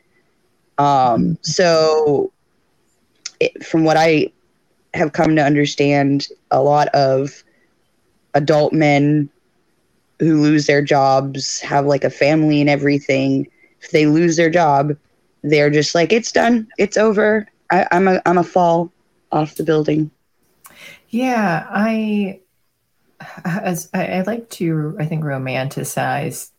Um, 0.78 1.38
so, 1.41 2.32
it, 3.39 3.65
from 3.65 3.84
what 3.84 3.97
I 3.97 4.32
have 4.93 5.13
come 5.13 5.36
to 5.36 5.43
understand, 5.43 6.28
a 6.51 6.61
lot 6.61 6.89
of 6.89 7.43
adult 8.34 8.74
men 8.74 9.30
who 10.20 10.42
lose 10.42 10.68
their 10.68 10.82
jobs 10.82 11.60
have 11.62 11.86
like 11.86 12.04
a 12.04 12.10
family 12.10 12.62
and 12.62 12.70
everything. 12.70 13.48
If 13.82 13.92
they 13.92 14.06
lose 14.06 14.36
their 14.36 14.50
job, 14.50 14.96
they're 15.44 15.70
just 15.70 15.96
like, 15.96 16.12
it's 16.12 16.32
done, 16.32 16.68
it's 16.78 16.98
over. 16.98 17.48
I, 17.72 17.88
I'm 17.92 18.08
a 18.08 18.22
I'm 18.26 18.38
a 18.38 18.44
fall 18.44 18.92
off 19.32 19.56
the 19.56 19.64
building. 19.64 20.12
Yeah, 21.10 21.66
I 21.70 22.42
as 23.46 23.90
I, 23.94 24.08
I 24.08 24.22
like 24.22 24.50
to 24.52 24.96
I 25.00 25.06
think 25.06 25.24
romanticize 25.24 26.52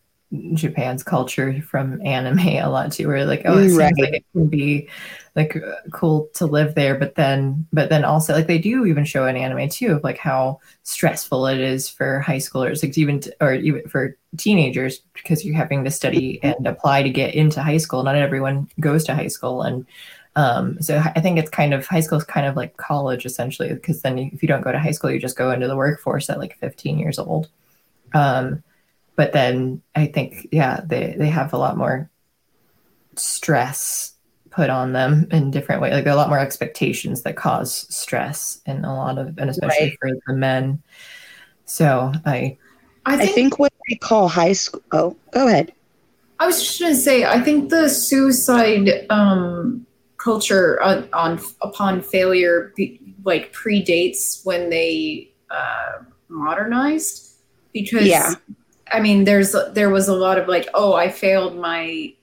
Japan's 0.53 1.03
culture 1.03 1.61
from 1.61 2.01
anime 2.05 2.39
a 2.39 2.65
lot 2.67 2.91
too. 2.93 3.07
Where 3.07 3.25
like 3.25 3.41
oh, 3.45 3.57
it 3.57 3.69
seems 3.71 3.77
Right. 3.77 3.93
like 3.99 4.13
it 4.13 4.25
can 4.33 4.47
be 4.47 4.87
like 5.35 5.55
uh, 5.57 5.75
cool 5.91 6.29
to 6.35 6.45
live 6.45 6.75
there, 6.75 6.95
but 6.95 7.15
then 7.15 7.67
but 7.73 7.89
then 7.89 8.05
also 8.05 8.33
like 8.33 8.47
they 8.47 8.57
do 8.57 8.85
even 8.85 9.03
show 9.05 9.25
in 9.27 9.35
anime 9.35 9.67
too 9.69 9.93
of 9.93 10.03
like 10.03 10.17
how 10.17 10.59
stressful 10.83 11.47
it 11.47 11.59
is 11.59 11.89
for 11.89 12.19
high 12.21 12.37
schoolers, 12.37 12.83
like 12.83 12.97
even 12.97 13.19
t- 13.19 13.31
or 13.41 13.53
even 13.53 13.87
for 13.89 14.17
teenagers 14.37 14.99
because 15.13 15.43
you're 15.45 15.55
having 15.55 15.83
to 15.83 15.91
study 15.91 16.39
and 16.43 16.65
apply 16.65 17.03
to 17.03 17.09
get 17.09 17.35
into 17.35 17.61
high 17.61 17.77
school. 17.77 18.03
Not 18.03 18.15
everyone 18.15 18.69
goes 18.79 19.03
to 19.05 19.15
high 19.15 19.27
school 19.27 19.61
and. 19.63 19.85
Um, 20.37 20.81
so 20.81 20.97
I 20.97 21.19
think 21.19 21.37
it's 21.37 21.49
kind 21.49 21.73
of 21.73 21.85
high 21.85 21.99
school 21.99 22.17
is 22.17 22.23
kind 22.23 22.47
of 22.47 22.55
like 22.55 22.77
college 22.77 23.25
essentially, 23.25 23.73
because 23.73 24.01
then 24.01 24.17
if 24.17 24.41
you 24.41 24.47
don't 24.47 24.61
go 24.61 24.71
to 24.71 24.79
high 24.79 24.91
school, 24.91 25.11
you 25.11 25.19
just 25.19 25.37
go 25.37 25.51
into 25.51 25.67
the 25.67 25.75
workforce 25.75 26.29
at 26.29 26.39
like 26.39 26.57
15 26.57 26.97
years 26.99 27.19
old. 27.19 27.49
Um, 28.13 28.63
but 29.15 29.33
then 29.33 29.81
I 29.95 30.07
think, 30.07 30.47
yeah, 30.51 30.81
they, 30.85 31.15
they 31.17 31.29
have 31.29 31.53
a 31.53 31.57
lot 31.57 31.77
more 31.77 32.09
stress 33.15 34.13
put 34.49 34.69
on 34.69 34.93
them 34.93 35.27
in 35.31 35.51
different 35.51 35.81
ways. 35.81 35.93
Like 35.93 36.03
there 36.03 36.13
are 36.13 36.15
a 36.15 36.19
lot 36.19 36.29
more 36.29 36.39
expectations 36.39 37.23
that 37.23 37.35
cause 37.35 37.87
stress 37.93 38.61
in 38.65 38.83
a 38.83 38.93
lot 38.93 39.17
of, 39.17 39.37
and 39.37 39.49
especially 39.49 39.97
for 39.99 40.09
the 40.27 40.33
men. 40.33 40.81
So 41.65 42.11
I, 42.25 42.57
I 43.05 43.13
I 43.13 43.17
think, 43.17 43.35
think 43.35 43.59
what 43.59 43.73
they 43.89 43.95
call 43.95 44.27
high 44.27 44.53
school. 44.53 44.81
Oh, 44.91 45.15
go 45.31 45.47
ahead. 45.47 45.71
I 46.39 46.47
was 46.47 46.61
just 46.61 46.79
gonna 46.79 46.95
say 46.95 47.23
I 47.23 47.39
think 47.39 47.69
the 47.69 47.87
suicide 47.87 49.05
um, 49.09 49.85
culture 50.17 50.81
on, 50.81 51.07
on 51.13 51.39
upon 51.61 52.01
failure 52.01 52.73
be, 52.75 52.99
like 53.23 53.53
predates 53.53 54.45
when 54.45 54.69
they 54.69 55.31
uh, 55.49 56.03
modernized 56.27 57.35
because 57.73 58.07
Yeah. 58.07 58.33
I 58.91 58.99
mean 58.99 59.23
there's 59.23 59.55
there 59.73 59.89
was 59.89 60.07
a 60.07 60.15
lot 60.15 60.37
of 60.37 60.47
like 60.47 60.67
oh 60.73 60.93
I 60.93 61.09
failed 61.09 61.57
my 61.57 62.13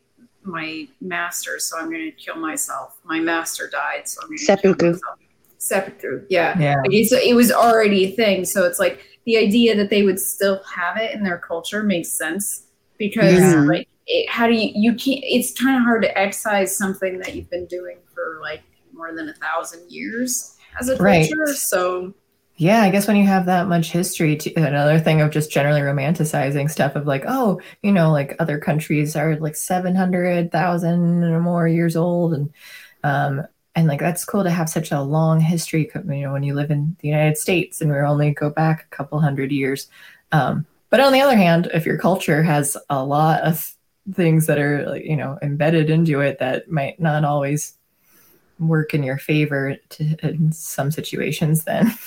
my 0.43 0.89
master 1.01 1.59
so 1.59 1.79
I'm 1.79 1.91
gonna 1.91 2.11
kill 2.13 2.37
myself 2.37 2.99
my 3.05 3.21
master 3.21 3.69
died 3.69 4.09
so 4.09 4.21
I'm 4.23 4.29
gonna 4.29 4.39
Seppuku. 4.39 4.77
kill 4.79 4.93
myself 4.93 5.19
seppuku 5.59 6.25
yeah 6.31 6.57
yeah, 6.59 6.77
Like, 6.83 6.93
it's, 6.93 7.13
it 7.13 7.35
was 7.35 7.51
already 7.51 8.05
a 8.07 8.11
thing. 8.13 8.45
So 8.45 8.65
it's 8.65 8.79
like 8.79 9.03
the 9.27 9.37
idea 9.37 9.77
that 9.77 9.91
they 9.91 10.05
would 10.05 10.21
still 10.21 10.63
have 10.65 10.97
it 10.97 11.15
in 11.15 11.23
their 11.25 11.39
culture 11.39 11.83
makes 11.83 12.11
sense 12.17 12.67
because 12.97 13.33
Yeah. 13.41 13.63
like 13.63 13.89
it, 14.07 14.29
how 14.31 14.47
do 14.47 14.55
you 14.55 14.71
you 14.75 14.93
can't 14.95 15.21
it's 15.25 15.53
kind 15.61 15.77
of 15.77 15.83
hard 15.83 16.03
to 16.03 16.19
excise 16.19 16.77
something 16.77 17.19
that 17.19 17.35
you've 17.35 17.51
been 17.51 17.67
doing 17.67 17.99
for 18.15 18.39
like 18.41 18.63
more 18.95 19.15
than 19.15 19.29
a 19.29 19.35
thousand 19.35 19.91
years 19.91 20.57
as 20.81 20.89
a 20.89 20.97
Right. 20.97 21.29
culture. 21.29 21.55
So 21.55 22.15
Yeah, 22.61 22.83
I 22.83 22.91
guess 22.91 23.07
when 23.07 23.17
you 23.17 23.25
have 23.25 23.47
that 23.47 23.69
much 23.69 23.93
history, 23.93 24.37
to, 24.37 24.53
another 24.55 24.99
thing 24.99 25.21
of 25.21 25.31
just 25.31 25.49
generally 25.49 25.81
romanticizing 25.81 26.69
stuff 26.69 26.97
of 26.97 27.07
like, 27.07 27.23
oh, 27.29 27.61
you 27.85 27.93
know, 27.93 28.11
like 28.11 28.35
other 28.41 28.59
countries 28.59 29.15
are 29.15 29.37
like 29.37 29.55
700,000 29.55 31.23
or 31.23 31.41
more 31.41 31.69
years 31.69 31.95
old. 31.95 32.35
And, 32.35 32.53
um, 33.05 33.47
and 33.77 33.87
like, 33.87 34.01
that's 34.01 34.25
cool 34.25 34.43
to 34.43 34.51
have 34.51 34.69
such 34.69 34.91
a 34.91 35.01
long 35.01 35.39
history, 35.39 35.89
you 35.95 36.23
know, 36.23 36.33
when 36.33 36.43
you 36.43 36.55
live 36.55 36.73
in 36.73 36.97
the 36.99 37.07
United 37.07 37.39
States 37.39 37.81
and 37.81 37.93
we 37.93 37.99
only 37.99 38.33
go 38.33 38.51
back 38.51 38.83
a 38.91 38.97
couple 38.97 39.21
hundred 39.21 39.53
years. 39.53 39.87
Um, 40.33 40.67
but 40.91 40.99
on 40.99 41.13
the 41.13 41.21
other 41.21 41.37
hand, 41.37 41.71
if 41.73 41.87
your 41.87 41.97
culture 41.97 42.43
has 42.43 42.77
a 42.91 43.05
lot 43.05 43.43
of 43.43 43.73
things 44.15 44.47
that 44.49 44.59
are, 44.59 44.97
you 44.97 45.15
know, 45.15 45.39
embedded 45.43 45.91
into 45.91 46.21
it 46.23 46.41
that 46.41 46.69
might 46.69 46.99
not 46.99 47.25
always 47.25 47.75
work 48.59 48.95
in 48.95 49.05
your 49.05 49.19
favor 49.19 49.77
to, 49.91 50.17
in 50.29 50.51
some 50.51 50.91
situations, 50.91 51.63
then 51.63 51.93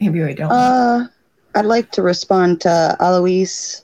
maybe 0.00 0.22
we 0.22 0.34
don't. 0.34 0.50
Uh, 0.50 1.06
I'd 1.54 1.66
like 1.66 1.90
to 1.92 2.02
respond 2.02 2.60
to 2.62 2.96
Eloise. 3.00 3.82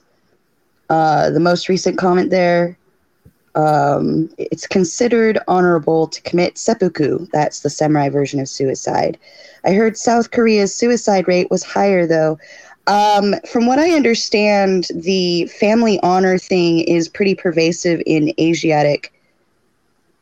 Uh, 0.89 1.29
the 1.29 1.39
most 1.39 1.69
recent 1.69 1.97
comment 1.97 2.29
there. 2.31 2.77
Um, 3.55 4.29
it's 4.37 4.67
considered 4.67 5.39
honorable 5.47 6.07
to 6.07 6.21
commit 6.21 6.57
seppuku. 6.57 7.27
That's 7.31 7.61
the 7.61 7.69
samurai 7.69 8.09
version 8.09 8.39
of 8.39 8.49
suicide. 8.49 9.17
I 9.63 9.73
heard 9.73 9.97
South 9.97 10.31
Korea's 10.31 10.73
suicide 10.73 11.27
rate 11.27 11.49
was 11.49 11.63
higher, 11.63 12.05
though. 12.05 12.39
Um, 12.87 13.35
from 13.49 13.67
what 13.67 13.79
I 13.79 13.91
understand, 13.91 14.87
the 14.93 15.45
family 15.47 15.99
honor 16.01 16.37
thing 16.37 16.79
is 16.79 17.07
pretty 17.07 17.35
pervasive 17.35 18.01
in 18.05 18.33
Asiatic 18.39 19.13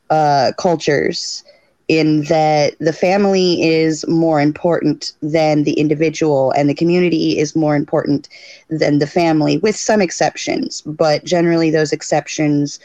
uh, 0.09 0.51
cultures 0.57 1.43
in 1.89 2.23
that 2.25 2.77
the 2.79 2.93
family 2.93 3.61
is 3.63 4.07
more 4.07 4.39
important 4.39 5.13
than 5.21 5.63
the 5.63 5.73
individual 5.73 6.51
and 6.51 6.69
the 6.69 6.75
community 6.75 7.37
is 7.37 7.55
more 7.55 7.75
important 7.75 8.29
than 8.69 8.99
the 8.99 9.07
family 9.07 9.57
with 9.57 9.75
some 9.75 10.01
exceptions 10.01 10.81
but 10.85 11.25
generally 11.25 11.71
those 11.71 11.91
exceptions 11.91 12.79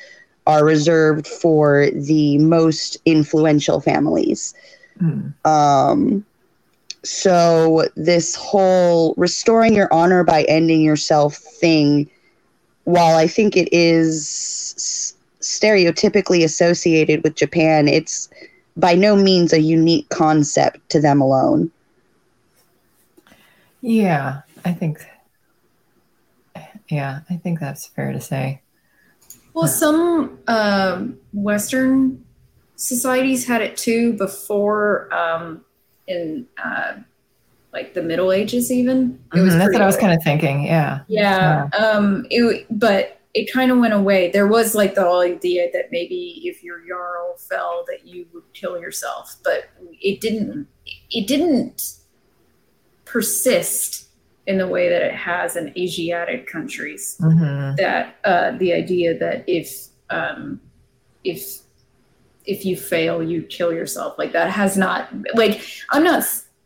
are 0.46 0.64
reserved 0.64 1.26
for 1.26 1.88
the 1.92 2.38
most 2.38 2.96
influential 3.06 3.80
families 3.80 4.54
Hmm. 4.98 5.34
um, 5.44 6.24
so 7.04 7.84
this 7.96 8.34
whole 8.34 9.14
restoring 9.16 9.74
your 9.74 9.92
honor 9.92 10.24
by 10.24 10.42
ending 10.44 10.80
yourself 10.80 11.36
thing 11.36 12.08
while 12.84 13.16
i 13.16 13.26
think 13.26 13.56
it 13.56 13.68
is 13.72 15.14
stereotypically 15.40 16.44
associated 16.44 17.22
with 17.22 17.34
japan 17.34 17.88
it's 17.88 18.28
by 18.76 18.94
no 18.94 19.16
means 19.16 19.52
a 19.52 19.60
unique 19.60 20.08
concept 20.08 20.88
to 20.90 21.00
them 21.00 21.20
alone. 21.20 21.70
Yeah, 23.80 24.42
I 24.64 24.72
think. 24.72 24.98
Yeah, 26.88 27.20
I 27.30 27.36
think 27.36 27.60
that's 27.60 27.86
fair 27.86 28.12
to 28.12 28.20
say. 28.20 28.62
well, 29.54 29.68
some 29.68 30.38
um, 30.48 31.18
Western 31.32 32.24
societies 32.76 33.46
had 33.46 33.62
it 33.62 33.76
too 33.76 34.12
before 34.14 35.12
um, 35.14 35.64
in 36.06 36.46
uh, 36.62 36.94
like 37.72 37.94
the 37.94 38.02
Middle 38.02 38.32
Ages 38.32 38.70
even. 38.70 39.18
It 39.32 39.36
Mhm, 39.36 39.50
that's 39.50 39.64
pretty 39.64 39.74
what 39.74 39.82
I 39.82 39.86
was 39.86 39.96
kind 39.96 40.12
of 40.12 40.22
thinking. 40.22 40.64
Yeah. 40.64 41.00
Yeah. 41.08 41.68
Um. 41.78 42.26
It, 42.30 42.66
but 42.70 43.20
it 43.34 43.52
kind 43.52 43.72
of 43.72 43.78
went 43.78 43.92
away. 43.92 44.30
There 44.30 44.46
was 44.46 44.74
like 44.74 44.94
the 44.94 45.02
whole 45.02 45.20
idea 45.20 45.68
that 45.72 45.90
maybe 45.90 46.40
if 46.44 46.62
your 46.62 46.80
jarl 46.86 47.36
fell, 47.36 47.84
that 47.88 48.06
you 48.06 48.26
would 48.32 48.44
kill 48.52 48.78
yourself, 48.78 49.36
but 49.42 49.64
it 50.00 50.20
didn't. 50.20 50.68
It 51.10 51.26
didn't 51.26 51.96
persist 53.04 54.08
in 54.46 54.58
the 54.58 54.68
way 54.68 54.88
that 54.88 55.02
it 55.02 55.14
has 55.14 55.56
in 55.56 55.76
Asiatic 55.76 56.46
countries. 56.46 57.16
hmm 57.20 57.72
That 57.76 58.16
uh, 58.24 58.52
the 58.52 58.72
idea 58.72 59.18
that 59.18 59.44
if 59.48 59.88
um, 60.10 60.60
if 61.24 61.58
if 62.46 62.64
you 62.64 62.76
fail, 62.76 63.22
you 63.22 63.42
kill 63.42 63.72
yourself. 63.72 64.16
Like 64.16 64.32
that 64.32 64.50
has 64.50 64.76
not 64.76 65.12
like 65.34 65.60
I'm 65.90 66.04
not 66.04 66.24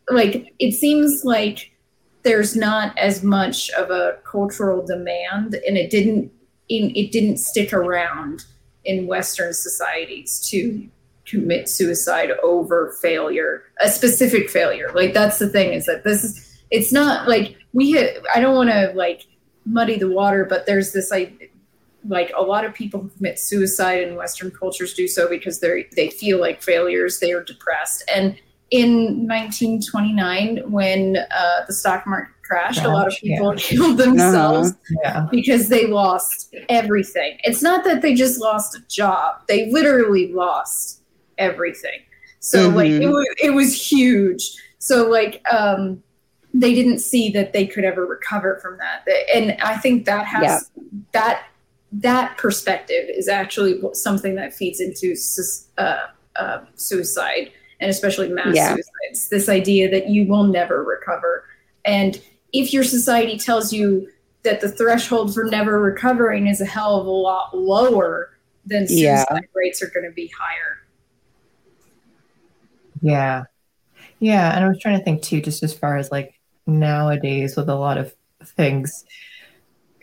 like 0.09 0.53
it 0.59 0.73
seems 0.73 1.23
like 1.23 1.71
there's 2.23 2.55
not 2.55 2.95
as 2.97 3.23
much 3.23 3.71
of 3.71 3.89
a 3.89 4.19
cultural 4.29 4.85
demand 4.85 5.55
and 5.65 5.77
it 5.77 5.89
didn't 5.89 6.31
it 6.69 7.11
didn't 7.11 7.37
stick 7.37 7.73
around 7.73 8.45
in 8.85 9.07
western 9.07 9.53
societies 9.53 10.39
to 10.49 10.87
commit 11.25 11.69
suicide 11.69 12.31
over 12.43 12.95
failure 13.01 13.63
a 13.81 13.89
specific 13.89 14.49
failure. 14.49 14.91
Like 14.93 15.13
that's 15.13 15.39
the 15.39 15.49
thing 15.49 15.73
is 15.73 15.85
that 15.85 16.03
this 16.03 16.23
is 16.23 16.45
it's 16.71 16.91
not 16.91 17.27
like 17.27 17.55
we 17.73 17.91
hit, 17.91 18.23
i 18.35 18.39
don't 18.39 18.55
want 18.55 18.69
to 18.69 18.91
like 18.95 19.25
muddy 19.65 19.97
the 19.97 20.09
water 20.09 20.45
but 20.45 20.65
there's 20.65 20.93
this 20.93 21.11
like 21.11 21.51
like 22.07 22.31
a 22.35 22.41
lot 22.41 22.63
of 22.65 22.73
people 22.73 23.01
who 23.01 23.09
commit 23.09 23.37
suicide 23.37 24.01
in 24.01 24.15
western 24.15 24.51
cultures 24.51 24.93
do 24.93 25.07
so 25.07 25.27
because 25.27 25.59
they 25.59 25.87
they 25.95 26.09
feel 26.09 26.39
like 26.39 26.61
failures 26.61 27.19
they 27.19 27.31
are 27.31 27.43
depressed. 27.43 28.09
And 28.13 28.37
in 28.71 29.27
1929 29.27 30.71
when 30.71 31.17
uh, 31.17 31.65
the 31.67 31.73
stock 31.73 32.05
market 32.05 32.33
crashed, 32.49 32.83
a 32.83 32.87
lot 32.89 33.07
of 33.07 33.13
people 33.13 33.53
yeah. 33.53 33.59
killed 33.59 33.97
themselves 33.97 34.71
uh-huh. 34.71 34.95
yeah. 35.03 35.27
because 35.31 35.69
they 35.69 35.87
lost 35.87 36.53
everything. 36.67 37.37
It's 37.43 37.61
not 37.61 37.83
that 37.83 38.01
they 38.01 38.13
just 38.13 38.39
lost 38.39 38.75
a 38.75 38.81
job; 38.87 39.41
they 39.47 39.71
literally 39.71 40.33
lost 40.33 41.01
everything. 41.37 41.99
So 42.39 42.67
mm-hmm. 42.67 42.75
like 42.75 42.91
it 42.91 43.07
was, 43.07 43.27
it 43.41 43.49
was 43.51 43.91
huge. 43.91 44.51
So 44.79 45.07
like 45.07 45.41
um, 45.51 46.01
they 46.53 46.73
didn't 46.73 46.99
see 46.99 47.29
that 47.31 47.53
they 47.53 47.67
could 47.67 47.83
ever 47.83 48.05
recover 48.05 48.59
from 48.61 48.77
that, 48.77 49.07
and 49.33 49.57
I 49.61 49.77
think 49.77 50.05
that 50.05 50.25
has 50.25 50.71
yeah. 50.75 50.89
that 51.13 51.43
that 51.91 52.37
perspective 52.37 53.05
is 53.09 53.27
actually 53.27 53.81
something 53.93 54.35
that 54.35 54.53
feeds 54.53 54.79
into 54.79 55.15
uh, 55.77 55.97
uh, 56.35 56.59
suicide 56.75 57.51
and 57.79 57.89
especially 57.89 58.29
mass 58.29 58.55
yeah. 58.55 58.75
suicides. 58.75 59.29
This 59.29 59.49
idea 59.49 59.89
that 59.89 60.09
you 60.09 60.27
will 60.27 60.43
never 60.43 60.83
recover. 60.83 61.45
And 61.85 62.21
if 62.53 62.73
your 62.73 62.83
society 62.83 63.37
tells 63.37 63.71
you 63.73 64.09
that 64.43 64.61
the 64.61 64.69
threshold 64.69 65.33
for 65.33 65.43
never 65.43 65.79
recovering 65.79 66.47
is 66.47 66.61
a 66.61 66.65
hell 66.65 66.99
of 66.99 67.07
a 67.07 67.11
lot 67.11 67.57
lower, 67.57 68.37
then 68.65 68.87
suicide 68.87 69.25
yeah. 69.31 69.39
rates 69.53 69.81
are 69.81 69.89
going 69.89 70.05
to 70.05 70.13
be 70.13 70.31
higher. 70.37 70.79
Yeah. 73.01 73.43
Yeah. 74.19 74.55
And 74.55 74.65
I 74.65 74.67
was 74.67 74.79
trying 74.79 74.97
to 74.97 75.03
think 75.03 75.21
too, 75.21 75.41
just 75.41 75.63
as 75.63 75.73
far 75.73 75.97
as 75.97 76.11
like 76.11 76.39
nowadays 76.65 77.55
with 77.55 77.69
a 77.69 77.75
lot 77.75 77.97
of 77.97 78.13
things 78.43 79.05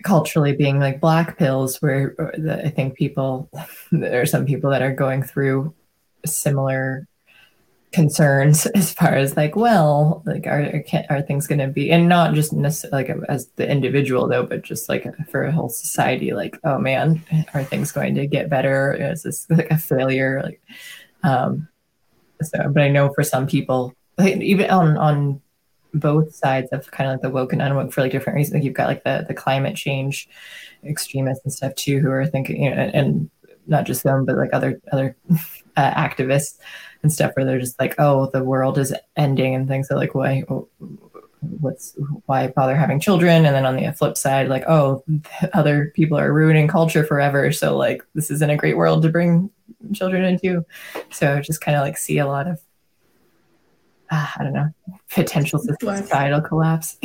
culturally 0.02 0.54
being 0.54 0.78
like 0.78 1.00
black 1.00 1.38
pills, 1.38 1.80
where 1.82 2.14
uh, 2.18 2.30
the, 2.36 2.66
I 2.66 2.70
think 2.70 2.94
people, 2.94 3.50
there 3.92 4.20
are 4.20 4.26
some 4.26 4.46
people 4.46 4.70
that 4.70 4.82
are 4.82 4.94
going 4.94 5.22
through 5.22 5.74
similar 6.24 7.06
concerns 7.92 8.66
as 8.74 8.92
far 8.92 9.14
as 9.14 9.36
like 9.36 9.56
well 9.56 10.22
like 10.26 10.46
are 10.46 10.84
are 11.08 11.22
things 11.22 11.46
going 11.46 11.58
to 11.58 11.68
be 11.68 11.90
and 11.90 12.08
not 12.08 12.34
just 12.34 12.52
necessarily 12.52 13.08
like 13.08 13.16
as 13.28 13.46
the 13.56 13.70
individual 13.70 14.28
though 14.28 14.42
but 14.44 14.62
just 14.62 14.88
like 14.88 15.06
for 15.28 15.44
a 15.44 15.52
whole 15.52 15.68
society 15.68 16.32
like 16.32 16.58
oh 16.64 16.78
man 16.78 17.22
are 17.54 17.64
things 17.64 17.92
going 17.92 18.14
to 18.14 18.26
get 18.26 18.50
better? 18.50 18.92
Is 18.92 19.22
this 19.22 19.46
like 19.48 19.70
a 19.70 19.78
failure? 19.78 20.42
Like 20.44 20.60
um 21.22 21.68
so 22.42 22.70
but 22.70 22.82
i 22.82 22.88
know 22.88 23.12
for 23.14 23.22
some 23.22 23.46
people 23.46 23.94
like, 24.18 24.36
even 24.36 24.70
on 24.70 24.96
on 24.96 25.40
both 25.94 26.34
sides 26.34 26.68
of 26.72 26.90
kind 26.90 27.08
of 27.08 27.14
like 27.14 27.22
the 27.22 27.30
woke 27.30 27.52
and 27.52 27.62
unwoke 27.62 27.92
for 27.92 28.02
like 28.02 28.12
different 28.12 28.36
reasons 28.36 28.54
like 28.54 28.64
you've 28.64 28.74
got 28.74 28.88
like 28.88 29.04
the 29.04 29.24
the 29.28 29.34
climate 29.34 29.76
change 29.76 30.28
extremists 30.84 31.44
and 31.44 31.52
stuff 31.52 31.74
too 31.74 31.98
who 32.00 32.10
are 32.10 32.26
thinking 32.26 32.62
you 32.62 32.70
know 32.70 32.76
and, 32.76 32.94
and 32.94 33.30
not 33.66 33.84
just 33.84 34.02
them 34.02 34.24
but 34.24 34.36
like 34.36 34.50
other 34.52 34.80
other 34.92 35.16
uh, 35.76 35.90
activists 35.92 36.58
and 37.06 37.12
stuff 37.12 37.32
where 37.34 37.44
they're 37.44 37.60
just 37.60 37.78
like, 37.78 37.94
oh, 37.98 38.28
the 38.32 38.42
world 38.42 38.78
is 38.78 38.92
ending 39.16 39.54
and 39.54 39.68
things 39.68 39.88
are 39.92 39.96
like, 39.96 40.12
why, 40.16 40.42
what's, 41.60 41.96
why 42.26 42.48
bother 42.48 42.74
having 42.74 42.98
children? 42.98 43.46
And 43.46 43.54
then 43.54 43.64
on 43.64 43.76
the 43.76 43.92
flip 43.92 44.16
side, 44.16 44.48
like, 44.48 44.64
oh, 44.66 45.04
other 45.52 45.92
people 45.94 46.18
are 46.18 46.32
ruining 46.32 46.66
culture 46.66 47.04
forever. 47.04 47.52
So 47.52 47.76
like, 47.76 48.02
this 48.14 48.28
isn't 48.32 48.50
a 48.50 48.56
great 48.56 48.76
world 48.76 49.02
to 49.02 49.08
bring 49.08 49.50
children 49.94 50.24
into. 50.24 50.64
So 51.10 51.40
just 51.40 51.60
kind 51.60 51.76
of 51.76 51.82
like 51.82 51.96
see 51.96 52.18
a 52.18 52.26
lot 52.26 52.48
of, 52.48 52.60
uh, 54.10 54.26
I 54.36 54.42
don't 54.42 54.52
know, 54.52 54.68
potential 55.10 55.60
societal 55.60 56.40
collapse. 56.40 56.98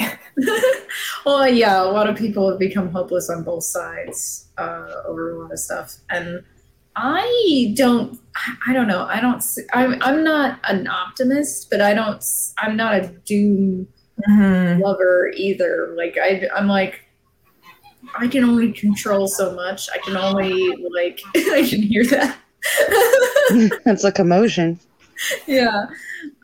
well, 1.25 1.47
yeah, 1.47 1.83
a 1.83 1.85
lot 1.85 2.09
of 2.09 2.17
people 2.17 2.49
have 2.49 2.57
become 2.57 2.91
hopeless 2.91 3.29
on 3.29 3.43
both 3.43 3.63
sides 3.63 4.49
uh, 4.57 5.03
over 5.05 5.35
a 5.35 5.39
lot 5.39 5.51
of 5.51 5.59
stuff. 5.59 5.97
And 6.09 6.43
I 6.95 7.73
don't. 7.75 8.19
I 8.67 8.73
don't 8.73 8.87
know. 8.87 9.05
I 9.05 9.21
don't. 9.21 9.43
I'm. 9.73 10.01
I'm 10.01 10.23
not 10.23 10.59
an 10.65 10.87
optimist, 10.87 11.69
but 11.69 11.81
I 11.81 11.93
don't. 11.93 12.23
I'm 12.57 12.75
not 12.75 12.95
a 12.95 13.07
doom 13.25 13.87
mm-hmm. 14.27 14.81
lover 14.81 15.31
either. 15.35 15.93
Like 15.95 16.17
I. 16.21 16.47
I'm 16.55 16.67
like. 16.67 17.01
I 18.17 18.27
can 18.27 18.43
only 18.43 18.73
control 18.73 19.27
so 19.27 19.53
much. 19.53 19.87
I 19.93 19.99
can 19.99 20.17
only 20.17 20.75
like. 20.93 21.21
I 21.35 21.65
can 21.67 21.81
hear 21.81 22.05
that. 22.07 22.37
That's 23.85 24.03
a 24.03 24.11
commotion. 24.11 24.79
Yeah, 25.47 25.85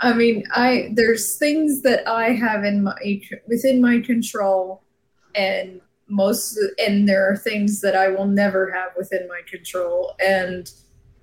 I 0.02 0.14
mean, 0.14 0.44
I 0.54 0.90
there's 0.94 1.38
things 1.38 1.82
that 1.82 2.08
I 2.08 2.32
have 2.32 2.64
in 2.64 2.84
my 2.84 2.96
within 3.48 3.82
my 3.82 4.00
control, 4.00 4.84
and 5.36 5.82
most 6.10 6.60
and 6.80 7.08
there 7.08 7.30
are 7.30 7.36
things 7.36 7.82
that 7.82 7.96
I 7.96 8.08
will 8.10 8.28
never 8.28 8.72
have 8.72 8.92
within 8.98 9.28
my 9.28 9.42
control, 9.50 10.16
and 10.24 10.72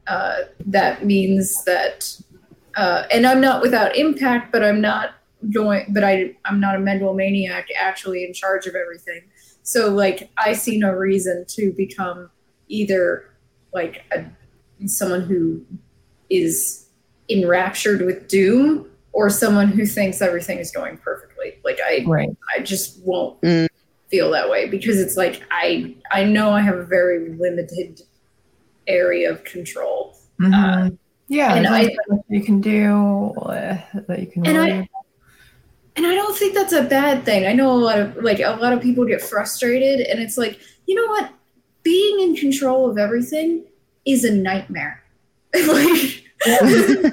uh, 0.07 0.43
that 0.67 1.05
means 1.05 1.65
that. 1.65 2.21
Uh, 2.77 3.07
and 3.13 3.25
I'm 3.25 3.41
not 3.41 3.63
without 3.63 3.97
impact, 3.97 4.51
but 4.51 4.65
I'm 4.65 4.81
not 4.81 5.15
going. 5.53 5.87
But 5.91 6.05
I 6.05 6.37
I'm 6.45 6.61
not 6.61 6.77
a 6.77 6.81
mental 6.81 7.15
maniac 7.15 7.69
actually 7.79 8.25
in 8.25 8.35
charge 8.35 8.67
of 8.67 8.75
everything. 8.75 9.23
So 9.63 9.91
like 9.91 10.31
I 10.37 10.53
see 10.53 10.79
no 10.79 10.91
reason 10.91 11.45
to 11.51 11.73
become 11.73 12.31
either 12.69 13.31
like 13.73 14.05
a, 14.13 14.25
someone 14.87 15.23
who 15.23 15.65
is 16.31 16.89
enraptured 17.29 18.03
with 18.03 18.29
doom 18.29 18.91
or 19.13 19.31
someone 19.31 19.69
who 19.69 19.87
thinks 19.87 20.21
everything 20.21 20.59
is 20.59 20.71
going 20.73 20.99
perfectly. 20.99 21.61
Like 21.65 21.79
I, 21.81 22.05
right. 22.07 22.37
I 22.55 22.61
just 22.61 23.01
won't. 23.05 23.41
Mm 23.43 23.69
feel 24.11 24.31
that 24.31 24.49
way 24.49 24.69
because 24.69 25.01
it's 25.01 25.17
like 25.17 25.43
I 25.51 25.95
I 26.11 26.25
know 26.25 26.51
I 26.51 26.61
have 26.61 26.77
a 26.77 26.85
very 26.85 27.31
limited 27.31 28.03
area 28.87 29.31
of 29.31 29.45
control. 29.45 30.17
Mm-hmm. 30.41 30.55
Uh, 30.55 30.91
yeah, 31.29 31.55
and 31.55 31.67
I 31.67 31.95
you 32.29 32.43
can 32.43 32.61
do 32.61 33.33
uh, 33.43 33.79
that 34.09 34.21
you 34.21 34.27
can. 34.27 34.47
And 34.47 34.59
I, 34.59 34.89
and 35.97 36.07
I 36.07 36.15
don't 36.15 36.37
think 36.37 36.55
that's 36.55 36.73
a 36.73 36.83
bad 36.83 37.25
thing. 37.25 37.47
I 37.47 37.53
know 37.53 37.73
a 37.73 37.79
lot 37.79 37.99
of 37.99 38.17
like 38.17 38.41
a 38.41 38.59
lot 38.61 38.73
of 38.73 38.83
people 38.83 39.07
get 39.07 39.23
frustrated, 39.23 40.07
and 40.07 40.21
it's 40.21 40.37
like 40.37 40.61
you 40.87 40.95
know 40.95 41.07
what, 41.07 41.33
being 41.83 42.21
in 42.21 42.37
control 42.37 42.91
of 42.91 42.99
everything 42.99 43.65
is 44.05 44.25
a 44.25 44.33
nightmare. 44.33 45.03
like 45.55 46.25
you 46.45 46.45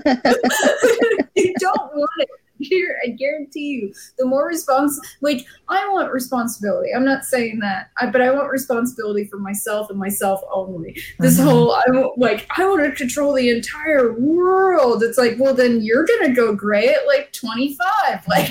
don't 1.59 1.95
want 1.95 2.09
it 2.17 2.29
here, 2.61 2.99
I 3.05 3.09
guarantee 3.09 3.67
you, 3.67 3.93
the 4.17 4.25
more 4.25 4.47
response, 4.47 4.99
like 5.21 5.45
I 5.69 5.87
want 5.89 6.11
responsibility. 6.11 6.91
I'm 6.95 7.05
not 7.05 7.23
saying 7.23 7.59
that, 7.59 7.91
I, 7.99 8.09
but 8.09 8.21
I 8.21 8.31
want 8.31 8.51
responsibility 8.51 9.25
for 9.25 9.37
myself 9.37 9.89
and 9.89 9.99
myself 9.99 10.41
only. 10.51 10.97
This 11.19 11.37
mm-hmm. 11.37 11.47
whole, 11.47 11.73
I 11.73 11.83
want, 11.87 12.17
like, 12.17 12.47
I 12.57 12.67
want 12.67 12.83
to 12.83 12.91
control 12.91 13.33
the 13.33 13.49
entire 13.49 14.13
world. 14.13 15.03
It's 15.03 15.17
like, 15.17 15.35
well, 15.39 15.53
then 15.53 15.81
you're 15.81 16.05
gonna 16.05 16.33
go 16.33 16.55
gray 16.55 16.89
at 16.89 17.07
like 17.07 17.31
25. 17.33 17.77
Like, 18.31 18.49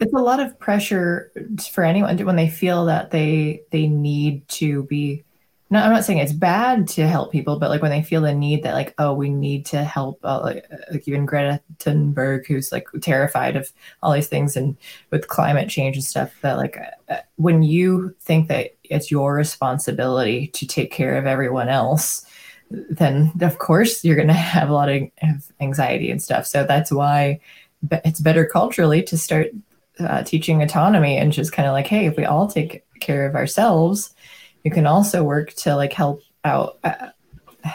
it's 0.00 0.12
a 0.14 0.18
lot 0.18 0.40
of 0.40 0.58
pressure 0.58 1.30
for 1.72 1.84
anyone 1.84 2.18
when 2.18 2.34
they 2.34 2.48
feel 2.48 2.86
that 2.86 3.10
they 3.10 3.62
they 3.70 3.86
need 3.86 4.46
to 4.48 4.82
be 4.84 5.22
no, 5.72 5.78
I'm 5.78 5.90
not 5.90 6.04
saying 6.04 6.18
it's 6.18 6.34
bad 6.34 6.86
to 6.88 7.08
help 7.08 7.32
people, 7.32 7.58
but 7.58 7.70
like 7.70 7.80
when 7.80 7.90
they 7.90 8.02
feel 8.02 8.20
the 8.20 8.34
need 8.34 8.62
that 8.62 8.74
like, 8.74 8.94
oh, 8.98 9.14
we 9.14 9.30
need 9.30 9.64
to 9.66 9.82
help, 9.82 10.20
uh, 10.22 10.42
like, 10.42 10.66
like 10.90 11.08
even 11.08 11.24
Greta 11.24 11.62
Thunberg, 11.78 12.46
who's 12.46 12.70
like 12.70 12.86
terrified 13.00 13.56
of 13.56 13.72
all 14.02 14.12
these 14.12 14.28
things 14.28 14.54
and 14.54 14.76
with 15.08 15.28
climate 15.28 15.70
change 15.70 15.96
and 15.96 16.04
stuff, 16.04 16.30
that 16.42 16.58
like 16.58 16.76
uh, 17.08 17.16
when 17.36 17.62
you 17.62 18.14
think 18.20 18.48
that 18.48 18.74
it's 18.84 19.10
your 19.10 19.34
responsibility 19.34 20.48
to 20.48 20.66
take 20.66 20.92
care 20.92 21.16
of 21.16 21.24
everyone 21.24 21.70
else, 21.70 22.26
then 22.70 23.32
of 23.40 23.56
course 23.56 24.04
you're 24.04 24.14
going 24.14 24.28
to 24.28 24.34
have 24.34 24.68
a 24.68 24.74
lot 24.74 24.90
of 24.90 25.08
anxiety 25.58 26.10
and 26.10 26.22
stuff. 26.22 26.44
So 26.44 26.64
that's 26.64 26.92
why 26.92 27.40
it's 28.04 28.20
better 28.20 28.44
culturally 28.44 29.02
to 29.04 29.16
start 29.16 29.46
uh, 29.98 30.22
teaching 30.22 30.62
autonomy 30.62 31.16
and 31.16 31.32
just 31.32 31.52
kind 31.52 31.66
of 31.66 31.72
like, 31.72 31.86
hey, 31.86 32.04
if 32.04 32.18
we 32.18 32.26
all 32.26 32.46
take 32.46 32.84
care 33.00 33.24
of 33.24 33.34
ourselves 33.34 34.14
you 34.64 34.70
can 34.70 34.86
also 34.86 35.22
work 35.22 35.52
to 35.54 35.74
like 35.76 35.92
help 35.92 36.22
out 36.44 36.78
I, 36.84 37.10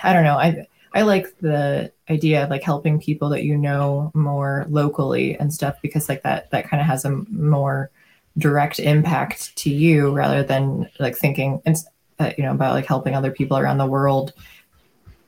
I 0.03 0.13
don't 0.13 0.23
know 0.23 0.37
i 0.37 0.65
i 0.93 1.01
like 1.01 1.37
the 1.39 1.91
idea 2.09 2.43
of 2.43 2.49
like 2.49 2.63
helping 2.63 2.99
people 2.99 3.29
that 3.29 3.43
you 3.43 3.57
know 3.57 4.11
more 4.13 4.65
locally 4.69 5.37
and 5.37 5.53
stuff 5.53 5.77
because 5.81 6.09
like 6.09 6.23
that 6.23 6.51
that 6.51 6.69
kind 6.69 6.81
of 6.81 6.87
has 6.87 7.05
a 7.05 7.11
more 7.29 7.91
direct 8.37 8.79
impact 8.79 9.55
to 9.57 9.69
you 9.69 10.11
rather 10.11 10.43
than 10.43 10.89
like 10.99 11.15
thinking 11.15 11.61
and 11.65 11.77
uh, 12.19 12.31
you 12.37 12.43
know 12.43 12.51
about 12.51 12.73
like 12.73 12.85
helping 12.85 13.15
other 13.15 13.31
people 13.31 13.57
around 13.57 13.77
the 13.77 13.85
world. 13.85 14.33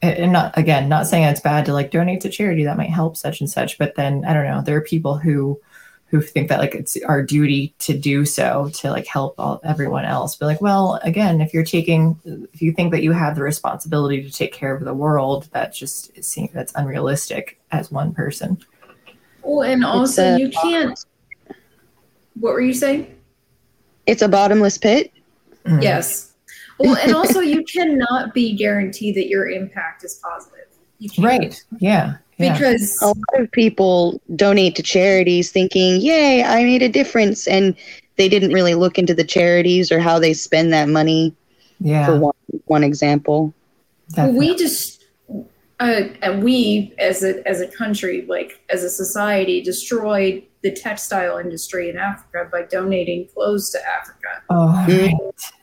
And 0.02 0.32
not 0.32 0.58
again 0.58 0.88
not 0.88 1.08
saying 1.08 1.26
it's 1.26 1.42
bad 1.42 1.66
to 1.66 1.74
like 1.74 1.92
donate 1.92 2.22
to 2.22 2.30
charity 2.30 2.64
that 2.64 2.78
might 2.78 2.90
help 2.90 3.18
such 3.18 3.42
and 3.42 3.50
such 3.50 3.78
but 3.78 3.96
then 3.96 4.24
i 4.24 4.34
don't 4.34 4.46
know 4.46 4.62
there 4.62 4.78
are 4.78 4.82
people 4.82 5.18
who 5.18 5.60
who 6.10 6.22
think 6.22 6.50
that 6.50 6.60
like 6.60 6.76
it's 6.76 6.98
our 7.04 7.22
duty 7.24 7.74
to 7.80 7.98
do 7.98 8.26
so 8.26 8.70
to 8.74 8.90
like 8.90 9.06
help 9.06 9.36
all, 9.38 9.62
everyone 9.64 10.06
else 10.06 10.36
but 10.36 10.46
like 10.46 10.62
well 10.62 11.00
again 11.04 11.42
if 11.42 11.54
you're 11.54 11.64
taking 11.64 12.20
if 12.54 12.62
you 12.62 12.72
think 12.72 12.92
that 12.92 13.04
you 13.04 13.12
have 13.12 13.36
the 13.36 13.44
responsibility 13.44 14.24
to 14.24 14.32
take 14.32 14.54
care 14.54 14.76
of 14.76 14.84
the 14.84 14.94
world 14.94 15.48
that 15.52 15.74
just 15.74 16.24
seems 16.24 16.52
that's 16.52 16.74
unrealistic 16.76 17.60
as 17.72 17.92
one 17.92 18.14
person 18.14 18.58
well 19.44 19.62
and 19.62 19.86
also 19.86 20.36
you 20.36 20.50
can't 20.50 21.06
what 22.40 22.54
were 22.54 22.62
you 22.62 22.74
saying 22.74 23.16
it's 24.06 24.22
a 24.22 24.28
bottomless 24.28 24.78
pit 24.78 25.12
mm-hmm. 25.66 25.82
yes 25.82 26.30
well, 26.80 26.98
and 26.98 27.14
also 27.14 27.40
you 27.42 27.64
cannot 27.64 28.34
be 28.34 28.54
guaranteed 28.54 29.16
that 29.16 29.28
your 29.28 29.50
impact 29.50 30.04
is 30.04 30.16
positive. 30.24 30.66
Right. 31.18 31.62
Yeah. 31.80 32.18
Yeah. 32.40 32.54
Because 32.54 32.98
a 33.02 33.08
lot 33.08 33.40
of 33.40 33.52
people 33.52 34.22
donate 34.36 34.76
to 34.78 34.84
charities 34.84 35.52
thinking, 35.52 36.02
"Yay, 36.02 36.44
I 36.44 36.64
made 36.64 36.82
a 36.82 36.90
difference," 36.90 37.48
and 37.48 37.76
they 38.16 38.30
didn't 38.30 38.54
really 38.54 38.76
look 38.76 38.98
into 38.98 39.14
the 39.14 39.24
charities 39.24 39.92
or 39.92 40.00
how 40.00 40.20
they 40.20 40.34
spend 40.34 40.72
that 40.74 40.88
money. 40.88 41.36
Yeah. 41.82 42.06
For 42.06 42.20
one, 42.20 42.34
one 42.66 42.84
example. 42.84 43.54
Well, 44.18 44.32
we 44.34 44.56
just 44.56 45.06
uh, 45.80 46.04
and 46.22 46.44
we 46.44 46.94
as 46.98 47.24
a 47.24 47.48
as 47.48 47.62
a 47.62 47.68
country, 47.68 48.26
like 48.28 48.60
as 48.70 48.84
a 48.84 48.90
society, 48.90 49.62
destroyed 49.62 50.44
the 50.62 50.72
textile 50.72 51.38
industry 51.38 51.90
in 51.90 51.98
Africa 51.98 52.50
by 52.52 52.64
donating 52.64 53.28
clothes 53.34 53.70
to 53.72 53.80
Africa. 53.88 54.44
Oh, 54.50 54.68
right. 54.88 55.14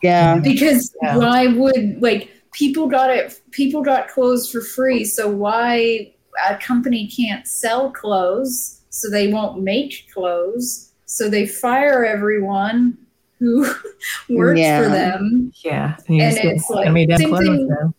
yeah. 0.03 0.39
Because 0.39 0.95
yeah. 1.03 1.17
why 1.17 1.49
would 1.49 2.01
like 2.01 2.31
people 2.53 2.87
got 2.87 3.11
it? 3.11 3.41
People 3.51 3.83
got 3.83 4.09
clothes 4.09 4.51
for 4.51 4.61
free, 4.61 5.05
so 5.05 5.31
why 5.31 6.15
a 6.49 6.57
company 6.57 7.07
can't 7.09 7.47
sell 7.47 7.91
clothes? 7.91 8.83
So 8.91 9.11
they 9.11 9.33
won't 9.33 9.63
make 9.63 10.09
clothes. 10.13 10.93
So 11.07 11.29
they 11.29 11.47
fire 11.47 12.05
everyone 12.05 12.99
who 13.39 13.63
works 14.29 14.61
yeah. 14.61 14.83
for 14.83 14.89
them. 14.89 15.53
Yeah, 15.65 15.97
and, 16.09 16.21
and 16.21 16.39
it's 16.39 16.71
like 16.71 16.87
same 17.19 17.37
thing. 17.37 17.95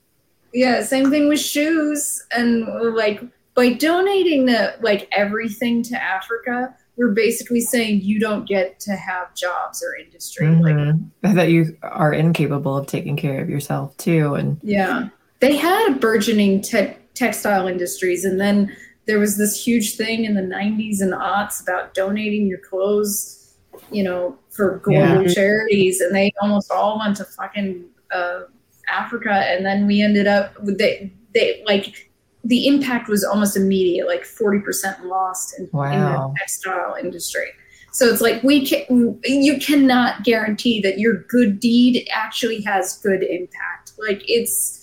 Yeah, 0.54 0.84
same 0.84 1.12
thing 1.12 1.28
with 1.30 1.40
shoes 1.40 2.26
and 2.32 2.66
like 2.96 3.22
by 3.58 3.74
donating 3.74 4.46
the 4.46 4.76
like 4.82 5.10
everything 5.12 5.82
to 5.84 6.02
Africa, 6.02 6.76
we're 6.96 7.12
basically 7.12 7.60
saying 7.60 8.02
you 8.02 8.20
don't 8.20 8.48
get 8.48 8.80
to 8.82 8.96
have 8.96 9.34
jobs 9.34 9.84
or 9.84 9.96
industry. 9.96 10.46
Mm-hmm. 10.46 11.04
Like 11.24 11.36
that 11.36 11.50
you 11.50 11.76
are 11.82 12.14
incapable 12.14 12.78
of 12.78 12.86
taking 12.86 13.18
care 13.18 13.42
of 13.42 13.50
yourself 13.50 13.98
too. 13.98 14.36
And 14.36 14.60
yeah, 14.62 15.10
they 15.40 15.56
had 15.56 15.92
a 15.92 15.96
burgeoning 15.96 16.62
te- 16.62 16.96
textile 17.18 17.68
industries, 17.68 18.26
and 18.26 18.40
then 18.40 18.76
there 19.06 19.20
was 19.20 19.38
this 19.38 19.66
huge 19.66 19.96
thing 19.96 20.26
in 20.26 20.36
the 20.36 20.42
90s 20.42 21.02
and 21.02 21.14
aughts 21.14 21.62
about 21.62 21.94
donating 21.94 22.46
your 22.46 22.60
clothes, 22.60 23.56
you 23.92 24.04
know, 24.04 24.38
for 24.50 24.78
global 24.80 25.24
yeah. 25.24 25.34
charities, 25.34 26.02
and 26.02 26.16
they 26.16 26.32
almost 26.42 26.72
all 26.72 27.00
went 27.00 27.18
to 27.18 27.26
fucking 27.26 27.86
uh, 28.14 28.42
Africa, 28.90 29.32
and 29.32 29.66
then 29.66 29.88
we 29.88 30.02
ended 30.02 30.28
up 30.28 30.60
with 30.62 30.78
they 30.78 31.12
they 31.34 31.64
like 31.66 32.08
the 32.44 32.68
impact 32.68 33.10
was 33.10 33.24
almost 33.24 33.58
immediate, 33.58 34.08
like 34.08 34.24
40% 34.24 35.04
lost 35.04 35.60
in, 35.60 35.70
wow. 35.74 35.92
in 35.92 36.00
the 36.00 36.36
textile 36.40 36.96
industry. 36.96 37.48
So 37.92 38.06
it's 38.06 38.22
like 38.22 38.44
we 38.44 38.66
can 38.66 39.20
you 39.24 39.58
cannot 39.58 40.24
guarantee 40.24 40.82
that 40.82 41.00
your 41.00 41.24
good 41.24 41.60
deed 41.60 42.08
actually 42.12 42.62
has 42.62 43.00
good 43.00 43.24
impact. 43.24 43.94
Like 43.98 44.22
it's 44.28 44.77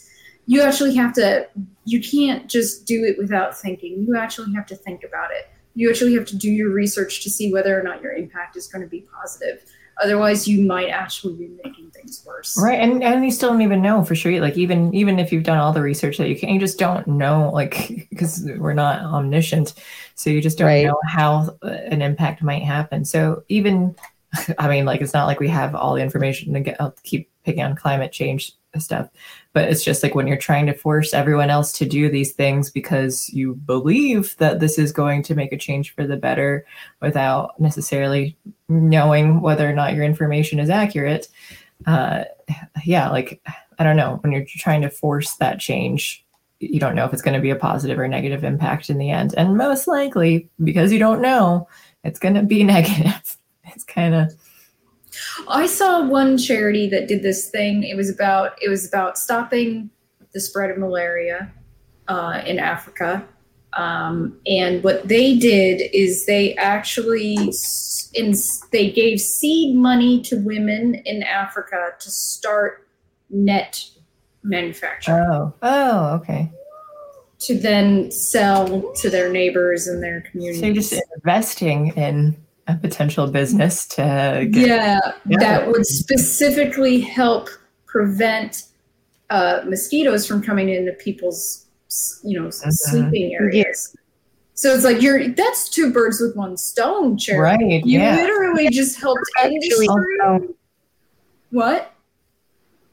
you 0.46 0.62
actually 0.62 0.94
have 0.94 1.12
to 1.14 1.48
you 1.84 2.00
can't 2.00 2.48
just 2.48 2.86
do 2.86 3.04
it 3.04 3.18
without 3.18 3.56
thinking. 3.56 4.04
You 4.06 4.16
actually 4.16 4.52
have 4.54 4.66
to 4.66 4.76
think 4.76 5.04
about 5.04 5.30
it. 5.30 5.50
You 5.74 5.90
actually 5.90 6.14
have 6.14 6.26
to 6.26 6.36
do 6.36 6.50
your 6.50 6.70
research 6.70 7.22
to 7.24 7.30
see 7.30 7.52
whether 7.52 7.78
or 7.78 7.82
not 7.82 8.00
your 8.00 8.12
impact 8.12 8.56
is 8.56 8.66
going 8.66 8.82
to 8.82 8.88
be 8.88 9.06
positive. 9.20 9.64
Otherwise, 10.02 10.48
you 10.48 10.66
might 10.66 10.88
actually 10.88 11.34
be 11.34 11.48
making 11.64 11.90
things 11.90 12.24
worse. 12.26 12.60
Right, 12.60 12.80
and 12.80 13.02
and 13.04 13.24
you 13.24 13.30
still 13.30 13.50
don't 13.50 13.62
even 13.62 13.80
know 13.80 14.04
for 14.04 14.14
sure. 14.16 14.40
Like 14.40 14.56
even 14.56 14.92
even 14.92 15.18
if 15.18 15.32
you've 15.32 15.44
done 15.44 15.58
all 15.58 15.72
the 15.72 15.82
research 15.82 16.18
that 16.18 16.28
you 16.28 16.36
can, 16.36 16.48
you 16.48 16.58
just 16.58 16.78
don't 16.78 17.06
know. 17.06 17.50
Like 17.52 18.08
because 18.10 18.42
we're 18.58 18.72
not 18.72 19.00
omniscient, 19.02 19.74
so 20.14 20.30
you 20.30 20.40
just 20.40 20.58
don't 20.58 20.66
right. 20.66 20.86
know 20.86 20.98
how 21.06 21.56
uh, 21.62 21.68
an 21.68 22.02
impact 22.02 22.42
might 22.42 22.62
happen. 22.64 23.04
So 23.04 23.44
even, 23.48 23.94
I 24.58 24.68
mean, 24.68 24.84
like 24.84 25.00
it's 25.00 25.14
not 25.14 25.26
like 25.26 25.38
we 25.38 25.48
have 25.48 25.74
all 25.76 25.94
the 25.94 26.02
information 26.02 26.54
to 26.54 26.60
get. 26.60 26.80
I'll 26.80 26.96
keep 27.04 27.30
picking 27.44 27.62
on 27.62 27.76
climate 27.76 28.10
change 28.10 28.52
stuff, 28.78 29.08
but 29.54 29.68
it's 29.68 29.84
just 29.84 30.02
like 30.02 30.14
when 30.14 30.26
you're 30.26 30.36
trying 30.36 30.66
to 30.66 30.74
force 30.74 31.14
everyone 31.14 31.48
else 31.48 31.72
to 31.72 31.86
do 31.86 32.10
these 32.10 32.32
things 32.32 32.70
because 32.70 33.30
you 33.30 33.54
believe 33.54 34.36
that 34.36 34.60
this 34.60 34.78
is 34.78 34.92
going 34.92 35.22
to 35.22 35.34
make 35.34 35.52
a 35.52 35.56
change 35.56 35.94
for 35.94 36.06
the 36.06 36.16
better 36.16 36.66
without 37.00 37.58
necessarily 37.58 38.36
knowing 38.68 39.40
whether 39.40 39.68
or 39.68 39.72
not 39.72 39.94
your 39.94 40.04
information 40.04 40.58
is 40.58 40.68
accurate 40.68 41.28
uh 41.86 42.24
yeah 42.84 43.08
like 43.08 43.40
i 43.78 43.84
don't 43.84 43.96
know. 43.96 44.18
When 44.22 44.32
you're 44.32 44.44
trying 44.46 44.82
to 44.82 44.90
force 44.90 45.36
that 45.36 45.58
change 45.58 46.24
you 46.60 46.80
don't 46.80 46.94
know 46.94 47.04
if 47.04 47.12
it's 47.12 47.22
going 47.22 47.34
to 47.34 47.42
be 47.42 47.50
a 47.50 47.56
positive 47.56 47.98
or 47.98 48.08
negative 48.08 48.44
impact 48.44 48.88
in 48.88 48.96
the 48.96 49.10
end. 49.10 49.34
And 49.36 49.56
most 49.56 49.86
likely 49.86 50.48
because 50.62 50.92
you 50.92 50.98
don't 50.98 51.20
know 51.20 51.68
it's 52.04 52.18
going 52.18 52.34
to 52.34 52.42
be 52.42 52.62
negative. 52.64 53.38
It's 53.64 53.84
kind 53.84 54.14
of 54.14 54.34
I 55.48 55.66
saw 55.66 56.06
one 56.06 56.38
charity 56.38 56.88
that 56.90 57.08
did 57.08 57.22
this 57.22 57.50
thing. 57.50 57.84
It 57.84 57.96
was 57.96 58.10
about 58.10 58.52
it 58.62 58.68
was 58.68 58.86
about 58.86 59.18
stopping 59.18 59.90
the 60.32 60.40
spread 60.40 60.70
of 60.70 60.78
malaria 60.78 61.52
uh, 62.08 62.42
in 62.46 62.58
Africa. 62.58 63.26
Um, 63.74 64.38
and 64.46 64.84
what 64.84 65.08
they 65.08 65.36
did 65.36 65.90
is 65.92 66.26
they 66.26 66.54
actually 66.56 67.36
in, 68.14 68.34
they 68.70 68.90
gave 68.90 69.20
seed 69.20 69.76
money 69.76 70.22
to 70.22 70.36
women 70.36 70.94
in 70.94 71.22
Africa 71.24 71.90
to 71.98 72.10
start 72.10 72.86
net 73.30 73.84
manufacturing. 74.42 75.18
Oh, 75.18 75.54
oh, 75.62 76.14
okay. 76.16 76.52
To 77.40 77.58
then 77.58 78.10
sell 78.10 78.92
to 78.94 79.10
their 79.10 79.30
neighbors 79.30 79.86
and 79.88 80.02
their 80.02 80.20
communities. 80.30 80.60
So 80.60 80.66
you're 80.66 80.74
just 80.74 81.02
investing 81.16 81.88
in 81.96 82.36
a 82.66 82.74
potential 82.76 83.26
business 83.26 83.86
to 83.86 84.48
get, 84.50 84.68
yeah, 84.68 85.00
yeah, 85.26 85.38
that 85.38 85.66
would 85.68 85.86
specifically 85.86 87.00
help 87.00 87.48
prevent 87.86 88.64
uh, 89.30 89.60
mosquitoes 89.66 90.26
from 90.26 90.42
coming 90.42 90.68
into 90.68 90.92
people's 90.92 91.66
you 92.22 92.40
know 92.40 92.48
mm-hmm. 92.48 92.70
sleeping 92.70 93.34
areas 93.34 93.94
yeah. 93.94 94.00
so 94.54 94.74
it's 94.74 94.84
like 94.84 95.00
you're 95.00 95.28
that's 95.28 95.68
two 95.68 95.92
birds 95.92 96.20
with 96.20 96.34
one 96.34 96.56
stone 96.56 97.16
Cherry. 97.16 97.38
right 97.38 97.84
you 97.84 98.00
yeah. 98.00 98.16
literally 98.16 98.68
just 98.70 98.98
helped 98.98 99.22
industry 99.44 99.86
what 101.50 101.92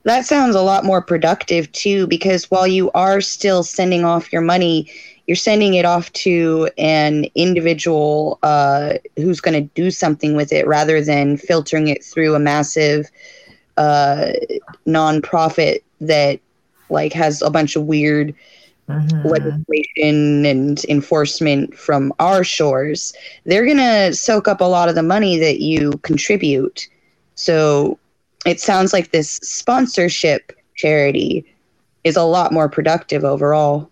that 0.04 0.26
sounds 0.26 0.56
a 0.56 0.62
lot 0.62 0.84
more 0.84 1.02
productive 1.02 1.72
too 1.72 2.06
because 2.08 2.52
while 2.52 2.68
you 2.68 2.92
are 2.92 3.22
still 3.22 3.64
sending 3.64 4.06
off 4.06 4.32
your 4.32 4.42
money 4.42 4.92
you're 5.28 5.36
sending 5.36 5.76
it 5.76 5.86
off 5.86 6.12
to 6.14 6.70
an 6.78 7.26
individual 7.36 8.40
uh, 8.44 8.94
who's 9.18 9.40
going 9.40 9.54
to 9.54 9.70
do 9.74 9.92
something 9.92 10.36
with 10.36 10.52
it 10.52 10.68
rather 10.68 11.02
than 11.02 11.38
filtering 11.38 11.88
it 11.88 12.04
through 12.04 12.36
a 12.36 12.40
massive 12.40 13.10
uh, 13.78 14.32
nonprofit 14.88 15.84
that 16.02 16.40
like 16.90 17.14
has 17.14 17.42
a 17.42 17.50
bunch 17.50 17.76
of 17.76 17.86
weird 17.86 18.36
mm-hmm. 18.90 19.28
legislation 19.28 20.46
and 20.46 20.84
enforcement 20.86 21.78
from 21.78 22.14
our 22.20 22.44
shores. 22.44 23.14
They're 23.46 23.66
going 23.66 23.78
to 23.78 24.14
soak 24.14 24.48
up 24.48 24.62
a 24.62 24.66
lot 24.66 24.90
of 24.90 24.96
the 24.96 25.04
money 25.04 25.38
that 25.40 25.62
you 25.62 25.92
contribute. 26.04 26.88
So 27.36 27.98
it 28.46 28.60
sounds 28.60 28.94
like 28.94 29.12
this 29.12 29.32
sponsorship 29.44 30.52
charity 30.76 31.46
is 32.04 32.16
a 32.16 32.24
lot 32.24 32.52
more 32.52 32.68
productive 32.68 33.24
overall 33.24 33.91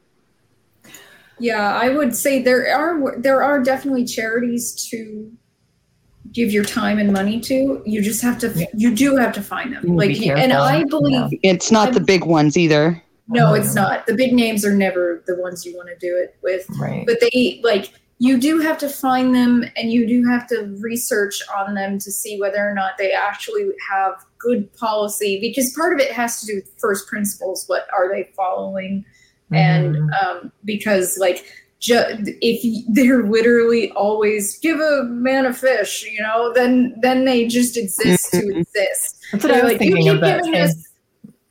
yeah, 1.39 1.75
I 1.75 1.89
would 1.89 2.15
say 2.15 2.41
there 2.41 2.73
are 2.75 3.19
there 3.19 3.41
are 3.43 3.61
definitely 3.61 4.05
charities 4.05 4.87
to 4.89 5.31
give 6.31 6.51
your 6.51 6.63
time 6.63 6.99
and 6.99 7.11
money 7.11 7.39
to. 7.41 7.81
You 7.85 8.01
just 8.01 8.21
have 8.21 8.37
to 8.39 8.67
you 8.73 8.95
do 8.95 9.15
have 9.15 9.33
to 9.33 9.41
find 9.41 9.73
them. 9.73 9.95
Like 9.95 10.21
and 10.21 10.53
I 10.53 10.83
believe 10.83 11.31
yeah. 11.31 11.51
it's 11.51 11.71
not 11.71 11.89
I, 11.89 11.91
the 11.91 12.01
big 12.01 12.25
ones 12.25 12.57
either. 12.57 13.01
No, 13.27 13.53
it's 13.53 13.75
not. 13.75 14.07
The 14.07 14.15
big 14.15 14.33
names 14.33 14.65
are 14.65 14.73
never 14.73 15.23
the 15.27 15.35
ones 15.39 15.63
you 15.63 15.75
want 15.75 15.89
to 15.89 15.95
do 15.97 16.17
it 16.17 16.35
with. 16.41 16.65
Right. 16.79 17.05
But 17.05 17.19
they 17.21 17.61
like 17.63 17.93
you 18.17 18.37
do 18.37 18.59
have 18.59 18.77
to 18.79 18.89
find 18.89 19.33
them 19.33 19.63
and 19.77 19.93
you 19.93 20.05
do 20.05 20.27
have 20.27 20.45
to 20.47 20.75
research 20.81 21.41
on 21.55 21.73
them 21.73 21.97
to 21.99 22.11
see 22.11 22.39
whether 22.39 22.67
or 22.67 22.73
not 22.73 22.97
they 22.97 23.13
actually 23.13 23.69
have 23.89 24.25
good 24.37 24.71
policy 24.73 25.39
because 25.39 25.73
part 25.73 25.93
of 25.93 25.99
it 25.99 26.11
has 26.11 26.41
to 26.41 26.47
do 26.47 26.55
with 26.55 26.69
first 26.77 27.07
principles. 27.07 27.63
What 27.67 27.87
are 27.93 28.09
they 28.09 28.29
following? 28.35 29.05
And 29.51 29.95
mm-hmm. 29.95 30.27
um, 30.27 30.51
because 30.65 31.17
like 31.19 31.45
ju- 31.79 32.03
if 32.41 32.85
they're 32.89 33.23
literally 33.23 33.91
always 33.91 34.57
give 34.59 34.79
a 34.79 35.03
man 35.05 35.45
a 35.45 35.53
fish 35.53 36.03
you 36.03 36.21
know 36.21 36.51
then 36.53 36.95
then 37.01 37.25
they 37.25 37.47
just 37.47 37.77
exist 37.77 38.31
to 38.31 38.37
mm-hmm. 38.37 38.59
exist 38.59 39.17
that's 39.31 39.43
what 39.43 39.53
i 39.53 39.61
was 39.61 39.71
like, 39.71 39.79
thinking 39.79 40.09
of 40.09 40.21
that 40.21 40.43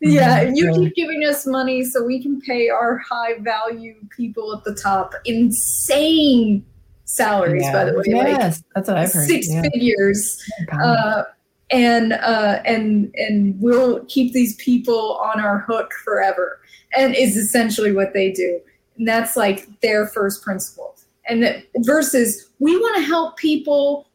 Yeah, 0.00 0.44
Mhm. 0.44 0.56
you 0.56 0.72
keep 0.74 0.94
giving 0.94 1.24
us 1.24 1.44
money 1.44 1.84
so 1.84 2.04
we 2.04 2.22
can 2.22 2.40
pay 2.40 2.68
our 2.68 2.98
high 2.98 3.38
value 3.40 3.96
people 4.16 4.54
at 4.56 4.62
the 4.62 4.74
top 4.74 5.12
insane 5.24 6.64
salaries, 7.04 7.68
by 7.72 7.84
the 7.84 7.94
way. 7.94 8.14
Like 8.14 8.28
yes, 8.28 8.62
that's 8.74 8.88
what 8.88 8.96
I've 8.96 9.12
heard. 9.12 9.26
six 9.26 9.50
yeah. 9.50 9.62
figures. 9.62 10.40
Uh, 10.70 11.24
and 11.70 12.12
uh, 12.12 12.60
and 12.64 13.12
and 13.16 13.60
we'll 13.60 14.04
keep 14.06 14.32
these 14.32 14.54
people 14.56 15.18
on 15.22 15.40
our 15.40 15.58
hook 15.60 15.92
forever, 16.04 16.60
and 16.96 17.14
is 17.14 17.36
essentially 17.36 17.92
what 17.92 18.12
they 18.14 18.30
do. 18.32 18.60
And 18.96 19.06
that's 19.06 19.36
like 19.36 19.68
their 19.80 20.06
first 20.06 20.42
principle. 20.42 20.94
And 21.28 21.42
that- 21.42 21.64
versus 21.78 22.48
we 22.58 22.76
want 22.76 22.96
to 22.96 23.02
help 23.02 23.36
people 23.36 24.08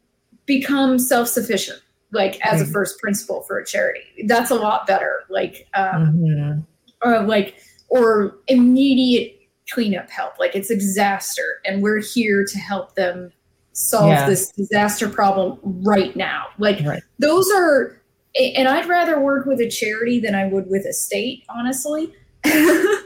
become 0.46 0.98
self 0.98 1.28
sufficient, 1.28 1.80
like 2.12 2.38
as 2.46 2.60
a 2.60 2.64
Mhm. 2.64 2.72
first 2.72 2.98
principle 2.98 3.42
for 3.42 3.58
a 3.58 3.64
charity. 3.64 4.02
That's 4.26 4.50
a 4.50 4.56
lot 4.56 4.86
better. 4.86 5.24
Like 5.30 5.66
um, 5.74 6.18
Mhm. 6.18 6.66
or 7.02 7.22
like 7.22 7.54
or 7.88 8.36
immediate 8.48 9.38
cleanup 9.72 10.10
help 10.10 10.38
like 10.38 10.54
it's 10.54 10.68
a 10.70 10.74
disaster 10.74 11.60
and 11.64 11.82
we're 11.82 12.00
here 12.00 12.44
to 12.44 12.58
help 12.58 12.94
them 12.96 13.32
solve 13.72 14.08
Yeah. 14.10 14.28
this 14.28 14.50
disaster 14.52 15.08
problem 15.08 15.58
right 15.62 16.14
now 16.14 16.46
like 16.58 16.84
Right. 16.84 17.02
those 17.18 17.50
are 17.50 17.98
and 18.38 18.68
i'd 18.68 18.86
rather 18.86 19.18
work 19.18 19.46
with 19.46 19.60
a 19.60 19.68
charity 19.70 20.18
than 20.20 20.34
i 20.34 20.46
would 20.46 20.68
with 20.68 20.84
a 20.84 20.92
state 20.92 21.44
honestly 21.48 22.12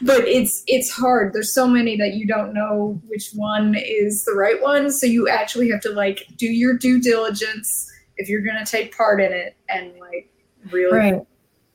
but 0.00 0.26
it's 0.28 0.62
it's 0.66 0.90
hard 0.90 1.32
there's 1.32 1.52
so 1.52 1.66
many 1.66 1.96
that 1.96 2.14
you 2.14 2.26
don't 2.26 2.54
know 2.54 3.00
which 3.08 3.30
one 3.34 3.74
is 3.74 4.24
the 4.24 4.32
right 4.32 4.62
one 4.62 4.90
so 4.90 5.06
you 5.06 5.28
actually 5.28 5.68
have 5.70 5.80
to 5.80 5.90
like 5.90 6.26
do 6.36 6.46
your 6.46 6.76
due 6.76 7.00
diligence 7.00 7.90
if 8.16 8.28
you're 8.28 8.42
going 8.42 8.58
to 8.64 8.70
take 8.70 8.96
part 8.96 9.20
in 9.20 9.32
it 9.32 9.56
and 9.68 9.92
like 9.98 10.30
really 10.70 10.96
Right. 10.96 11.20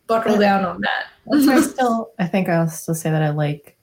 buckle 0.07 0.37
down 0.37 0.63
on 0.63 0.81
that 0.81 1.05
I 1.31 1.61
still, 1.61 2.11
I 2.19 2.27
think 2.27 2.49
I'll 2.49 2.67
still 2.67 2.95
say 2.95 3.11
that 3.11 3.21
I 3.23 3.29
like, 3.29 3.77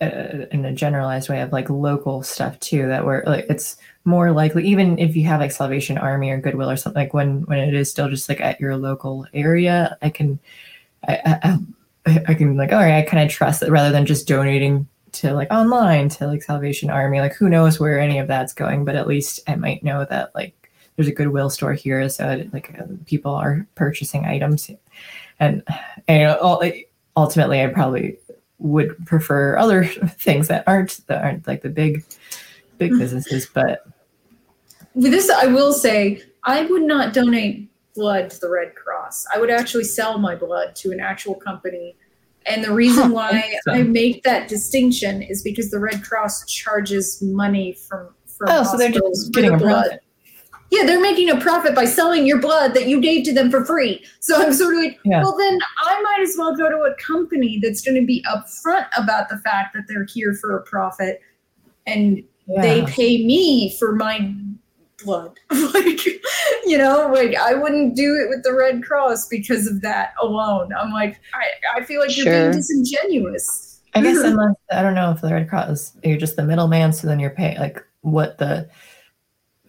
uh, 0.00 0.46
in 0.50 0.64
a 0.64 0.72
generalized 0.72 1.28
way, 1.28 1.40
of 1.40 1.52
like 1.52 1.68
local 1.68 2.22
stuff 2.22 2.58
too. 2.60 2.86
That 2.86 3.04
where 3.04 3.22
like 3.26 3.46
it's 3.48 3.76
more 4.04 4.32
likely, 4.32 4.66
even 4.68 4.98
if 4.98 5.16
you 5.16 5.24
have 5.26 5.40
like 5.40 5.52
Salvation 5.52 5.98
Army 5.98 6.30
or 6.30 6.40
Goodwill 6.40 6.70
or 6.70 6.76
something, 6.76 7.02
like 7.02 7.14
when 7.14 7.42
when 7.42 7.58
it 7.58 7.74
is 7.74 7.90
still 7.90 8.08
just 8.08 8.28
like 8.28 8.40
at 8.40 8.60
your 8.60 8.76
local 8.76 9.26
area, 9.34 9.98
I 10.00 10.10
can, 10.10 10.38
I 11.06 11.38
I, 11.42 11.58
I- 12.06 12.22
I 12.28 12.34
can 12.34 12.56
like, 12.56 12.72
all 12.72 12.78
right, 12.78 12.98
I 12.98 13.02
kind 13.02 13.22
of 13.22 13.30
trust 13.30 13.60
that 13.60 13.70
rather 13.70 13.90
than 13.90 14.06
just 14.06 14.26
donating 14.26 14.86
to 15.12 15.34
like 15.34 15.50
online 15.50 16.08
to 16.10 16.26
like 16.26 16.42
Salvation 16.42 16.90
Army. 16.90 17.20
Like 17.20 17.34
who 17.34 17.48
knows 17.48 17.80
where 17.80 17.98
any 17.98 18.18
of 18.18 18.28
that's 18.28 18.52
going, 18.52 18.84
but 18.84 18.96
at 18.96 19.06
least 19.06 19.40
I 19.48 19.56
might 19.56 19.82
know 19.82 20.04
that 20.08 20.34
like 20.34 20.70
there's 20.96 21.08
a 21.08 21.12
Goodwill 21.12 21.50
store 21.50 21.72
here, 21.72 22.08
so 22.08 22.44
like 22.52 22.78
uh, 22.78 22.84
people 23.06 23.34
are 23.34 23.66
purchasing 23.74 24.24
items 24.24 24.70
and 25.38 25.62
and 26.08 26.20
you 26.20 26.26
know, 26.26 26.82
ultimately, 27.16 27.62
I 27.62 27.68
probably 27.68 28.18
would 28.58 28.94
prefer 29.06 29.56
other 29.56 29.84
things 30.18 30.48
that 30.48 30.64
aren't 30.66 31.00
that 31.06 31.24
aren't 31.24 31.46
like 31.46 31.62
the 31.62 31.70
big 31.70 32.04
big 32.78 32.90
businesses. 32.98 33.46
But 33.52 33.84
with 34.94 35.12
this 35.12 35.30
i 35.30 35.46
will 35.46 35.72
say 35.72 36.20
i 36.44 36.64
would 36.66 36.82
not 36.82 37.12
donate 37.14 37.69
blood 37.94 38.30
to 38.30 38.40
the 38.40 38.48
red 38.48 38.74
cross. 38.74 39.26
I 39.34 39.38
would 39.38 39.50
actually 39.50 39.84
sell 39.84 40.18
my 40.18 40.34
blood 40.34 40.74
to 40.76 40.92
an 40.92 41.00
actual 41.00 41.34
company. 41.34 41.96
And 42.46 42.64
the 42.64 42.72
reason 42.72 43.10
why 43.12 43.54
i 43.68 43.82
make 43.82 44.22
that 44.22 44.48
distinction 44.48 45.20
is 45.22 45.42
because 45.42 45.70
the 45.70 45.78
red 45.78 46.02
cross 46.02 46.44
charges 46.46 47.20
money 47.20 47.74
from 47.74 48.08
from 48.24 48.48
oh, 48.50 48.64
so 48.64 48.78
they're 48.78 48.90
just 48.90 49.32
getting 49.32 49.50
the 49.50 49.56
a 49.56 49.58
blood. 49.58 49.84
profit. 49.88 50.02
yeah 50.70 50.84
they're 50.86 51.02
making 51.02 51.28
a 51.28 51.38
profit 51.38 51.74
by 51.74 51.84
selling 51.84 52.26
your 52.26 52.40
blood 52.40 52.72
that 52.72 52.86
you 52.88 52.98
gave 52.98 53.24
to 53.26 53.34
them 53.34 53.50
for 53.50 53.62
free. 53.66 54.02
So 54.20 54.40
i'm 54.42 54.54
sort 54.54 54.74
of 54.74 54.80
like 54.80 54.98
Yeah. 55.04 55.22
well 55.22 55.36
then 55.36 55.58
i 55.84 56.00
might 56.00 56.20
as 56.22 56.34
well 56.38 56.56
go 56.56 56.70
to 56.70 56.78
a 56.90 56.94
company 56.94 57.60
that's 57.62 57.82
going 57.82 58.00
to 58.00 58.06
be 58.06 58.24
upfront 58.24 58.86
about 58.96 59.28
the 59.28 59.36
fact 59.38 59.74
that 59.74 59.82
they're 59.86 60.06
here 60.06 60.32
for 60.32 60.56
a 60.56 60.62
profit 60.62 61.20
and 61.86 62.24
they 62.56 62.84
pay 62.86 63.24
me 63.24 63.76
for 63.78 63.94
my 63.94 64.34
blood. 65.02 65.38
like, 65.50 66.06
you 66.64 66.78
know, 66.78 67.10
like 67.12 67.36
I 67.36 67.54
wouldn't 67.54 67.96
do 67.96 68.14
it 68.14 68.28
with 68.28 68.42
the 68.42 68.54
Red 68.54 68.82
Cross 68.82 69.28
because 69.28 69.66
of 69.66 69.80
that 69.82 70.12
alone. 70.22 70.72
I'm 70.74 70.92
like, 70.92 71.20
I, 71.34 71.80
I 71.80 71.84
feel 71.84 72.00
like 72.00 72.16
you're 72.16 72.26
being 72.26 72.52
disingenuous. 72.52 73.80
I 73.94 74.02
guess 74.02 74.18
unless 74.24 74.54
I 74.70 74.82
don't 74.82 74.94
know 74.94 75.10
if 75.10 75.20
the 75.20 75.32
Red 75.32 75.48
Cross 75.48 75.96
you're 76.04 76.18
just 76.18 76.36
the 76.36 76.44
middleman, 76.44 76.92
so 76.92 77.06
then 77.06 77.20
you're 77.20 77.30
paying 77.30 77.58
like 77.58 77.84
what 78.02 78.38
the 78.38 78.68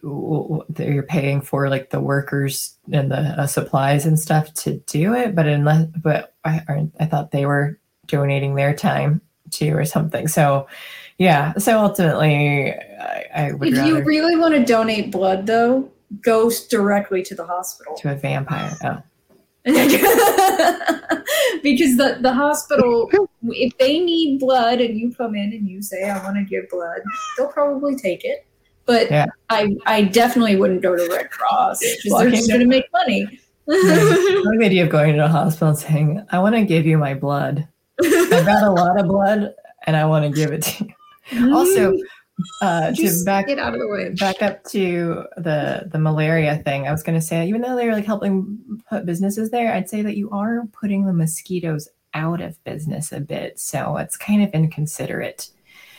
w- 0.02 0.64
w- 0.64 0.92
you're 0.94 1.02
paying 1.02 1.40
for 1.40 1.68
like 1.68 1.90
the 1.90 2.00
workers 2.00 2.76
and 2.92 3.10
the 3.10 3.18
uh, 3.18 3.46
supplies 3.46 4.06
and 4.06 4.18
stuff 4.18 4.52
to 4.54 4.78
do 4.86 5.14
it. 5.14 5.34
But 5.34 5.46
unless, 5.46 5.86
but 5.96 6.34
I 6.44 6.88
I 7.00 7.06
thought 7.06 7.30
they 7.30 7.46
were 7.46 7.78
donating 8.06 8.54
their 8.54 8.74
time 8.74 9.20
too 9.50 9.76
or 9.76 9.84
something. 9.84 10.28
So 10.28 10.66
yeah. 11.18 11.52
So 11.54 11.78
ultimately, 11.78 12.72
I, 12.72 13.24
I 13.34 13.52
would 13.52 13.68
If 13.68 13.78
rather 13.78 13.88
you 13.88 14.02
really 14.04 14.36
want 14.36 14.54
to 14.54 14.64
donate 14.64 15.10
blood, 15.10 15.46
though, 15.46 15.90
go 16.20 16.50
directly 16.68 17.22
to 17.22 17.34
the 17.34 17.44
hospital. 17.44 17.96
to 17.96 18.12
a 18.12 18.14
vampire. 18.14 18.76
Oh. 18.84 19.02
because 21.62 21.96
the, 21.96 22.18
the 22.20 22.32
hospital, 22.32 23.08
if 23.44 23.76
they 23.78 24.00
need 24.00 24.40
blood 24.40 24.80
and 24.80 24.98
you 24.98 25.14
come 25.14 25.34
in 25.34 25.52
and 25.52 25.68
you 25.68 25.80
say, 25.82 26.10
I 26.10 26.22
want 26.24 26.36
to 26.36 26.44
give 26.44 26.68
blood, 26.68 27.00
they'll 27.36 27.48
probably 27.48 27.94
take 27.94 28.24
it. 28.24 28.44
But 28.84 29.10
Yeah. 29.10 29.26
I, 29.48 29.76
I 29.86 30.02
definitely 30.02 30.56
wouldn't 30.56 30.82
go 30.82 30.96
to 30.96 31.08
Red 31.14 31.30
Cross 31.30 31.78
because 31.80 32.02
they're 32.02 32.12
Walking 32.12 32.32
just 32.32 32.48
going 32.48 32.60
to 32.60 32.66
make 32.66 32.86
money. 32.92 33.38
I 33.70 34.42
like 34.44 34.58
the 34.58 34.66
idea 34.66 34.82
of 34.84 34.90
going 34.90 35.14
to 35.14 35.24
a 35.26 35.28
hospital 35.28 35.68
and 35.68 35.78
saying, 35.78 36.26
I 36.30 36.40
want 36.40 36.56
to 36.56 36.64
give 36.64 36.84
you 36.84 36.98
my 36.98 37.14
blood. 37.14 37.68
I've 38.02 38.44
got 38.44 38.64
a 38.64 38.70
lot 38.70 38.98
of 38.98 39.06
blood 39.06 39.54
and 39.86 39.96
I 39.96 40.04
want 40.06 40.24
to 40.24 40.30
give 40.30 40.50
it 40.50 40.62
to 40.62 40.84
you. 40.84 40.94
Also, 41.52 41.92
uh, 42.62 42.92
to 42.92 43.24
back 43.24 43.46
get 43.46 43.58
out 43.58 43.74
of 43.74 43.80
the 43.80 43.88
way. 43.88 44.10
back 44.14 44.42
up 44.42 44.64
to 44.64 45.24
the 45.36 45.88
the 45.90 45.98
malaria 45.98 46.58
thing, 46.64 46.86
I 46.88 46.92
was 46.92 47.02
going 47.02 47.18
to 47.18 47.24
say, 47.26 47.46
even 47.46 47.60
though 47.60 47.76
they're 47.76 47.92
like 47.92 48.06
helping 48.06 48.58
put 48.88 49.06
businesses 49.06 49.50
there, 49.50 49.72
I'd 49.74 49.88
say 49.88 50.02
that 50.02 50.16
you 50.16 50.30
are 50.30 50.62
putting 50.72 51.06
the 51.06 51.12
mosquitoes 51.12 51.88
out 52.14 52.40
of 52.40 52.62
business 52.64 53.12
a 53.12 53.20
bit. 53.20 53.58
So 53.58 53.96
it's 53.96 54.16
kind 54.16 54.42
of 54.42 54.50
inconsiderate. 54.50 55.48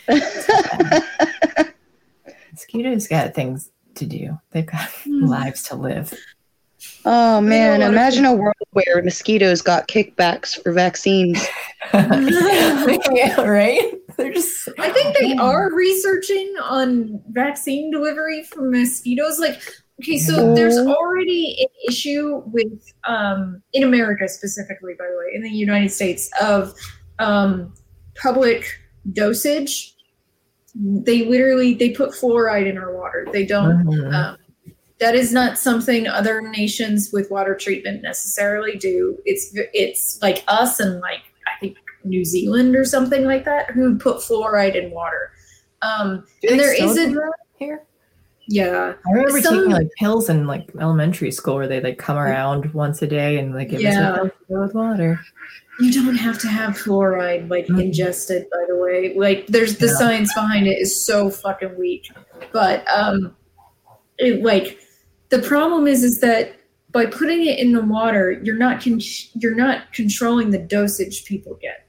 Mosquitoes 2.51 3.07
got 3.07 3.33
things 3.33 3.71
to 3.95 4.05
do. 4.05 4.37
They've 4.51 4.65
got 4.65 4.89
Hmm. 5.03 5.25
lives 5.25 5.63
to 5.63 5.75
live. 5.75 6.13
Oh 7.05 7.41
man, 7.41 7.79
lot 7.79 7.87
of 7.87 7.93
imagine 7.93 8.25
a 8.25 8.33
world 8.33 8.55
where 8.71 9.01
mosquitoes 9.03 9.61
got 9.61 9.87
kickbacks 9.87 10.61
for 10.61 10.71
vaccines. 10.71 11.45
yeah, 11.93 13.41
right? 13.41 13.93
They're 14.17 14.33
just. 14.33 14.69
I 14.79 14.89
think 14.89 15.17
they 15.17 15.33
are 15.33 15.73
researching 15.73 16.53
on 16.61 17.21
vaccine 17.29 17.91
delivery 17.91 18.43
for 18.43 18.69
mosquitoes. 18.69 19.39
Like, 19.39 19.61
okay, 20.01 20.17
so 20.17 20.53
there's 20.53 20.77
already 20.77 21.57
an 21.59 21.91
issue 21.91 22.41
with, 22.45 22.93
um, 23.03 23.61
in 23.73 23.83
America 23.83 24.27
specifically, 24.27 24.93
by 24.97 25.05
the 25.05 25.17
way, 25.17 25.35
in 25.35 25.41
the 25.41 25.49
United 25.49 25.91
States, 25.91 26.29
of 26.41 26.73
um, 27.19 27.73
public 28.15 28.65
dosage. 29.11 29.95
They 30.75 31.25
literally 31.25 31.75
they 31.75 31.91
put 31.91 32.11
fluoride 32.11 32.67
in 32.67 32.77
our 32.77 32.95
water. 32.95 33.27
They 33.31 33.45
don't. 33.45 33.85
Mhm. 33.85 34.13
Um, 34.13 34.37
that 35.03 35.15
is 35.15 35.33
not 35.33 35.57
something 35.57 36.07
other 36.07 36.39
nations 36.41 37.09
with 37.11 37.29
water 37.29 37.55
treatment 37.55 38.01
necessarily 38.01 38.77
do. 38.77 39.17
It's 39.25 39.51
it's 39.73 40.17
like 40.21 40.43
us 40.47 40.79
and 40.79 41.01
like 41.01 41.23
I 41.45 41.59
think 41.59 41.75
New 42.05 42.23
Zealand 42.23 42.73
or 42.75 42.85
something 42.85 43.25
like 43.25 43.43
that 43.43 43.71
who 43.71 43.97
put 43.97 44.17
fluoride 44.17 44.75
in 44.81 44.91
water. 44.91 45.31
Um, 45.81 46.23
and 46.49 46.57
there 46.59 46.73
is 46.73 46.97
a 46.97 47.09
that 47.13 47.33
here. 47.59 47.83
yeah 48.47 48.93
I 49.05 49.11
remember 49.11 49.41
Some- 49.41 49.55
taking 49.55 49.71
like 49.71 49.89
pills 49.99 50.29
in 50.29 50.47
like 50.47 50.69
elementary 50.79 51.31
school 51.31 51.55
where 51.55 51.67
they 51.67 51.81
like 51.81 51.97
come 51.97 52.17
around 52.17 52.73
once 52.73 53.01
a 53.01 53.07
day 53.07 53.37
and 53.39 53.53
like 53.53 53.69
give 53.71 53.81
Yeah. 53.81 54.13
us 54.13 54.31
with 54.47 54.73
water. 54.73 55.19
you 55.81 55.91
don't 55.91 56.15
have 56.15 56.37
to 56.39 56.47
have 56.47 56.71
fluoride 56.77 57.49
like 57.49 57.65
Mhm. 57.67 57.81
ingested 57.85 58.45
by 58.51 58.63
the 58.69 58.77
way 58.77 59.13
like 59.17 59.47
there's 59.47 59.77
the 59.77 59.87
Yeah. 59.87 59.95
science 59.95 60.33
behind 60.33 60.67
it 60.67 60.77
is 60.79 61.03
so 61.05 61.29
fucking 61.29 61.75
weak 61.77 62.09
but 62.53 62.85
um 62.95 63.35
it, 64.19 64.43
like 64.43 64.77
the 65.33 65.41
problem 65.47 65.87
is 65.87 66.03
is 66.03 66.19
that 66.19 66.55
by 66.91 67.05
putting 67.07 67.41
it 67.45 67.57
in 67.59 67.71
the 67.73 67.81
water 67.81 68.31
you're 68.43 68.57
not 68.67 68.83
con- 68.83 69.01
you're 69.41 69.55
not 69.55 69.91
controlling 69.93 70.51
the 70.51 70.59
dosage 70.59 71.25
people 71.25 71.53
get 71.61 71.87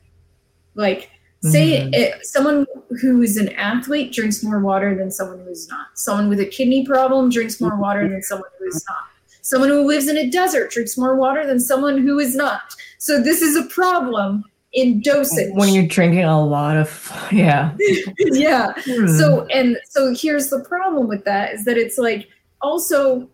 like 0.74 1.10
say 1.42 1.66
Mhm. 1.82 1.94
it, 1.94 2.24
someone 2.24 2.66
who 3.02 3.20
is 3.20 3.36
an 3.36 3.50
athlete 3.50 4.12
drinks 4.12 4.42
more 4.42 4.60
water 4.60 4.94
than 4.96 5.10
someone 5.10 5.40
who 5.44 5.50
is 5.50 5.68
not 5.68 5.86
someone 5.94 6.28
with 6.30 6.40
a 6.40 6.46
kidney 6.46 6.86
problem 6.86 7.28
drinks 7.28 7.60
more 7.60 7.76
water 7.76 8.08
than 8.08 8.22
someone 8.22 8.48
who 8.58 8.64
is 8.66 8.82
not 8.88 9.02
someone 9.42 9.68
who 9.68 9.82
lives 9.86 10.08
in 10.08 10.16
a 10.16 10.30
desert 10.30 10.70
drinks 10.70 10.96
more 10.96 11.16
water 11.16 11.46
than 11.46 11.60
someone 11.60 11.98
who 12.06 12.18
is 12.18 12.34
not 12.34 12.60
so 12.98 13.22
this 13.22 13.42
is 13.42 13.54
a 13.62 13.66
problem 13.68 14.42
in 14.72 15.02
dosage 15.02 15.52
When 15.54 15.72
you're 15.74 15.86
drinking 15.86 16.24
a 16.24 16.42
lot 16.44 16.76
of 16.78 16.88
yeah. 17.30 17.72
yeah 18.18 18.72
Hmm. 18.86 19.06
so 19.18 19.44
and 19.58 19.76
so 19.90 20.14
here's 20.14 20.48
the 20.48 20.60
problem 20.60 21.08
with 21.08 21.24
that 21.26 21.52
is 21.54 21.64
that 21.66 21.76
it's 21.76 21.98
like 21.98 22.26
also 22.62 23.28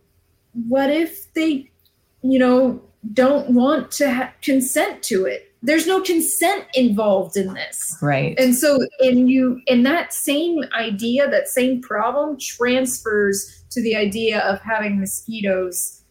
what 0.53 0.91
if 0.91 1.33
they 1.35 1.71
you 2.23 2.39
know 2.39 2.83
don't 3.13 3.51
want 3.51 3.91
to 3.93 4.13
ha- 4.13 4.33
consent 4.43 5.03
to 5.05 5.25
it? 5.25 5.53
There's 5.63 5.87
no 5.87 6.01
consent 6.01 6.65
involved 6.75 7.37
in 7.37 7.53
this. 7.53 7.99
Right. 8.01 8.39
And 8.39 8.55
so 8.55 8.79
and 9.01 9.31
you 9.31 9.61
and 9.69 9.85
that 9.85 10.13
same 10.13 10.63
idea 10.73 11.29
that 11.29 11.49
same 11.49 11.83
problem 11.83 12.39
transfers 12.39 13.63
to 13.71 13.83
the 13.83 13.95
idea 13.95 14.41
of 14.41 14.61
having 14.61 14.99
mosquitoes 14.99 16.03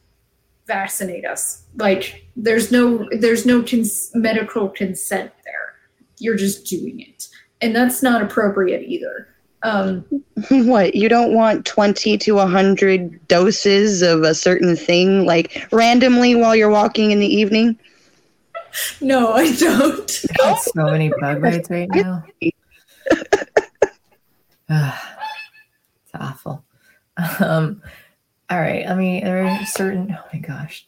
vaccinate 0.68 1.26
us. 1.26 1.64
Like 1.78 2.26
there's 2.36 2.72
no 2.72 3.08
there's 3.12 3.46
no 3.46 3.64
cons- 3.64 4.12
medical 4.14 4.70
consent 4.70 5.32
there. 5.44 5.76
You're 6.20 6.38
just 6.38 6.66
doing 6.66 7.00
it. 7.00 7.28
And 7.62 7.76
that's 7.76 8.02
not 8.04 8.22
appropriate 8.22 8.84
either 8.84 9.29
um 9.64 10.06
What? 10.50 10.96
You 10.96 11.10
don't 11.10 11.34
want 11.34 11.66
20 11.66 12.18
to 12.18 12.32
100 12.34 13.28
doses 13.28 14.02
of 14.02 14.24
a 14.24 14.34
certain 14.34 14.76
thing, 14.76 15.26
like 15.26 15.68
randomly 15.72 16.36
while 16.36 16.56
you're 16.56 16.70
walking 16.70 17.12
in 17.12 17.20
the 17.20 17.28
evening? 17.28 17.78
no 19.02 19.34
i 19.34 19.52
don't 19.56 20.22
I 20.30 20.34
got 20.38 20.62
so 20.62 20.86
many 20.86 21.12
bug 21.20 21.42
bites 21.42 21.70
right 21.70 21.90
now. 21.90 22.24
It's 26.12 26.22
awful. 26.24 26.64
Um, 27.40 27.84
all 28.50 28.60
right. 28.60 28.88
I 28.88 28.96
mean, 28.96 29.24
there 29.24 29.46
are 29.46 29.66
certain. 29.66 30.16
Oh 30.18 30.24
my 30.34 30.40
gosh, 30.40 30.88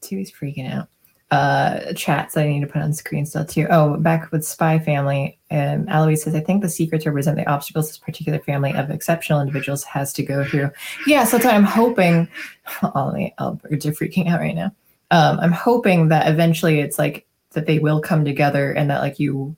two, 0.00 0.18
is 0.18 0.32
freaking 0.32 0.72
out. 0.72 0.88
Uh, 1.30 1.92
chats 1.92 2.34
that 2.34 2.44
I 2.44 2.48
need 2.48 2.60
to 2.60 2.66
put 2.66 2.80
on 2.80 2.94
screen 2.94 3.26
still 3.26 3.44
too. 3.44 3.66
Oh, 3.68 3.98
back 3.98 4.32
with 4.32 4.46
Spy 4.46 4.78
Family, 4.78 5.38
and 5.50 5.86
Eloise 5.90 6.22
says, 6.22 6.34
I 6.34 6.40
think 6.40 6.62
the 6.62 6.70
secrets 6.70 7.04
represent 7.04 7.36
the 7.36 7.46
obstacles 7.46 7.88
this 7.88 7.98
particular 7.98 8.38
family 8.38 8.72
of 8.72 8.88
exceptional 8.88 9.40
individuals 9.40 9.84
has 9.84 10.14
to 10.14 10.22
go 10.22 10.42
through. 10.42 10.70
Yeah, 11.06 11.24
so 11.24 11.36
that's 11.36 11.44
why 11.44 11.52
I'm 11.52 11.64
hoping. 11.64 12.28
All 12.94 13.12
the 13.12 13.30
birds 13.62 13.84
are 13.84 13.92
freaking 13.92 14.28
out 14.28 14.40
right 14.40 14.54
now. 14.54 14.72
Um, 15.10 15.38
I'm 15.40 15.52
hoping 15.52 16.08
that 16.08 16.28
eventually 16.32 16.80
it's 16.80 16.98
like 16.98 17.26
that 17.52 17.66
they 17.66 17.78
will 17.78 18.00
come 18.00 18.24
together 18.24 18.72
and 18.72 18.90
that 18.90 19.00
like 19.00 19.18
you 19.18 19.56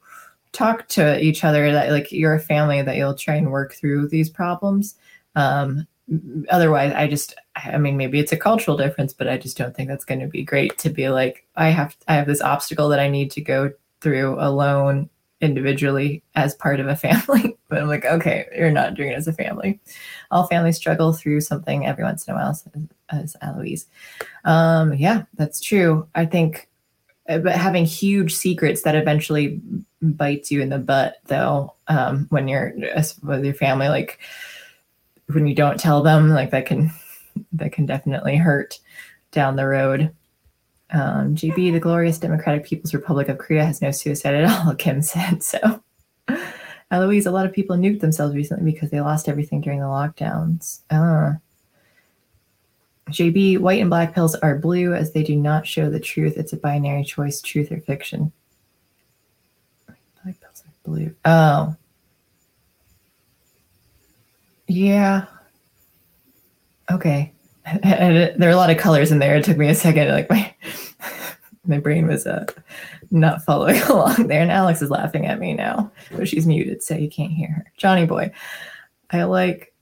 talk 0.53 0.89
to 0.89 1.23
each 1.23 1.45
other 1.45 1.71
that 1.73 1.91
like 1.91 2.11
you're 2.11 2.35
a 2.35 2.41
family 2.41 2.83
that 2.83 2.97
you'll 2.97 3.15
try 3.15 3.37
and 3.37 3.53
work 3.53 3.75
through 3.75 4.09
these 4.09 4.29
problems 4.29 4.97
um 5.37 5.87
otherwise 6.49 6.93
i 6.95 7.07
just 7.07 7.35
i 7.57 7.79
mean 7.79 7.97
maybe 7.97 8.19
it's 8.19 8.33
a 8.33 8.37
cultural 8.37 8.77
difference 8.77 9.13
but 9.13 9.29
i 9.29 9.39
just 9.39 9.57
don't 9.57 9.77
think 9.77 9.89
that's 9.89 10.05
going 10.05 10.21
to 10.21 10.27
be 10.27 10.43
great 10.43 10.77
to 10.77 10.91
be 10.91 11.09
like 11.09 11.47
i 11.57 11.69
have 11.69 11.97
i 12.09 12.15
have 12.15 12.27
this 12.27 12.41
obstacle 12.41 12.89
that 12.89 12.99
i 12.99 13.09
need 13.09 13.31
to 13.31 13.41
go 13.41 13.71
through 14.01 14.37
alone 14.41 15.09
individually 15.41 16.23
as 16.35 16.55
part 16.55 16.81
of 16.81 16.87
a 16.87 16.97
family. 16.97 17.57
But 17.69 17.81
i'm 17.81 17.89
like 17.89 18.05
okay 18.05 18.47
you're 18.57 18.71
not 18.71 18.95
doing 18.95 19.11
it 19.11 19.17
as 19.17 19.29
a 19.29 19.33
family. 19.33 19.81
All 20.31 20.47
families 20.47 20.77
struggle 20.77 21.13
through 21.13 21.41
something 21.41 21.87
every 21.87 22.05
once 22.05 22.27
in 22.27 22.35
a 22.35 22.37
while 22.37 22.59
as 23.11 23.37
Eloise. 23.41 23.87
um 24.45 24.95
yeah 24.95 25.25
that's 25.35 25.61
true. 25.61 26.09
I 26.15 26.27
think 26.27 26.69
uh, 27.29 27.39
but 27.39 27.55
having 27.55 27.85
huge 27.85 28.35
secrets 28.35 28.83
that 28.83 28.97
eventually 28.97 29.61
bites 30.03 30.51
you 30.51 30.61
in 30.61 30.71
the 30.71 30.79
butt 30.79 31.17
though 31.27 31.75
um 31.89 32.27
when 32.31 32.49
you're 32.49 32.75
with 33.23 33.45
your 33.45 33.55
family 33.55 33.89
like 33.89 34.19
when 35.35 35.47
you 35.47 35.55
don't 35.55 35.81
tell 35.81 36.03
them 36.03 36.31
like 36.31 36.51
that 36.51 36.67
can 36.67 36.91
that 37.53 37.73
can 37.73 37.87
definitely 37.87 38.37
hurt 38.37 38.79
down 39.31 39.57
the 39.57 39.67
road 39.67 40.15
um 40.93 41.35
gb 41.35 41.73
the 41.73 41.81
glorious 41.81 42.19
democratic 42.19 42.65
people's 42.65 42.95
republic 42.95 43.29
of 43.29 43.39
korea 43.39 43.65
has 43.65 43.81
no 43.81 43.91
suicide 43.91 44.35
at 44.35 44.67
all 44.67 44.75
kim 44.79 45.01
said 45.01 45.43
so 45.43 45.83
eloise 46.91 47.27
a 47.27 47.31
lot 47.31 47.47
of 47.47 47.53
people 47.53 47.77
nuked 47.77 48.01
themselves 48.01 48.35
recently 48.35 48.71
because 48.73 48.91
they 48.91 49.01
lost 49.01 49.29
everything 49.29 49.61
during 49.61 49.81
the 49.81 49.87
lockdowns 49.87 50.81
uh 50.91 51.33
JB, 53.11 53.59
white 53.59 53.81
and 53.81 53.91
black 53.91 54.15
pills 54.15 54.35
are 54.37 54.59
blue 54.59 54.95
as 54.95 55.13
they 55.13 55.23
do 55.23 55.37
not 55.37 55.67
show 55.67 55.91
the 55.91 56.01
truth. 56.01 56.37
It's 56.37 56.53
a 56.53 56.57
binary 56.57 57.05
choice, 57.05 57.43
truth 57.43 57.73
or 57.73 57.81
fiction. 57.81 58.33
Black 60.23 60.41
pills 60.41 60.63
are 60.65 60.73
blue. 60.85 61.15
Oh. 61.25 61.75
Yeah. 64.71 65.27
Okay. 66.91 67.33
And 67.65 68.41
there 68.41 68.49
are 68.49 68.53
a 68.53 68.57
lot 68.57 68.71
of 68.71 68.79
colors 68.79 69.11
in 69.11 69.19
there. 69.19 69.37
It 69.37 69.45
took 69.45 69.57
me 69.57 69.69
a 69.69 69.75
second. 69.75 70.09
Like 70.09 70.31
my 70.31 70.55
my 71.67 71.79
brain 71.79 72.07
was 72.07 72.27
uh, 72.27 72.47
not 73.11 73.43
following 73.43 73.83
along 73.89 74.29
there. 74.29 74.41
And 74.41 74.51
Alex 74.51 74.81
is 74.81 74.91
laughing 74.91 75.27
at 75.27 75.41
me 75.41 75.55
now, 75.55 75.91
but 76.13 76.29
she's 76.29 76.47
muted, 76.47 76.83
so 76.83 76.95
you 76.95 77.11
can't 77.11 77.33
hear 77.33 77.49
her. 77.49 77.73
Johnny 77.77 78.07
boy. 78.07 78.31
I 79.11 79.25
like 79.25 79.75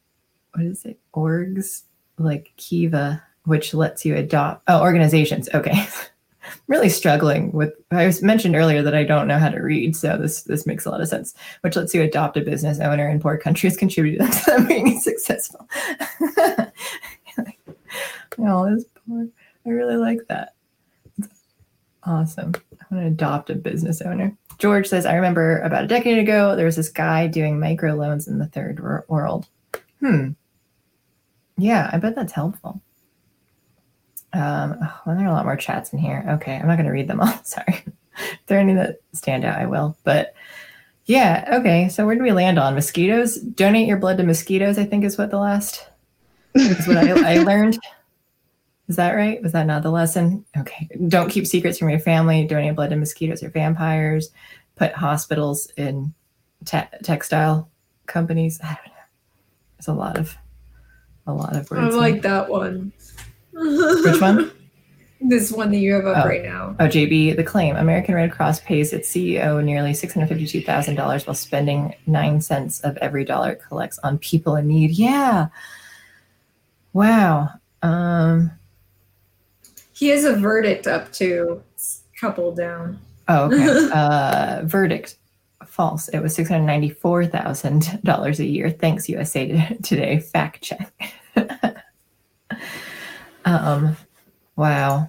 what 0.54 0.64
is 0.64 0.84
it? 0.86 0.98
Orgs 1.14 1.82
like 2.16 2.52
Kiva, 2.56 3.22
which 3.44 3.74
lets 3.74 4.06
you 4.06 4.16
adopt 4.16 4.64
oh, 4.68 4.80
organizations. 4.80 5.50
Okay. 5.52 5.86
really 6.66 6.88
struggling 6.88 7.52
with 7.52 7.72
I 7.90 8.12
mentioned 8.22 8.56
earlier 8.56 8.82
that 8.82 8.94
I 8.94 9.04
don't 9.04 9.28
know 9.28 9.38
how 9.38 9.48
to 9.48 9.60
read, 9.60 9.96
so 9.96 10.16
this 10.16 10.42
this 10.42 10.66
makes 10.66 10.86
a 10.86 10.90
lot 10.90 11.00
of 11.00 11.08
sense. 11.08 11.34
Which 11.62 11.76
lets 11.76 11.94
you 11.94 12.02
adopt 12.02 12.36
a 12.36 12.40
business 12.40 12.80
owner 12.80 13.08
in 13.08 13.20
poor 13.20 13.38
countries, 13.38 13.76
contribute 13.76 14.18
to 14.18 14.44
them 14.46 14.66
being 14.66 15.00
successful. 15.00 15.68
oh, 18.38 18.74
this 18.74 18.84
poor. 19.06 19.28
I 19.66 19.70
really 19.70 19.96
like 19.96 20.20
that. 20.28 20.54
It's 21.18 21.28
awesome. 22.04 22.54
I 22.56 22.94
want 22.94 23.04
to 23.04 23.08
adopt 23.08 23.50
a 23.50 23.54
business 23.54 24.00
owner. 24.00 24.34
George 24.58 24.88
says, 24.88 25.06
I 25.06 25.14
remember 25.14 25.60
about 25.60 25.84
a 25.84 25.88
decade 25.88 26.18
ago, 26.18 26.56
there 26.56 26.66
was 26.66 26.76
this 26.76 26.88
guy 26.88 27.26
doing 27.26 27.60
micro 27.60 27.94
loans 27.94 28.26
in 28.26 28.38
the 28.38 28.46
third 28.46 28.80
wor- 28.80 29.04
world. 29.08 29.46
Hmm. 30.00 30.30
Yeah, 31.56 31.90
I 31.92 31.98
bet 31.98 32.14
that's 32.14 32.32
helpful. 32.32 32.80
Um, 34.32 34.76
oh, 34.82 35.00
well, 35.06 35.16
there 35.16 35.26
are 35.26 35.30
a 35.30 35.32
lot 35.32 35.44
more 35.44 35.56
chats 35.56 35.92
in 35.92 35.98
here. 35.98 36.24
Okay, 36.28 36.56
I'm 36.56 36.66
not 36.66 36.76
going 36.76 36.86
to 36.86 36.92
read 36.92 37.08
them 37.08 37.20
all. 37.20 37.32
Sorry. 37.44 37.84
if 38.18 38.38
there 38.46 38.58
are 38.58 38.60
any 38.60 38.74
that 38.74 39.00
stand 39.12 39.44
out, 39.44 39.58
I 39.58 39.66
will. 39.66 39.96
But 40.04 40.34
yeah, 41.06 41.56
okay. 41.60 41.88
So 41.88 42.04
where 42.04 42.14
do 42.16 42.22
we 42.22 42.32
land 42.32 42.58
on 42.58 42.74
mosquitoes? 42.74 43.36
Donate 43.36 43.88
your 43.88 43.96
blood 43.96 44.18
to 44.18 44.24
mosquitoes. 44.24 44.78
I 44.78 44.84
think 44.84 45.04
is 45.04 45.16
what 45.16 45.30
the 45.30 45.38
last 45.38 45.88
is 46.54 46.86
what 46.86 46.98
I, 46.98 47.36
I 47.36 47.38
learned. 47.44 47.78
Is 48.88 48.96
that 48.96 49.12
right? 49.12 49.42
Was 49.42 49.52
that 49.52 49.66
not 49.66 49.82
the 49.82 49.90
lesson? 49.90 50.44
Okay. 50.56 50.88
Don't 51.08 51.30
keep 51.30 51.46
secrets 51.46 51.78
from 51.78 51.90
your 51.90 51.98
family. 51.98 52.46
Donate 52.46 52.74
blood 52.74 52.90
to 52.90 52.96
mosquitoes 52.96 53.42
or 53.42 53.50
vampires. 53.50 54.30
Put 54.76 54.92
hospitals 54.92 55.70
in 55.76 56.14
te- 56.64 56.88
textile 57.02 57.70
companies. 58.06 58.60
I 58.62 58.68
don't 58.68 58.86
know. 58.86 58.92
There's 59.76 59.88
a 59.88 59.94
lot 59.94 60.18
of 60.18 60.36
a 61.26 61.32
lot 61.32 61.54
of 61.56 61.70
words. 61.70 61.94
I 61.94 61.98
like 61.98 62.22
that 62.22 62.48
one. 62.48 62.92
Which 63.58 64.20
one? 64.20 64.50
This 65.20 65.50
one 65.50 65.72
that 65.72 65.78
you 65.78 65.94
have 65.94 66.06
up 66.06 66.24
Oh. 66.24 66.28
right 66.28 66.44
now. 66.44 66.76
Oh, 66.78 66.86
JB, 66.86 67.34
the 67.34 67.42
claim 67.42 67.74
American 67.74 68.14
Red 68.14 68.30
Cross 68.30 68.60
pays 68.60 68.92
its 68.92 69.10
CEO 69.10 69.60
nearly 69.64 69.90
$652,000 69.90 71.26
while 71.26 71.34
spending 71.34 71.96
nine 72.06 72.40
cents 72.40 72.78
of 72.82 72.96
every 72.98 73.24
dollar 73.24 73.50
it 73.50 73.60
collects 73.66 73.98
on 74.04 74.18
people 74.18 74.54
in 74.54 74.68
need. 74.68 74.92
Yeah. 74.92 75.48
Wow. 76.92 77.48
Um, 77.82 78.52
He 79.92 80.06
has 80.10 80.22
a 80.24 80.36
verdict 80.36 80.86
up 80.86 81.10
to 81.14 81.64
couple 82.20 82.54
down. 82.54 83.00
oh, 83.26 83.46
okay. 83.52 83.90
uh, 83.92 84.60
verdict 84.66 85.16
false. 85.66 86.06
It 86.10 86.20
was 86.20 86.36
$694,000 86.38 88.38
a 88.38 88.44
year. 88.44 88.70
Thanks, 88.70 89.08
USA 89.08 89.76
Today. 89.82 90.20
Fact 90.20 90.62
check. 90.62 90.92
um, 93.56 93.96
wow. 94.56 95.08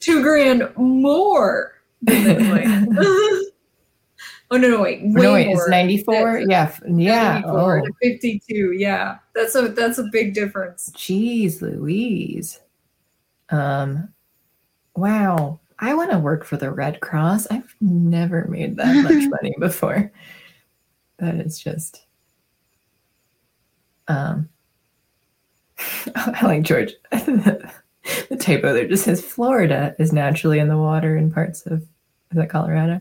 Two 0.00 0.22
grand 0.22 0.70
more. 0.76 1.74
than 2.02 2.24
the 2.24 2.34
claim. 2.50 2.88
oh 4.50 4.56
no, 4.56 4.68
no, 4.70 4.80
wait. 4.82 5.02
No, 5.02 5.32
wait, 5.34 5.46
more. 5.48 5.56
it's 5.62 5.68
94? 5.70 6.44
That's- 6.46 6.80
Yeah. 6.86 6.96
Yeah. 6.96 7.32
94 7.40 7.78
Oh. 7.80 7.92
52. 8.02 8.72
Yeah. 8.72 9.18
That's 9.34 9.54
a 9.54 9.68
that's 9.68 9.98
a 9.98 10.04
big 10.10 10.34
difference. 10.34 10.90
Jeez 10.96 11.60
Louise. 11.60 12.60
Um 13.50 14.08
wow. 14.96 15.60
I 15.78 15.94
want 15.94 16.10
to 16.10 16.18
work 16.18 16.44
for 16.44 16.56
the 16.58 16.70
Red 16.70 17.00
Cross. 17.00 17.46
I've 17.50 17.74
never 17.80 18.46
made 18.48 18.76
that 18.76 18.94
much 19.04 19.28
money 19.30 19.54
before. 19.58 20.12
That 21.18 21.36
is 21.36 21.58
just 21.58 22.04
um 24.08 24.48
I 26.14 26.46
like 26.46 26.62
George. 26.62 26.92
the 27.10 28.36
typo 28.38 28.72
there 28.72 28.88
just 28.88 29.04
says 29.04 29.24
Florida 29.24 29.94
is 29.98 30.12
naturally 30.12 30.58
in 30.58 30.68
the 30.68 30.78
water 30.78 31.16
in 31.16 31.32
parts 31.32 31.66
of 31.66 31.82
is 31.82 32.36
that 32.36 32.48
Colorado? 32.48 33.00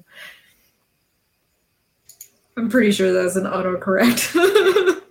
I'm 2.57 2.69
pretty 2.69 2.91
sure 2.91 3.13
that's 3.13 3.35
an 3.35 3.43
autocorrect. 3.43 4.35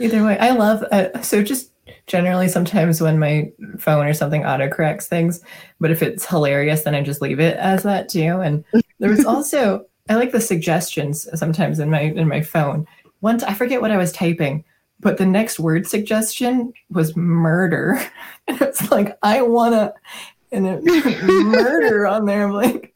Either 0.00 0.24
way, 0.24 0.38
I 0.38 0.50
love 0.50 0.82
uh, 0.84 1.20
so 1.22 1.42
just 1.42 1.70
generally 2.06 2.48
sometimes 2.48 3.00
when 3.00 3.18
my 3.18 3.52
phone 3.78 4.06
or 4.06 4.14
something 4.14 4.42
autocorrects 4.42 5.04
things, 5.04 5.40
but 5.80 5.90
if 5.90 6.02
it's 6.02 6.26
hilarious, 6.26 6.82
then 6.82 6.94
I 6.94 7.02
just 7.02 7.22
leave 7.22 7.40
it 7.40 7.56
as 7.56 7.82
that 7.82 8.08
too. 8.08 8.40
And 8.40 8.64
there 8.98 9.10
was 9.10 9.24
also 9.24 9.86
I 10.08 10.16
like 10.16 10.32
the 10.32 10.40
suggestions 10.40 11.28
sometimes 11.38 11.78
in 11.78 11.90
my 11.90 12.00
in 12.00 12.28
my 12.28 12.40
phone. 12.40 12.86
Once 13.20 13.42
I 13.42 13.54
forget 13.54 13.80
what 13.80 13.90
I 13.90 13.96
was 13.96 14.12
typing, 14.12 14.64
but 15.04 15.18
the 15.18 15.26
next 15.26 15.60
word 15.60 15.86
suggestion 15.86 16.72
was 16.90 17.14
murder. 17.14 18.00
And 18.46 18.60
it's 18.60 18.90
like 18.90 19.16
I 19.22 19.40
wanna 19.40 19.94
and 20.52 20.66
it 20.66 20.84
murder 20.84 22.06
on 22.06 22.26
there. 22.26 22.44
I'm 22.44 22.52
like, 22.52 22.94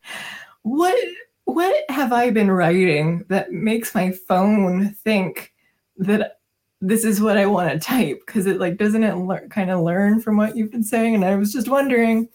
what 0.60 0.94
what 1.44 1.74
have 1.88 2.12
I 2.12 2.28
been 2.28 2.50
writing 2.50 3.24
that 3.28 3.50
makes 3.50 3.94
my 3.94 4.12
phone 4.12 4.90
think 4.90 5.54
that 5.96 6.40
this 6.82 7.02
is 7.02 7.22
what 7.22 7.38
I 7.38 7.46
want 7.46 7.72
to 7.72 7.78
type? 7.78 8.20
Because 8.26 8.44
it 8.44 8.58
like 8.58 8.76
doesn't 8.76 9.04
it 9.04 9.50
kind 9.50 9.70
of 9.70 9.80
learn 9.80 10.20
from 10.20 10.36
what 10.36 10.54
you've 10.54 10.70
been 10.70 10.84
saying? 10.84 11.14
And 11.14 11.24
I 11.24 11.36
was 11.36 11.50
just 11.50 11.68
wondering 11.68 12.28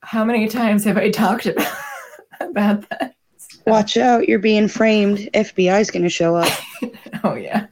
how 0.00 0.24
many 0.24 0.48
times 0.48 0.82
have 0.84 0.96
I 0.96 1.10
talked 1.10 1.44
about 1.46 1.76
about 2.40 2.88
that? 2.88 3.16
Watch 3.66 3.98
out, 3.98 4.30
you're 4.30 4.38
being 4.38 4.68
framed. 4.68 5.28
FBI's 5.34 5.90
going 5.90 6.04
to 6.04 6.08
show 6.08 6.36
up. 6.36 6.50
oh 7.24 7.34
yeah. 7.34 7.66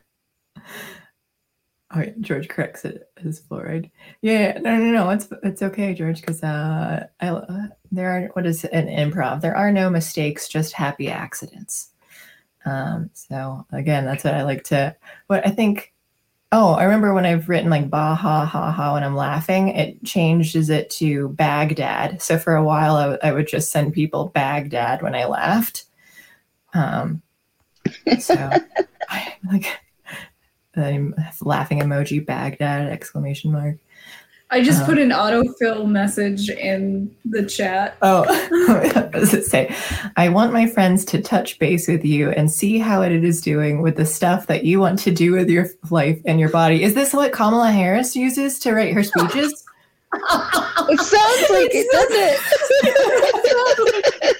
Oh 1.95 2.01
yeah, 2.01 2.13
George 2.21 2.49
corrects 2.49 2.85
it 2.85 3.11
as 3.25 3.41
fluoride. 3.41 3.91
Yeah, 4.23 4.59
no, 4.59 4.77
no, 4.77 4.91
no. 4.91 5.11
It's 5.11 5.29
it's 5.43 5.63
okay, 5.63 5.93
George, 5.93 6.21
because 6.21 6.43
uh, 6.43 7.07
I 7.21 7.29
uh, 7.29 7.67
there 7.91 8.11
are 8.11 8.29
what 8.33 8.47
is 8.47 8.65
an 8.65 8.87
improv? 8.87 9.43
There 9.43 9.57
are 9.57 9.71
no 9.71 9.91
mistakes, 9.91 10.49
just 10.49 10.73
happy 10.73 11.09
accidents. 11.09 11.91
Um, 12.65 13.11
so 13.13 13.67
again, 13.73 14.07
that's 14.07 14.25
what 14.25 14.35
I 14.35 14.43
like 14.43 14.65
to. 14.65 14.97
What 15.27 15.47
I 15.47 15.51
think. 15.51 15.93
Oh, 16.55 16.75
I 16.75 16.85
remember 16.85 17.15
when 17.15 17.25
I've 17.25 17.49
written 17.49 17.71
like 17.71 17.89
bah 17.89 18.15
ha 18.15 18.45
ha 18.45 18.71
ha 18.71 18.95
when 18.95 19.05
I'm 19.05 19.17
laughing, 19.17 19.69
it 19.69 20.03
changes 20.05 20.69
it 20.71 20.91
to 20.91 21.29
Baghdad. 21.31 22.21
So 22.21 22.39
for 22.39 22.55
a 22.55 22.65
while, 22.65 22.97
I, 22.97 23.03
w- 23.03 23.19
I 23.23 23.33
would 23.33 23.49
just 23.49 23.71
send 23.71 23.95
people 23.95 24.29
Baghdad 24.29 25.01
when 25.01 25.15
I 25.15 25.25
laughed. 25.25 25.85
Um, 26.75 27.23
so 28.19 28.35
I 29.09 29.35
like 29.51 29.81
I'm 30.77 31.15
laughing 31.43 31.81
emoji 31.81 32.25
Baghdad 32.25 32.89
exclamation 32.91 33.53
mark. 33.53 33.77
I 34.51 34.63
just 34.63 34.83
Uh, 34.83 34.87
put 34.87 34.99
an 34.99 35.09
autofill 35.11 35.87
message 35.87 36.51
in 36.51 37.11
the 37.25 37.43
chat. 37.43 37.97
Oh, 38.03 38.25
what 38.69 39.11
does 39.13 39.33
it 39.33 39.47
say? 39.47 39.75
I 40.19 40.29
want 40.29 40.53
my 40.53 40.67
friends 40.67 41.07
to 41.07 41.23
touch 41.23 41.59
base 41.59 41.89
with 41.89 42.05
you 42.05 42.31
and 42.33 42.53
see 42.53 42.79
how 42.79 43.01
it 43.01 43.13
is 43.13 43.41
doing 43.41 43.81
with 43.81 43.97
the 43.97 44.05
stuff 44.05 44.47
that 44.49 44.65
you 44.65 44.79
want 44.79 44.99
to 45.01 45.11
do 45.11 45.33
with 45.33 45.49
your 45.49 45.69
life 45.91 46.21
and 46.27 46.39
your 46.39 46.51
body. 46.51 46.83
Is 46.83 46.93
this 46.93 47.15
what 47.15 47.33
Kamala 47.33 47.71
Harris 47.73 48.15
uses 48.15 48.59
to 48.59 48.75
write 48.75 48.93
her 48.93 49.03
speeches? 49.03 49.65
It 50.15 51.01
sounds 51.01 51.51
like 51.51 51.71
it, 51.73 51.87
doesn't 51.91 52.19
it? 54.27 54.37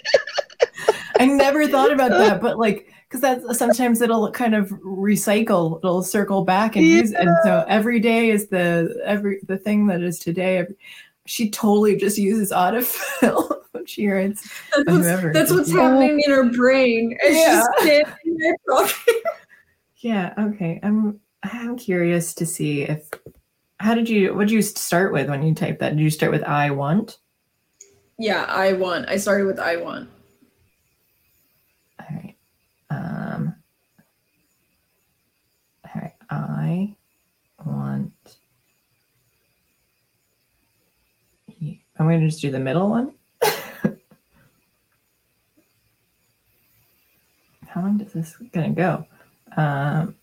I 1.19 1.25
never 1.25 1.67
thought 1.67 1.91
about 1.91 2.11
that, 2.11 2.43
but 2.43 2.59
like, 2.59 2.93
because 3.13 3.21
that's 3.21 3.59
sometimes 3.59 4.01
it'll 4.01 4.31
kind 4.33 4.55
of 4.55 4.71
recycle, 4.71 5.79
it'll 5.79 6.03
circle 6.03 6.45
back 6.45 6.77
and 6.77 6.87
use, 6.87 7.13
and 7.13 7.29
so 7.45 7.63
every 7.69 8.01
day 8.01 8.31
is 8.31 8.47
the 8.49 8.99
every 9.05 9.41
the 9.47 9.59
thing 9.59 9.87
that 9.89 10.03
is 10.03 10.19
today. 10.19 10.59
Every, 10.59 10.75
she 11.27 11.51
totally 11.51 11.95
just 11.97 12.17
uses 12.17 12.51
autofill 12.53 13.61
when 13.73 13.85
she 13.87 14.09
writes. 14.09 14.49
That's 14.75 14.89
Whoever 14.89 15.29
what's, 15.29 15.39
that's 15.39 15.53
what's 15.53 15.69
is. 15.69 15.75
happening 15.75 16.21
in 16.25 16.31
her 16.33 16.51
brain. 16.51 17.17
And 17.25 17.35
Yeah. 17.35 17.63
she's 17.81 17.85
standing 17.85 18.37
there 18.39 18.57
talking. 18.69 19.15
Yeah. 19.99 20.35
Okay. 20.39 20.81
I'm 20.83 21.21
I'm 21.43 21.77
curious 21.77 22.35
to 22.35 22.47
see 22.47 22.83
if 22.83 23.09
how 23.79 23.95
did 23.95 24.09
you 24.09 24.35
what 24.35 24.49
did 24.49 24.53
you 24.53 24.63
start 24.63 25.13
with 25.13 25.29
when 25.29 25.43
you 25.43 25.55
typed 25.55 25.81
that? 25.81 25.91
Did 25.91 26.01
you 26.01 26.11
start 26.11 26.33
with 26.33 26.45
I 26.45 26.71
want? 26.71 27.19
Yeah, 28.19 28.45
I 28.49 28.73
want. 28.73 29.09
I 29.09 29.17
started 29.17 29.47
with 29.47 29.59
I 29.59 29.77
want. 29.77 30.09
Um. 32.93 33.55
All 35.85 36.01
right. 36.01 36.15
I 36.31 36.97
want. 37.65 38.13
I'm 41.99 42.07
going 42.07 42.21
to 42.21 42.27
just 42.27 42.41
do 42.41 42.51
the 42.51 42.59
middle 42.59 42.89
one. 42.91 43.13
How 47.69 47.81
long 47.81 47.99
does 47.99 48.13
this 48.13 48.37
going 48.53 48.75
to 48.75 48.81
go? 48.81 49.07
Um, 49.57 50.17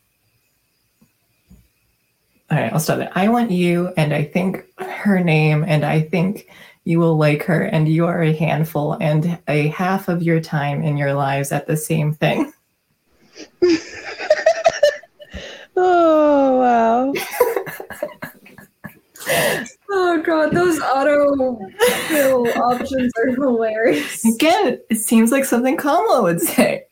all 2.51 2.57
right, 2.57 2.73
I'll 2.73 2.79
stop 2.79 2.99
it. 2.99 3.09
I 3.13 3.29
want 3.29 3.51
you, 3.51 3.93
and 3.95 4.13
I 4.13 4.23
think 4.23 4.65
her 4.77 5.19
name, 5.19 5.63
and 5.67 5.85
I 5.85 6.01
think 6.01 6.49
you 6.83 6.99
will 6.99 7.15
like 7.15 7.43
her, 7.43 7.61
and 7.63 7.87
you 7.87 8.07
are 8.07 8.23
a 8.23 8.33
handful, 8.33 8.97
and 8.99 9.39
a 9.47 9.67
half 9.67 10.09
of 10.09 10.23
your 10.23 10.41
time 10.41 10.81
in 10.81 10.97
your 10.97 11.13
lives 11.13 11.51
at 11.51 11.67
the 11.67 11.77
same 11.77 12.13
thing. 12.13 12.51
Oh, 15.81 16.57
wow. 16.59 17.13
Oh 19.91 20.21
god, 20.25 20.53
those 20.53 20.79
auto 20.79 21.59
fill 22.07 22.47
options 22.63 23.11
are 23.17 23.27
hilarious. 23.31 24.23
Again, 24.25 24.79
it 24.89 24.95
seems 24.95 25.31
like 25.31 25.45
something 25.45 25.77
Kamala 25.77 26.23
would 26.23 26.41
say. 26.41 26.85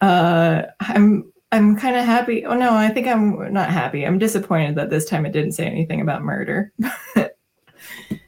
Uh, 0.00 0.62
I'm 0.80 1.30
I'm 1.52 1.76
kind 1.76 1.96
of 1.96 2.04
happy. 2.04 2.44
Oh 2.44 2.54
no, 2.54 2.72
I 2.74 2.88
think 2.88 3.06
I'm 3.06 3.52
not 3.52 3.70
happy. 3.70 4.04
I'm 4.06 4.18
disappointed 4.18 4.76
that 4.76 4.90
this 4.90 5.04
time 5.04 5.26
it 5.26 5.32
didn't 5.32 5.52
say 5.52 5.66
anything 5.66 6.00
about 6.00 6.22
murder. 6.22 6.72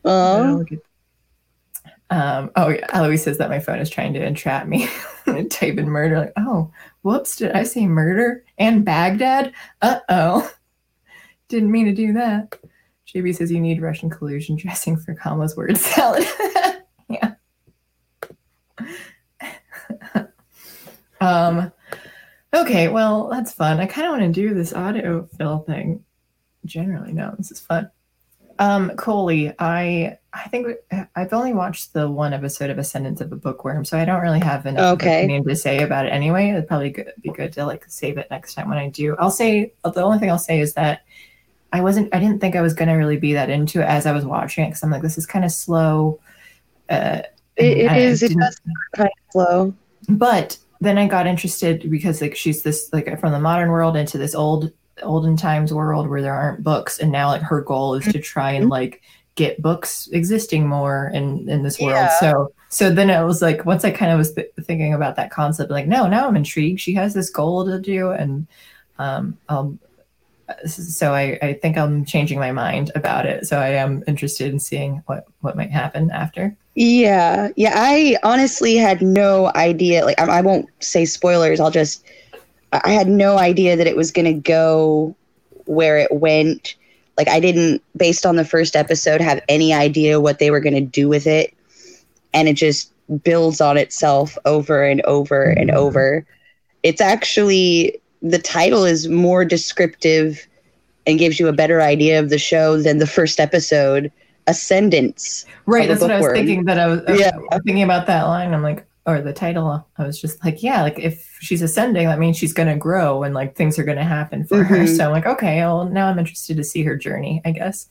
Oh, 0.05 0.65
Um, 2.11 2.51
oh 2.57 2.69
yeah, 2.69 2.87
Eloise 2.93 3.23
says 3.23 3.39
that 3.39 3.49
my 3.49 3.59
phone 3.59 3.79
is 3.79 3.89
trying 3.91 4.13
to 4.15 4.25
entrap 4.25 4.67
me. 4.67 4.89
Type 5.51 5.79
in 5.79 5.89
murder, 5.89 6.19
like, 6.19 6.33
oh, 6.37 6.71
whoops, 7.05 7.37
did 7.37 7.53
I 7.53 7.63
say 7.63 7.87
murder 7.87 8.45
and 8.59 8.85
Baghdad? 8.85 9.53
Uh 9.81 10.01
oh, 10.09 10.51
didn't 11.49 11.71
mean 11.71 11.87
to 11.87 11.93
do 11.93 12.15
that. 12.15 12.59
JB 13.07 13.37
says 13.37 13.53
you 13.53 13.61
need 13.61 13.81
Russian 13.83 14.11
collusion 14.11 14.57
dressing 14.57 14.97
for 14.97 15.15
Kamala's 15.15 15.57
word 15.57 15.77
salad. 15.77 16.27
yeah. 17.09 17.35
um. 21.21 21.71
Okay, 22.53 22.89
well 22.89 23.29
that's 23.29 23.53
fun. 23.53 23.81
I 23.81 23.87
kind 23.87 24.07
of 24.07 24.13
want 24.13 24.35
to 24.35 24.41
do 24.41 24.55
this 24.55 24.73
autofill 24.73 25.67
thing. 25.67 26.05
Generally, 26.65 27.13
no, 27.13 27.35
this 27.37 27.51
is 27.51 27.61
fun. 27.61 27.91
Um, 28.59 28.91
Coley, 28.97 29.53
I 29.59 30.19
I 30.33 30.49
think 30.49 30.69
I've 31.17 31.33
only 31.33 31.55
watched 31.55 31.93
the 31.93 32.09
one 32.11 32.33
episode 32.33 32.71
of 32.71 32.79
Ascendance 32.79 33.21
of 33.21 33.33
a 33.33 33.37
Bookworm, 33.37 33.85
so 33.85 33.99
I 33.99 34.05
don't 34.05 34.21
really 34.23 34.41
have 34.41 34.67
enough 34.67 34.81
an 34.85 34.93
Okay. 34.95 35.19
opinion 35.25 35.45
to 35.45 35.57
say 35.57 35.83
about 35.83 36.07
it 36.07 36.11
anyway. 36.11 36.51
It'd 36.51 36.69
probably 36.69 36.91
good, 36.91 37.13
be 37.23 37.31
good 37.31 37.53
to 37.55 37.67
like 37.67 37.85
save 37.89 38.19
it 38.19 38.29
next 38.31 38.55
time 38.55 38.69
when 38.69 38.79
I 38.79 38.89
do. 38.89 39.17
I'll 39.19 39.31
say 39.31 39.73
the 39.83 40.03
only 40.03 40.19
thing 40.19 40.31
I'll 40.31 40.39
say 40.39 40.61
is 40.61 40.75
that 40.75 41.03
I 41.73 41.81
wasn't 41.81 42.15
I 42.15 42.21
didn't 42.21 42.41
think 42.41 42.55
I 42.57 42.61
was 42.63 42.75
gonna 42.75 42.97
really 42.97 43.17
be 43.17 43.33
that 43.35 43.51
into 43.51 43.81
it 43.81 43.87
as 43.87 44.07
I 44.07 44.13
was 44.13 44.25
watching 44.25 44.65
it 44.65 44.69
because 44.69 44.83
I'm 44.83 44.91
like 44.91 45.03
this 45.03 45.19
is 45.19 45.27
kind 45.27 45.45
of 45.45 45.51
slow. 45.53 46.21
Uh, 46.89 47.23
it, 47.57 47.79
it 47.79 47.97
is. 47.97 48.23
It 48.23 48.37
does 48.39 48.61
kind 48.97 49.09
of 49.09 49.33
slow. 49.33 49.75
but 50.09 50.59
then 50.81 50.99
I 50.99 51.07
got 51.09 51.27
interested 51.27 51.91
because 51.91 52.21
like 52.21 52.37
she's 52.37 52.63
this 52.63 52.91
like 52.93 53.19
from 53.19 53.33
the 53.33 53.41
modern 53.41 53.71
world 53.71 53.97
into 53.97 54.19
this 54.19 54.35
old 54.35 54.73
olden 55.03 55.37
times 55.37 55.73
world 55.73 56.09
where 56.09 56.23
there 56.23 56.35
aren't 56.35 56.63
books 56.63 56.99
and 56.99 57.11
now 57.11 57.29
like 57.29 57.43
her 57.43 57.61
goal 57.61 57.95
is 57.95 58.05
to 58.13 58.21
try 58.21 58.53
and 58.53 58.69
like 58.69 59.03
get 59.35 59.61
books 59.61 60.09
existing 60.13 60.67
more 60.69 61.11
in 61.13 61.49
in 61.49 61.63
this 61.63 61.81
world 61.81 61.93
Yeah. 61.95 62.21
so 62.21 62.53
so 62.69 62.91
then 62.91 63.11
it 63.11 63.23
was 63.25 63.43
like 63.43 63.65
once 63.65 63.85
i 63.85 63.91
kind 63.91 64.13
of 64.13 64.19
was 64.19 64.33
th- 64.35 64.51
thinking 64.63 64.95
about 64.95 65.17
that 65.17 65.31
concept 65.31 65.71
like 65.71 65.89
no 65.89 66.07
now 66.07 66.29
i'm 66.29 66.37
intrigued 66.37 66.81
she 66.81 66.95
has 66.95 67.13
this 67.15 67.31
goal 67.31 67.65
to 67.65 67.81
do 67.81 68.11
and 68.11 68.47
um 68.99 69.37
um 69.49 69.79
so 70.67 71.13
I, 71.15 71.39
I 71.43 71.53
think 71.55 71.77
i'm 71.77 72.05
changing 72.05 72.39
my 72.39 72.53
mind 72.53 72.93
about 72.95 73.27
it 73.27 73.47
so 73.47 73.59
i 73.59 73.69
am 73.71 74.05
interested 74.07 74.53
in 74.53 74.61
seeing 74.61 75.03
what 75.07 75.27
what 75.41 75.57
might 75.57 75.71
happen 75.71 76.11
after 76.13 76.55
Yeah, 76.77 77.49
yeah. 77.57 77.73
I 77.77 78.17
honestly 78.25 78.75
had 78.77 79.01
no 79.01 79.53
idea. 79.55 80.05
Like, 80.05 80.21
I, 80.21 80.39
I 80.39 80.41
won't 80.41 80.67
say 80.81 81.05
spoilers. 81.05 81.61
I'll 81.61 81.71
just. 81.71 82.05
I 82.83 82.91
had 82.91 83.09
no 83.09 83.39
idea 83.39 83.77
that 83.77 83.87
it 83.87 83.97
was 83.97 84.11
going 84.11 84.25
to 84.25 84.33
go 84.33 85.15
where 85.67 85.99
it 85.99 86.13
went. 86.13 86.75
Like, 87.17 87.29
I 87.29 87.39
didn't, 87.39 87.83
based 87.97 88.27
on 88.27 88.37
the 88.37 88.45
first 88.45 88.75
episode, 88.75 89.21
have 89.21 89.41
any 89.49 89.73
idea 89.73 90.21
what 90.21 90.39
they 90.41 90.51
were 90.51 90.61
going 90.61 90.75
to 90.75 90.81
do 90.81 91.09
with 91.09 91.27
it, 91.27 91.55
and 92.33 92.49
it 92.49 92.55
just 92.55 92.91
builds 93.23 93.61
on 93.61 93.77
itself 93.77 94.37
over 94.45 94.83
and 94.83 95.01
over 95.03 95.45
and 95.45 95.71
mm-hmm. 95.71 95.79
over. 95.79 96.27
It's 96.83 97.01
actually 97.01 98.01
the 98.23 98.39
title 98.39 98.85
is 98.85 99.07
more 99.09 99.45
descriptive 99.45 100.47
and 101.07 101.19
gives 101.19 101.39
you 101.39 101.49
a 101.49 101.53
better 101.53 101.83
idea 101.83 102.19
of 102.19 102.31
the 102.31 102.39
show 102.39 102.81
than 102.81 102.99
the 102.99 103.07
first 103.07 103.39
episode, 103.39 104.11
Ascendance. 104.47 105.45
Right, 105.67 105.89
that's 105.89 106.01
what 106.01 106.11
I 106.11 106.21
was 106.21 106.33
thinking. 106.33 106.65
That 106.65 106.79
I 106.79 106.87
was, 106.87 107.01
I 107.07 107.13
was 107.13 107.21
Yeah. 107.21 107.33
thinking 107.65 107.83
about 107.83 108.07
that 108.07 108.25
line. 108.25 108.53
I'm 108.53 108.63
like, 108.63 108.85
or 109.07 109.21
the 109.21 109.33
title. 109.33 109.87
I 109.99 110.07
was 110.07 110.21
just 110.21 110.43
like, 110.45 110.63
yeah, 110.63 110.83
like 110.83 110.99
if 110.99 111.37
she's 111.41 111.61
ascending, 111.63 112.07
that 112.07 112.19
means 112.19 112.37
she's 112.39 112.55
going 112.55 112.69
to 112.69 112.77
grow 112.77 113.23
and 113.23 113.35
like 113.35 113.55
things 113.55 113.79
are 113.79 113.85
going 113.85 113.99
to 113.99 114.05
happen 114.05 114.45
for 114.45 114.63
her. 114.65 114.79
Mhm. 114.79 114.97
So 114.97 115.05
I'm 115.07 115.13
like, 115.13 115.27
okay, 115.27 115.59
well, 115.59 115.85
now 115.85 116.09
I'm 116.09 116.19
interested 116.19 116.57
to 116.57 116.65
see 116.65 116.83
her 116.85 116.97
journey. 116.97 117.43
I 117.45 117.51
guess. 117.53 117.87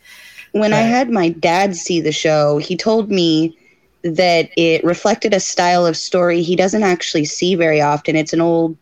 when 0.53 0.73
I 0.73 0.81
had 0.81 1.09
my 1.09 1.29
dad 1.29 1.75
see 1.75 1.99
the 2.01 2.11
show, 2.11 2.57
he 2.57 2.75
told 2.77 3.09
me 3.09 3.57
that 4.03 4.49
it 4.57 4.83
reflected 4.83 5.33
a 5.33 5.39
style 5.39 5.85
of 5.85 5.95
story 5.95 6.41
he 6.41 6.55
doesn't 6.55 6.83
actually 6.83 7.25
see 7.25 7.55
very 7.55 7.79
often. 7.81 8.15
It's 8.15 8.33
an 8.33 8.41
old 8.41 8.75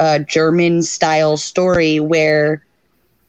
uh, 0.00 0.18
German 0.20 0.82
style 0.82 1.36
story 1.36 2.00
where 2.00 2.64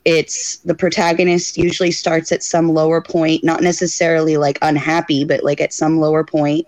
it's 0.03 0.57
the 0.59 0.73
protagonist 0.73 1.57
usually 1.57 1.91
starts 1.91 2.31
at 2.31 2.43
some 2.43 2.69
lower 2.73 3.01
point, 3.01 3.43
not 3.43 3.61
necessarily 3.61 4.35
like 4.37 4.57
unhappy, 4.61 5.25
but 5.25 5.43
like 5.43 5.61
at 5.61 5.73
some 5.73 5.99
lower 5.99 6.23
point, 6.23 6.65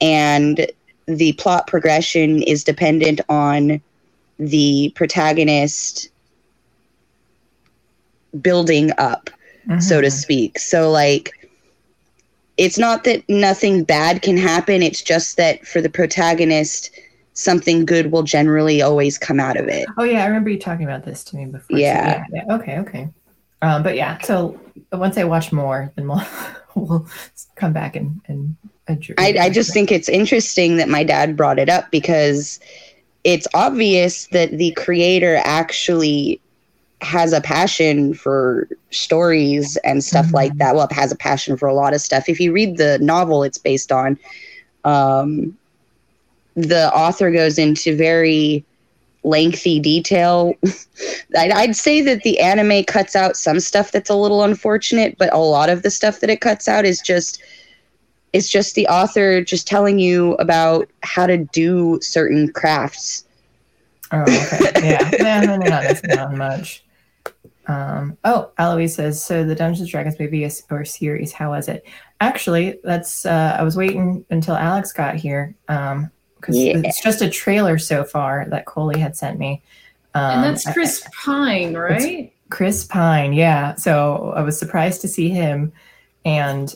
and 0.00 0.66
the 1.06 1.32
plot 1.34 1.66
progression 1.66 2.42
is 2.42 2.62
dependent 2.64 3.20
on 3.28 3.80
the 4.38 4.92
protagonist 4.94 6.10
building 8.42 8.90
up, 8.98 9.30
so 9.80 10.00
to 10.00 10.08
Mhm. 10.08 10.12
speak. 10.12 10.58
So 10.58 10.90
like 10.90 11.32
it's 12.56 12.76
not 12.78 13.04
that 13.04 13.22
nothing 13.28 13.84
bad 13.84 14.20
can 14.22 14.36
happen, 14.36 14.82
it's 14.82 15.00
just 15.00 15.36
that 15.36 15.64
for 15.66 15.80
the 15.80 15.88
protagonist 15.88 16.90
something 17.34 17.86
good 17.86 18.10
will 18.10 18.24
generally 18.24 18.82
always 18.82 19.16
come 19.16 19.38
out 19.38 19.56
of 19.56 19.68
it. 19.68 19.86
Oh 19.96 20.02
yeah, 20.02 20.24
I 20.24 20.26
remember 20.26 20.50
you 20.50 20.58
talking 20.58 20.84
about 20.84 21.04
this 21.04 21.22
to 21.24 21.36
me 21.36 21.44
before. 21.44 21.76
so 21.76 21.76
Yeah. 21.76 22.24
yeah, 22.32 22.42
yeah. 22.48 22.54
Okay. 22.56 22.78
Okay. 22.78 23.08
Um, 23.62 23.82
but 23.84 23.94
yeah, 23.96 24.18
so 24.22 24.58
once 24.92 25.16
I 25.16 25.24
watch 25.24 25.52
more, 25.52 25.92
then 25.96 26.08
we'll 26.08 26.22
we'll 26.74 27.08
come 27.56 27.72
back 27.72 27.96
and 27.96 28.20
and. 28.26 28.56
I, 29.18 29.36
I 29.40 29.50
just 29.50 29.72
think 29.72 29.92
it's 29.92 30.08
interesting 30.08 30.76
that 30.76 30.88
my 30.88 31.04
dad 31.04 31.36
brought 31.36 31.58
it 31.58 31.68
up 31.68 31.90
because 31.90 32.58
it's 33.24 33.46
obvious 33.54 34.26
that 34.28 34.56
the 34.56 34.70
creator 34.72 35.40
actually 35.44 36.40
has 37.00 37.32
a 37.32 37.40
passion 37.40 38.14
for 38.14 38.68
stories 38.90 39.76
and 39.84 40.02
stuff 40.02 40.32
like 40.32 40.52
Mhm. 40.54 40.58
that. 40.58 40.74
Well, 40.74 40.88
has 40.90 41.12
a 41.12 41.16
passion 41.16 41.56
for 41.56 41.68
a 41.68 41.74
lot 41.74 41.94
of 41.94 42.00
stuff. 42.00 42.28
If 42.28 42.40
you 42.40 42.52
read 42.52 42.76
the 42.76 42.98
novel 43.00 43.44
it's 43.44 43.58
based 43.58 43.92
on, 43.92 44.18
um, 44.84 45.56
the 46.56 46.92
author 46.94 47.30
goes 47.30 47.58
into 47.58 47.96
very 47.96 48.64
lengthy 49.22 49.78
detail. 49.78 50.54
I'd, 51.38 51.52
I'd 51.52 51.76
say 51.76 52.00
that 52.00 52.22
the 52.22 52.40
anime 52.40 52.84
cuts 52.84 53.14
out 53.14 53.36
some 53.36 53.60
stuff 53.60 53.92
that's 53.92 54.10
a 54.10 54.16
little 54.16 54.42
unfortunate, 54.42 55.16
but 55.18 55.32
a 55.32 55.38
lot 55.38 55.70
of 55.70 55.82
the 55.82 55.90
stuff 55.90 56.20
that 56.20 56.30
it 56.30 56.40
cuts 56.40 56.66
out 56.68 56.84
is 56.84 57.00
just 57.00 57.40
it's 58.32 58.48
just 58.48 58.74
the 58.74 58.86
author 58.88 59.42
just 59.42 59.66
telling 59.66 59.98
you 59.98 60.34
about 60.34 60.88
how 61.02 61.26
to 61.26 61.38
do 61.38 61.98
certain 62.02 62.52
crafts. 62.52 63.24
Oh, 64.12 64.22
okay. 64.22 64.70
Yeah. 64.88 65.10
yeah 65.18 65.40
no, 65.40 65.56
no, 65.56 65.66
not 65.66 65.84
missing 65.84 66.10
out 66.12 66.34
much. 66.34 66.84
Um, 67.66 68.16
oh, 68.24 68.50
Eloise 68.56 68.94
says, 68.94 69.22
so 69.22 69.44
the 69.44 69.54
Dungeons 69.54 69.80
and 69.80 69.90
Dragons 69.90 70.18
movie 70.18 70.44
is, 70.44 70.62
or 70.70 70.84
series, 70.86 71.32
how 71.32 71.50
was 71.50 71.68
it? 71.68 71.84
Actually, 72.20 72.78
that's, 72.82 73.26
uh, 73.26 73.56
I 73.58 73.62
was 73.62 73.76
waiting 73.76 74.24
until 74.30 74.54
Alex 74.54 74.92
got 74.92 75.16
here. 75.16 75.54
Um, 75.68 76.10
because 76.36 76.56
Yeah. 76.56 76.80
it's 76.84 77.02
just 77.02 77.20
a 77.20 77.28
trailer 77.28 77.78
so 77.78 78.04
far 78.04 78.46
that 78.50 78.64
Coley 78.64 79.00
had 79.00 79.16
sent 79.16 79.38
me. 79.38 79.60
Um, 80.14 80.30
and 80.30 80.44
that's 80.44 80.66
I- 80.66 80.72
Chris 80.72 81.06
Pine, 81.22 81.74
right? 81.74 82.32
Chris 82.48 82.84
Pine, 82.84 83.32
yeah. 83.32 83.74
So 83.74 84.32
I 84.34 84.42
was 84.42 84.58
surprised 84.58 85.00
to 85.02 85.08
see 85.08 85.28
him, 85.28 85.72
and 86.24 86.74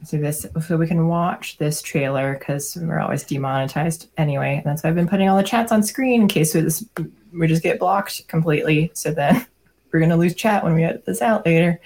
let 0.00 0.12
me 0.12 0.18
do 0.18 0.22
this 0.24 0.46
so 0.66 0.76
we 0.76 0.86
can 0.86 1.08
watch 1.08 1.58
this 1.58 1.82
trailer 1.82 2.38
because 2.38 2.76
we're 2.80 2.98
always 2.98 3.22
demonetized 3.22 4.08
anyway. 4.16 4.56
And 4.56 4.64
that's 4.64 4.82
why 4.82 4.90
I've 4.90 4.96
been 4.96 5.08
putting 5.08 5.28
all 5.28 5.36
the 5.36 5.42
chats 5.42 5.72
on 5.72 5.82
screen 5.82 6.22
in 6.22 6.28
case 6.28 6.54
we 6.54 6.62
just 6.62 6.84
we 7.32 7.46
just 7.46 7.62
get 7.62 7.78
blocked 7.78 8.26
completely. 8.28 8.90
So 8.94 9.12
then 9.12 9.46
we're 9.92 10.00
gonna 10.00 10.16
lose 10.16 10.34
chat 10.34 10.64
when 10.64 10.74
we 10.74 10.84
edit 10.84 11.04
this 11.04 11.20
out 11.20 11.44
later. 11.44 11.80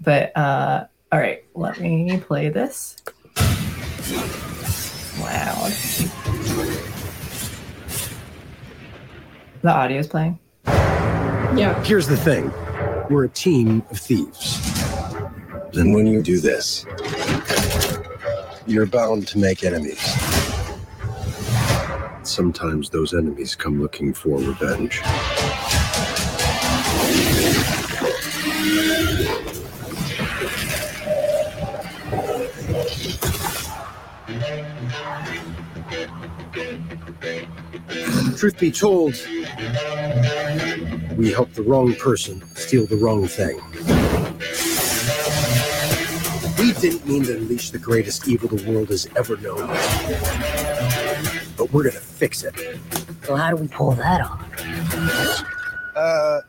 But 0.00 0.36
uh, 0.36 0.86
all 1.10 1.18
right, 1.18 1.44
let 1.54 1.78
me 1.78 2.18
play 2.20 2.48
this. 2.48 2.96
Loud. 5.20 5.72
The 9.60 9.70
audio 9.70 9.98
is 9.98 10.08
playing. 10.08 10.38
Yeah. 10.64 11.84
Here's 11.84 12.08
the 12.08 12.16
thing 12.16 12.50
we're 13.10 13.24
a 13.24 13.28
team 13.28 13.84
of 13.90 13.98
thieves. 13.98 14.81
And 15.74 15.94
when 15.94 16.06
you 16.06 16.22
do 16.22 16.38
this, 16.38 16.84
you're 18.66 18.84
bound 18.84 19.26
to 19.28 19.38
make 19.38 19.64
enemies. 19.64 20.00
Sometimes 22.24 22.90
those 22.90 23.14
enemies 23.14 23.54
come 23.54 23.80
looking 23.80 24.12
for 24.12 24.38
revenge. 24.38 25.00
Truth 38.36 38.58
be 38.58 38.70
told, 38.70 39.14
we 41.16 41.30
help 41.30 41.52
the 41.54 41.64
wrong 41.66 41.94
person 41.94 42.42
steal 42.54 42.86
the 42.86 42.96
wrong 42.96 43.26
thing. 43.26 43.58
We 46.74 46.80
didn't 46.80 47.06
mean 47.06 47.22
to 47.24 47.36
unleash 47.36 47.70
the 47.70 47.78
greatest 47.78 48.26
evil 48.26 48.48
the 48.48 48.70
world 48.70 48.88
has 48.88 49.06
ever 49.14 49.36
known. 49.36 49.66
But 51.56 51.70
we're 51.70 51.82
gonna 51.84 52.00
fix 52.00 52.42
it. 52.44 52.54
So 53.24 53.36
how 53.36 53.50
do 53.50 53.56
we 53.56 53.68
pull 53.68 53.92
that 53.92 54.22
off? 54.22 55.44
Uh, 55.94 56.40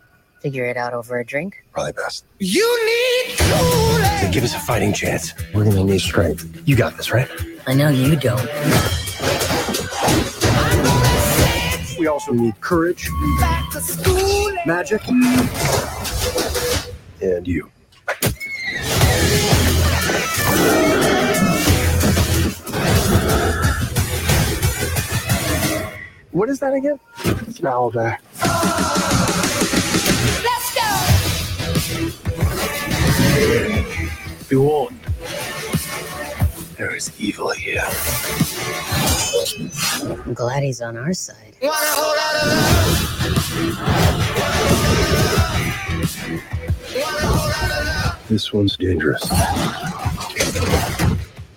Figure 0.42 0.66
it 0.66 0.78
out 0.78 0.94
over 0.94 1.20
a 1.20 1.26
drink? 1.26 1.64
probably 1.74 1.92
best. 1.92 2.24
You 2.40 2.66
need 2.86 3.36
to 3.38 4.30
give 4.32 4.46
us 4.46 4.56
a 4.56 4.60
fighting 4.60 4.94
chance. 4.94 5.34
We're 5.54 5.66
gonna 5.66 5.84
need 5.84 6.00
strength. 6.00 6.62
You 6.66 6.78
got 6.78 6.96
this, 6.96 7.12
right? 7.12 7.30
I 7.68 7.74
know 7.74 7.90
you 7.90 8.16
don't. 8.16 8.48
We 12.00 12.08
also 12.08 12.32
need 12.32 12.60
courage, 12.62 13.10
magic, 14.66 15.06
and 17.22 17.46
you. 17.46 17.70
What 26.32 26.50
is 26.50 26.60
that 26.60 26.74
again? 26.74 27.00
It's 27.48 27.60
an 27.60 27.66
owlbear. 27.66 28.18
Be 34.50 34.56
warned. 34.56 35.00
There 36.78 36.96
is 36.96 37.12
evil 37.20 37.52
here. 37.52 37.84
I'm 40.26 40.34
glad 40.34 40.64
he's 40.64 40.82
on 40.82 40.98
our 40.98 41.14
side. 41.14 41.56
This 48.28 48.52
one's 48.52 48.76
dangerous. 48.76 49.24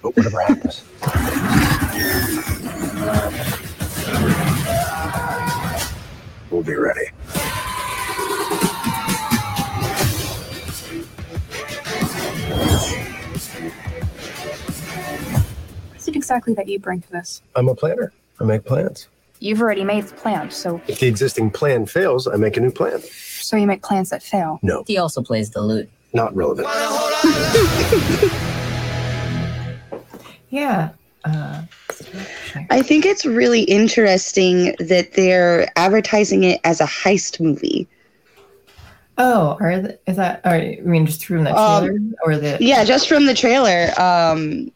But 0.03 0.16
whatever 0.16 0.40
happens, 0.40 0.82
we'll 6.51 6.62
be 6.62 6.74
ready. 6.74 7.11
What 14.66 15.97
is 15.97 16.09
it 16.09 16.16
exactly 16.16 16.55
that 16.55 16.69
you 16.69 16.78
bring 16.78 17.01
to 17.03 17.11
this? 17.11 17.43
I'm 17.55 17.69
a 17.69 17.74
planner. 17.74 18.12
I 18.40 18.44
make 18.44 18.65
plans. 18.65 19.09
You've 19.40 19.61
already 19.61 19.85
made 19.85 20.05
the 20.05 20.15
plan, 20.15 20.51
so 20.51 20.81
If 20.89 21.01
the 21.01 21.07
existing 21.09 21.51
plan 21.51 21.86
fails, 21.86 22.27
I 22.27 22.36
make 22.36 22.57
a 22.57 22.61
new 22.61 22.70
plan. 22.70 23.01
so 23.03 23.57
you 23.57 23.66
make 23.66 23.82
plans 23.82 24.11
that 24.11 24.23
fail. 24.23 24.59
No, 24.62 24.85
He 24.86 24.97
also 24.98 25.23
plays 25.23 25.51
the 25.51 25.61
lute. 25.61 25.89
not 26.12 26.35
relevant. 26.35 26.66
Yeah. 30.51 30.90
Uh, 31.24 31.62
I 32.70 32.82
think 32.82 33.05
it's 33.05 33.24
really 33.27 33.62
interesting 33.62 34.74
that 34.78 35.14
they're 35.14 35.68
advertising 35.77 36.44
it 36.44 36.60
as 36.64 36.81
a 36.81 36.85
heist 36.86 37.40
movie. 37.40 37.89
oh, 39.18 39.56
are 39.60 39.81
the, 39.81 39.98
is 40.06 40.16
that? 40.16 40.40
Or 40.44 40.51
I 40.51 40.81
mean, 40.85 41.06
just 41.06 41.24
from 41.24 41.44
the 41.44 41.55
Um, 41.56 41.86
trailer 41.86 42.01
or 42.24 42.36
the? 42.36 42.59
Yeah, 42.60 42.85
just 42.85 43.09
from 43.09 43.27
the 43.27 43.35
trailer, 43.35 43.98
um, 44.01 44.70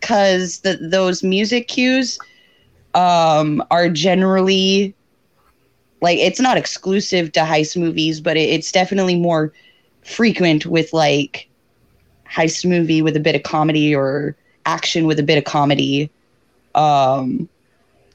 because 0.00 0.60
the 0.60 0.76
those 0.76 1.22
music 1.22 1.68
cues 1.68 2.18
um, 2.94 3.62
are 3.70 3.88
generally 3.88 4.94
like 6.00 6.18
it's 6.18 6.40
not 6.40 6.56
exclusive 6.56 7.32
to 7.32 7.40
heist 7.40 7.76
movies, 7.76 8.20
but 8.20 8.36
it, 8.36 8.48
it's 8.48 8.72
definitely 8.72 9.16
more 9.16 9.52
frequent 10.02 10.66
with 10.66 10.92
like 10.92 11.48
heist 12.30 12.64
movie 12.64 13.02
with 13.02 13.16
a 13.16 13.20
bit 13.20 13.34
of 13.34 13.42
comedy 13.42 13.94
or 13.94 14.36
action 14.70 15.06
with 15.06 15.18
a 15.18 15.22
bit 15.22 15.38
of 15.38 15.44
comedy. 15.44 16.10
Um, 16.74 17.48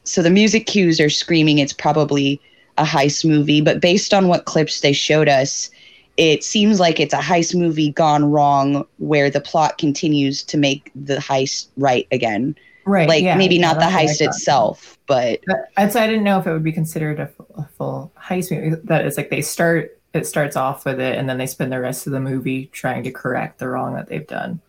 so 0.04 0.22
the 0.22 0.30
music 0.30 0.66
cues 0.68 1.00
are 1.00 1.10
screaming 1.10 1.60
it's 1.60 1.74
probably 1.74 2.40
a 2.78 2.84
heist 2.84 3.26
movie, 3.26 3.62
but 3.62 3.82
based 3.82 4.14
on 4.14 4.28
what 4.28 4.46
clips 4.46 4.82
they 4.82 4.94
showed 4.94 5.28
us, 5.28 5.70
it 6.18 6.44
seems 6.44 6.80
like 6.80 7.00
it's 7.00 7.14
a 7.14 7.20
heist 7.20 7.56
movie 7.56 7.92
gone 7.92 8.32
wrong 8.32 8.86
where 9.00 9.30
the 9.30 9.42
plot 9.42 9.78
continues 9.78 10.44
to 10.44 10.58
make 10.58 10.92
the 10.96 11.18
heist 11.18 11.68
right 11.78 12.08
again. 12.12 12.56
Right. 12.86 13.10
Like 13.10 13.24
yeah, 13.24 13.36
maybe 13.36 13.56
yeah, 13.56 13.62
not 13.62 13.74
the 13.76 13.80
that's 13.82 13.94
what 13.94 14.02
I 14.02 14.06
heist 14.06 14.22
itself, 14.22 14.98
but 15.08 15.40
But 15.48 15.70
I'd 15.76 15.92
say 15.92 16.04
I 16.04 16.08
didn't 16.08 16.24
know 16.24 16.40
if 16.40 16.48
it 16.48 16.54
would 16.54 16.64
be 16.64 16.72
considered 16.72 17.20
a, 17.20 17.28
full- 17.28 17.56
a 17.58 17.68
full 17.78 18.12
heist 18.18 18.52
movie. 18.52 18.76
That 18.84 19.06
is 19.06 19.18
like 19.18 19.30
they 19.30 19.42
start 19.42 20.00
it 20.14 20.26
starts 20.26 20.56
off 20.56 20.86
with 20.86 21.00
it 21.00 21.18
and 21.18 21.28
then 21.28 21.38
they 21.38 21.48
spend 21.48 21.72
the 21.74 21.80
rest 21.80 22.08
of 22.08 22.14
the 22.14 22.22
movie 22.22 22.68
trying 22.68 23.04
to 23.04 23.12
correct 23.12 23.60
the 23.60 23.68
wrong 23.68 23.96
that 23.96 24.08
they've 24.08 24.28
done. 24.28 24.62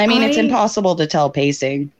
I 0.00 0.06
mean, 0.06 0.22
it's 0.22 0.36
impossible 0.36 0.96
to 0.96 1.06
tell 1.06 1.30
pacing. 1.30 1.92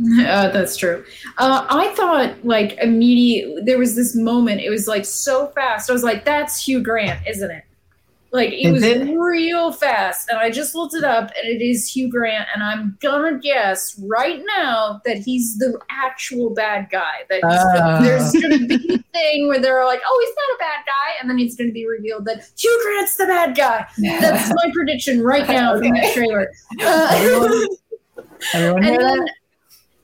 Uh, 0.00 0.48
that's 0.50 0.76
true. 0.76 1.04
Uh, 1.38 1.66
I 1.68 1.94
thought 1.94 2.44
like 2.44 2.76
immediately 2.78 3.62
there 3.62 3.78
was 3.78 3.94
this 3.96 4.14
moment. 4.14 4.60
It 4.60 4.70
was 4.70 4.86
like 4.86 5.04
so 5.04 5.48
fast. 5.48 5.90
I 5.90 5.92
was 5.92 6.04
like, 6.04 6.24
"That's 6.24 6.66
Hugh 6.66 6.82
Grant, 6.82 7.26
isn't 7.26 7.50
it?" 7.50 7.64
Like 8.34 8.50
it 8.52 8.66
Is 8.66 8.72
was 8.72 8.82
it? 8.82 9.16
real 9.16 9.70
fast, 9.70 10.28
and 10.28 10.36
I 10.38 10.50
just 10.50 10.74
looked 10.74 10.94
it 10.94 11.04
up, 11.04 11.30
and 11.40 11.46
it 11.48 11.62
is 11.64 11.88
Hugh 11.88 12.10
Grant. 12.10 12.48
And 12.52 12.64
I'm 12.64 12.98
gonna 13.00 13.38
guess 13.38 13.96
right 14.04 14.42
now 14.58 15.00
that 15.04 15.18
he's 15.18 15.56
the 15.58 15.78
actual 15.88 16.50
bad 16.50 16.88
guy. 16.90 17.22
That 17.30 17.42
Oh. 17.44 18.02
there's 18.04 18.32
gonna 18.32 18.66
be 18.66 18.74
a 18.92 18.98
thing 19.12 19.46
where 19.46 19.60
they're 19.60 19.84
like, 19.84 20.00
"Oh, 20.04 20.24
he's 20.26 20.34
not 20.34 20.56
a 20.56 20.58
bad 20.58 20.84
guy," 20.84 21.20
and 21.20 21.30
then 21.30 21.38
it's 21.38 21.54
gonna 21.54 21.70
be 21.70 21.86
revealed 21.86 22.24
that 22.24 22.44
Hugh 22.58 22.80
Grant's 22.84 23.16
the 23.16 23.26
bad 23.26 23.54
guy. 23.56 23.86
That's 24.20 24.48
my 24.52 24.68
prediction 24.74 25.22
right 25.22 25.46
now 25.48 25.74
from 25.78 25.92
the 25.92 26.00
Okay. 26.00 26.14
trailer. 26.14 26.50
Uh, 26.82 27.08
Everyone- 27.12 27.68
Everyone 28.52 28.82
hear 28.82 28.92
and 28.94 29.00
then 29.00 29.26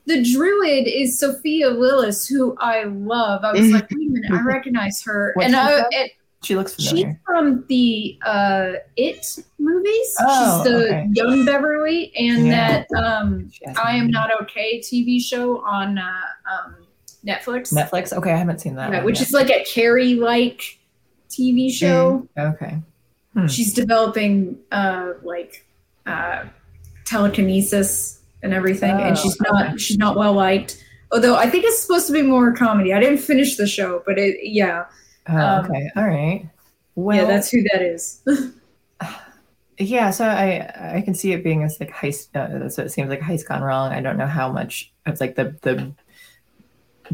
the 0.05 0.23
druid 0.33 0.87
is 0.87 1.19
Sophia 1.19 1.69
Lillis, 1.69 2.29
who 2.29 2.55
I 2.59 2.83
love. 2.85 3.43
I 3.43 3.51
was 3.51 3.69
like, 3.71 3.89
wait 3.91 4.07
a 4.07 4.11
minute, 4.11 4.31
I 4.31 4.41
recognize 4.41 5.01
her, 5.03 5.35
and 5.41 5.53
I, 5.55 5.83
it, 5.91 6.11
She 6.43 6.55
looks 6.55 6.75
she's 6.81 7.05
from 7.25 7.63
the 7.67 8.17
uh, 8.25 8.71
It 8.95 9.25
movies. 9.59 10.15
Oh, 10.21 10.63
she's 10.63 10.71
the 10.71 10.85
okay. 10.87 11.07
young 11.13 11.45
Beverly, 11.45 12.11
and 12.17 12.47
Yeah. 12.47 12.83
that 12.89 13.03
um, 13.03 13.51
I 13.81 13.95
am 13.95 14.07
not 14.09 14.31
okay 14.41 14.79
TV 14.79 15.21
show 15.21 15.61
on 15.63 15.99
uh, 15.99 16.11
um, 16.51 16.75
Netflix, 17.25 17.71
Netflix. 17.71 18.11
Okay, 18.11 18.31
I 18.31 18.37
haven't 18.37 18.59
seen 18.59 18.75
that. 18.75 19.05
Which 19.05 19.19
yet. 19.19 19.27
is 19.27 19.33
like 19.33 19.51
a 19.51 19.63
Carrie 19.71 20.15
like 20.15 20.79
TV 21.29 21.71
show. 21.71 22.27
okay. 22.37 22.79
She's 23.47 23.73
developing 23.73 24.57
uh, 24.71 25.13
like 25.23 25.65
uh, 26.07 26.45
telekinesis 27.05 28.19
and 28.43 28.53
everything, 28.53 28.91
and 28.91 29.15
Oh, 29.15 29.21
she's 29.21 29.39
not 29.39 29.79
she's 29.79 29.97
not 29.97 30.17
well 30.17 30.33
liked. 30.33 30.83
Although 31.11 31.35
I 31.35 31.49
think 31.49 31.65
it's 31.65 31.79
supposed 31.79 32.07
to 32.07 32.13
be 32.13 32.23
more 32.23 32.51
comedy. 32.53 32.93
I 32.93 32.99
didn't 32.99 33.19
finish 33.19 33.57
the 33.57 33.67
show, 33.67 34.01
but 34.05 34.17
it 34.17 34.37
yeah 34.41 34.85
Oh, 35.27 35.35
Um, 35.35 35.65
okay. 35.65 35.89
All 35.95 36.05
right. 36.07 36.49
Well, 36.95 37.17
yeah 37.17 37.25
that's 37.25 37.49
who 37.51 37.63
that 37.63 37.81
is. 37.81 38.21
yeah. 39.77 40.11
So 40.11 40.25
I 40.25 40.97
I 40.97 41.01
can 41.01 41.13
see 41.15 41.33
it 41.33 41.43
being 41.43 41.63
as 41.63 41.79
like 41.79 41.91
heist. 41.91 42.35
Uh, 42.35 42.69
so 42.69 42.83
it 42.83 42.89
seems 42.91 43.09
like 43.09 43.19
heist 43.19 43.47
gone 43.47 43.61
wrong. 43.63 43.91
I 43.91 44.01
don't 44.01 44.17
know 44.17 44.27
how 44.27 44.51
much 44.51 44.91
of 45.05 45.19
like 45.19 45.35
the 45.35 45.57
the 45.61 45.93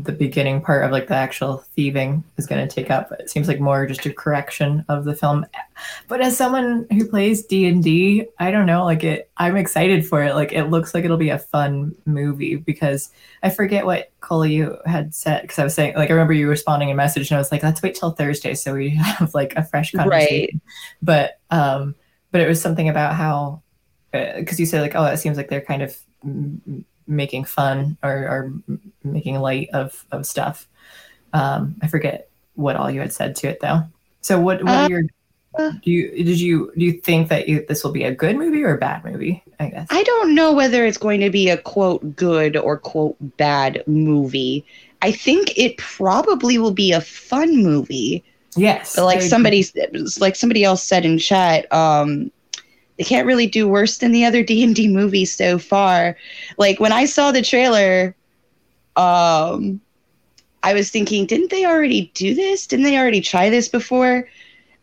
the 0.04 0.12
beginning 0.12 0.62
part 0.62 0.86
of 0.86 0.92
like 0.92 1.08
the 1.08 1.16
actual 1.16 1.58
thieving 1.76 2.24
is 2.38 2.46
going 2.46 2.66
to 2.66 2.74
take 2.74 2.92
up. 2.92 3.12
It 3.14 3.30
seems 3.30 3.48
like 3.48 3.60
more 3.60 3.88
just 3.88 4.06
a 4.06 4.14
correction 4.14 4.86
of 4.90 5.06
the 5.06 5.16
film. 5.16 5.46
But 6.08 6.22
as 6.22 6.38
someone 6.38 6.86
who 6.92 7.08
plays 7.08 7.44
D 7.44 7.66
and 7.66 7.84
D, 7.84 8.28
I 8.38 8.52
don't 8.52 8.68
know. 8.68 8.86
Like 8.86 9.04
it, 9.04 9.30
I'm 9.38 9.58
excited 9.58 10.06
for 10.06 10.22
it. 10.22 10.36
Like 10.36 10.54
it 10.54 10.66
looks 10.66 10.94
like 10.94 11.04
it'll 11.04 11.18
be 11.18 11.30
a 11.30 11.40
fun 11.40 11.96
movie 12.06 12.58
because 12.58 13.10
I 13.42 13.50
forget 13.50 13.86
what 13.86 14.12
Coley 14.22 14.68
had 14.86 15.16
said 15.16 15.42
because 15.42 15.58
I 15.58 15.64
was 15.64 15.74
saying 15.74 15.96
like 15.96 16.10
I 16.10 16.14
remember 16.14 16.34
you 16.34 16.48
responding 16.48 16.92
a 16.92 16.96
message 16.96 17.32
and 17.32 17.36
I 17.36 17.40
was 17.40 17.52
like 17.52 17.64
let's 17.64 17.82
wait 17.82 17.96
till 17.96 18.12
Thursday 18.12 18.54
so 18.54 18.74
we 18.74 18.90
have 18.96 19.34
like 19.34 19.54
a 19.56 19.64
fresh 19.64 19.92
conversation. 19.92 20.38
Right. 20.38 20.62
But 21.02 21.40
um, 21.50 21.96
but 22.32 22.42
it 22.42 22.48
was 22.48 22.62
something 22.62 22.88
about 22.88 23.16
how 23.16 23.64
because 24.12 24.60
you 24.60 24.66
said 24.66 24.82
like 24.82 24.96
oh 24.96 25.06
it 25.06 25.18
seems 25.18 25.38
like 25.38 25.50
they're 25.50 25.62
kind 25.62 25.82
of 25.82 25.98
making 27.08 27.46
fun 27.46 27.98
or, 28.04 28.12
or 28.12 28.54
making 29.04 29.40
light 29.40 29.70
of 29.74 30.06
of 30.12 30.26
stuff. 30.26 30.68
Um, 31.34 31.76
I 31.82 31.88
forget 31.88 32.30
what 32.56 32.76
all 32.76 32.90
you 32.92 33.00
had 33.00 33.14
said 33.14 33.36
to 33.38 33.48
it 33.48 33.60
though. 33.62 33.84
So 34.22 34.40
what 34.40 34.64
what 34.64 34.74
Uh, 34.74 34.84
are 34.84 34.90
your 34.90 35.04
do 35.58 35.92
you 35.92 36.12
did 36.24 36.40
you 36.40 36.72
do 36.78 36.86
you 36.86 36.94
think 36.94 37.30
that 37.30 37.50
you, 37.50 37.66
this 37.68 37.84
will 37.84 37.92
be 37.92 38.04
a 38.04 38.14
good 38.14 38.36
movie 38.36 38.64
or 38.64 38.76
a 38.76 38.78
bad 38.78 39.04
movie? 39.04 39.44
I 39.60 39.70
guess. 39.70 39.88
I 39.90 40.04
don't 40.04 40.36
know 40.36 40.54
whether 40.54 40.86
it's 40.86 40.98
going 40.98 41.20
to 41.22 41.32
be 41.32 41.50
a 41.50 41.58
quote 41.58 42.16
good 42.16 42.56
or 42.56 42.78
quote 42.78 43.16
bad 43.38 43.84
movie. 43.88 44.66
I 45.02 45.12
think 45.12 45.58
it 45.58 45.78
probably 45.78 46.58
will 46.58 46.74
be 46.74 46.92
a 46.92 47.02
fun 47.02 47.64
movie. 47.64 48.24
yes. 48.56 48.96
But 48.96 49.06
like 49.06 49.22
somebody 49.22 49.66
like 50.20 50.36
somebody 50.36 50.64
else 50.64 50.84
said 50.84 51.06
in 51.06 51.18
chat, 51.18 51.72
um, 51.74 52.32
they 52.98 53.04
can't 53.04 53.28
really 53.28 53.48
do 53.48 53.68
worse 53.68 54.00
than 54.00 54.12
the 54.12 54.26
other 54.26 54.44
D 54.44 54.64
and 54.64 54.76
D 54.76 54.88
movies 54.88 55.34
so 55.36 55.58
far. 55.58 56.18
Like 56.58 56.80
when 56.80 56.92
I 56.92 57.06
saw 57.06 57.32
the 57.32 57.42
trailer, 57.42 58.16
um, 58.96 59.80
I 60.64 60.74
was 60.74 60.90
thinking, 60.90 61.26
didn't 61.26 61.52
they 61.52 61.66
already 61.66 62.12
do 62.14 62.34
this? 62.34 62.68
Didn't 62.68 62.86
they 62.86 62.98
already 62.98 63.22
try 63.22 63.50
this 63.50 63.70
before? 63.70 64.28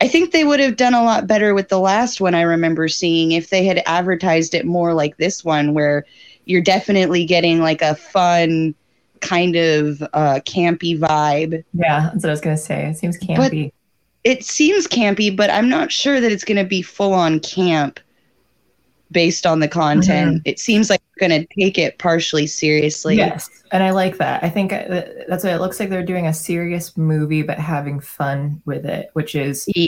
I 0.00 0.08
think 0.08 0.32
they 0.32 0.44
would 0.44 0.60
have 0.60 0.76
done 0.76 0.94
a 0.94 1.02
lot 1.04 1.26
better 1.26 1.54
with 1.54 1.68
the 1.68 1.78
last 1.78 2.20
one 2.20 2.34
I 2.34 2.42
remember 2.42 2.88
seeing 2.88 3.32
if 3.32 3.50
they 3.50 3.64
had 3.64 3.82
advertised 3.86 4.54
it 4.54 4.66
more 4.66 4.92
like 4.92 5.16
this 5.16 5.44
one, 5.44 5.72
where 5.74 6.04
you're 6.46 6.62
definitely 6.62 7.24
getting 7.24 7.60
like 7.60 7.80
a 7.80 7.94
fun 7.94 8.74
kind 9.20 9.56
of 9.56 10.02
uh, 10.12 10.40
campy 10.44 10.98
vibe. 10.98 11.64
Yeah, 11.72 12.10
that's 12.12 12.22
what 12.24 12.26
I 12.26 12.32
was 12.32 12.40
gonna 12.40 12.56
say. 12.56 12.86
It 12.86 12.96
seems 12.98 13.18
But- 13.18 13.52
campy. 13.52 13.72
It 14.24 14.42
seems 14.42 14.86
campy, 14.86 15.34
but 15.34 15.50
I'm 15.50 15.68
not 15.68 15.92
sure 15.92 16.18
that 16.18 16.32
it's 16.32 16.44
going 16.44 16.56
to 16.56 16.64
be 16.64 16.80
full 16.80 17.12
on 17.12 17.40
camp 17.40 18.00
based 19.10 19.47
on 19.47 19.60
the 19.60 19.68
content. 19.68 20.43
It 20.44 20.59
seems 20.59 20.90
like 20.90 21.01
they're 21.16 21.28
going 21.28 21.43
to 21.47 21.55
take 21.59 21.78
it 21.78 21.98
partially 21.98 22.47
seriously. 22.47 23.16
yes, 23.16 23.48
and 23.70 23.82
I 23.82 23.90
like 23.90 24.18
that. 24.18 24.43
I 24.43 24.51
think 24.51 24.72
uh, 24.72 25.02
that's 25.28 25.44
what 25.44 25.52
it 25.52 25.60
looks 25.60 25.78
like. 25.81 25.90
They're 25.90 26.02
doing 26.05 26.26
a 26.26 26.35
serious 26.35 26.97
movie, 26.97 27.43
but 27.43 27.59
having 27.59 28.01
fun 28.01 28.62
with 28.64 28.85
it, 28.86 29.10
which 29.12 29.35
is 29.35 29.72
Yeah, 29.74 29.86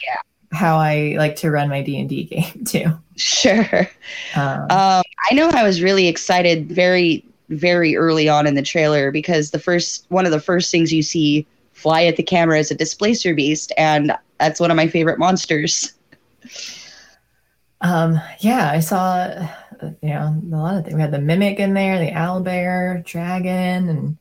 how 0.53 0.77
I 0.77 1.15
like 1.19 1.37
to 1.37 1.51
run 1.51 1.69
my 1.69 1.83
D 1.83 1.99
and 1.99 2.09
D 2.09 2.25
game 2.25 2.65
too. 2.65 2.87
sure. 3.17 3.89
Um, 4.35 4.67
Um, 4.71 5.03
I 5.31 5.35
know 5.35 5.49
I 5.51 5.63
was 5.63 5.83
really 5.83 6.09
excited 6.09 6.71
very, 6.71 7.25
very 7.49 7.97
early 7.97 8.29
on 8.29 8.47
in 8.47 8.55
the 8.55 8.63
trailer 8.63 9.11
because 9.11 9.51
the 9.51 9.59
first 9.59 10.07
one 10.09 10.27
of 10.27 10.33
the 10.33 10.41
first 10.41 10.71
things 10.71 10.93
you 10.93 11.03
see 11.03 11.47
fly 11.73 12.05
at 12.05 12.17
the 12.17 12.23
camera 12.23 12.59
is 12.59 12.71
a 12.71 12.75
displacer 12.75 13.35
beast, 13.35 13.73
and 13.77 14.13
that's 14.39 14.61
one 14.61 14.71
of 14.71 14.77
my 14.77 14.89
favorite 14.89 15.19
monsters. 15.19 15.93
um, 17.81 18.21
yeah, 18.41 18.71
I 18.73 18.81
saw, 18.81 19.15
uh, 19.15 19.49
you 20.03 20.09
know, 20.09 20.41
a 20.53 20.57
lot 20.57 20.77
of 20.77 20.85
things. 20.85 20.95
We 20.95 21.01
had 21.01 21.13
the 21.13 21.21
mimic 21.21 21.59
in 21.59 21.75
there, 21.75 21.99
the 21.99 22.13
owl 22.13 22.41
bear, 22.41 23.03
dragon, 23.05 23.89
and 23.89 24.19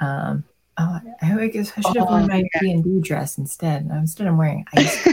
um, 0.00 0.44
oh, 0.78 1.00
I, 1.22 1.42
I 1.42 1.46
guess 1.48 1.72
I 1.76 1.80
should 1.80 1.96
have 1.96 2.08
worn 2.08 2.24
Oh, 2.24 2.26
my 2.26 2.42
D 2.60 2.72
and 2.72 2.84
D 2.84 3.00
dress 3.00 3.38
instead. 3.38 3.88
Instead, 3.90 4.26
I'm 4.26 4.36
wearing 4.36 4.66
ice. 4.74 5.06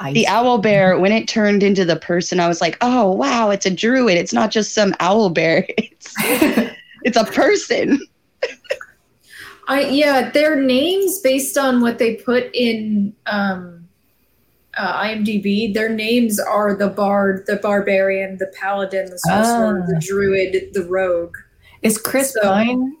ice. 0.00 0.14
The 0.14 0.26
owl 0.26 0.58
bear, 0.58 0.98
when 0.98 1.12
it 1.12 1.28
turned 1.28 1.62
into 1.62 1.84
the 1.84 1.96
person, 1.96 2.40
I 2.40 2.48
was 2.48 2.60
like, 2.60 2.76
"Oh 2.80 3.12
wow, 3.12 3.50
it's 3.50 3.66
a 3.66 3.70
druid! 3.70 4.16
It's 4.18 4.32
not 4.32 4.50
just 4.50 4.74
some 4.74 4.94
owl 5.00 5.30
bear. 5.30 5.66
It's 5.78 6.14
it's 7.04 7.16
a 7.16 7.24
person." 7.24 8.00
I 9.68 9.82
yeah, 9.82 10.30
their 10.30 10.56
names 10.56 11.20
based 11.20 11.56
on 11.56 11.80
what 11.80 11.98
they 11.98 12.16
put 12.16 12.50
in 12.54 13.14
um, 13.26 13.81
uh, 14.76 15.02
IMDb. 15.02 15.72
Their 15.74 15.88
names 15.88 16.38
are 16.38 16.74
the 16.74 16.88
bard, 16.88 17.44
the 17.46 17.56
barbarian, 17.56 18.38
the 18.38 18.52
paladin, 18.58 19.06
the 19.10 19.18
sorcerer, 19.18 19.82
Ah. 19.82 19.86
the 19.86 20.00
druid, 20.06 20.72
the 20.72 20.84
rogue. 20.84 21.36
Is 21.82 21.98
Chris 21.98 22.32
So- 22.32 22.42
Pine? 22.42 22.94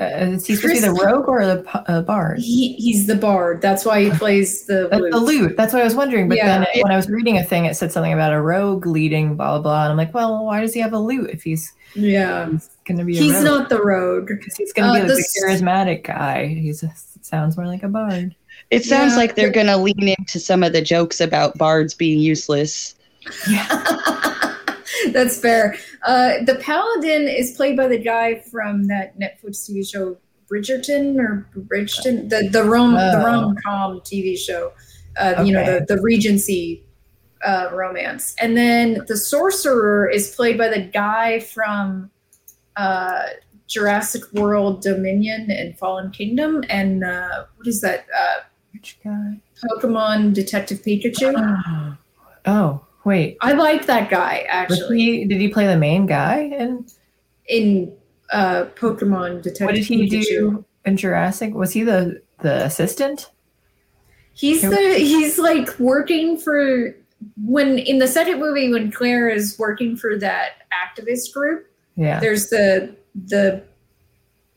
Uh, 0.00 0.02
is 0.04 0.46
he 0.46 0.56
supposed 0.56 0.76
to 0.76 0.80
be 0.80 0.88
the 0.88 1.04
rogue 1.04 1.28
or 1.28 1.44
the 1.44 1.62
uh, 1.90 2.00
bard? 2.00 2.38
He 2.38 2.72
he's 2.78 3.06
the 3.06 3.14
bard. 3.14 3.60
That's 3.60 3.84
why 3.84 4.04
he 4.04 4.10
plays 4.10 4.64
the 4.64 4.88
lute. 4.90 5.12
the 5.12 5.18
loot. 5.20 5.56
That's 5.58 5.74
what 5.74 5.82
I 5.82 5.84
was 5.84 5.94
wondering. 5.94 6.26
But 6.26 6.38
Yeah. 6.38 6.60
then 6.60 6.66
when 6.82 6.90
I 6.92 6.96
was 6.96 7.10
reading 7.10 7.36
a 7.36 7.44
thing, 7.44 7.66
it 7.66 7.76
said 7.76 7.92
something 7.92 8.14
about 8.14 8.32
a 8.32 8.40
rogue 8.40 8.86
leading 8.86 9.36
blah 9.36 9.58
blah 9.58 9.60
blah, 9.60 9.82
and 9.82 9.90
I'm 9.92 9.98
like, 9.98 10.14
well, 10.14 10.46
why 10.46 10.62
does 10.62 10.72
he 10.72 10.80
have 10.80 10.94
a 10.94 10.98
lute 10.98 11.28
if 11.28 11.42
he's, 11.42 11.70
Yeah, 11.94 12.48
he's 12.50 12.70
going 12.86 12.96
to 12.96 13.04
be? 13.04 13.14
he's 13.16 13.34
rogue? 13.34 13.44
not 13.44 13.68
the 13.68 13.82
rogue. 13.82 14.28
Because 14.28 14.56
he's 14.56 14.72
going 14.72 14.86
to 14.86 14.90
uh, 14.92 14.94
be 14.94 15.08
like 15.10 15.18
this- 15.18 15.34
the 15.34 15.46
charismatic 15.46 16.04
guy. 16.04 16.46
He 16.46 16.72
sounds 17.20 17.58
more 17.58 17.66
like 17.66 17.82
a 17.82 17.88
bard. 17.88 18.34
It 18.70 18.84
sounds 18.84 19.12
Yeah. 19.12 19.18
like 19.18 19.34
they're 19.36 19.50
gonna 19.50 19.78
lean 19.78 20.14
into 20.18 20.40
some 20.40 20.62
of 20.62 20.72
the 20.72 20.82
jokes 20.82 21.20
about 21.20 21.56
bards 21.58 21.94
being 21.94 22.18
useless. 22.18 22.94
Yeah. 23.48 23.66
That's 25.12 25.38
fair. 25.38 25.76
Uh, 26.04 26.42
the 26.44 26.56
paladin 26.56 27.28
is 27.28 27.52
played 27.52 27.76
by 27.76 27.88
the 27.88 27.98
guy 27.98 28.40
from 28.50 28.84
that 28.88 29.18
Netflix 29.18 29.68
TV 29.68 29.88
show 29.88 30.16
Bridgerton 30.50 31.18
or 31.18 31.46
Bridgeton, 31.56 32.28
the 32.28 32.48
the 32.50 32.64
rom 32.64 32.94
the 32.94 33.18
Oh. 33.20 33.24
rom 33.24 33.56
com 33.64 34.00
TV 34.00 34.36
show. 34.38 34.72
Uh, 35.16 35.42
You 35.44 35.52
know 35.52 35.64
the 35.64 35.84
the 35.94 36.00
Regency 36.00 36.84
uh, 37.44 37.68
romance, 37.72 38.34
and 38.40 38.56
then 38.56 39.02
the 39.08 39.16
sorcerer 39.16 40.08
is 40.08 40.34
played 40.34 40.56
by 40.58 40.68
the 40.68 40.80
guy 40.80 41.40
from 41.40 42.10
uh, 42.76 43.24
Jurassic 43.68 44.22
World 44.32 44.82
Dominion 44.82 45.50
and 45.50 45.76
Fallen 45.78 46.10
Kingdom, 46.10 46.64
and 46.68 47.04
uh, 47.04 47.44
what 47.56 47.66
is 47.66 47.80
that? 47.80 48.06
Uh, 48.16 48.42
Which 48.72 48.98
guy? 49.02 49.40
Pokemon 49.64 50.34
Detective 50.34 50.82
Pikachu. 50.82 51.98
Oh, 52.48 52.80
wait. 53.04 53.36
I 53.40 53.54
like 53.54 53.86
that 53.86 54.08
guy 54.08 54.46
actually. 54.48 54.98
he, 54.98 55.24
did 55.24 55.40
he 55.40 55.48
play 55.48 55.66
the 55.66 55.76
main 55.76 56.06
guy? 56.06 56.42
And 56.56 56.88
in 57.48 57.92
uh 58.30 58.66
Pokemon 58.76 59.42
Detective 59.42 59.66
what 59.66 59.74
did 59.74 59.84
he 59.84 60.08
Pikachu. 60.08 60.24
do 60.26 60.64
in 60.84 60.96
Jurassic? 60.96 61.54
Was 61.54 61.72
he 61.72 61.82
the 61.82 62.22
the 62.42 62.64
assistant? 62.64 63.32
He's 64.32 64.62
the 64.62 64.94
he's 64.96 65.40
like 65.40 65.76
working 65.80 66.38
for 66.38 66.94
when 67.44 67.78
in 67.80 67.98
the 67.98 68.06
second 68.06 68.38
movie 68.38 68.70
when 68.72 68.92
Claire 68.92 69.28
is 69.28 69.58
working 69.58 69.96
for 69.96 70.16
that 70.18 70.62
activist 70.72 71.32
group. 71.32 71.66
Yeah. 71.96 72.20
There's 72.20 72.48
the 72.50 72.94
the 73.24 73.62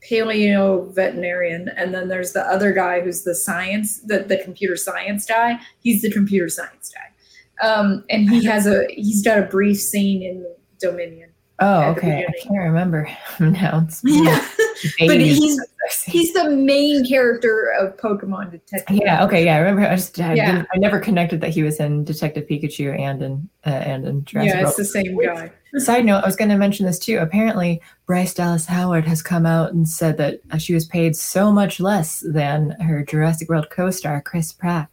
paleo 0.09 0.93
veterinarian, 0.93 1.69
and 1.69 1.93
then 1.93 2.07
there's 2.07 2.33
the 2.33 2.41
other 2.41 2.71
guy 2.71 3.01
who's 3.01 3.23
the 3.23 3.35
science 3.35 3.99
the 3.99 4.19
the 4.19 4.37
computer 4.37 4.75
science 4.75 5.25
guy. 5.25 5.59
He's 5.79 6.01
the 6.01 6.11
computer 6.11 6.49
science 6.49 6.91
guy, 6.93 7.67
um, 7.67 8.03
and 8.09 8.29
he 8.29 8.43
has 8.53 8.67
a 8.67 8.85
he's 8.89 9.23
got 9.23 9.39
a 9.39 9.43
brief 9.43 9.79
scene 9.79 10.21
in 10.23 10.45
Dominion. 10.79 11.28
Oh, 11.61 11.83
okay. 11.91 12.25
I 12.27 12.31
can't 12.41 12.57
remember 12.57 13.09
now. 13.39 13.85
It's 13.87 14.01
Yeah, 14.03 15.07
but 15.07 15.19
he's 15.19 15.59
he's 16.05 16.33
the 16.33 16.49
main 16.49 17.05
character 17.05 17.73
of 17.79 17.97
Pokemon 17.97 18.51
Detective. 18.51 18.97
Yeah. 19.03 19.25
Okay. 19.25 19.43
Yeah. 19.43 19.55
I 19.55 19.59
remember. 19.59 19.81
I 19.89 19.95
just 19.95 20.19
I, 20.21 20.35
Yeah. 20.35 20.63
I 20.73 20.77
never 20.77 20.99
connected 20.99 21.41
that 21.41 21.49
he 21.49 21.63
was 21.63 21.79
in 21.79 22.05
Detective 22.05 22.47
Pikachu 22.47 22.97
and 22.97 23.21
in 23.21 23.49
uh, 23.65 23.69
and 23.71 24.07
in 24.07 24.23
Jurassic 24.23 24.53
yeah, 24.53 24.61
World. 24.61 24.67
it's 24.69 24.77
the 24.77 24.85
same 24.85 25.21
guy. 25.21 25.51
Side 25.77 26.05
note: 26.05 26.23
I 26.23 26.25
was 26.25 26.35
going 26.37 26.49
to 26.49 26.57
mention 26.57 26.85
this 26.85 26.97
too. 26.97 27.17
Apparently, 27.17 27.81
Bryce 28.05 28.33
Dallas 28.33 28.65
Howard 28.65 29.05
has 29.05 29.21
come 29.21 29.45
out 29.45 29.73
and 29.73 29.87
said 29.87 30.17
that 30.17 30.39
uh, 30.51 30.57
she 30.57 30.73
was 30.73 30.85
paid 30.85 31.15
so 31.15 31.51
much 31.51 31.79
less 31.79 32.23
than 32.25 32.71
her 32.81 33.03
Jurassic 33.03 33.49
World 33.49 33.69
co-star 33.69 34.21
Chris 34.21 34.53
Pratt. 34.53 34.89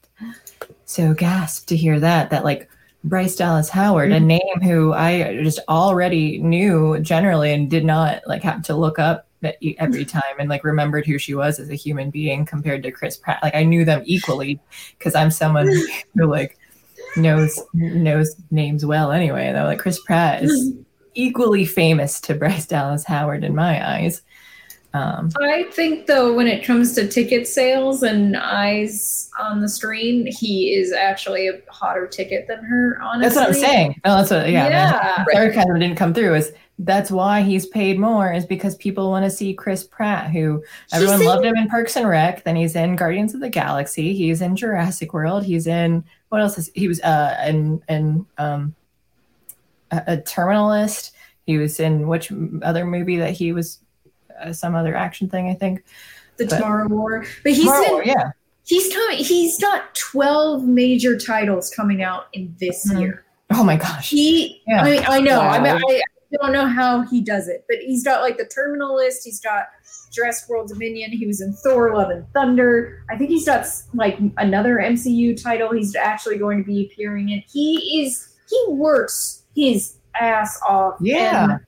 So 0.85 1.15
gasp 1.15 1.69
to 1.69 1.77
hear 1.77 2.01
that. 2.01 2.31
That 2.31 2.45
like 2.45 2.69
Bryce 3.07 3.37
Dallas 3.37 3.69
Howard, 3.69 4.11
a 4.11 4.17
mm-hmm. 4.17 4.27
name 4.27 4.61
who 4.63 4.93
I 4.93 5.41
just 5.43 5.61
already 5.69 6.39
knew 6.39 6.99
generally 7.01 7.53
and 7.53 7.71
did 7.71 7.85
not 7.85 8.23
like 8.27 8.43
have 8.43 8.63
to 8.65 8.75
look 8.75 8.99
up 8.99 9.29
every 9.45 10.05
mm-hmm. 10.05 10.19
time 10.19 10.35
and 10.41 10.49
like 10.49 10.65
remembered 10.65 11.07
who 11.07 11.17
she 11.17 11.35
was 11.35 11.61
as 11.61 11.71
a 11.71 11.75
human 11.75 12.11
being 12.11 12.45
compared 12.45 12.83
to 12.83 12.91
Chris 12.91 13.17
Pratt. 13.17 13.43
Like 13.43 13.55
I 13.55 13.63
knew 13.63 13.85
them 13.85 14.03
equally 14.05 14.59
because 14.99 15.15
I'm 15.15 15.31
someone 15.31 15.69
who 16.15 16.27
like 16.27 16.59
knows 17.17 17.61
knows 17.75 18.35
names 18.51 18.85
well 18.85 19.13
anyway. 19.13 19.53
Though 19.53 19.65
like 19.65 19.79
Chris 19.79 20.01
Pratt 20.01 20.43
is 20.43 20.73
mm-hmm. 20.73 20.83
equally 21.15 21.65
famous 21.65 22.21
to 22.23 22.35
Bryce 22.35 22.67
Dallas 22.67 23.05
Howard 23.05 23.45
in 23.45 23.55
my 23.55 23.89
eyes. 23.89 24.23
Um, 24.95 25.31
I 25.43 25.65
think 25.73 26.07
though, 26.07 26.35
when 26.35 26.47
it 26.47 26.65
comes 26.65 26.95
to 26.95 27.07
ticket 27.07 27.47
sales 27.47 28.03
and 28.03 28.37
eyes 28.37 29.31
on 29.39 29.61
the 29.61 29.69
screen, 29.69 30.27
he 30.27 30.73
is 30.75 30.93
actually 30.93 31.49
a 31.49 31.61
hotter 31.69 32.07
ticket 32.07 32.47
than 32.49 32.65
her. 32.65 32.99
Honestly, 33.03 33.23
that's 33.23 33.37
what 33.37 33.49
I'm 33.49 33.55
saying. 33.55 34.01
No, 34.05 34.17
that's 34.17 34.31
what 34.31 34.49
yeah. 34.49 34.69
Yeah. 34.69 35.25
The 35.27 35.33
sarcasm 35.33 35.79
didn't 35.79 35.97
come 35.97 36.15
through. 36.15 36.35
Is 36.37 36.53
that's 36.79 37.11
why 37.11 37.43
he's 37.43 37.67
paid 37.67 37.99
more 37.99 38.33
is 38.33 38.47
because 38.47 38.77
people 38.77 39.11
want 39.11 39.25
to 39.25 39.31
see 39.31 39.55
Chris 39.55 39.85
Pratt, 39.85 40.31
who 40.31 40.63
everyone 40.93 41.21
in- 41.21 41.27
loved 41.27 41.45
him 41.45 41.57
in 41.57 41.69
Parks 41.69 41.97
and 41.97 42.09
Rec. 42.09 42.45
Then 42.45 42.57
he's 42.57 42.77
in 42.77 42.97
Guardians 42.97 43.35
of 43.35 43.41
the 43.41 43.51
Galaxy. 43.51 44.15
He's 44.15 44.41
in 44.41 44.57
Jurassic 44.57 45.13
World. 45.13 45.45
He's 45.45 45.67
in 45.67 46.05
what 46.29 46.41
else? 46.41 46.59
Is, 46.59 46.71
he 46.75 46.89
was 46.89 47.01
uh 47.03 47.37
in 47.47 47.83
in 47.89 48.27
um 48.39 48.75
a, 49.91 50.03
a 50.07 50.21
Terminal 50.23 50.69
List. 50.69 51.13
He 51.47 51.59
was 51.59 51.79
in 51.79 52.09
which 52.09 52.33
other 52.63 52.85
movie 52.85 53.19
that 53.19 53.33
he 53.33 53.53
was 53.53 53.79
uh, 54.41 54.53
some 54.53 54.75
other 54.75 54.95
action 54.95 55.29
thing 55.29 55.49
I 55.51 55.55
think. 55.55 55.85
the 56.37 56.47
but- 56.47 56.57
Tomorrow 56.57 56.89
War, 56.89 57.25
but 57.43 57.53
he's 57.53 57.65
Marvel, 57.65 58.01
in, 58.01 58.09
yeah. 58.09 58.31
he's 58.67 58.93
coming. 58.95 59.19
He's 59.19 59.59
got 59.61 59.95
twelve 59.95 60.65
major 60.65 61.19
titles 61.19 61.71
coming 61.71 62.03
out 62.03 62.27
in 62.35 62.55
this 62.61 62.91
Mhm. 62.91 63.01
year. 63.01 63.25
Oh 63.51 63.63
my 63.65 63.77
gosh. 63.77 64.11
He, 64.11 64.63
Yeah. 64.67 64.83
I, 64.85 65.17
I 65.17 65.21
know. 65.21 65.41
I 65.41 65.59
mean, 65.61 65.75
Wow. 65.75 65.81
I 65.89 66.03
don't 66.43 66.53
know 66.53 66.67
how 66.67 67.03
he 67.03 67.21
does 67.21 67.47
it, 67.49 67.65
but 67.69 67.79
he's 67.79 68.03
got 68.05 68.21
like 68.21 68.37
the 68.37 68.45
Terminal 68.45 68.97
List. 68.97 69.23
He's 69.25 69.41
got 69.41 69.69
Jurassic 70.13 70.49
World 70.49 70.69
Dominion. 70.69 71.13
He 71.13 71.27
was 71.27 71.41
in 71.41 71.53
Thor: 71.53 71.95
Love 71.97 72.11
and 72.11 72.27
Thunder. 72.35 73.03
I 73.09 73.17
think 73.17 73.31
he's 73.31 73.47
got 73.47 73.65
like 73.95 74.19
another 74.37 74.77
MCU 74.79 75.41
title. 75.41 75.73
He's 75.73 75.95
actually 75.95 76.37
going 76.39 76.59
to 76.59 76.65
be 76.67 76.91
appearing 76.93 77.29
in. 77.31 77.43
He 77.51 78.03
is. 78.05 78.29
He 78.51 78.65
works 78.69 79.45
his 79.55 79.95
ass 80.21 80.61
off. 80.69 80.97
Yeah. 81.01 81.59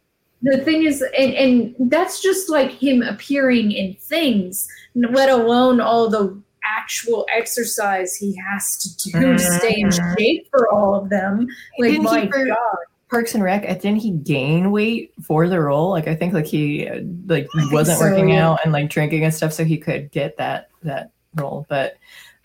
The 0.43 0.59
thing 0.59 0.85
is, 0.85 1.02
and 1.19 1.35
and 1.35 1.90
that's 1.90 2.23
just 2.23 2.48
like 2.48 2.70
him 2.70 3.02
appearing 3.02 3.73
in 3.73 3.94
things, 3.94 4.69
let 4.94 5.28
alone 5.28 5.81
all 5.81 6.09
the 6.09 6.40
actual 6.65 7.27
exercise 7.35 8.15
he 8.15 8.36
has 8.36 8.77
to 8.78 9.10
do 9.10 9.32
to 9.32 9.39
stay 9.39 9.81
in 9.81 9.90
shape 9.90 10.48
for 10.51 10.73
all 10.73 10.94
of 10.94 11.09
them. 11.09 11.48
Like 11.78 11.90
Didn't 11.93 12.05
my 12.05 12.28
for- 12.28 12.47
god. 12.47 12.77
Parks 13.10 13.35
and 13.35 13.43
Rec, 13.43 13.62
didn't 13.62 13.97
he 13.97 14.10
gain 14.10 14.70
weight 14.70 15.15
for 15.24 15.48
the 15.48 15.59
role? 15.59 15.89
Like 15.89 16.06
I 16.09 16.15
think 16.15 16.35
like 16.35 16.44
he 16.44 16.86
uh, 16.86 17.01
like 17.27 17.48
I 17.59 17.73
wasn't 17.73 17.98
so. 17.98 18.05
working 18.05 18.36
out 18.36 18.60
and 18.65 18.73
like 18.73 18.90
drinking 18.90 19.24
and 19.24 19.32
stuff, 19.32 19.55
so 19.55 19.65
he 19.65 19.78
could 19.78 20.10
get 20.10 20.36
that 20.36 20.69
that 20.82 21.10
role. 21.35 21.65
But 21.70 21.97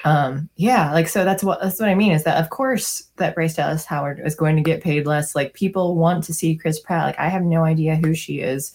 um 0.05 0.49
yeah, 0.57 0.91
like 0.91 1.07
so 1.07 1.23
that's 1.23 1.43
what 1.43 1.61
that's 1.61 1.79
what 1.79 1.89
I 1.89 1.95
mean 1.95 2.11
is 2.11 2.23
that 2.25 2.43
of 2.43 2.49
course 2.49 3.03
that 3.17 3.35
Bryce 3.35 3.55
Dallas 3.55 3.85
Howard 3.85 4.21
is 4.25 4.35
going 4.35 4.55
to 4.57 4.61
get 4.61 4.83
paid 4.83 5.07
less. 5.07 5.35
Like 5.35 5.53
people 5.53 5.95
want 5.95 6.23
to 6.25 6.33
see 6.33 6.55
Chris 6.55 6.79
Pratt. 6.79 7.05
Like 7.05 7.19
I 7.19 7.29
have 7.29 7.43
no 7.43 7.63
idea 7.63 7.95
who 7.95 8.13
she 8.13 8.39
is. 8.41 8.73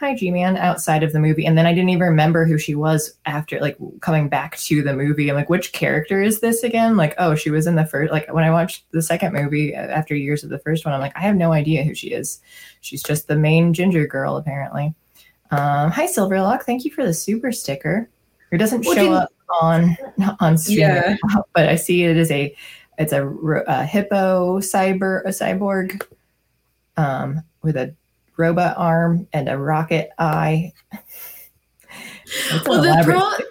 Hi 0.00 0.16
G 0.16 0.30
Man 0.30 0.56
outside 0.56 1.02
of 1.02 1.12
the 1.12 1.20
movie. 1.20 1.46
And 1.46 1.56
then 1.56 1.66
I 1.66 1.74
didn't 1.74 1.90
even 1.90 2.08
remember 2.08 2.44
who 2.44 2.58
she 2.58 2.74
was 2.74 3.14
after 3.26 3.60
like 3.60 3.76
coming 4.00 4.28
back 4.28 4.56
to 4.56 4.82
the 4.82 4.94
movie. 4.94 5.28
I'm 5.28 5.36
like, 5.36 5.50
which 5.50 5.72
character 5.72 6.22
is 6.22 6.40
this 6.40 6.64
again? 6.64 6.96
Like, 6.96 7.14
oh, 7.18 7.34
she 7.34 7.50
was 7.50 7.66
in 7.66 7.76
the 7.76 7.86
first 7.86 8.10
like 8.10 8.32
when 8.32 8.42
I 8.42 8.50
watched 8.50 8.90
the 8.90 9.02
second 9.02 9.32
movie 9.32 9.76
uh, 9.76 9.80
after 9.80 10.16
years 10.16 10.42
of 10.42 10.50
the 10.50 10.58
first 10.58 10.84
one, 10.84 10.92
I'm 10.94 11.00
like, 11.00 11.16
I 11.16 11.20
have 11.20 11.36
no 11.36 11.52
idea 11.52 11.84
who 11.84 11.94
she 11.94 12.08
is. 12.08 12.40
She's 12.80 13.02
just 13.02 13.28
the 13.28 13.36
main 13.36 13.74
ginger 13.74 14.06
girl, 14.06 14.36
apparently. 14.36 14.94
Um, 15.52 15.90
hi 15.90 16.06
Silverlock, 16.06 16.62
thank 16.62 16.84
you 16.84 16.90
for 16.90 17.04
the 17.04 17.12
super 17.12 17.52
sticker. 17.52 18.08
It 18.50 18.58
doesn't 18.58 18.84
Well, 18.84 18.94
show 18.94 19.12
up 19.12 19.28
on 19.60 19.96
on 20.40 20.58
stream, 20.58 20.80
Yeah. 20.80 21.16
but 21.54 21.68
I 21.68 21.76
see 21.76 22.04
it 22.04 22.16
is 22.16 22.30
a 22.30 22.54
it's 22.98 23.12
a, 23.12 23.26
a 23.26 23.84
hippo 23.84 24.60
cyber 24.60 25.22
a 25.24 25.28
cyborg 25.28 26.02
um, 26.96 27.42
with 27.62 27.76
a 27.76 27.94
robot 28.36 28.76
arm 28.76 29.26
and 29.32 29.48
a 29.48 29.58
rocket 29.58 30.10
eye. 30.18 30.72
Well, 32.66 32.82
the 32.82 33.02
pro- 33.04 33.46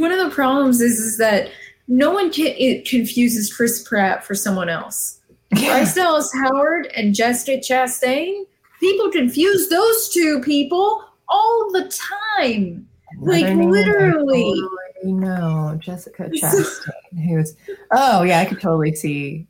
One 0.00 0.12
of 0.12 0.18
the 0.18 0.34
problems 0.34 0.80
is 0.80 0.98
is 0.98 1.18
that 1.18 1.50
no 1.88 2.10
one 2.10 2.30
can, 2.30 2.54
it 2.58 2.86
confuses 2.86 3.52
Chris 3.54 3.86
Pratt 3.86 4.24
for 4.24 4.34
someone 4.34 4.68
else. 4.68 5.20
Bryce 5.50 5.94
Dallas 5.94 6.32
Howard 6.32 6.86
and 6.94 7.14
Jessica 7.14 7.58
Chastain. 7.58 8.44
People 8.80 9.10
confuse 9.10 9.68
those 9.68 10.08
two 10.08 10.40
people 10.40 11.04
all 11.28 11.70
the 11.72 11.92
time. 12.38 12.88
Like, 13.26 13.46
Another 13.46 13.70
literally. 13.70 14.60
totally 14.60 14.82
know 15.04 15.76
Jessica 15.80 16.24
Chastain, 16.30 17.26
who's 17.28 17.56
oh 17.90 18.22
yeah, 18.22 18.40
I 18.40 18.44
could 18.44 18.60
totally 18.60 18.94
see 18.94 19.46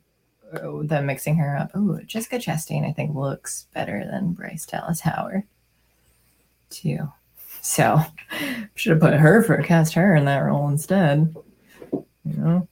uh, 0.53 0.83
them 0.83 1.05
mixing 1.05 1.35
her 1.35 1.55
up. 1.57 1.71
Oh, 1.73 1.99
Jessica 2.05 2.37
Chastain, 2.37 2.87
I 2.87 2.93
think 2.93 3.15
looks 3.15 3.67
better 3.73 4.05
than 4.09 4.33
Bryce 4.33 4.65
Dallas 4.65 4.99
Howard, 5.01 5.43
too. 6.69 7.11
So 7.61 8.01
should 8.75 8.91
have 8.91 8.99
put 8.99 9.13
her 9.13 9.43
for 9.43 9.61
cast 9.63 9.93
her 9.93 10.15
in 10.15 10.25
that 10.25 10.39
role 10.39 10.67
instead. 10.67 11.33
You 11.91 12.03
know, 12.25 12.67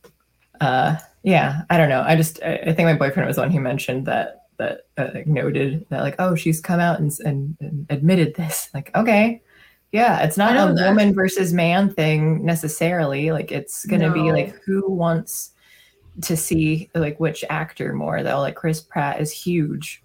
uh, 0.59 0.97
yeah, 1.23 1.61
I 1.69 1.77
don't 1.77 1.89
know. 1.89 2.01
I 2.01 2.15
just 2.15 2.41
I, 2.43 2.55
I 2.57 2.73
think 2.73 2.87
my 2.87 2.95
boyfriend 2.95 3.27
was 3.27 3.35
the 3.35 3.43
one 3.43 3.51
who 3.51 3.59
mentioned 3.59 4.05
that 4.07 4.47
that 4.57 4.81
uh, 4.97 5.09
like, 5.13 5.27
noted 5.27 5.85
that 5.89 6.01
like 6.01 6.15
oh 6.19 6.35
she's 6.35 6.61
come 6.61 6.79
out 6.79 6.99
and, 6.99 7.11
and, 7.23 7.57
and 7.59 7.87
admitted 7.89 8.35
this 8.35 8.69
like 8.73 8.95
okay 8.95 9.41
yeah 9.91 10.21
it's 10.21 10.37
not 10.37 10.55
a 10.55 10.73
that. 10.73 10.89
woman 10.89 11.13
versus 11.13 11.53
man 11.53 11.93
thing 11.93 12.43
necessarily 12.45 13.31
like 13.31 13.51
it's 13.51 13.85
gonna 13.85 14.11
be 14.11 14.31
like 14.31 14.55
who 14.65 14.89
wants 14.89 15.51
to 16.21 16.35
see 16.35 16.89
like 16.95 17.19
which 17.19 17.43
actor 17.49 17.93
more 17.93 18.23
though 18.23 18.39
like 18.39 18.55
chris 18.55 18.81
pratt 18.81 19.19
is 19.19 19.31
huge 19.31 20.03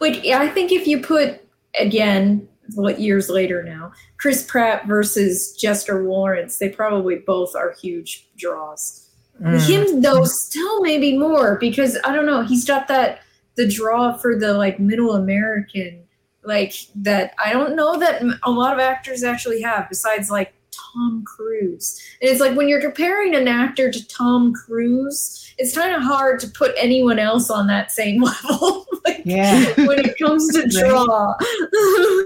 Like, 0.00 0.24
I 0.26 0.48
think 0.48 0.72
if 0.72 0.86
you 0.86 1.00
put, 1.00 1.40
again, 1.78 2.48
what 2.74 3.00
years 3.00 3.28
later 3.28 3.62
now, 3.62 3.92
Chris 4.18 4.44
Pratt 4.44 4.86
versus 4.86 5.54
Jester 5.54 6.04
Lawrence, 6.04 6.58
they 6.58 6.68
probably 6.68 7.16
both 7.16 7.56
are 7.56 7.72
huge 7.72 8.28
draws. 8.36 9.10
Mm. 9.42 9.68
Him, 9.68 10.00
though, 10.02 10.24
still 10.24 10.80
maybe 10.82 11.16
more 11.16 11.56
because 11.58 11.98
I 12.04 12.14
don't 12.14 12.26
know, 12.26 12.42
he's 12.42 12.64
got 12.64 12.88
that, 12.88 13.20
the 13.56 13.68
draw 13.68 14.16
for 14.16 14.36
the 14.38 14.54
like 14.54 14.78
middle 14.78 15.16
American, 15.16 16.04
like 16.48 16.74
that 16.96 17.34
I 17.42 17.52
don't 17.52 17.76
know 17.76 17.96
that 17.98 18.22
a 18.42 18.50
lot 18.50 18.72
of 18.72 18.80
actors 18.80 19.22
actually 19.22 19.60
have 19.60 19.88
besides 19.88 20.30
like 20.30 20.54
Tom 20.72 21.22
Cruise. 21.24 22.00
And 22.20 22.30
it's 22.30 22.40
like 22.40 22.56
when 22.56 22.68
you're 22.68 22.80
comparing 22.80 23.34
an 23.36 23.46
actor 23.46 23.90
to 23.90 24.08
Tom 24.08 24.52
Cruise, 24.52 25.54
it's 25.58 25.76
kind 25.76 25.94
of 25.94 26.02
hard 26.02 26.40
to 26.40 26.48
put 26.48 26.74
anyone 26.78 27.18
else 27.18 27.50
on 27.50 27.66
that 27.68 27.92
same 27.92 28.22
level. 28.22 28.86
like, 29.04 29.22
yeah 29.24 29.64
when 29.86 30.00
it 30.00 30.18
comes 30.18 30.52
to 30.54 30.66
draw. 30.80 31.34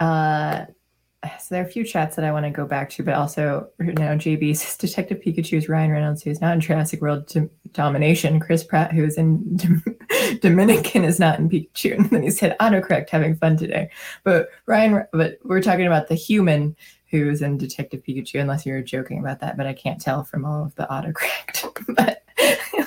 Uh, 0.00 0.64
so 1.24 1.46
there 1.50 1.62
are 1.62 1.66
a 1.66 1.70
few 1.70 1.84
chats 1.84 2.14
that 2.16 2.24
I 2.24 2.30
want 2.30 2.46
to 2.46 2.50
go 2.50 2.64
back 2.64 2.90
to, 2.90 3.02
but 3.02 3.14
also 3.14 3.68
now 3.78 4.14
JB 4.14 4.56
says 4.56 4.76
Detective 4.76 5.20
Pikachu 5.20 5.58
is 5.58 5.68
Ryan 5.68 5.90
Reynolds, 5.90 6.22
who's 6.22 6.40
not 6.40 6.54
in 6.54 6.60
Jurassic 6.60 7.00
World 7.00 7.26
Dom- 7.26 7.50
Domination. 7.72 8.38
Chris 8.38 8.62
Pratt, 8.62 8.92
who 8.92 9.04
is 9.04 9.18
in 9.18 9.56
Dom- 9.56 9.84
Dominican, 10.40 11.04
is 11.04 11.18
not 11.18 11.38
in 11.38 11.48
Pikachu. 11.48 11.96
And 11.96 12.10
then 12.10 12.22
he 12.22 12.30
said 12.30 12.56
autocorrect, 12.60 13.10
having 13.10 13.34
fun 13.34 13.56
today. 13.56 13.90
But 14.22 14.48
Ryan, 14.66 15.06
but 15.12 15.38
we're 15.44 15.62
talking 15.62 15.86
about 15.86 16.08
the 16.08 16.14
human 16.14 16.76
who's 17.10 17.42
in 17.42 17.58
Detective 17.58 18.02
Pikachu, 18.06 18.40
unless 18.40 18.64
you 18.64 18.72
were 18.72 18.82
joking 18.82 19.18
about 19.18 19.40
that, 19.40 19.56
but 19.56 19.66
I 19.66 19.72
can't 19.72 20.00
tell 20.00 20.24
from 20.24 20.44
all 20.44 20.64
of 20.64 20.74
the 20.76 20.86
autocorrect. 20.86 21.84
but 21.96 22.22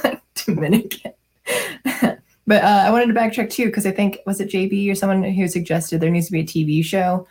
like 0.04 0.22
Dominican. 0.36 1.14
but 2.48 2.64
uh, 2.64 2.84
I 2.86 2.92
wanted 2.92 3.08
to 3.08 3.20
backtrack 3.20 3.50
too 3.50 3.66
because 3.66 3.86
I 3.86 3.92
think 3.92 4.20
was 4.26 4.40
it 4.40 4.50
JB 4.50 4.90
or 4.90 4.96
someone 4.96 5.24
who 5.24 5.48
suggested 5.48 6.00
there 6.00 6.10
needs 6.10 6.28
to 6.28 6.32
be 6.32 6.42
a 6.42 6.46
TV 6.46 6.86
show 6.86 7.28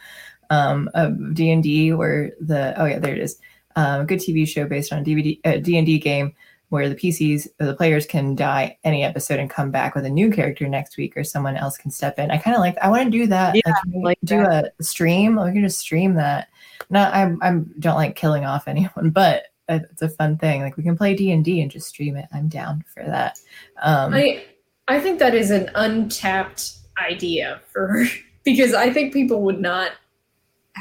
um, 0.50 0.90
of 0.94 1.34
D 1.34 1.50
and 1.50 1.62
D 1.62 1.92
where 1.92 2.32
the 2.40 2.74
oh 2.80 2.84
yeah 2.84 2.98
there 2.98 3.14
it 3.14 3.20
is 3.20 3.38
um, 3.76 4.02
a 4.02 4.04
good 4.04 4.18
TV 4.18 4.46
show 4.46 4.66
based 4.66 4.92
on 4.92 5.04
DVD 5.04 5.40
uh, 5.44 5.56
D 5.58 5.76
and 5.76 5.86
D 5.86 5.98
game 5.98 6.34
where 6.70 6.88
the 6.88 6.94
PCs 6.94 7.48
or 7.60 7.66
the 7.66 7.74
players 7.74 8.06
can 8.06 8.34
die 8.36 8.78
any 8.84 9.02
episode 9.02 9.40
and 9.40 9.50
come 9.50 9.70
back 9.70 9.94
with 9.94 10.04
a 10.04 10.10
new 10.10 10.30
character 10.30 10.68
next 10.68 10.96
week 10.96 11.16
or 11.16 11.24
someone 11.24 11.56
else 11.56 11.76
can 11.76 11.90
step 11.90 12.18
in. 12.18 12.30
I 12.30 12.38
kind 12.38 12.54
of 12.54 12.60
like 12.60 12.78
I 12.78 12.88
want 12.88 13.04
to 13.04 13.10
do 13.10 13.26
that. 13.26 13.54
Yeah, 13.54 13.74
like, 13.86 14.04
like 14.04 14.18
do 14.24 14.38
that. 14.38 14.74
a 14.78 14.82
stream. 14.82 15.36
We 15.36 15.52
can 15.52 15.62
just 15.62 15.78
stream 15.78 16.14
that. 16.14 16.48
Not 16.88 17.12
I 17.12 17.22
I 17.42 17.60
don't 17.78 17.96
like 17.96 18.16
killing 18.16 18.44
off 18.44 18.68
anyone, 18.68 19.10
but 19.12 19.44
it's 19.68 20.02
a 20.02 20.08
fun 20.08 20.38
thing. 20.38 20.62
Like 20.62 20.76
we 20.76 20.82
can 20.82 20.96
play 20.96 21.14
D 21.14 21.30
and 21.32 21.44
D 21.44 21.60
and 21.60 21.70
just 21.70 21.88
stream 21.88 22.16
it. 22.16 22.26
I'm 22.32 22.48
down 22.48 22.84
for 22.92 23.04
that. 23.04 23.38
Um, 23.82 24.14
I 24.14 24.44
I 24.88 25.00
think 25.00 25.18
that 25.18 25.34
is 25.34 25.50
an 25.50 25.70
untapped 25.74 26.72
idea 26.98 27.60
for 27.68 28.04
because 28.44 28.74
I 28.74 28.92
think 28.92 29.12
people 29.12 29.42
would 29.42 29.60
not 29.60 29.92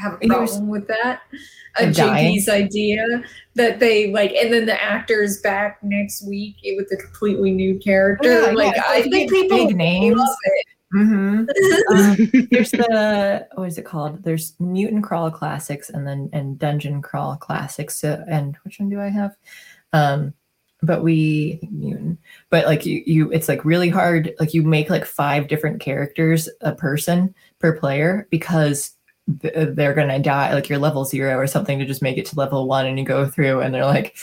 have 0.00 0.18
a 0.20 0.26
problem 0.26 0.68
with 0.68 0.86
that. 0.88 1.22
A? 1.78 1.84
JP's 1.84 2.48
idea 2.48 3.04
that 3.54 3.78
they 3.78 4.10
like, 4.12 4.32
and 4.32 4.52
then 4.52 4.66
the 4.66 4.82
actor's 4.82 5.40
back 5.40 5.78
next 5.82 6.26
week 6.26 6.56
with 6.76 6.90
a 6.92 6.96
completely 6.96 7.52
new 7.52 7.78
character. 7.78 8.42
Yeah, 8.42 8.50
like 8.52 8.74
yeah, 8.74 8.82
I 8.88 9.02
think 9.02 9.30
people 9.30 9.66
big 9.66 9.76
names. 9.76 10.16
love 10.16 10.36
it. 10.44 10.66
mhm. 10.94 11.46
Um, 11.90 12.48
there's 12.50 12.72
the 12.72 13.46
what 13.54 13.68
is 13.68 13.78
it 13.78 13.84
called? 13.84 14.22
There's 14.24 14.54
Mutant 14.58 15.04
Crawl 15.04 15.30
Classics 15.30 15.90
and 15.90 16.06
then 16.06 16.28
and 16.32 16.58
Dungeon 16.58 17.02
Crawl 17.02 17.36
Classics. 17.36 17.96
So, 18.00 18.24
and 18.28 18.56
which 18.64 18.80
one 18.80 18.88
do 18.88 19.00
I 19.00 19.08
have? 19.08 19.36
Um, 19.92 20.34
but 20.82 21.02
we 21.02 21.60
Mutant. 21.70 22.18
But 22.48 22.66
like 22.66 22.86
you, 22.86 23.02
you, 23.06 23.30
it's 23.30 23.48
like 23.48 23.64
really 23.64 23.88
hard. 23.90 24.32
Like 24.40 24.54
you 24.54 24.62
make 24.62 24.90
like 24.90 25.04
five 25.04 25.48
different 25.48 25.80
characters 25.80 26.48
a 26.62 26.74
person 26.74 27.34
per 27.58 27.78
player 27.78 28.26
because 28.30 28.96
th- 29.38 29.74
they're 29.74 29.94
gonna 29.94 30.18
die. 30.18 30.54
Like 30.54 30.68
you're 30.68 30.78
level 30.78 31.04
zero 31.04 31.36
or 31.36 31.46
something 31.46 31.78
to 31.78 31.86
just 31.86 32.02
make 32.02 32.18
it 32.18 32.26
to 32.26 32.36
level 32.36 32.66
one, 32.66 32.86
and 32.86 32.98
you 32.98 33.04
go 33.04 33.26
through, 33.26 33.60
and 33.60 33.74
they're 33.74 33.84
like. 33.84 34.16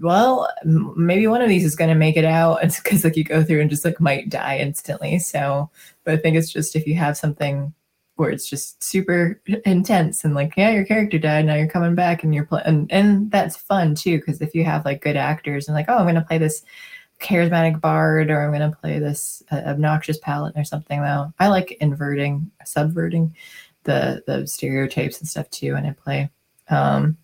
Well, 0.00 0.52
maybe 0.64 1.28
one 1.28 1.40
of 1.40 1.48
these 1.48 1.64
is 1.64 1.76
going 1.76 1.88
to 1.88 1.94
make 1.94 2.16
it 2.16 2.24
out. 2.24 2.58
It's 2.64 2.80
because 2.80 3.04
like 3.04 3.16
you 3.16 3.22
go 3.22 3.44
through 3.44 3.60
and 3.60 3.70
just 3.70 3.84
like 3.84 4.00
might 4.00 4.28
die 4.28 4.58
instantly. 4.58 5.20
So, 5.20 5.70
but 6.02 6.14
I 6.14 6.16
think 6.16 6.36
it's 6.36 6.52
just 6.52 6.74
if 6.74 6.84
you 6.84 6.96
have 6.96 7.16
something 7.16 7.72
where 8.16 8.30
it's 8.30 8.48
just 8.48 8.82
super 8.82 9.40
intense 9.64 10.24
and 10.24 10.34
like, 10.34 10.54
yeah, 10.56 10.70
your 10.70 10.84
character 10.84 11.18
died, 11.18 11.46
now 11.46 11.54
you're 11.54 11.68
coming 11.68 11.94
back 11.94 12.24
and 12.24 12.34
you're 12.34 12.44
playing, 12.44 12.66
and, 12.66 12.92
and 12.92 13.30
that's 13.30 13.56
fun 13.56 13.94
too. 13.94 14.18
Because 14.18 14.40
if 14.40 14.54
you 14.54 14.64
have 14.64 14.84
like 14.84 15.02
good 15.02 15.16
actors 15.16 15.68
and 15.68 15.76
like, 15.76 15.86
oh, 15.88 15.98
I'm 15.98 16.04
going 16.04 16.16
to 16.16 16.22
play 16.22 16.38
this 16.38 16.64
charismatic 17.20 17.80
bard 17.80 18.30
or 18.30 18.42
I'm 18.42 18.52
going 18.52 18.70
to 18.70 18.76
play 18.76 18.98
this 18.98 19.42
uh, 19.50 19.62
obnoxious 19.66 20.18
paladin 20.18 20.60
or 20.60 20.64
something. 20.64 21.00
Though 21.00 21.32
I 21.38 21.48
like 21.48 21.72
inverting, 21.80 22.50
subverting 22.64 23.34
the 23.84 24.22
the 24.26 24.46
stereotypes 24.46 25.20
and 25.20 25.28
stuff 25.28 25.48
too 25.50 25.74
and 25.76 25.86
I 25.86 25.92
play. 25.92 26.30
Um, 26.70 27.16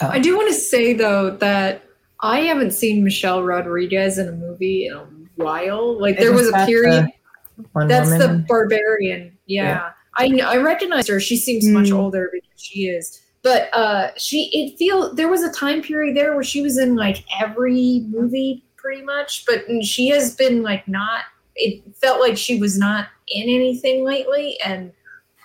oh, 0.00 0.08
I 0.08 0.18
do 0.18 0.36
want 0.36 0.48
to 0.48 0.54
say 0.54 0.92
though 0.92 1.30
that 1.36 1.82
I 2.20 2.40
haven't 2.40 2.70
seen 2.72 3.04
Michelle 3.04 3.42
Rodriguez 3.42 4.18
in 4.18 4.28
a 4.28 4.32
movie 4.32 4.86
in 4.86 4.94
a 4.94 5.06
while. 5.36 6.00
Like 6.00 6.18
there 6.18 6.32
was 6.32 6.48
a 6.48 6.66
period. 6.66 7.08
the 7.56 7.86
That's 7.86 8.10
the 8.10 8.44
barbarian. 8.48 9.36
Yeah. 9.46 9.90
Yeah. 10.16 10.42
I 10.46 10.54
I 10.54 10.56
recognized 10.58 11.08
her. 11.08 11.20
She 11.20 11.36
seems 11.36 11.66
much 11.68 11.88
Hmm. 11.88 11.96
older 11.96 12.30
because 12.32 12.62
she 12.62 12.86
is. 12.86 13.20
But 13.42 13.68
uh 13.74 14.08
she 14.16 14.48
it 14.52 14.78
feel 14.78 15.14
there 15.14 15.28
was 15.28 15.42
a 15.42 15.52
time 15.52 15.82
period 15.82 16.16
there 16.16 16.34
where 16.34 16.44
she 16.44 16.62
was 16.62 16.78
in 16.78 16.94
like 16.96 17.24
every 17.40 18.04
movie 18.08 18.64
pretty 18.76 19.02
much, 19.02 19.44
but 19.46 19.64
she 19.82 20.08
has 20.08 20.34
been 20.36 20.62
like 20.62 20.86
not 20.88 21.24
it 21.56 21.82
felt 22.00 22.20
like 22.20 22.36
she 22.36 22.58
was 22.58 22.78
not 22.78 23.08
in 23.28 23.42
anything 23.48 24.04
lately 24.04 24.58
and 24.64 24.92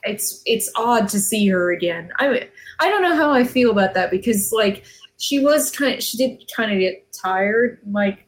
it's 0.04 0.42
it's 0.46 0.72
odd 0.76 1.08
to 1.10 1.20
see 1.20 1.48
her 1.48 1.72
again. 1.72 2.12
I 2.18 2.48
I 2.80 2.90
don't 2.90 3.02
know 3.02 3.16
how 3.16 3.32
I 3.32 3.44
feel 3.44 3.72
about 3.72 3.94
that 3.96 4.12
because 4.12 4.52
like 4.52 4.86
she 5.18 5.40
was 5.40 5.72
kind 5.72 5.96
of 5.96 6.04
she 6.04 6.18
did 6.18 6.50
kind 6.56 6.72
of 6.72 6.80
get 6.80 7.12
tired 7.12 7.80
like 7.92 8.26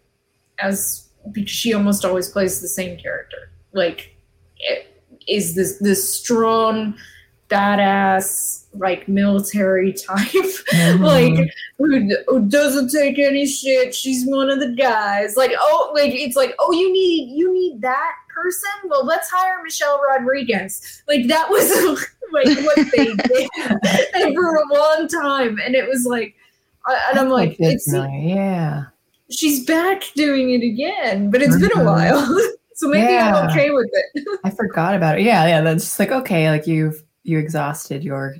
as 0.60 1.08
because 1.32 1.50
she 1.52 1.74
almost 1.74 2.04
always 2.06 2.30
plays 2.30 2.62
the 2.62 2.68
same 2.68 2.98
character. 2.98 3.52
Like, 3.74 4.16
it 4.58 4.88
is 5.28 5.56
this 5.56 5.78
this 5.80 6.14
strong, 6.20 6.96
badass, 7.50 8.66
like 8.74 9.08
military 9.08 9.94
type, 10.08 10.28
Mhm. 10.72 11.00
like 11.00 11.50
who, 11.78 12.10
who 12.28 12.48
doesn't 12.48 12.90
take 12.90 13.20
any 13.20 13.46
shit. 13.46 13.94
She's 13.94 14.26
one 14.26 14.50
of 14.50 14.60
the 14.60 14.70
guys. 14.70 15.36
Like, 15.38 15.52
oh, 15.58 15.92
like 15.94 16.12
it's 16.14 16.36
like, 16.36 16.56
oh, 16.60 16.72
you 16.74 16.92
need 16.92 17.38
you 17.38 17.54
need 17.54 17.82
that 17.82 18.14
person. 18.42 18.70
Well, 18.86 19.06
let's 19.06 19.30
hire 19.30 19.62
Michelle 19.64 20.02
Rodriguez. 20.02 21.04
Like 21.08 21.28
that 21.28 21.50
was 21.50 21.70
like 22.34 22.66
what 22.66 22.78
they 22.96 23.06
did 23.16 24.36
for 24.36 24.56
a 24.56 24.74
long 24.74 25.08
time, 25.08 25.60
and 25.66 25.76
it 25.76 25.88
was 25.88 26.06
like. 26.06 26.36
I- 26.86 27.00
And 27.12 27.20
I'm 27.20 27.30
like, 27.30 27.58
it's 27.60 27.88
yeah. 27.94 28.86
she's 29.30 29.64
back 29.66 30.02
doing 30.16 30.50
it 30.50 30.64
again, 30.66 31.30
but 31.30 31.42
it's 31.44 31.56
been 31.58 31.72
a 31.74 31.76
Mhm. 31.76 31.86
while. 31.86 32.26
so 32.74 32.88
maybe 32.88 33.04
Yeah. 33.14 33.36
I'm 33.36 33.50
okay 33.52 33.70
with 33.70 33.88
it. 33.94 34.40
I 34.44 34.50
forgot 34.50 34.96
about 34.96 35.20
it. 35.20 35.24
Yeah, 35.24 35.46
yeah. 35.46 35.62
That's 35.62 35.84
just 35.84 36.00
like 36.00 36.12
okay, 36.12 36.50
like 36.50 36.66
you've 36.66 37.04
you 37.24 37.38
exhausted 37.38 38.04
your 38.04 38.36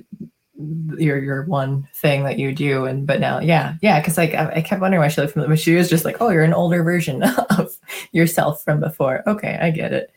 your 0.98 1.18
your 1.18 1.44
one 1.44 1.86
thing 1.94 2.24
that 2.24 2.38
you 2.40 2.52
do, 2.52 2.84
and 2.84 3.06
but 3.06 3.20
now, 3.20 3.38
yeah, 3.38 3.74
yeah. 3.80 4.00
Because 4.00 4.16
like 4.18 4.34
I, 4.34 4.54
I 4.56 4.60
kept 4.60 4.80
wondering 4.80 5.00
why 5.00 5.06
she 5.06 5.20
looked 5.20 5.34
familiar, 5.34 5.50
but 5.54 5.60
she 5.60 5.76
was 5.76 5.88
just 5.88 6.04
like, 6.04 6.16
oh, 6.20 6.30
you're 6.30 6.42
an 6.42 6.52
older 6.52 6.82
version 6.82 7.22
of 7.22 7.70
yourself 8.12 8.62
from 8.64 8.80
before. 8.80 9.22
Okay, 9.26 9.58
I 9.60 9.70
get 9.70 9.92
it. 9.92 10.12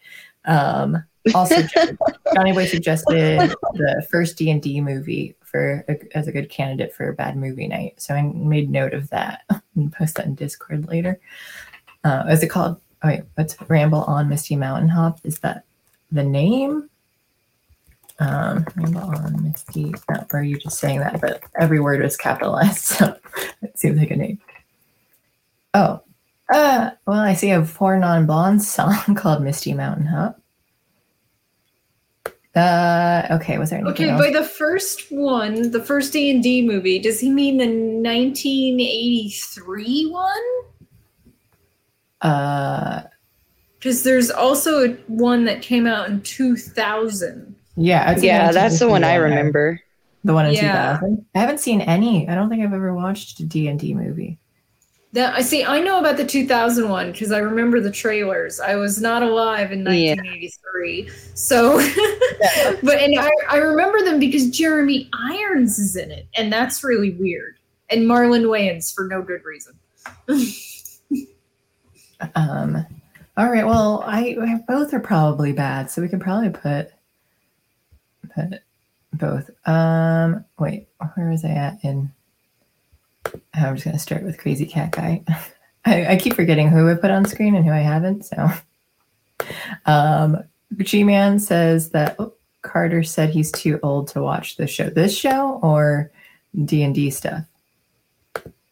Um, 0.46 1.04
also, 1.34 1.56
Johnny 2.34 2.52
Boy 2.52 2.66
suggested 2.66 3.54
the 3.74 4.06
first 4.10 4.38
D 4.38 4.50
and 4.52 4.62
D 4.62 4.82
movie 4.82 5.36
for 5.42 5.86
a, 5.88 6.18
as 6.18 6.28
a 6.28 6.32
good 6.32 6.50
candidate 6.50 6.94
for 6.94 7.10
a 7.10 7.14
bad 7.14 7.38
movie 7.38 7.68
night. 7.68 7.96
So 7.98 8.14
I 8.14 8.22
made 8.22 8.70
note 8.70 8.94
of 8.94 9.10
that 9.10 9.44
and 9.76 9.92
post 9.92 10.16
that 10.16 10.26
in 10.26 10.36
Discord 10.36 10.88
later. 10.88 11.20
Uh, 12.04 12.26
is 12.30 12.44
it 12.44 12.48
called? 12.48 12.80
Oh 13.04 13.08
wait, 13.08 13.24
what's 13.36 13.58
Ramble 13.68 14.04
on 14.04 14.30
Misty 14.30 14.56
Mountain 14.56 14.90
Hop? 14.90 15.20
Is 15.24 15.40
that 15.40 15.64
the 16.12 16.24
name? 16.24 16.90
Um, 18.20 18.66
Ramble 18.76 19.02
on 19.02 19.44
Misty. 19.44 19.94
No, 20.10 20.26
or 20.32 20.40
are 20.40 20.44
you 20.44 20.58
just 20.58 20.80
saying 20.80 21.00
that? 21.00 21.20
But 21.20 21.44
every 21.60 21.80
word 21.80 22.02
was 22.02 22.18
capitalized, 22.18 22.78
so 22.84 23.18
it 23.62 23.78
seems 23.78 23.98
like 23.98 24.12
a 24.12 24.16
name. 24.16 24.40
Oh, 25.74 26.02
uh, 26.50 26.92
well, 27.08 27.20
I 27.20 27.34
see 27.34 27.52
a 27.52 27.64
four 27.66 27.98
non 27.98 28.26
blondes 28.26 28.70
song 28.70 28.96
called 29.16 29.42
Misty 29.44 29.74
Mountain 29.74 30.08
Hop. 30.08 30.40
Uh, 32.56 33.28
okay, 33.32 33.58
was 33.58 33.70
there 33.70 33.80
anything 33.80 33.92
Okay, 33.92 34.10
else? 34.10 34.18
by 34.18 34.32
the 34.32 34.44
first 34.44 35.12
one, 35.12 35.72
the 35.72 35.84
first 35.84 36.14
D 36.14 36.32
and 36.32 36.42
D 36.42 36.62
movie, 36.66 37.00
does 37.00 37.20
he 37.20 37.30
mean 37.30 37.58
the 37.58 37.66
1983 37.68 40.10
one? 40.10 40.32
Uh, 42.22 43.02
Because 43.80 44.04
there's 44.04 44.32
also 44.32 44.86
a 44.86 44.90
one 45.08 45.46
that 45.46 45.62
came 45.62 45.86
out 45.88 46.10
in 46.10 46.22
2000. 46.22 47.56
yeah, 47.76 48.10
I'd 48.10 48.20
say 48.20 48.28
yeah, 48.28 48.52
that's 48.52 48.80
the 48.80 48.90
one 48.90 49.04
I 49.04 49.16
remember. 49.16 49.80
The 50.24 50.34
one 50.34 50.48
in 50.48 50.54
Yeah. 50.54 50.56
2000. 50.56 51.26
I 51.36 51.40
haven't 51.40 51.60
seen 51.60 51.82
any. 51.82 52.28
I 52.28 52.36
don't 52.36 52.50
think 52.50 52.64
I've 52.64 52.74
ever 52.74 52.94
watched 52.94 53.40
a 53.40 53.46
D 53.46 53.68
and 53.68 53.80
D 53.80 53.94
movie. 53.94 54.40
That 55.16 55.34
I 55.34 55.42
see. 55.42 55.64
I 55.64 55.80
know 55.80 55.98
about 55.98 56.18
the 56.18 56.26
2001 56.26 57.14
because 57.14 57.32
I 57.32 57.38
remember 57.38 57.80
the 57.80 57.90
trailers. 57.90 58.60
I 58.60 58.76
was 58.76 59.00
not 59.02 59.24
alive 59.24 59.72
in 59.72 59.80
Yeah. 59.80 60.16
1983, 60.16 61.10
so 61.34 61.78
but 62.84 63.00
and 63.00 63.18
I, 63.18 63.32
I 63.50 63.58
remember 63.58 64.04
them 64.04 64.20
because 64.20 64.50
Jeremy 64.50 65.10
Irons 65.14 65.80
is 65.80 65.96
in 65.96 66.12
it, 66.12 66.28
and 66.36 66.52
that's 66.52 66.84
really 66.84 67.12
weird. 67.12 67.56
And 67.90 68.02
Marlon 68.02 68.44
Wayans 68.44 68.94
for 68.94 69.08
no 69.08 69.22
good 69.22 69.42
reason. 69.44 69.80
Um, 72.36 72.86
all 73.36 73.52
right. 73.52 73.66
Well, 73.66 74.02
I, 74.06 74.38
I 74.42 74.56
both 74.68 74.94
are 74.94 75.02
probably 75.02 75.52
bad, 75.52 75.92
so 75.92 76.02
we 76.02 76.08
can 76.08 76.20
probably 76.20 76.50
put 76.50 76.90
put 78.34 78.62
both. 79.14 79.50
Um, 79.68 80.46
wait, 80.58 80.88
where 81.16 81.30
was 81.30 81.44
I 81.44 81.50
at 81.50 81.84
in? 81.84 82.12
I'm 83.54 83.76
just 83.76 83.86
gonna 83.86 84.00
start 84.00 84.24
with 84.24 84.38
Crazy 84.38 84.66
Cat 84.66 84.92
Guy. 84.92 85.24
I, 85.86 86.14
I 86.14 86.16
keep 86.18 86.34
forgetting 86.34 86.70
who 86.70 86.90
I 86.90 86.96
put 86.96 87.12
on 87.12 87.26
screen 87.26 87.56
and 87.56 87.64
who 87.64 87.72
I 87.72 87.80
haven't. 87.80 88.26
So, 88.26 88.50
um, 89.86 90.44
G 90.78 91.04
Man 91.04 91.40
says 91.40 91.92
that 91.92 92.16
oh, 92.20 92.34
Carter 92.64 93.04
said 93.04 93.30
he's 93.30 93.52
too 93.52 93.80
old 93.84 94.08
to 94.10 94.22
watch 94.22 94.58
the 94.58 94.68
show. 94.68 94.90
This 94.90 95.16
show 95.16 95.60
or 95.62 96.12
D 96.66 96.82
and 96.82 96.96
D 96.96 97.12
stuff. 97.12 97.44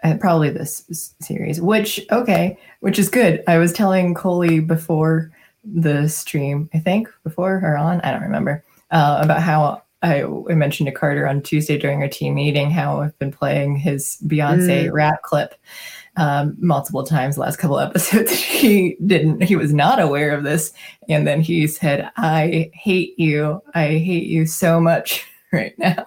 Uh, 0.03 0.17
probably 0.19 0.49
this 0.49 1.13
series, 1.21 1.61
which 1.61 2.01
okay, 2.11 2.57
which 2.81 2.99
is 2.99 3.07
good. 3.07 3.43
I 3.47 3.57
was 3.57 3.71
telling 3.71 4.13
Coley 4.13 4.59
before 4.59 5.31
the 5.63 6.09
stream, 6.09 6.69
I 6.73 6.79
think 6.79 7.07
before 7.23 7.61
or 7.63 7.77
on, 7.77 8.01
I 8.01 8.11
don't 8.11 8.23
remember, 8.23 8.63
uh, 8.91 9.19
about 9.21 9.41
how 9.41 9.82
I, 10.03 10.23
I 10.23 10.53
mentioned 10.53 10.87
to 10.87 10.91
Carter 10.91 11.27
on 11.27 11.41
Tuesday 11.41 11.77
during 11.77 12.01
our 12.01 12.09
team 12.09 12.35
meeting 12.35 12.69
how 12.69 12.99
I've 13.01 13.17
been 13.19 13.31
playing 13.31 13.77
his 13.77 14.17
Beyonce 14.27 14.91
rap 14.91 15.23
clip 15.23 15.55
um, 16.17 16.55
multiple 16.59 17.03
times 17.03 17.35
the 17.35 17.41
last 17.41 17.55
couple 17.55 17.79
episodes. 17.87 18.31
he 18.31 18.97
didn't, 19.05 19.41
he 19.43 19.55
was 19.55 19.73
not 19.73 19.99
aware 19.99 20.35
of 20.35 20.43
this. 20.43 20.73
And 21.09 21.25
then 21.25 21.41
he 21.41 21.65
said, 21.67 22.11
I 22.17 22.69
hate 22.73 23.17
you. 23.17 23.61
I 23.73 23.87
hate 23.97 24.27
you 24.27 24.45
so 24.45 24.79
much 24.79 25.25
right 25.53 25.73
now. 25.79 26.03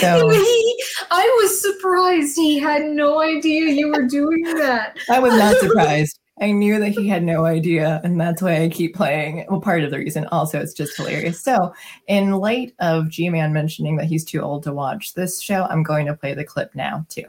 So 0.00 0.28
He- 0.30 0.84
I 1.10 1.38
was 1.42 1.60
surprised 1.60 2.36
he 2.36 2.58
had 2.58 2.82
no 2.84 3.20
idea 3.20 3.70
you 3.70 3.88
were 3.88 4.06
doing 4.06 4.42
that. 4.58 4.96
I 5.10 5.18
was 5.18 5.34
not 5.34 5.56
surprised. 5.56 6.18
I 6.40 6.50
knew 6.50 6.78
that 6.78 6.90
he 6.90 7.08
had 7.08 7.22
no 7.22 7.44
idea, 7.44 8.00
and 8.04 8.20
that's 8.20 8.40
why 8.40 8.62
I 8.62 8.68
keep 8.68 8.94
playing. 8.94 9.44
Well, 9.50 9.60
part 9.60 9.84
of 9.84 9.90
the 9.90 9.98
reason 9.98 10.26
also 10.32 10.60
it's 10.60 10.72
just 10.72 10.96
hilarious. 10.96 11.40
So, 11.40 11.74
in 12.06 12.32
light 12.32 12.74
of 12.78 13.10
G 13.10 13.28
Man 13.28 13.52
mentioning 13.52 13.96
that 13.96 14.06
he's 14.06 14.24
too 14.24 14.40
old 14.40 14.62
to 14.64 14.72
watch 14.72 15.14
this 15.14 15.40
show, 15.40 15.64
I'm 15.64 15.82
going 15.82 16.06
to 16.06 16.14
play 16.14 16.32
the 16.34 16.44
clip 16.44 16.74
now 16.74 17.04
too. 17.08 17.24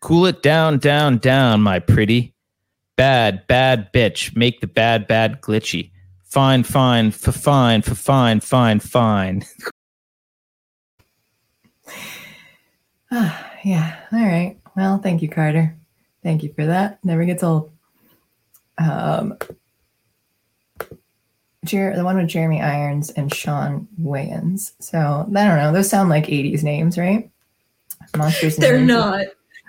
Cool 0.00 0.26
it 0.26 0.42
down, 0.42 0.78
down, 0.78 1.18
down, 1.18 1.60
my 1.62 1.80
pretty. 1.80 2.32
Bad, 2.96 3.46
bad 3.46 3.92
bitch. 3.92 4.34
Make 4.34 4.60
the 4.60 4.66
bad, 4.66 5.06
bad 5.06 5.42
glitchy. 5.42 5.90
Fine, 6.24 6.64
fine, 6.64 7.10
for 7.10 7.32
fine, 7.32 7.82
for 7.82 7.94
fine, 7.94 8.40
fine, 8.40 8.80
fine. 8.80 9.44
Ah, 13.10 13.52
yeah. 13.64 13.96
All 14.12 14.24
right. 14.24 14.58
Well, 14.76 14.98
thank 14.98 15.22
you, 15.22 15.28
Carter. 15.28 15.76
Thank 16.26 16.42
you 16.42 16.52
for 16.54 16.66
that. 16.66 16.98
Never 17.04 17.24
gets 17.24 17.44
old. 17.44 17.70
Um, 18.78 19.38
Jer- 21.64 21.94
the 21.94 22.02
one 22.02 22.16
with 22.16 22.26
Jeremy 22.26 22.60
Irons 22.60 23.10
and 23.10 23.32
Sean 23.32 23.86
Wayans. 24.00 24.72
So 24.80 24.98
I 24.98 25.46
don't 25.46 25.56
know. 25.56 25.72
Those 25.72 25.88
sound 25.88 26.08
like 26.08 26.26
80s 26.26 26.64
names, 26.64 26.98
right? 26.98 27.30
Monsters. 28.16 28.56
They're 28.56 28.78
Men. 28.78 28.88
not. 28.88 29.26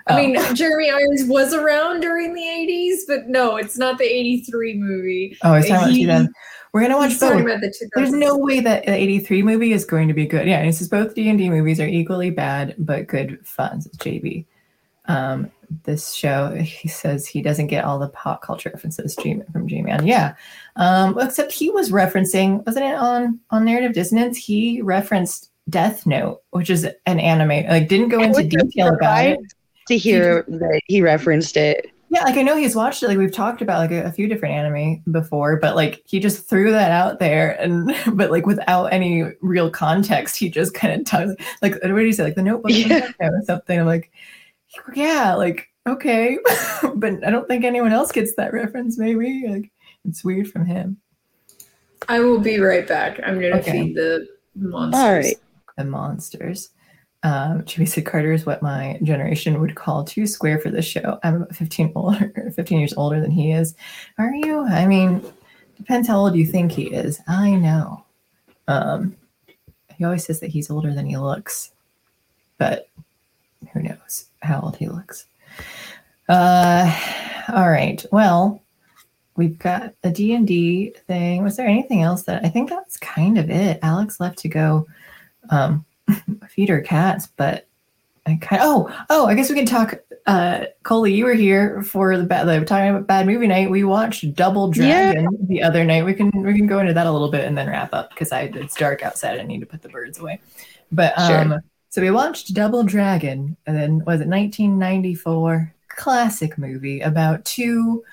Oh. 0.08 0.16
I 0.16 0.20
mean, 0.20 0.54
Jeremy 0.56 0.90
Irons 0.90 1.26
was 1.28 1.54
around 1.54 2.00
during 2.00 2.34
the 2.34 2.40
80s, 2.40 3.02
but 3.06 3.28
no, 3.28 3.56
it's 3.56 3.78
not 3.78 3.96
the 3.98 4.04
83 4.04 4.74
movie. 4.78 5.38
Oh, 5.44 5.54
he's 5.54 5.68
talking 5.68 5.84
about 5.84 5.90
He- 5.92 6.02
2000. 6.06 6.34
We're 6.72 6.80
gonna 6.82 6.96
watch 6.96 7.10
He's 7.10 7.20
both. 7.20 7.40
about 7.40 7.60
the 7.60 7.68
2000s. 7.68 7.90
There's 7.94 8.12
no 8.12 8.36
way 8.36 8.58
that 8.58 8.84
the 8.84 8.92
83 8.94 9.42
movie 9.44 9.72
is 9.72 9.84
going 9.84 10.08
to 10.08 10.14
be 10.14 10.26
good. 10.26 10.48
Yeah, 10.48 10.64
he 10.64 10.72
says 10.72 10.88
both 10.88 11.14
D 11.14 11.28
and 11.28 11.38
D 11.38 11.50
movies 11.50 11.78
are 11.78 11.86
equally 11.86 12.30
bad 12.30 12.74
but 12.78 13.06
good 13.06 13.46
fun. 13.46 13.80
Says 13.80 13.92
JB. 13.92 14.44
Um, 15.06 15.52
this 15.84 16.12
show, 16.12 16.50
he 16.60 16.88
says 16.88 17.26
he 17.26 17.42
doesn't 17.42 17.68
get 17.68 17.84
all 17.84 17.98
the 17.98 18.08
pop 18.08 18.42
culture 18.42 18.70
references 18.72 19.14
from 19.14 19.68
G 19.68 19.82
Man. 19.82 20.06
Yeah, 20.06 20.34
um, 20.76 21.18
except 21.18 21.52
he 21.52 21.70
was 21.70 21.90
referencing, 21.90 22.64
wasn't 22.66 22.86
it 22.86 22.94
on 22.94 23.40
on 23.50 23.64
Narrative 23.64 23.92
Dissonance? 23.92 24.36
He 24.36 24.82
referenced 24.82 25.50
Death 25.68 26.06
Note, 26.06 26.42
which 26.50 26.70
is 26.70 26.84
an 27.06 27.20
anime. 27.20 27.66
Like, 27.66 27.88
didn't 27.88 28.08
go 28.08 28.22
into 28.22 28.44
detail 28.44 28.94
about 28.94 29.26
it. 29.26 29.38
To 29.88 29.96
hear 29.96 30.44
that 30.48 30.82
he 30.86 31.00
referenced 31.00 31.56
it. 31.56 31.90
Yeah, 32.10 32.24
like 32.24 32.36
I 32.36 32.42
know 32.42 32.56
he's 32.56 32.74
watched 32.74 33.02
it. 33.02 33.08
Like 33.08 33.18
we've 33.18 33.32
talked 33.32 33.60
about 33.60 33.78
like 33.78 33.90
a, 33.90 34.04
a 34.04 34.12
few 34.12 34.28
different 34.28 34.54
anime 34.54 35.02
before, 35.10 35.56
but 35.56 35.76
like 35.76 36.02
he 36.06 36.20
just 36.20 36.48
threw 36.48 36.70
that 36.70 36.90
out 36.90 37.18
there, 37.18 37.52
and 37.60 37.94
but 38.16 38.30
like 38.30 38.46
without 38.46 38.86
any 38.86 39.24
real 39.40 39.70
context, 39.70 40.36
he 40.36 40.48
just 40.48 40.72
kind 40.74 40.98
of 40.98 41.06
talked 41.06 41.40
like 41.60 41.72
what 41.72 41.82
did 41.82 42.06
he 42.06 42.12
say? 42.12 42.24
Like 42.24 42.34
the 42.34 42.42
Notebook 42.42 42.70
Yeah. 42.74 43.10
Or 43.20 43.42
something. 43.44 43.78
I'm 43.78 43.86
like, 43.86 44.10
yeah, 44.94 45.34
like 45.34 45.68
okay, 45.86 46.38
but 46.96 47.24
I 47.24 47.30
don't 47.30 47.48
think 47.48 47.64
anyone 47.64 47.92
else 47.92 48.12
gets 48.12 48.34
that 48.36 48.52
reference. 48.52 48.98
Maybe 48.98 49.46
like 49.48 49.70
it's 50.06 50.24
weird 50.24 50.50
from 50.50 50.66
him. 50.66 50.98
I 52.08 52.20
will 52.20 52.38
be 52.40 52.58
right 52.60 52.86
back. 52.86 53.20
I'm 53.24 53.40
going 53.40 53.52
to 53.52 53.58
Okay. 53.60 53.72
feed 53.72 53.96
the 53.96 54.26
monsters. 54.54 55.00
All 55.00 55.12
right. 55.12 55.36
The 55.76 55.84
monsters. 55.84 56.70
Um, 57.24 57.64
Jimmy 57.64 57.86
said 57.86 58.06
Carter 58.06 58.32
is 58.32 58.46
what 58.46 58.62
my 58.62 58.98
generation 59.02 59.60
would 59.60 59.74
call 59.74 60.04
too 60.04 60.26
square 60.26 60.58
for 60.60 60.70
this 60.70 60.86
show. 60.86 61.18
I'm 61.24 61.42
about 61.42 61.56
15 61.56 61.92
older, 61.96 62.52
15 62.56 62.78
years 62.78 62.94
older 62.96 63.20
than 63.20 63.32
he 63.32 63.50
is. 63.50 63.74
Are 64.18 64.32
you? 64.32 64.60
I 64.64 64.86
mean, 64.86 65.22
depends 65.76 66.06
how 66.06 66.18
old 66.18 66.36
you 66.36 66.46
think 66.46 66.70
he 66.70 66.84
is. 66.94 67.20
I 67.26 67.56
know. 67.56 68.04
Um, 68.68 69.16
he 69.96 70.04
always 70.04 70.24
says 70.24 70.38
that 70.40 70.50
he's 70.50 70.70
older 70.70 70.94
than 70.94 71.06
he 71.06 71.16
looks, 71.16 71.72
but 72.56 72.88
who 73.72 73.82
knows 73.82 74.26
how 74.42 74.60
old 74.60 74.76
he 74.76 74.88
looks. 74.88 75.26
Uh, 76.28 76.92
all 77.48 77.70
right. 77.70 78.04
Well, 78.12 78.62
we've 79.36 79.58
got 79.58 79.94
a 80.04 80.10
D&D 80.10 80.94
thing. 81.06 81.42
Was 81.42 81.56
there 81.56 81.66
anything 81.66 82.02
else 82.02 82.24
that 82.24 82.44
I 82.44 82.48
think 82.48 82.68
that's 82.68 82.96
kind 82.98 83.38
of 83.38 83.50
it? 83.50 83.78
Alex 83.82 84.20
left 84.20 84.38
to 84.40 84.48
go 84.48 84.86
um, 85.50 85.84
feed 86.48 86.68
her 86.68 86.80
cats, 86.80 87.28
but 87.36 87.66
I 88.26 88.36
kind 88.40 88.60
of, 88.60 88.68
oh, 88.68 89.04
oh, 89.10 89.26
I 89.26 89.34
guess 89.34 89.48
we 89.48 89.56
can 89.56 89.64
talk. 89.64 89.94
Uh, 90.26 90.66
Coley, 90.82 91.14
you 91.14 91.24
were 91.24 91.32
here 91.32 91.80
for 91.82 92.18
the 92.18 92.24
bad, 92.24 92.44
the 92.46 92.62
talking 92.62 92.90
about 92.90 93.06
bad 93.06 93.26
movie 93.26 93.46
night. 93.46 93.70
We 93.70 93.84
watched 93.84 94.34
Double 94.34 94.70
Yeah. 94.76 95.12
Dragon 95.12 95.46
the 95.46 95.62
other 95.62 95.84
night. 95.84 96.04
We 96.04 96.12
can 96.12 96.30
we 96.42 96.54
can 96.54 96.66
go 96.66 96.80
into 96.80 96.92
that 96.92 97.06
a 97.06 97.10
little 97.10 97.30
bit 97.30 97.46
and 97.46 97.56
then 97.56 97.68
wrap 97.68 97.94
up 97.94 98.10
because 98.10 98.30
I 98.30 98.42
it's 98.42 98.76
dark 98.76 99.02
outside. 99.02 99.38
I 99.40 99.44
need 99.44 99.60
to 99.60 99.66
put 99.66 99.80
the 99.80 99.88
birds 99.88 100.18
away. 100.18 100.40
But 100.92 101.18
um, 101.18 101.48
Sure. 101.48 101.64
So 101.90 102.02
we 102.02 102.10
watched 102.10 102.54
Double 102.54 102.82
Dragon, 102.82 103.56
and 103.66 103.76
then 103.76 103.98
was 104.04 104.20
it 104.20 104.28
1994 104.28 105.74
classic 105.88 106.56
movie 106.58 107.00
about 107.00 107.44
two 107.44 108.04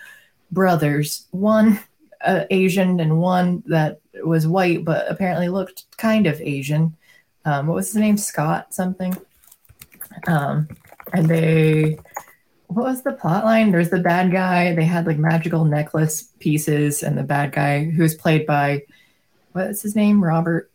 brothers, 0.52 1.27
one 1.31 1.80
uh, 2.22 2.45
Asian 2.49 2.99
and 2.99 3.19
one 3.19 3.64
that 3.68 3.99
was 4.23 4.47
white 4.47 4.84
but 4.84 5.10
apparently 5.10 5.49
looked 5.49 5.85
kind 5.97 6.27
of 6.27 6.41
Asian. 6.41 6.95
Um, 7.45 7.68
what 7.68 7.76
was 7.76 7.88
his 7.88 7.97
name? 7.97 8.18
Scott 8.18 8.73
something. 8.73 9.15
Um, 10.27 10.68
and 11.14 11.27
they, 11.27 11.99
what 12.68 12.85
was 12.85 13.03
the 13.03 13.11
plot 13.11 13.45
line? 13.45 13.72
There's 13.72 13.89
the 13.89 13.99
bad 13.99 14.31
guy. 14.31 14.73
They 14.73 14.85
had 14.85 15.06
like 15.06 15.18
magical 15.18 15.65
necklace 15.65 16.31
pieces, 16.39 17.03
and 17.03 17.18
the 17.18 17.23
bad 17.23 17.52
guy 17.52 17.84
who 17.84 18.02
was 18.02 18.15
played 18.15 18.45
by, 18.45 18.84
what's 19.52 19.81
his 19.81 19.95
name? 19.95 20.23
Robert 20.23 20.72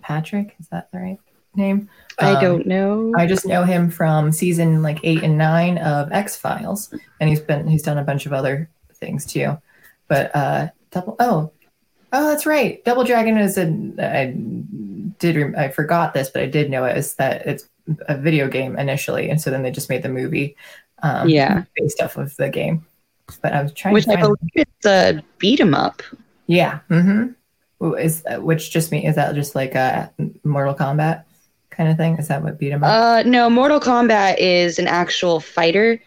Patrick. 0.00 0.56
Is 0.58 0.68
that 0.68 0.90
the 0.90 0.98
right 0.98 1.18
name? 1.54 1.88
I 2.18 2.32
Um, 2.34 2.42
don't 2.42 2.66
know. 2.66 3.12
I 3.16 3.26
just 3.26 3.44
know 3.46 3.64
him 3.64 3.90
from 3.90 4.32
season 4.32 4.82
like 4.82 5.00
eight 5.02 5.22
and 5.22 5.36
nine 5.36 5.78
of 5.78 6.10
X 6.12 6.36
Files, 6.36 6.92
and 7.20 7.28
he's 7.28 7.40
been 7.40 7.66
he's 7.68 7.82
done 7.82 7.98
a 7.98 8.04
bunch 8.04 8.26
of 8.26 8.32
other 8.32 8.68
things 8.94 9.26
too. 9.26 9.58
But 10.08 10.34
uh, 10.34 10.68
double 10.90 11.16
oh 11.20 11.50
oh 12.12 12.28
that's 12.30 12.46
right, 12.46 12.82
Double 12.84 13.04
Dragon 13.04 13.36
is 13.38 13.58
a 13.58 13.66
I 13.98 14.34
did 15.18 15.54
I 15.56 15.68
forgot 15.68 16.14
this, 16.14 16.30
but 16.30 16.42
I 16.42 16.46
did 16.46 16.70
know 16.70 16.84
it 16.84 16.96
is 16.96 17.14
that 17.14 17.46
it's 17.46 17.68
a 18.08 18.16
video 18.16 18.48
game 18.48 18.78
initially, 18.78 19.28
and 19.30 19.40
so 19.40 19.50
then 19.50 19.62
they 19.62 19.70
just 19.70 19.90
made 19.90 20.02
the 20.02 20.08
movie 20.08 20.56
um, 21.02 21.28
Yeah. 21.28 21.64
based 21.76 22.00
off 22.00 22.16
of 22.16 22.34
the 22.36 22.48
game. 22.48 22.84
But 23.42 23.52
I 23.52 23.62
was 23.62 23.72
trying 23.72 23.92
Which 23.94 24.04
to 24.06 24.12
I 24.12 24.20
believe 24.20 24.36
it's 24.54 24.86
a 24.86 25.22
beat 25.38 25.60
'em 25.60 25.74
up. 25.74 26.02
yeah 26.46 26.78
mm-hmm. 26.88 27.94
is 27.98 28.22
which 28.38 28.70
just 28.70 28.90
me 28.92 29.04
is 29.06 29.16
that 29.16 29.34
just 29.34 29.54
like 29.54 29.74
a 29.74 30.10
Mortal 30.44 30.74
Kombat 30.74 31.24
kind 31.76 31.90
of 31.90 31.96
thing? 31.96 32.16
Is 32.18 32.28
that 32.28 32.42
what 32.42 32.58
beat 32.58 32.72
'em 32.72 32.82
up? 32.82 32.90
Uh, 32.90 33.22
no, 33.28 33.50
Mortal 33.50 33.80
Kombat 33.80 34.36
is 34.38 34.78
an 34.78 34.86
actual 34.86 35.40
fighter. 35.40 36.00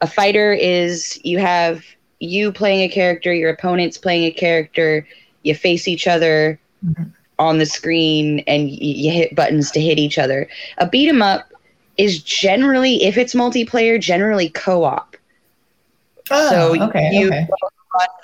A 0.00 0.06
fighter 0.06 0.52
is 0.52 1.18
you 1.24 1.38
have 1.38 1.84
you 2.20 2.52
playing 2.52 2.80
a 2.82 2.88
character, 2.88 3.32
your 3.32 3.50
opponent's 3.50 3.98
playing 3.98 4.24
a 4.24 4.30
character. 4.30 5.06
You 5.42 5.54
face 5.54 5.88
each 5.88 6.06
other 6.06 6.58
Mhm. 6.86 7.10
on 7.38 7.58
the 7.58 7.66
screen, 7.66 8.40
and 8.46 8.70
you 8.70 9.10
hit 9.10 9.34
buttons 9.34 9.70
to 9.72 9.80
hit 9.80 9.98
each 9.98 10.18
other. 10.18 10.48
A 10.78 10.88
beat 10.88 11.08
'em 11.08 11.22
up 11.22 11.52
is 11.96 12.22
generally, 12.22 13.04
if 13.04 13.16
it's 13.16 13.34
multiplayer, 13.34 14.00
generally 14.00 14.48
co-op. 14.48 15.16
oh, 16.30 16.50
so 16.50 16.82
okay, 16.88 17.10
you 17.12 17.26
okay. 17.28 17.46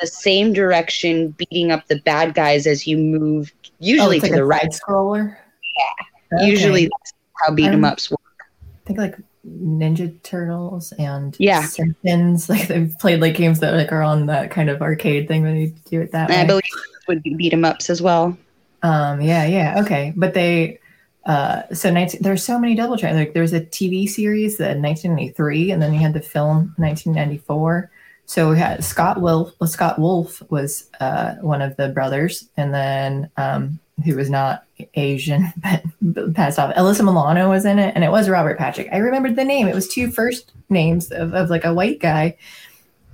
the 0.00 0.06
same 0.06 0.52
direction, 0.52 1.30
beating 1.32 1.70
up 1.70 1.86
the 1.88 1.96
bad 1.96 2.34
guys 2.34 2.66
as 2.66 2.86
you 2.86 2.96
move. 2.96 3.52
Usually 3.78 4.16
oh, 4.16 4.20
to 4.20 4.26
like 4.26 4.32
the 4.32 4.44
right. 4.44 4.70
scroller. 4.70 5.36
Yeah. 5.76 6.06
Usually 6.40 6.84
that's 6.84 7.12
how 7.36 7.52
beat 7.54 7.66
'em 7.66 7.76
Um, 7.76 7.84
ups 7.84 8.10
work. 8.10 8.20
I 8.40 8.86
think 8.86 8.98
like 8.98 9.16
Ninja 9.46 10.22
Turtles 10.22 10.92
and 10.98 11.34
Yeah. 11.38 11.62
Simpsons. 11.62 12.48
Like 12.48 12.68
they've 12.68 12.94
played 13.00 13.20
like 13.20 13.34
games 13.36 13.60
that 13.60 13.74
like 13.74 13.90
are 13.92 14.02
on 14.02 14.26
that 14.26 14.50
kind 14.50 14.68
of 14.70 14.82
arcade 14.82 15.28
thing 15.28 15.42
when 15.42 15.56
you 15.56 15.74
do 15.90 16.00
it 16.00 16.12
that 16.12 16.30
And 16.30 16.38
I 16.38 16.42
way. 16.42 16.46
believe 16.46 16.62
would 17.08 17.22
be 17.22 17.34
beat 17.34 17.52
'em 17.52 17.64
ups 17.64 17.88
as 17.90 18.00
well. 18.02 18.36
Um, 18.82 19.20
yeah, 19.20 19.44
yeah, 19.46 19.80
okay. 19.82 20.12
But 20.16 20.34
they, 20.34 20.78
uh, 21.26 21.62
so 21.72 21.90
19, 21.90 22.22
there's 22.22 22.42
so 22.44 22.58
many 22.58 22.74
double 22.74 22.96
tracks. 22.96 23.14
Like 23.16 23.34
there's 23.34 23.52
a 23.52 23.60
TV 23.60 24.08
series 24.08 24.56
that 24.58 24.76
in 24.76 24.82
1993, 24.82 25.70
and 25.72 25.82
then 25.82 25.92
you 25.92 26.00
had 26.00 26.14
the 26.14 26.20
film 26.20 26.74
1994. 26.78 27.90
So 28.26 28.50
we 28.50 28.58
had 28.58 28.84
Scott 28.84 29.20
Wolf. 29.20 29.52
Well, 29.60 29.68
Scott 29.68 29.98
Wolf 29.98 30.40
was 30.50 30.88
uh, 31.00 31.34
one 31.40 31.60
of 31.62 31.76
the 31.76 31.88
brothers, 31.88 32.48
and 32.56 32.72
then 32.72 33.28
um, 33.36 33.78
who 34.04 34.14
was 34.16 34.30
not 34.30 34.64
Asian 34.94 35.52
but, 36.02 36.34
passed 36.34 36.58
off. 36.58 36.74
Alyssa 36.74 37.04
Milano 37.04 37.48
was 37.48 37.64
in 37.64 37.78
it, 37.78 37.92
and 37.94 38.04
it 38.04 38.10
was 38.10 38.28
Robert 38.28 38.58
Patrick. 38.58 38.88
I 38.92 38.98
remembered 38.98 39.36
the 39.36 39.44
name. 39.44 39.68
It 39.68 39.74
was 39.74 39.88
two 39.88 40.10
first 40.10 40.52
names 40.68 41.10
of, 41.10 41.34
of 41.34 41.50
like 41.50 41.64
a 41.64 41.74
white 41.74 42.00
guy. 42.00 42.36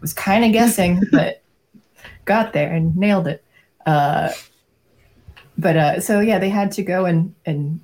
Was 0.00 0.12
kind 0.12 0.44
of 0.44 0.52
guessing, 0.52 1.02
but 1.10 1.42
got 2.24 2.52
there 2.52 2.72
and 2.72 2.96
nailed 2.96 3.26
it. 3.26 3.42
Uh, 3.86 4.32
but 5.58 5.76
uh, 5.76 6.00
so 6.00 6.20
yeah, 6.20 6.38
they 6.38 6.50
had 6.50 6.72
to 6.72 6.82
go 6.82 7.06
and 7.06 7.34
and 7.46 7.80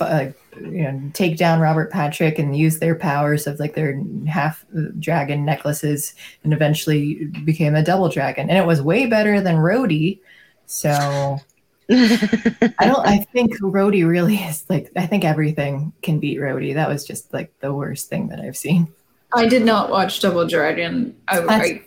uh, 0.00 0.26
you 0.60 0.82
know 0.82 1.10
take 1.12 1.36
down 1.36 1.60
Robert 1.60 1.90
Patrick 1.90 2.38
and 2.38 2.56
use 2.56 2.78
their 2.78 2.94
powers 2.94 3.46
of 3.46 3.60
like 3.60 3.74
their 3.74 4.02
half 4.26 4.64
dragon 4.98 5.44
necklaces, 5.44 6.14
and 6.42 6.52
eventually 6.52 7.26
became 7.44 7.74
a 7.74 7.82
double 7.82 8.08
dragon, 8.08 8.48
and 8.50 8.58
it 8.58 8.66
was 8.66 8.82
way 8.82 9.06
better 9.06 9.40
than 9.40 9.56
Rhodey. 9.56 10.18
So 10.66 11.38
I 11.90 12.74
don't. 12.80 13.06
I 13.06 13.18
think 13.32 13.58
Rhodey 13.60 14.06
really 14.08 14.36
is 14.36 14.64
like. 14.68 14.90
I 14.96 15.06
think 15.06 15.24
everything 15.24 15.92
can 16.02 16.18
beat 16.18 16.38
Rhodey. 16.38 16.74
That 16.74 16.88
was 16.88 17.04
just 17.04 17.32
like 17.32 17.52
the 17.60 17.72
worst 17.72 18.08
thing 18.08 18.28
that 18.28 18.40
I've 18.40 18.56
seen. 18.56 18.92
I 19.34 19.46
did 19.46 19.64
not 19.64 19.90
watch 19.90 20.20
Double 20.20 20.46
Dragon. 20.46 21.16
I, 21.26 21.40
I, 21.40 21.82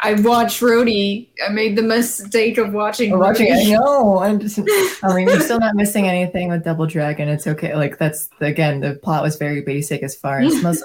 I 0.00 0.14
watched 0.14 0.60
Rhodey. 0.60 1.28
I 1.46 1.50
made 1.50 1.76
the 1.76 1.82
mistake 1.82 2.56
of 2.56 2.72
watching. 2.72 3.10
We're 3.10 3.18
watching 3.18 3.48
Rhodey. 3.48 3.74
it. 3.74 3.78
No, 3.78 4.18
I'm 4.20 4.40
just. 4.40 4.58
I 5.02 5.14
mean, 5.14 5.28
you're 5.28 5.40
still 5.40 5.60
not 5.60 5.74
missing 5.74 6.08
anything 6.08 6.48
with 6.48 6.64
Double 6.64 6.86
Dragon. 6.86 7.28
It's 7.28 7.46
okay. 7.46 7.74
Like 7.74 7.98
that's 7.98 8.30
again, 8.40 8.80
the 8.80 8.94
plot 8.94 9.22
was 9.22 9.36
very 9.36 9.60
basic 9.60 10.02
as 10.02 10.14
far 10.14 10.40
as 10.40 10.62
most. 10.62 10.84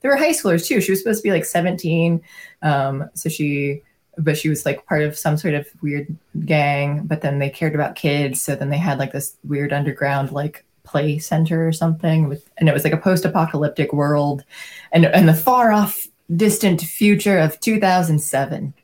They 0.00 0.08
were 0.08 0.16
high 0.16 0.30
schoolers 0.30 0.66
too. 0.66 0.80
She 0.80 0.92
was 0.92 1.00
supposed 1.00 1.22
to 1.22 1.22
be 1.22 1.32
like 1.32 1.44
17, 1.44 2.22
um, 2.62 3.10
so 3.14 3.28
she, 3.28 3.82
but 4.18 4.36
she 4.36 4.48
was 4.48 4.64
like 4.64 4.86
part 4.86 5.02
of 5.02 5.16
some 5.16 5.36
sort 5.36 5.54
of 5.54 5.66
weird 5.82 6.14
gang. 6.44 7.02
But 7.04 7.20
then 7.20 7.38
they 7.38 7.50
cared 7.50 7.74
about 7.74 7.96
kids, 7.96 8.42
so 8.42 8.54
then 8.54 8.70
they 8.70 8.78
had 8.78 8.98
like 8.98 9.12
this 9.12 9.36
weird 9.44 9.72
underground 9.72 10.32
like 10.32 10.64
play 10.84 11.18
center 11.18 11.66
or 11.66 11.72
something 11.72 12.28
with, 12.28 12.48
and 12.58 12.68
it 12.68 12.72
was 12.72 12.84
like 12.84 12.92
a 12.92 12.98
post-apocalyptic 12.98 13.92
world, 13.92 14.44
and 14.92 15.06
and 15.06 15.28
the 15.28 15.34
far 15.34 15.72
off 15.72 16.06
distant 16.34 16.80
future 16.80 17.38
of 17.38 17.58
2007. 17.60 18.74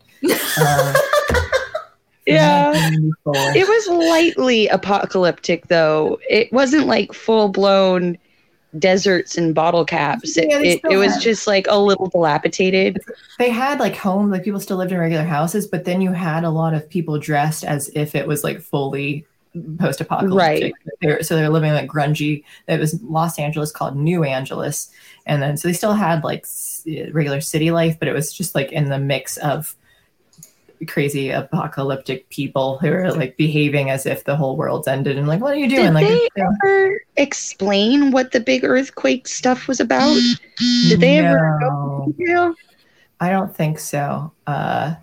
Um, 0.61 0.95
Yeah. 2.27 2.73
It 2.75 3.69
was 3.69 4.09
lightly 4.09 4.69
apocalyptic, 4.69 5.67
though. 5.69 6.19
It 6.29 6.53
wasn't 6.53 6.87
like 6.87 7.13
full 7.13 7.49
blown 7.49 8.17
deserts 8.79 9.37
and 9.37 9.55
bottle 9.55 9.85
caps. 9.85 10.37
It, 10.37 10.49
Yeah, 10.49 10.59
it, 10.61 10.81
it 10.91 10.97
was 10.97 11.23
just 11.23 11.47
like 11.47 11.67
a 11.69 11.79
little 11.79 12.07
dilapidated. 12.07 12.99
they 13.39 13.51
had 13.51 13.79
like 13.81 13.97
home 13.97 14.31
like 14.31 14.45
people 14.45 14.61
still 14.61 14.77
lived 14.77 14.93
in 14.93 14.99
regular 14.99 15.25
houses 15.25 15.67
but 15.67 15.85
then 15.85 16.01
you 16.01 16.13
had 16.13 16.45
a 16.45 16.51
lot 16.51 16.75
of 16.75 16.89
people 16.89 17.19
dressed 17.19 17.65
as 17.65 17.91
if 17.95 18.15
it 18.15 18.27
was 18.27 18.43
like 18.43 18.61
fully 18.61 19.27
post-apocalyptic. 19.79 20.73
They 21.03 21.09
were, 21.09 21.23
so 21.23 21.37
they're 21.37 21.51
living 21.51 21.73
like 21.73 21.87
grungy. 21.87 22.43
It 22.69 22.81
was 22.81 23.03
los 23.03 23.39
angeles 23.39 23.71
called 23.71 23.97
new 23.97 24.25
angeles. 24.25 24.91
And 25.27 25.43
then 25.43 25.59
so 25.59 25.69
they 25.69 25.75
still 25.75 25.93
had 25.93 26.25
like 26.25 26.47
regular 27.13 27.41
city 27.41 27.71
life 27.71 27.99
but 27.99 28.09
it 28.09 28.13
was 28.13 28.33
just 28.33 28.55
like 28.55 28.73
in 28.73 28.89
the 28.89 28.99
mix 28.99 29.37
of 29.37 29.77
crazy 30.89 31.31
apocalyptic 31.31 32.29
people 32.29 32.79
who 32.79 32.93
are 32.93 33.13
like 33.13 33.37
behaving 33.37 33.91
as 33.91 34.07
if 34.07 34.25
the 34.25 34.37
whole 34.37 34.57
world's 34.57 34.89
ended 34.89 35.17
and 35.19 35.29
like 35.29 35.41
what 35.41 35.55
are 35.55 35.59
you 35.59 35.69
doing 35.69 35.93
Did 35.93 35.95
like 35.95 36.07
they 36.07 36.29
ever 36.37 37.01
explain 37.17 38.11
what 38.11 38.33
the 38.33 38.41
big 38.41 38.65
earthquake 38.65 39.29
stuff 39.29 39.69
was 39.69 39.81
about? 39.81 40.17
Did 40.89 41.01
they 41.01 41.19
ever 41.19 41.57
go 41.61 42.05
No. 42.07 42.15
into? 42.19 42.57
I 43.21 43.31
don't 43.31 43.55
think 43.55 43.79
so. 43.79 44.33
Uh, 44.47 44.95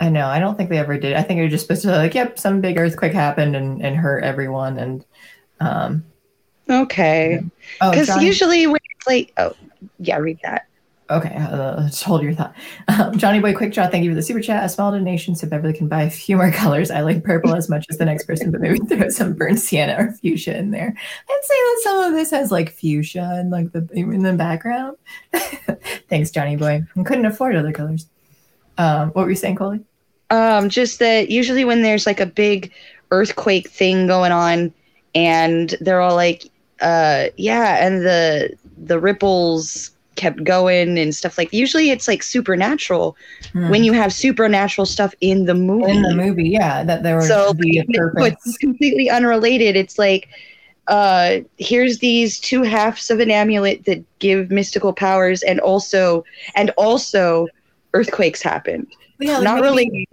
I 0.00 0.08
know. 0.08 0.26
I 0.26 0.38
don't 0.38 0.56
think 0.56 0.70
they 0.70 0.78
ever 0.78 0.98
did. 0.98 1.14
I 1.14 1.22
think 1.22 1.40
was 1.40 1.50
just 1.50 1.66
supposed 1.66 1.82
to 1.82 1.88
be 1.88 1.92
like, 1.94 2.14
yep, 2.14 2.38
some 2.38 2.60
big 2.60 2.78
earthquake 2.78 3.12
happened 3.12 3.54
and, 3.54 3.82
and 3.82 3.96
hurt 3.96 4.24
everyone. 4.24 4.78
And 4.78 5.04
um, 5.60 6.04
Okay. 6.68 7.40
oh, 7.80 7.90
Because 7.90 8.06
Johnny, 8.06 8.26
usually 8.26 8.66
when 8.66 8.80
it's 8.96 9.06
like, 9.06 9.32
oh, 9.38 9.54
yeah, 9.98 10.18
read 10.18 10.38
that. 10.42 10.66
Okay, 11.10 11.34
uh, 11.36 11.82
just 11.88 12.04
hold 12.04 12.22
your 12.22 12.32
thought. 12.32 12.54
Um, 12.88 13.18
Johnny 13.18 13.40
Boy 13.40 13.52
Quick 13.52 13.72
Draw, 13.72 13.88
thank 13.88 14.04
you 14.04 14.10
for 14.10 14.14
the 14.14 14.22
super 14.22 14.40
chat. 14.40 14.64
A 14.64 14.68
small 14.68 14.92
donation 14.92 15.34
so 15.34 15.46
Beverly 15.46 15.72
can 15.72 15.88
buy 15.88 16.02
a 16.02 16.10
few 16.10 16.36
more 16.36 16.50
colors. 16.52 16.90
I 16.90 17.00
like 17.00 17.24
purple 17.24 17.54
as 17.54 17.68
much 17.68 17.86
as 17.90 17.98
the 17.98 18.04
next 18.04 18.24
person, 18.24 18.50
but 18.50 18.60
maybe 18.60 18.78
throw 18.88 19.08
some 19.08 19.34
burnt 19.34 19.58
sienna 19.58 19.96
or 19.98 20.12
fuchsia 20.12 20.56
in 20.56 20.70
there. 20.70 20.94
I'd 21.28 21.40
say 21.42 21.54
that 21.54 21.80
some 21.82 21.98
of 22.04 22.12
this 22.12 22.30
has 22.30 22.50
like 22.50 22.72
fuchsia 22.72 23.28
and 23.34 23.50
like 23.50 23.72
the 23.72 23.88
in 23.92 24.22
the 24.22 24.32
background. 24.32 24.96
Thanks, 26.08 26.30
Johnny 26.30 26.56
Boy. 26.56 26.84
I 26.96 27.02
couldn't 27.02 27.26
afford 27.26 27.56
other 27.56 27.72
colors. 27.72 28.06
Um, 28.78 29.10
what 29.10 29.24
were 29.24 29.30
you 29.30 29.36
saying, 29.36 29.56
Coley? 29.56 29.80
Um, 30.30 30.68
just 30.68 31.00
that 31.00 31.28
usually 31.28 31.64
when 31.64 31.82
there's 31.82 32.06
like 32.06 32.20
a 32.20 32.26
big 32.26 32.72
earthquake 33.10 33.68
thing 33.68 34.06
going 34.06 34.32
on, 34.32 34.72
and 35.14 35.74
they're 35.80 36.00
all 36.00 36.14
like, 36.14 36.44
uh, 36.80 37.26
yeah, 37.36 37.84
and 37.84 38.02
the 38.02 38.56
the 38.78 38.98
ripples 38.98 39.90
kept 40.20 40.44
going 40.44 40.98
and 40.98 41.14
stuff 41.14 41.38
like. 41.38 41.52
Usually 41.52 41.90
it's 41.90 42.06
like 42.06 42.22
supernatural 42.22 43.16
when 43.54 43.82
you 43.82 43.92
have 43.92 44.12
supernatural 44.12 44.84
stuff 44.84 45.14
in 45.20 45.46
the 45.46 45.54
movie. 45.54 45.92
Hmm. 45.92 45.96
in 45.96 46.02
the 46.02 46.14
movie, 46.14 46.50
yeah, 46.50 46.84
that 46.84 47.02
there 47.02 47.20
so 47.22 47.54
be 47.54 47.78
a 47.78 47.84
so 47.84 47.98
purpose. 47.98 48.34
it's 48.44 48.58
completely 48.58 49.10
unrelated. 49.10 49.76
It's 49.76 49.98
like. 49.98 50.28
Uh, 50.86 51.38
here's 51.56 51.98
these 51.98 52.40
two 52.40 52.64
halves 52.64 53.10
of 53.10 53.20
an 53.20 53.30
amulet 53.30 53.84
that 53.84 54.02
give 54.18 54.50
mystical 54.50 54.92
powers, 54.92 55.40
and 55.44 55.60
also, 55.60 56.24
and 56.56 56.70
also, 56.70 57.46
earthquakes 57.94 58.42
happened. 58.42 58.88
Yeah, 59.20 59.34
like 59.34 59.44
Not 59.44 59.60
really 59.60 60.08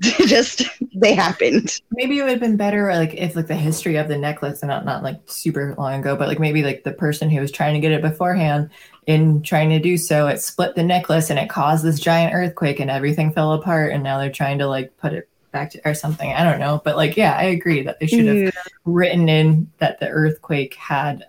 just 0.00 0.62
they 0.94 1.14
happened. 1.14 1.78
Maybe 1.92 2.18
it 2.18 2.22
would 2.22 2.30
have 2.30 2.40
been 2.40 2.56
better, 2.56 2.90
like 2.94 3.12
if 3.14 3.36
like 3.36 3.48
the 3.48 3.54
history 3.54 3.96
of 3.96 4.08
the 4.08 4.16
necklace, 4.16 4.62
and 4.62 4.70
not 4.70 4.86
not 4.86 5.02
like 5.02 5.20
super 5.26 5.74
long 5.76 6.00
ago, 6.00 6.16
but 6.16 6.26
like 6.26 6.38
maybe 6.38 6.62
like 6.62 6.84
the 6.84 6.92
person 6.92 7.28
who 7.28 7.38
was 7.38 7.52
trying 7.52 7.74
to 7.74 7.80
get 7.80 7.92
it 7.92 8.00
beforehand, 8.00 8.70
in 9.06 9.42
trying 9.42 9.70
to 9.70 9.78
do 9.78 9.96
so, 9.96 10.26
it 10.26 10.40
split 10.40 10.74
the 10.74 10.82
necklace 10.82 11.30
and 11.30 11.38
it 11.38 11.48
caused 11.48 11.84
this 11.84 12.00
giant 12.00 12.34
earthquake, 12.34 12.80
and 12.80 12.90
everything 12.90 13.32
fell 13.32 13.52
apart, 13.52 13.92
and 13.92 14.02
now 14.02 14.18
they're 14.18 14.30
trying 14.30 14.58
to 14.58 14.66
like 14.66 14.96
put 14.98 15.12
it 15.12 15.28
back 15.52 15.70
to 15.70 15.80
or 15.84 15.94
something. 15.94 16.32
I 16.32 16.44
don't 16.44 16.60
know, 16.60 16.80
but 16.84 16.96
like 16.96 17.16
yeah, 17.16 17.34
I 17.36 17.44
agree 17.44 17.82
that 17.82 17.98
they 17.98 18.06
should 18.06 18.26
have 18.26 18.54
written 18.84 19.28
in 19.28 19.70
that 19.78 20.00
the 20.00 20.08
earthquake 20.08 20.74
had 20.74 21.24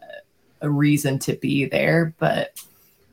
a 0.61 0.69
reason 0.69 1.18
to 1.19 1.34
be 1.35 1.65
there, 1.65 2.14
but 2.19 2.53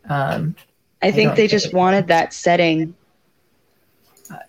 um 0.08 0.54
I 1.00 1.12
think 1.12 1.30
don't 1.30 1.36
they 1.36 1.46
just 1.46 1.72
wanted 1.72 2.08
that 2.08 2.32
setting. 2.32 2.94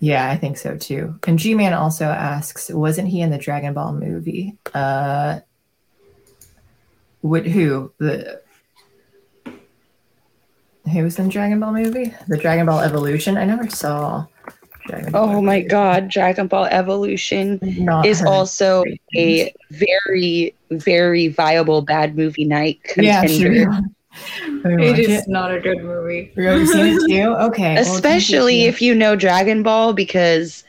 Yeah, 0.00 0.28
I 0.28 0.36
think 0.36 0.58
so 0.58 0.76
too. 0.76 1.18
And 1.26 1.38
G 1.38 1.54
Man 1.54 1.72
also 1.72 2.04
asks, 2.04 2.68
wasn't 2.68 3.08
he 3.08 3.22
in 3.22 3.30
the 3.30 3.38
Dragon 3.38 3.72
Ball 3.72 3.92
movie? 3.92 4.56
Uh, 4.74 5.40
what? 7.22 7.46
Who? 7.46 7.92
The 7.98 8.42
who 10.92 11.02
was 11.04 11.18
in 11.18 11.28
Dragon 11.28 11.60
Ball 11.60 11.72
movie? 11.72 12.14
The 12.28 12.36
Dragon 12.36 12.66
Ball 12.66 12.80
Evolution. 12.80 13.36
I 13.36 13.44
never 13.44 13.68
saw. 13.68 14.26
Dragon 14.86 15.12
Ball 15.12 15.24
Oh 15.24 15.40
my 15.42 15.56
Evolution. 15.58 15.68
god, 15.68 16.08
Dragon 16.08 16.46
Ball 16.46 16.64
Evolution 16.66 17.58
Not 17.62 18.06
is 18.06 18.22
also 18.22 18.84
a 19.16 19.52
very, 19.70 20.54
very 20.70 21.28
viable 21.28 21.82
bad 21.82 22.16
movie 22.16 22.44
night 22.44 22.80
yeah, 22.96 23.20
contender. 23.20 23.54
sure. 23.64 23.80
Let 24.64 24.74
me 24.74 24.86
It 24.86 24.90
watch 24.90 24.98
is 25.00 25.08
it. 25.22 25.28
not 25.28 25.54
a 25.54 25.60
good 25.60 25.82
movie. 25.84 26.32
Have 26.36 26.66
seen 26.68 26.86
it 26.98 27.00
too? 27.08 27.28
Okay. 27.36 27.74
well, 27.74 27.84
thank 27.84 28.28
you 28.30 28.36
Especially 28.38 28.62
for- 28.64 28.68
if 28.68 28.82
you 28.82 28.94
know 28.94 29.14
Dragon 29.16 29.62
Ball 29.62 29.92
because 29.92 30.64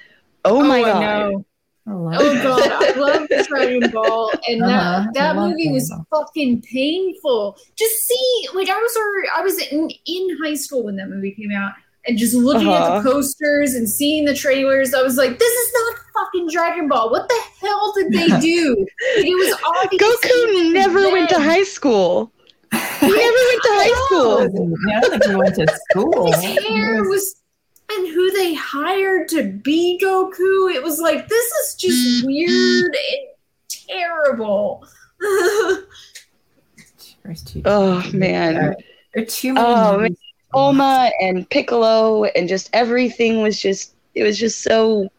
oh, 0.45 0.59
oh 0.59 0.63
my 0.63 0.79
I 0.79 0.83
god. 0.83 1.45
Know. 1.91 2.09
I 2.09 2.17
love 2.17 2.21
Oh 2.21 2.31
it. 2.31 2.43
god, 2.43 2.71
I 2.71 2.99
love 2.99 3.27
Dragon 3.47 3.89
Ball, 3.91 4.31
and 4.47 4.63
Uh-huh, 4.63 5.03
that 5.05 5.13
that 5.13 5.35
movie 5.35 5.53
Dragon 5.63 5.73
was 5.73 5.89
Ball. 5.89 6.07
fucking 6.25 6.61
painful. 6.63 7.57
Just 7.77 7.95
see, 8.07 8.47
like 8.53 8.69
I 8.69 8.77
was, 8.79 8.95
already- 8.97 9.29
I 9.35 9.41
was 9.41 9.59
in 9.67 9.89
in 10.05 10.37
high 10.43 10.55
school 10.55 10.83
when 10.83 10.95
that 10.97 11.09
movie 11.09 11.31
came 11.31 11.51
out, 11.51 11.71
and 12.07 12.17
just 12.17 12.33
looking 12.33 12.67
at 12.69 12.81
Uh-huh. 12.81 13.01
the 13.01 13.09
posters 13.11 13.73
and 13.75 13.87
seeing 13.89 14.25
the 14.25 14.33
trailers, 14.33 14.93
I 14.93 15.01
was 15.03 15.17
like, 15.17 15.37
this 15.37 15.51
is 15.53 15.73
not 15.73 15.95
fucking 16.15 16.49
Dragon 16.51 16.87
Ball. 16.87 17.09
What 17.11 17.27
the 17.29 17.41
hell 17.59 17.93
did 17.95 18.11
they 18.11 18.27
do? 18.39 18.75
Like, 19.15 19.25
it 19.25 19.35
was 19.35 19.55
obvious. 19.83 20.01
Goku 20.01 20.73
never 20.79 21.09
went 21.11 21.29
to 21.29 21.39
high 21.39 21.63
school. 21.63 22.31
He 22.71 23.07
never 23.07 23.17
went 23.49 23.61
to 23.63 23.69
high 23.73 24.05
school. 24.05 24.77
Yeah, 24.87 24.97
I 24.97 24.99
don't 25.01 25.11
think 25.11 25.23
he 25.25 25.35
went 25.35 25.55
to 25.55 25.79
school. 25.89 26.31
His 26.31 26.65
hair 26.65 27.03
was. 27.03 27.35
And 27.93 28.07
who 28.07 28.31
they 28.31 28.53
hired 28.53 29.27
to 29.29 29.43
be 29.43 29.99
Goku, 30.01 30.73
it 30.73 30.81
was 30.81 30.99
like 30.99 31.27
this 31.27 31.45
is 31.45 31.75
just 31.75 32.23
mm-hmm. 32.23 32.27
weird 32.27 32.95
and 32.95 33.27
terrible. 33.67 34.85
First 37.23 37.49
oh, 37.49 37.51
two. 37.53 37.61
Oh 37.65 38.11
man. 38.13 38.75
There 39.13 39.23
are 39.23 39.25
too 39.25 39.53
many. 39.53 39.67
Oh, 39.67 39.97
movies. 39.97 40.17
Oma 40.53 41.11
and 41.21 41.49
Piccolo 41.49 42.25
and 42.25 42.47
just 42.47 42.69
everything 42.73 43.41
was 43.41 43.59
just 43.59 43.93
it 44.15 44.23
was 44.23 44.37
just 44.37 44.61
so 44.61 45.09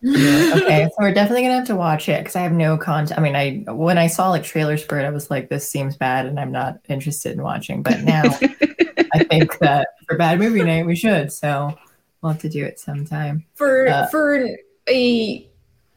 Yeah, 0.00 0.52
okay, 0.56 0.84
so 0.84 0.94
we're 0.98 1.12
definitely 1.12 1.42
gonna 1.42 1.54
have 1.54 1.66
to 1.66 1.76
watch 1.76 2.08
it 2.08 2.20
because 2.20 2.36
I 2.36 2.42
have 2.42 2.52
no 2.52 2.76
content. 2.76 3.18
I 3.18 3.22
mean, 3.22 3.34
I 3.34 3.72
when 3.72 3.98
I 3.98 4.06
saw 4.06 4.30
like 4.30 4.44
trailers 4.44 4.84
for 4.84 4.98
it, 4.98 5.04
I 5.04 5.10
was 5.10 5.30
like, 5.30 5.48
"This 5.48 5.68
seems 5.68 5.96
bad," 5.96 6.26
and 6.26 6.38
I'm 6.38 6.52
not 6.52 6.78
interested 6.88 7.32
in 7.32 7.42
watching. 7.42 7.82
But 7.82 8.02
now, 8.02 8.22
I 9.12 9.24
think 9.24 9.58
that 9.58 9.88
for 10.06 10.16
bad 10.16 10.38
movie 10.38 10.62
night, 10.62 10.86
we 10.86 10.94
should. 10.94 11.32
So 11.32 11.76
we'll 12.22 12.32
have 12.32 12.42
to 12.42 12.48
do 12.48 12.64
it 12.64 12.78
sometime. 12.78 13.44
for 13.54 13.88
Uh, 13.88 14.06
for 14.08 14.46
a 14.88 15.48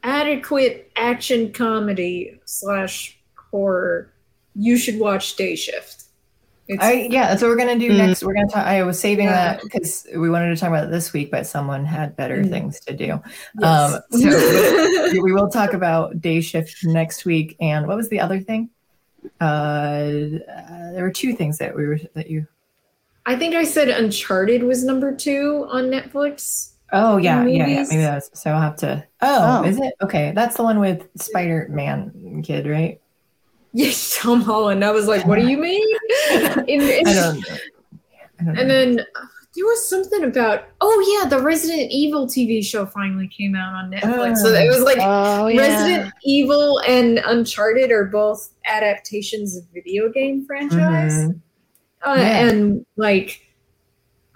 adequate 0.02 0.90
action 0.96 1.52
comedy 1.52 2.40
slash 2.44 3.18
horror, 3.36 4.12
you 4.56 4.76
should 4.76 4.98
watch 4.98 5.36
Day 5.36 5.54
Shift. 5.54 6.01
It's, 6.68 6.82
I, 6.82 7.08
yeah, 7.10 7.28
that's 7.28 7.42
what 7.42 7.48
we're 7.48 7.56
gonna 7.56 7.78
do 7.78 7.90
Mm. 7.90 7.96
next. 8.06 8.22
We're 8.22 8.34
gonna 8.34 8.48
talk. 8.48 8.64
I 8.66 8.82
was 8.84 8.98
saving 8.98 9.26
Yeah. 9.26 9.32
that 9.54 9.62
because 9.62 10.06
we 10.16 10.30
wanted 10.30 10.54
to 10.54 10.56
talk 10.60 10.68
about 10.68 10.84
it 10.84 10.90
this 10.90 11.12
week, 11.12 11.30
but 11.30 11.46
someone 11.46 11.84
had 11.84 12.14
better 12.16 12.38
Mm. 12.42 12.50
things 12.50 12.80
to 12.80 12.94
do. 12.96 13.20
yes. 13.58 13.92
Um, 13.92 14.00
so 14.12 15.12
we 15.22 15.32
will 15.32 15.48
talk 15.48 15.72
about 15.72 16.20
day 16.20 16.40
shift 16.40 16.84
next 16.84 17.24
week. 17.24 17.56
And 17.60 17.86
what 17.86 17.96
was 17.96 18.08
the 18.08 18.20
other 18.20 18.38
thing? 18.40 18.70
Uh, 19.40 19.44
uh, 19.44 20.92
there 20.92 21.02
were 21.02 21.10
two 21.12 21.32
things 21.34 21.58
that 21.58 21.74
we 21.76 21.86
were 21.86 21.98
that 22.14 22.30
you. 22.30 22.46
I 23.26 23.36
think 23.36 23.54
I 23.54 23.64
said 23.64 23.88
Uncharted 23.88 24.62
was 24.62 24.84
number 24.84 25.14
two 25.14 25.66
on 25.70 25.84
Netflix. 25.84 26.70
Oh 26.92 27.16
yeah, 27.16 27.44
yeah, 27.46 27.66
yeah. 27.66 27.84
Maybe 27.88 28.02
that 28.02 28.14
was. 28.16 28.30
So 28.34 28.50
I'll 28.50 28.60
have 28.60 28.76
to. 28.76 29.04
Oh, 29.20 29.62
Oh. 29.62 29.64
is 29.68 29.78
it 29.80 29.94
okay? 30.02 30.32
That's 30.34 30.56
the 30.56 30.62
one 30.62 30.78
with 30.78 31.08
Spider 31.16 31.66
Man 31.70 32.42
kid, 32.44 32.66
right? 32.66 33.00
Yes, 33.72 34.18
Tom 34.20 34.42
Holland. 34.42 34.84
I 34.84 34.90
was 34.90 35.06
like, 35.08 35.26
what 35.26 35.38
do 35.38 35.46
you 35.46 35.56
mean? 35.56 35.86
In- 36.68 36.82
in- 36.82 37.06
I 37.08 37.12
don't. 37.14 37.44
I 38.40 38.44
don't 38.44 38.58
and 38.58 38.68
then 38.70 39.00
uh, 39.00 39.26
there 39.54 39.64
was 39.64 39.88
something 39.88 40.24
about 40.24 40.64
oh 40.80 41.20
yeah, 41.22 41.28
the 41.28 41.40
Resident 41.42 41.90
Evil 41.90 42.26
TV 42.26 42.64
show 42.64 42.86
finally 42.86 43.28
came 43.28 43.54
out 43.54 43.72
on 43.74 43.90
Netflix. 43.90 44.38
so 44.38 44.48
it 44.48 44.68
was 44.68 44.80
like 44.82 44.98
Oh 45.00 45.46
yeah. 45.46 45.60
Resident 45.60 46.12
Evil 46.24 46.80
and 46.86 47.18
Uncharted 47.24 47.90
are 47.90 48.06
both 48.06 48.52
adaptations 48.66 49.56
of 49.56 49.64
video 49.72 50.10
game 50.10 50.44
franchise. 50.46 51.12
Mhm. 51.28 51.40
Uh, 52.04 52.14
Yeah. 52.18 52.46
And 52.48 52.86
like, 52.96 53.40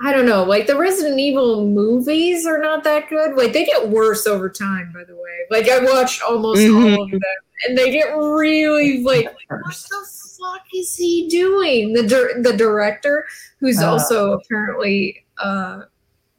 I 0.05 0.13
don't 0.13 0.27
know, 0.27 0.45
like 0.45 0.67
the 0.67 0.77
Resident 0.77 1.19
Evil 1.19 1.67
movies 1.67 2.47
are 2.47 2.59
not 2.59 2.85
that 2.85 3.09
good. 3.09 3.35
Like 3.37 3.53
they 3.53 3.65
get 3.65 3.89
worse 3.89 4.27
over 4.27 4.51
time, 4.51 4.93
by 4.93 5.05
the 5.05 5.15
way. 5.15 5.21
Like 5.51 5.69
I 5.71 5.79
watched 5.85 6.23
almost 6.23 6.61
Mhm. 6.61 6.97
all 6.97 7.05
of 7.05 7.11
them, 7.11 7.21
and 7.67 7.79
they 7.79 7.91
get 7.91 8.11
really 8.17 9.03
like, 9.03 9.25
what 9.49 9.87
the 9.91 10.07
fuck 10.39 10.63
is 10.75 10.95
he 10.97 11.29
doing? 11.29 11.95
The 11.95 12.03
dir- 12.07 12.43
the 12.43 12.53
director, 12.55 13.25
who's 13.59 13.83
Oh. 13.83 13.93
also 13.93 14.33
apparently 14.33 15.25
uh, 15.39 15.83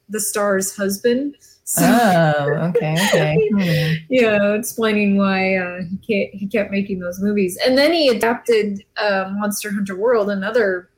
the 0.10 0.20
star's 0.20 0.76
husband. 0.76 1.36
So, 1.64 1.82
Oh, 1.84 2.70
okay, 2.70 2.94
okay. 3.10 3.50
Hmm. 3.52 3.94
yeah, 4.10 4.54
explaining 4.54 5.18
why 5.18 5.56
uh, 5.58 5.80
he 5.90 5.98
can't, 5.98 6.34
he 6.34 6.48
kept 6.48 6.72
making 6.72 7.00
those 7.00 7.20
movies, 7.20 7.58
and 7.66 7.78
then 7.78 7.92
he 7.92 8.08
adapted 8.10 8.84
uh, 8.98 9.32
Monster 9.36 9.72
Hunter 9.74 9.96
World, 9.96 10.30
another 10.30 10.90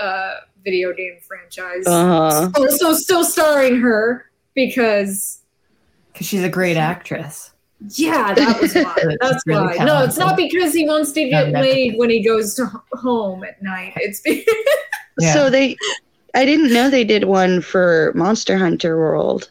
uh, 0.00 0.36
video 0.66 0.92
game 0.92 1.18
franchise. 1.26 1.84
Uh-huh. 1.86 2.50
Also, 2.56 2.92
still 2.92 3.24
starring 3.24 3.76
her 3.80 4.30
because 4.54 5.42
Because 6.12 6.26
she's 6.26 6.42
a 6.42 6.48
great 6.48 6.76
actress. 6.76 7.52
yeah, 7.94 8.34
that 8.34 8.60
was 8.60 8.74
why. 8.74 9.16
That's 9.20 9.42
really 9.46 9.78
why. 9.78 9.84
No, 9.84 10.02
it's 10.02 10.18
not 10.18 10.36
because 10.36 10.74
he 10.74 10.86
wants 10.86 11.12
to 11.12 11.28
get 11.30 11.52
that's- 11.52 11.62
laid 11.64 11.96
when 11.98 12.10
he 12.10 12.22
goes 12.22 12.54
to 12.56 12.66
home 12.92 13.44
at 13.44 13.62
night. 13.62 13.92
It's 13.96 14.20
because 14.20 14.44
Yeah. 15.20 15.32
So 15.32 15.48
they, 15.48 15.76
I 16.34 16.44
didn't 16.44 16.74
know 16.74 16.90
they 16.90 17.04
did 17.04 17.24
one 17.24 17.62
for 17.62 18.12
Monster 18.14 18.58
Hunter 18.58 18.98
World. 18.98 19.50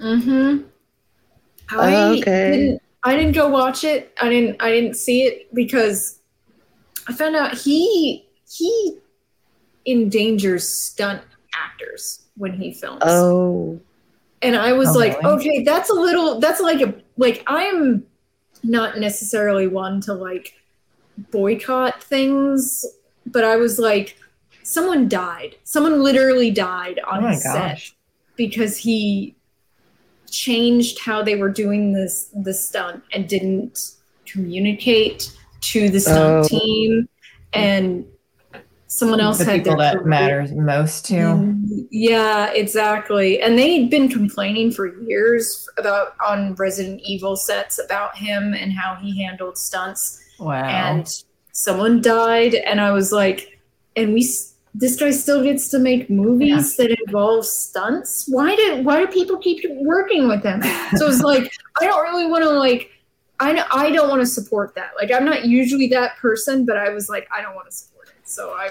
Mm-hmm. 0.00 0.64
I 1.70 1.94
Oh, 1.94 2.12
okay. 2.18 2.50
didn't. 2.50 2.82
I 3.04 3.16
didn't 3.16 3.32
go 3.32 3.48
watch 3.48 3.82
it. 3.84 4.14
I 4.22 4.28
didn't. 4.28 4.62
I 4.62 4.70
didn't 4.70 4.94
see 4.94 5.24
it 5.24 5.52
because 5.54 6.20
I 7.08 7.12
found 7.12 7.34
out 7.36 7.52
he 7.58 8.24
he 8.48 8.98
endangers 9.86 10.68
stunt 10.68 11.22
actors 11.54 12.22
when 12.36 12.52
he 12.52 12.72
films. 12.72 13.02
Oh. 13.04 13.80
and 14.42 14.56
I 14.56 14.72
was 14.72 14.88
Oh, 14.90 14.98
like, 14.98 15.20
really? 15.22 15.34
okay, 15.34 15.62
that's 15.64 15.90
a 15.90 15.94
little. 15.94 16.40
That's 16.40 16.60
like 16.60 16.80
a 16.80 16.94
like 17.16 17.42
I'm 17.46 18.04
not 18.64 18.98
necessarily 18.98 19.66
one 19.66 20.00
to 20.02 20.14
like 20.14 20.54
boycott 21.30 22.02
things, 22.02 22.84
but 23.26 23.44
I 23.44 23.56
was 23.56 23.78
like, 23.78 24.16
someone 24.62 25.08
died. 25.08 25.56
Someone 25.64 26.02
literally 26.02 26.50
died 26.50 27.00
Oh 27.06 27.16
on 27.16 27.22
my 27.22 27.34
set 27.34 27.54
gosh. 27.54 27.94
because 28.36 28.76
he 28.78 29.34
changed 30.30 30.98
how 31.00 31.22
they 31.22 31.36
were 31.36 31.50
doing 31.50 31.92
this 31.92 32.30
the 32.34 32.54
stunt 32.54 33.02
and 33.12 33.28
didn't 33.28 33.78
communicate 34.24 35.30
to 35.60 35.90
the 35.90 36.00
stunt 36.00 36.46
Oh. 36.46 36.48
team 36.48 37.08
and 37.52 38.06
someone 38.98 39.20
else 39.20 39.38
The 39.38 39.44
had 39.46 39.64
people 39.64 39.76
that 39.78 39.94
career- 39.94 40.06
matters 40.06 40.52
most 40.52 41.04
to. 41.06 41.14
Mm, 41.14 41.86
yeah 41.90 42.50
exactly. 42.52 43.40
And 43.40 43.58
they'd 43.58 43.88
been 43.90 44.08
complaining 44.08 44.70
for 44.70 44.86
years 45.02 45.68
about 45.78 46.14
on 46.26 46.54
resident 46.54 47.00
evil 47.04 47.36
sets 47.36 47.78
about 47.82 48.16
him 48.16 48.52
and 48.54 48.72
how 48.72 48.96
he 48.96 49.22
handled 49.22 49.56
stunts. 49.58 50.18
Wow. 50.38 50.64
and 50.64 51.06
someone 51.52 52.00
died 52.00 52.54
and 52.54 52.80
i 52.80 52.90
was 52.90 53.12
like 53.12 53.60
and 53.94 54.12
we 54.14 54.22
this 54.74 54.96
guy 54.98 55.10
still 55.12 55.42
gets 55.44 55.68
to 55.68 55.78
make 55.78 56.08
movies 56.08 56.76
that 56.78 56.90
involve 57.06 57.44
stunts? 57.46 58.24
Why 58.28 58.56
did 58.56 58.84
why 58.86 59.04
do 59.04 59.06
people 59.12 59.36
keep 59.36 59.62
working 59.82 60.26
with 60.28 60.42
him? 60.42 60.62
So 60.96 61.06
it's 61.08 61.20
like 61.20 61.52
i 61.80 61.84
don't 61.86 62.02
really 62.02 62.26
want 62.26 62.42
to 62.42 62.50
like 62.50 62.90
I, 63.38 63.64
I 63.72 63.90
don't 63.90 64.08
want 64.08 64.20
to 64.22 64.26
support 64.26 64.74
that. 64.74 64.92
Like 64.96 65.12
i'm 65.12 65.24
not 65.26 65.44
usually 65.44 65.86
that 65.88 66.16
person 66.16 66.64
but 66.64 66.76
i 66.76 66.88
was 66.88 67.08
like 67.08 67.28
i 67.36 67.40
don't 67.42 67.54
want 67.54 67.68
to 67.70 67.76
support 67.76 67.91
so 68.34 68.50
i 68.50 68.70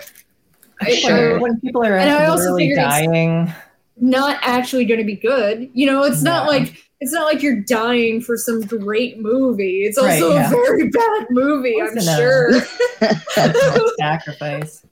I, 0.84 0.96
Sure. 0.96 1.40
When 1.40 1.60
people 1.60 1.84
are 1.86 1.96
And 1.96 2.10
I 2.10 2.26
also 2.26 2.56
figured 2.58 2.80
it's- 2.80 2.92
dying. 3.00 3.54
not 3.98 4.40
actually 4.42 4.86
going 4.86 5.00
to 5.00 5.06
be 5.06 5.16
good. 5.16 5.70
You 5.74 5.86
know, 5.86 6.04
it's 6.04 6.24
not 6.24 6.46
Yeah. 6.46 6.58
like 6.58 6.78
it's 7.02 7.12
not 7.14 7.26
like 7.26 7.42
you're 7.44 7.60
dying 7.62 8.22
for 8.22 8.38
some 8.38 8.62
great 8.62 9.20
movie. 9.20 9.84
It's 9.84 9.98
Right, 10.00 10.22
also 10.22 10.34
yeah. 10.36 10.48
a 10.48 10.50
very 10.50 10.90
bad 10.90 11.28
movie, 11.32 11.82
I'm 11.82 12.00
sure. 12.00 12.62
Sacrifice. 14.00 14.86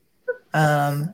Um, 0.54 1.14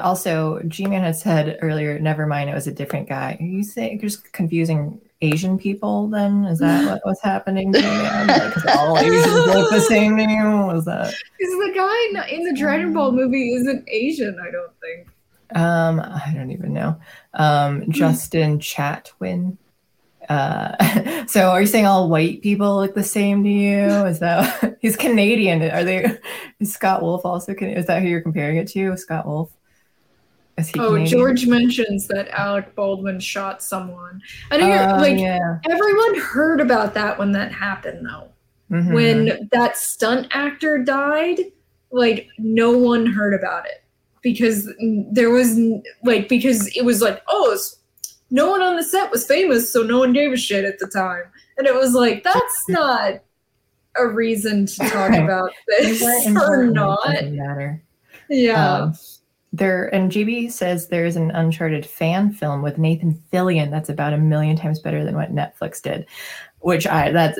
also, 0.00 0.60
G-Man 0.66 1.02
had 1.02 1.16
said 1.16 1.58
earlier, 1.62 1.98
never 1.98 2.26
mind, 2.26 2.50
it 2.50 2.54
was 2.54 2.66
a 2.66 2.72
different 2.72 3.08
guy. 3.08 3.36
You 3.40 3.62
say 3.62 3.90
you're 3.92 4.00
just 4.10 4.32
confusing 4.32 5.00
Asian 5.22 5.56
people 5.56 6.08
then? 6.08 6.44
Is 6.44 6.58
that 6.58 6.84
what 6.84 7.00
was 7.06 7.20
happening? 7.22 7.72
Because 7.72 8.64
all 8.76 8.98
Asians 8.98 9.26
look 9.26 9.70
the 9.70 9.80
same 9.80 10.16
to 10.16 10.22
you? 10.24 10.44
Was 10.66 10.84
that? 10.84 11.14
Because 11.38 11.54
the 11.54 11.72
guy 11.74 12.28
in- 12.28 12.40
in 12.40 12.44
the 12.44 12.58
Dragon 12.58 12.92
Ball 12.92 13.12
movie 13.12 13.54
isn't 13.54 13.88
Asian, 13.88 14.36
I 14.40 14.50
don't 14.50 14.72
think. 14.80 15.08
Um, 15.54 16.00
I 16.00 16.32
don't 16.34 16.50
even 16.50 16.72
know. 16.72 16.98
Um, 17.34 17.90
Justin 17.90 18.58
Chatwin. 18.58 19.56
Uh, 20.28 21.26
so 21.26 21.50
are 21.50 21.60
you 21.60 21.66
saying 21.66 21.86
all 21.86 22.08
white 22.08 22.42
people 22.42 22.76
look 22.76 22.94
the 22.94 23.02
same 23.02 23.42
to 23.44 23.50
you? 23.50 23.84
Is 24.06 24.18
that 24.20 24.76
he's 24.80 24.96
Canadian? 24.96 25.62
Are 25.62 25.84
they? 25.84 26.18
Is 26.58 26.72
Scott 26.72 27.02
Wolf 27.02 27.24
also? 27.24 27.54
Can, 27.54 27.70
is 27.70 27.86
that 27.86 28.02
who 28.02 28.08
you're 28.08 28.22
comparing 28.22 28.56
it 28.56 28.68
to? 28.68 28.96
Scott 28.96 29.26
Wolf? 29.26 29.52
Is 30.58 30.68
he 30.68 30.78
Oh, 30.80 30.90
Canadian? 30.90 31.06
George 31.06 31.46
mentions 31.46 32.06
that 32.08 32.28
Alec 32.30 32.74
Baldwin 32.74 33.18
shot 33.20 33.62
someone. 33.62 34.20
I 34.50 34.58
know 34.58 34.66
Oh, 34.96 35.00
like 35.00 35.18
yeah. 35.18 35.58
everyone 35.68 36.18
heard 36.20 36.60
about 36.60 36.94
that 36.94 37.18
when 37.18 37.32
that 37.32 37.52
happened 37.52 38.06
though. 38.06 38.28
Mhm. 38.70 38.94
when 38.94 39.48
that 39.52 39.76
stunt 39.76 40.28
actor 40.30 40.78
died, 40.78 41.40
like 41.90 42.28
no 42.38 42.70
one 42.76 43.04
heard 43.04 43.34
about 43.34 43.66
it 43.66 43.84
because 44.22 44.66
there 45.10 45.28
was 45.30 45.58
like 46.04 46.26
because 46.28 46.74
it 46.76 46.82
was 46.82 47.02
like 47.02 47.20
oh 47.28 47.50
it's, 47.52 47.76
no 48.30 48.50
one 48.50 48.62
on 48.62 48.76
the 48.76 48.82
set 48.82 49.10
was 49.10 49.26
famous 49.26 49.70
so 49.70 49.82
no 49.82 49.98
one 49.98 50.14
gave 50.14 50.32
a 50.32 50.36
shit 50.38 50.64
at 50.64 50.78
the 50.78 50.86
time 50.86 51.24
and 51.58 51.66
it 51.66 51.74
was 51.74 51.92
like 51.92 52.22
that's 52.24 52.64
not 52.70 53.20
a 53.98 54.06
reason 54.06 54.64
to 54.64 54.78
talk 54.88 55.12
about 55.12 55.50
this 55.66 56.02
or 56.48 56.64
not 56.64 57.04
matter. 57.26 57.82
yeah 58.30 58.74
Um, 58.84 58.94
there 59.52 59.94
and 59.94 60.10
GB 60.10 60.50
says 60.50 60.88
there's 60.88 61.16
an 61.16 61.30
Uncharted 61.30 61.84
fan 61.84 62.32
film 62.32 62.62
with 62.62 62.78
Nathan 62.78 63.22
Fillion 63.32 63.70
that's 63.70 63.90
about 63.90 64.14
a 64.14 64.18
million 64.18 64.56
times 64.56 64.80
better 64.80 65.04
than 65.04 65.14
what 65.14 65.34
Netflix 65.34 65.82
did, 65.82 66.06
which 66.60 66.86
I 66.86 67.10
that's 67.12 67.38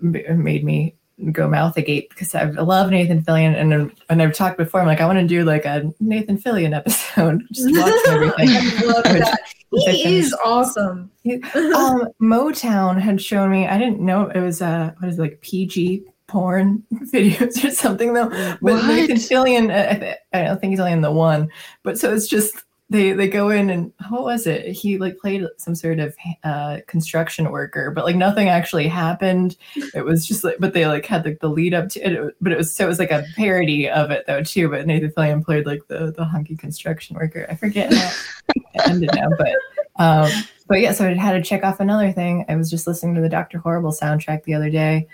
made 0.00 0.64
me 0.64 0.94
go 1.32 1.48
mouth 1.48 1.76
agape 1.76 2.10
because 2.10 2.32
I 2.34 2.44
love 2.44 2.90
Nathan 2.90 3.22
Fillion 3.22 3.56
and 3.56 3.92
and 4.08 4.22
I've 4.22 4.34
talked 4.34 4.56
before. 4.56 4.80
I'm 4.80 4.86
like 4.86 5.00
I 5.00 5.06
want 5.06 5.18
to 5.18 5.26
do 5.26 5.44
like 5.44 5.64
a 5.64 5.92
Nathan 5.98 6.38
Fillion 6.38 6.76
episode, 6.76 7.42
just 7.52 7.76
watch 7.76 7.94
everything. 8.08 8.48
I 8.50 8.82
love 8.84 9.04
that 9.04 9.38
he 9.70 10.16
is 10.16 10.34
awesome 10.44 11.10
um, 11.54 12.08
Motown 12.22 13.00
had 13.00 13.20
shown 13.20 13.50
me. 13.50 13.66
I 13.66 13.78
didn't 13.78 14.00
know 14.00 14.28
it 14.28 14.40
was 14.40 14.62
uh 14.62 14.92
what 14.98 15.08
is 15.08 15.18
it, 15.18 15.22
like 15.22 15.40
PG 15.40 16.04
porn 16.28 16.84
videos 16.94 17.64
or 17.64 17.72
something 17.72 18.12
though. 18.12 18.28
But 18.28 18.60
What? 18.60 18.86
Nathan 18.86 19.16
Fillion, 19.16 19.70
uh, 19.70 20.16
I, 20.32 20.38
I 20.38 20.44
don't 20.44 20.60
think 20.60 20.70
he's 20.70 20.80
only 20.80 20.92
in 20.92 21.00
the 21.00 21.10
one. 21.10 21.50
But 21.82 21.98
so 21.98 22.14
it's 22.14 22.28
just 22.28 22.64
they 22.90 23.12
they 23.12 23.28
go 23.28 23.50
in 23.50 23.68
and 23.68 23.92
what 24.08 24.22
was 24.22 24.46
it? 24.46 24.66
He 24.72 24.96
like 24.96 25.18
played 25.18 25.44
some 25.58 25.74
sort 25.74 25.98
of 25.98 26.14
uh 26.44 26.78
construction 26.86 27.50
worker, 27.50 27.90
but 27.90 28.04
like 28.04 28.16
nothing 28.16 28.48
actually 28.48 28.88
happened. 28.88 29.56
It 29.94 30.04
was 30.04 30.26
just 30.26 30.44
like, 30.44 30.56
but 30.58 30.72
they 30.72 30.86
like 30.86 31.04
had 31.04 31.24
like 31.24 31.40
the 31.40 31.50
lead 31.50 31.74
up 31.74 31.88
to 31.90 32.00
it. 32.00 32.36
But 32.40 32.52
it 32.52 32.58
was 32.58 32.74
so 32.74 32.84
it 32.84 32.88
was 32.88 32.98
like 32.98 33.10
a 33.10 33.26
parody 33.36 33.90
of 33.90 34.10
it 34.10 34.24
though 34.26 34.42
too. 34.42 34.68
But 34.68 34.86
Nathan 34.86 35.10
Fillion 35.10 35.44
played 35.44 35.66
like 35.66 35.86
the 35.88 36.12
the 36.12 36.24
hunky 36.24 36.56
construction 36.56 37.16
worker. 37.16 37.46
I 37.50 37.56
forget 37.56 37.92
how 37.92 38.10
it 38.54 38.88
ended 38.88 39.10
now, 39.14 39.28
but 39.36 39.54
um, 39.96 40.30
but 40.66 40.80
yeah, 40.80 40.92
so 40.92 41.06
I 41.06 41.14
had 41.14 41.32
to 41.32 41.42
check 41.42 41.64
off 41.64 41.80
another 41.80 42.12
thing. 42.12 42.44
I 42.48 42.56
was 42.56 42.70
just 42.70 42.86
listening 42.86 43.14
to 43.16 43.20
the 43.20 43.28
Doctor 43.28 43.58
Horrible 43.58 43.92
soundtrack 43.92 44.44
the 44.44 44.54
other 44.54 44.70
day, 44.70 45.08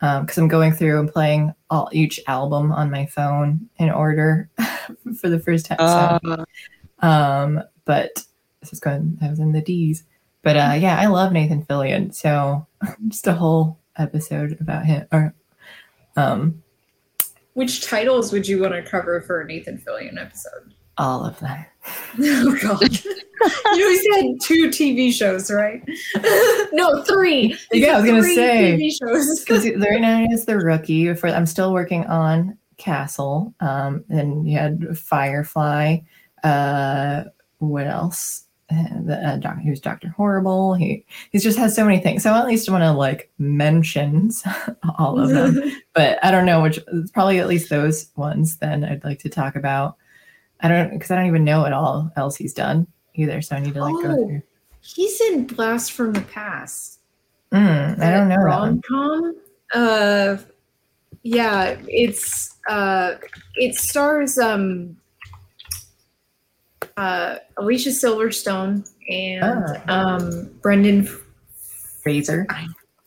because 0.00 0.36
I'm 0.38 0.48
going 0.48 0.72
through 0.72 1.00
and 1.00 1.12
playing 1.12 1.54
all 1.70 1.88
each 1.92 2.20
album 2.26 2.72
on 2.72 2.90
my 2.90 3.06
phone 3.06 3.68
in 3.78 3.90
order 3.90 4.50
for 5.20 5.28
the 5.28 5.40
first 5.40 5.66
time. 5.66 5.78
Uh, 5.78 6.44
Um, 7.00 7.62
but 7.84 8.24
this 8.60 8.72
is 8.72 8.80
going. 8.80 9.18
I 9.22 9.28
was 9.28 9.38
in 9.38 9.52
the 9.52 9.60
D's. 9.60 10.04
But 10.42 10.56
uh, 10.56 10.76
yeah, 10.78 10.98
I 10.98 11.06
love 11.06 11.32
Nathan 11.32 11.64
Fillion. 11.64 12.14
So 12.14 12.66
just 13.08 13.26
a 13.26 13.34
whole 13.34 13.78
episode 13.98 14.56
about 14.60 14.86
him. 14.86 15.06
Or 15.12 15.34
um, 16.16 16.62
Which 17.54 17.84
titles 17.84 18.32
would 18.32 18.46
you 18.46 18.60
want 18.60 18.74
to 18.74 18.82
cover 18.82 19.20
for 19.22 19.40
a 19.40 19.46
Nathan 19.46 19.78
Fillion 19.78 20.20
episode? 20.20 20.74
all 20.98 21.24
of 21.24 21.38
them. 21.40 21.64
oh 22.20 22.58
god. 22.62 22.98
you 23.74 24.12
said 24.14 24.24
two 24.40 24.68
TV 24.68 25.12
shows, 25.12 25.50
right? 25.50 25.82
no, 26.72 27.02
three. 27.02 27.56
Yeah, 27.72 27.96
I 27.96 28.00
was 28.00 28.10
gonna 28.10 28.22
three 28.22 28.34
say. 28.34 28.76
TV 28.78 28.90
shows. 28.92 29.40
because 29.40 29.64
right 29.66 30.00
now 30.00 30.18
he's 30.28 30.44
the 30.46 30.56
rookie. 30.56 31.12
For 31.14 31.28
I'm 31.28 31.46
still 31.46 31.72
working 31.72 32.04
on 32.06 32.56
Castle. 32.76 33.54
Um, 33.60 34.04
and 34.08 34.48
you 34.48 34.58
had 34.58 34.98
Firefly. 34.98 35.98
Uh, 36.42 37.24
what 37.58 37.86
else? 37.86 38.44
Uh, 38.70 39.00
The 39.04 39.16
uh, 39.16 39.36
doc, 39.36 39.58
he 39.60 39.70
was 39.70 39.80
Doctor 39.80 40.08
Horrible. 40.08 40.74
He 40.74 41.04
he's 41.30 41.42
just 41.42 41.58
has 41.58 41.74
so 41.74 41.84
many 41.84 42.00
things. 42.00 42.22
So 42.22 42.32
I 42.32 42.40
at 42.40 42.46
least 42.46 42.70
want 42.70 42.82
to 42.82 42.92
like 42.92 43.30
mention 43.38 44.30
all 44.98 45.18
of 45.20 45.30
them. 45.30 45.72
but 45.94 46.18
I 46.24 46.30
don't 46.30 46.46
know 46.46 46.62
which. 46.62 46.78
It's 46.92 47.10
probably 47.12 47.38
at 47.38 47.48
least 47.48 47.70
those 47.70 48.10
ones. 48.16 48.56
Then 48.58 48.84
I'd 48.84 49.04
like 49.04 49.20
to 49.20 49.28
talk 49.28 49.56
about. 49.56 49.96
I 50.60 50.68
don't 50.68 50.90
because 50.90 51.10
I 51.10 51.16
don't 51.16 51.26
even 51.26 51.44
know 51.44 51.60
what 51.62 51.72
all 51.72 52.10
else 52.16 52.34
he's 52.36 52.54
done 52.54 52.86
either. 53.18 53.42
So 53.42 53.56
I 53.56 53.60
need 53.60 53.74
to 53.74 53.80
like 53.82 53.94
go 54.02 54.10
Oh. 54.10 54.26
through. 54.28 54.42
He's 54.80 55.20
in 55.20 55.46
Blast 55.46 55.92
from 55.92 56.12
the 56.12 56.20
Past. 56.22 57.00
Mm, 57.52 58.00
I 58.00 58.10
don't 58.10 58.28
know. 58.28 58.36
Rom 58.36 58.80
com. 58.82 59.34
Uh, 59.74 60.36
yeah, 61.22 61.76
it's 61.88 62.56
uh, 62.68 63.14
it 63.56 63.74
stars 63.74 64.38
um, 64.38 64.96
uh, 66.96 67.36
Alicia 67.56 67.90
Silverstone 67.90 68.88
and 69.08 69.82
um, 69.88 70.50
Brendan 70.62 71.08
Fraser. 72.02 72.46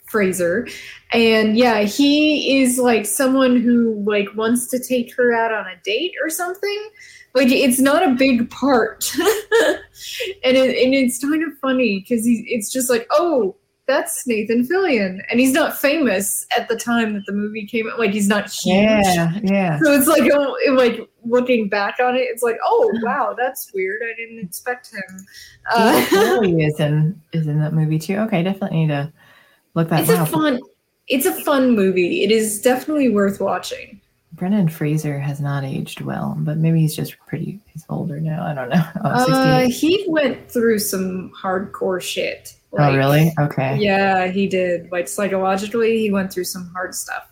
Fraser. 0.07 0.68
And 1.14 1.57
yeah, 1.57 1.81
he 1.84 2.61
is 2.61 2.77
like 2.77 3.06
someone 3.06 3.60
who 3.61 4.03
like 4.06 4.27
wants 4.36 4.68
to 4.69 4.80
take 4.80 5.15
her 5.15 5.34
out 5.34 5.53
on 5.53 5.65
a 5.68 5.76
date 5.84 6.14
or 6.23 6.30
something. 6.30 6.90
Like 7.35 7.49
it's 7.49 7.80
not 7.80 8.07
a 8.07 8.14
big 8.15 8.49
part, 8.49 9.11
and 9.19 10.57
it, 10.57 10.84
and 10.84 10.93
it's 10.93 11.19
kind 11.19 11.43
of 11.43 11.57
funny 11.60 11.99
because 11.99 12.23
it's 12.26 12.72
just 12.72 12.89
like 12.89 13.07
oh 13.11 13.56
that's 13.85 14.26
Nathan 14.27 14.68
Fillion, 14.68 15.19
and 15.31 15.39
he's 15.39 15.51
not 15.53 15.77
famous 15.77 16.45
at 16.56 16.68
the 16.69 16.76
time 16.76 17.14
that 17.14 17.26
the 17.26 17.31
movie 17.31 17.65
came 17.65 17.89
out. 17.89 17.97
Like 17.99 18.11
he's 18.11 18.27
not 18.27 18.49
huge. 18.49 18.76
Yeah, 18.76 19.39
yeah. 19.43 19.80
So 19.84 19.93
it's 19.93 20.07
like 20.07 20.30
oh, 20.34 20.56
it- 20.65 20.72
like 20.77 21.07
looking 21.26 21.69
back 21.69 21.99
on 21.99 22.15
it, 22.15 22.22
it's 22.22 22.43
like 22.43 22.57
oh 22.64 22.91
wow 23.03 23.35
that's 23.38 23.72
weird. 23.73 24.01
I 24.03 24.15
didn't 24.15 24.39
expect 24.45 24.91
him. 24.91 25.26
Uh, 25.72 26.06
Lily 26.11 26.64
is 26.65 26.80
in 26.80 27.22
is 27.34 27.47
in 27.47 27.60
that 27.60 27.73
movie 27.73 27.99
too. 27.99 28.18
Okay, 28.18 28.43
definitely 28.43 28.80
need 28.85 28.88
to 28.89 29.11
look 29.76 29.89
that 29.89 30.01
it's 30.01 30.10
one 30.10 30.18
a 30.18 30.23
up. 30.23 30.30
fun 30.30 30.60
it's 31.07 31.26
a 31.26 31.34
fun 31.43 31.76
movie 31.76 32.23
it 32.23 32.31
is 32.31 32.61
definitely 32.61 33.10
worth 33.10 33.39
watching 33.39 33.99
Brendan 34.40 34.70
Fraser 34.70 35.20
has 35.20 35.40
not 35.40 35.64
aged 35.64 36.02
well, 36.02 36.36
but 36.40 36.57
maybe 36.57 36.80
he's 36.80 36.95
just 36.95 37.20
pretty. 37.28 37.60
He's 37.68 37.86
older 37.90 38.20
now. 38.20 38.45
I 38.45 38.53
don't 38.53 38.70
know. 38.70 38.84
Oh, 39.03 39.34
uh 39.34 39.68
he 39.68 40.06
went 40.07 40.49
through 40.49 40.80
some 40.80 41.32
hardcore 41.32 42.02
shit 42.02 42.56
oh, 42.78 42.95
really? 42.95 43.34
Okay. 43.40 43.78
yeah 43.80 44.28
he 44.28 44.48
did 44.48 44.91
like 44.91 45.07
psychologically 45.07 45.98
he 45.98 46.11
went 46.11 46.32
through 46.32 46.44
some 46.44 46.70
hard 46.74 46.94
stuff 46.94 47.28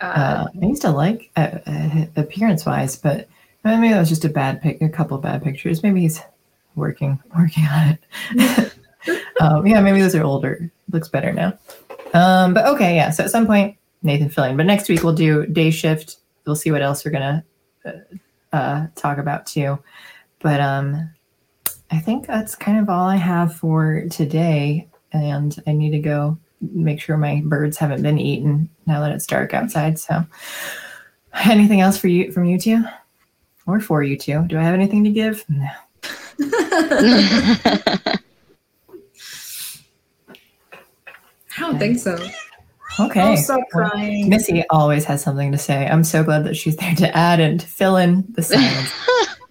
uh, 0.00 0.04
Uh, 0.04 0.46
I 0.62 0.66
used 0.66 0.82
to 0.82 0.90
like 0.90 1.30
uh, 1.36 1.58
uh, 1.66 2.06
appearance 2.16 2.64
wise, 2.64 2.96
but 2.96 3.28
maybe 3.64 3.90
that 3.90 3.98
was 3.98 4.08
just 4.08 4.24
a 4.24 4.30
bad 4.30 4.62
pic, 4.62 4.80
a 4.80 4.88
couple 4.88 5.16
of 5.16 5.22
bad 5.22 5.42
pictures. 5.42 5.82
Maybe 5.82 6.00
he's 6.00 6.22
working 6.74 7.20
working 7.36 7.64
on 7.66 7.98
it. 8.30 8.72
um, 9.40 9.66
yeah, 9.66 9.80
maybe 9.82 10.00
those 10.00 10.14
are 10.14 10.24
older. 10.24 10.70
Looks 10.90 11.08
better 11.08 11.34
now. 11.34 11.58
Um, 12.14 12.54
but 12.54 12.64
okay, 12.66 12.96
yeah. 12.96 13.10
So 13.10 13.24
at 13.24 13.30
some 13.30 13.46
point, 13.46 13.76
Nathan 14.02 14.30
Fillion. 14.30 14.56
But 14.56 14.64
next 14.64 14.88
week 14.88 15.02
we'll 15.02 15.12
do 15.12 15.44
day 15.44 15.70
shift. 15.70 16.16
We'll 16.46 16.56
see 16.56 16.70
what 16.70 16.82
else 16.82 17.04
we're 17.04 17.10
gonna 17.10 17.44
uh, 17.84 17.92
uh, 18.52 18.86
talk 18.94 19.18
about 19.18 19.46
too. 19.46 19.78
But 20.40 20.60
um, 20.60 21.10
I 21.90 21.98
think 21.98 22.26
that's 22.26 22.54
kind 22.54 22.78
of 22.78 22.88
all 22.88 23.06
I 23.06 23.16
have 23.16 23.54
for 23.54 24.04
today. 24.10 24.88
And 25.12 25.56
I 25.66 25.72
need 25.72 25.90
to 25.90 25.98
go 25.98 26.38
make 26.60 27.00
sure 27.00 27.16
my 27.16 27.42
birds 27.44 27.76
haven't 27.76 28.02
been 28.02 28.18
eaten 28.18 28.68
now 28.86 29.00
that 29.00 29.12
it's 29.12 29.26
dark 29.26 29.54
outside. 29.54 29.98
So, 29.98 30.24
anything 31.44 31.80
else 31.80 31.98
for 31.98 32.08
you 32.08 32.30
from 32.32 32.44
you 32.44 32.58
two, 32.58 32.84
or 33.66 33.80
for 33.80 34.02
you 34.02 34.16
two? 34.16 34.44
Do 34.46 34.58
I 34.58 34.62
have 34.62 34.74
anything 34.74 35.04
to 35.04 35.10
give? 35.10 35.44
No. 35.48 35.68
i 41.56 41.62
don't 41.62 41.78
think 41.78 41.98
so 41.98 42.16
Okay. 43.06 43.20
i'll 43.20 43.36
stop 43.36 43.60
Well, 43.74 43.90
crying 43.90 44.28
Missy 44.28 44.64
always 44.70 45.04
has 45.04 45.22
something 45.22 45.52
to 45.52 45.58
say. 45.58 45.86
I'm 45.86 46.04
so 46.04 46.22
glad 46.22 46.44
that 46.44 46.56
she's 46.56 46.76
there 46.76 46.94
to 46.96 47.16
add 47.16 47.40
and 47.40 47.60
to 47.60 47.66
fill 47.66 47.96
in 47.96 48.24
the 48.30 48.42
silence. 48.42 48.92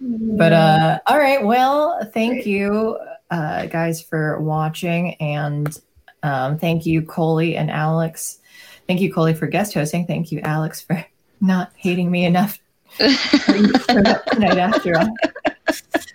but 0.00 0.52
uh 0.52 0.98
all 1.06 1.18
right, 1.18 1.44
well, 1.44 1.98
thank 2.12 2.46
you 2.46 2.98
uh 3.30 3.66
guys 3.66 4.02
for 4.02 4.40
watching 4.40 5.14
and 5.14 5.78
um 6.22 6.58
thank 6.58 6.86
you 6.86 7.02
Coley 7.02 7.56
and 7.56 7.70
Alex. 7.70 8.38
Thank 8.86 9.00
you 9.00 9.12
Coley 9.12 9.34
for 9.34 9.46
guest 9.46 9.74
hosting. 9.74 10.06
Thank 10.06 10.32
you 10.32 10.40
Alex 10.42 10.80
for 10.80 11.04
not 11.40 11.72
hating 11.76 12.10
me 12.10 12.24
enough 12.24 12.58
for 12.96 13.06
that 13.06 14.22
tonight 14.32 14.58
after 14.58 14.98
all. 14.98 15.08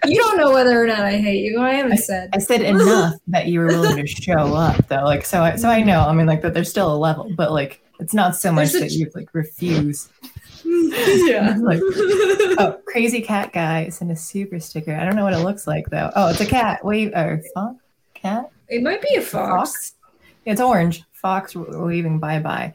You 0.06 0.16
don't 0.18 0.38
know 0.38 0.52
whether 0.52 0.82
or 0.82 0.88
not 0.88 1.00
i 1.02 1.18
hate 1.18 1.44
you 1.44 1.60
i 1.60 1.74
haven't 1.74 1.98
said 1.98 2.30
I 2.34 2.38
said 2.40 2.62
enough 2.62 3.16
that 3.28 3.48
you 3.48 3.60
were 3.60 3.68
willing 3.68 3.98
to 3.98 4.08
show 4.08 4.54
up 4.54 4.88
though. 4.88 5.04
Like 5.04 5.26
so 5.26 5.42
I 5.42 5.56
so 5.56 5.70
I 5.70 5.82
know, 5.82 6.02
I 6.02 6.14
mean 6.14 6.26
like 6.26 6.42
that 6.42 6.54
there's 6.54 6.70
still 6.70 6.94
a 6.94 6.98
level, 6.98 7.32
but 7.36 7.52
like 7.52 7.82
it's 8.00 8.14
not 8.14 8.36
so 8.36 8.52
much 8.52 8.72
that 8.74 8.92
you 8.92 9.10
like 9.16 9.34
refuse. 9.34 10.10
yeah 10.66 11.56
Like, 11.62 11.80
oh, 12.58 12.80
crazy 12.86 13.22
cat 13.22 13.54
guy 13.54 13.90
sent 13.90 14.12
a 14.12 14.16
super 14.16 14.60
sticker. 14.60 14.94
I 14.96 15.06
don't 15.06 15.16
know 15.16 15.24
what 15.24 15.34
it 15.34 15.40
looks 15.40 15.66
like 15.68 15.90
though. 15.90 16.12
Oh, 16.16 16.30
it's 16.30 16.42
a 16.42 16.46
cat. 16.46 16.84
Wave 16.84 17.14
or 17.16 17.42
fox? 17.54 17.76
Cat? 18.14 18.52
it 18.68 18.82
might 18.84 19.02
be 19.02 19.16
a 19.16 19.22
fox, 19.22 19.94
It's 20.46 20.60
orange. 20.62 21.04
Fox 21.14 21.56
waving 21.56 22.20
bye 22.20 22.40
bye. 22.40 22.74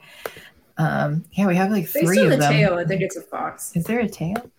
Um, 0.78 1.24
yeah, 1.32 1.46
we 1.46 1.56
have 1.56 1.70
like 1.70 1.86
three 1.88 2.02
based 2.06 2.18
on 2.20 2.24
of 2.26 2.30
the 2.30 2.36
them. 2.38 2.52
tail 2.52 2.78
i 2.78 2.84
think 2.84 3.02
it's 3.02 3.16
a 3.16 3.20
fox 3.22 3.76
Is 3.76 3.84
there 3.84 4.00
a 4.00 4.08
tail? 4.08 4.50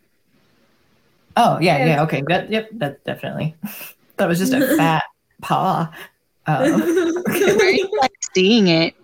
Oh 1.37 1.59
yeah, 1.59 1.77
Yeah. 1.77 1.85
yeah. 1.85 2.03
Okay, 2.03 2.23
that, 2.27 2.49
yep, 2.51 2.69
that 2.73 3.03
definitely. 3.05 3.55
that 4.17 4.27
was 4.27 4.39
just 4.39 4.53
a 4.53 4.75
fat 4.77 5.03
paw. 5.41 5.91
Um, 6.47 6.81
Where 6.81 7.55
are 7.55 7.69
you 7.69 7.87
like 8.01 8.11
seeing 8.33 8.67
it? 8.67 8.95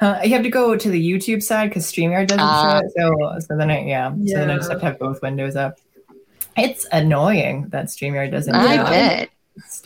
Uh, 0.00 0.18
you 0.24 0.30
have 0.30 0.42
to 0.42 0.50
go 0.50 0.74
to 0.76 0.90
the 0.90 1.00
YouTube 1.00 1.40
side 1.40 1.70
because 1.70 1.86
StreamYard 1.86 2.26
doesn't 2.26 2.40
Ah. 2.40 2.80
show 2.80 2.84
it. 2.84 2.92
So, 2.98 3.46
so 3.46 3.56
then 3.56 3.70
I, 3.70 3.84
yeah, 3.86 4.10
so 4.10 4.34
then 4.34 4.50
I 4.50 4.56
just 4.56 4.68
have 4.70 4.80
to 4.80 4.86
have 4.86 4.98
both 4.98 5.22
windows 5.22 5.54
up. 5.54 5.78
It's 6.56 6.84
annoying 6.90 7.68
that 7.68 7.86
StreamYard 7.86 8.32
doesn't. 8.32 8.52
I 8.52 8.66
do 8.66 8.74
Yeah. 8.74 8.90
bet. 8.90 9.28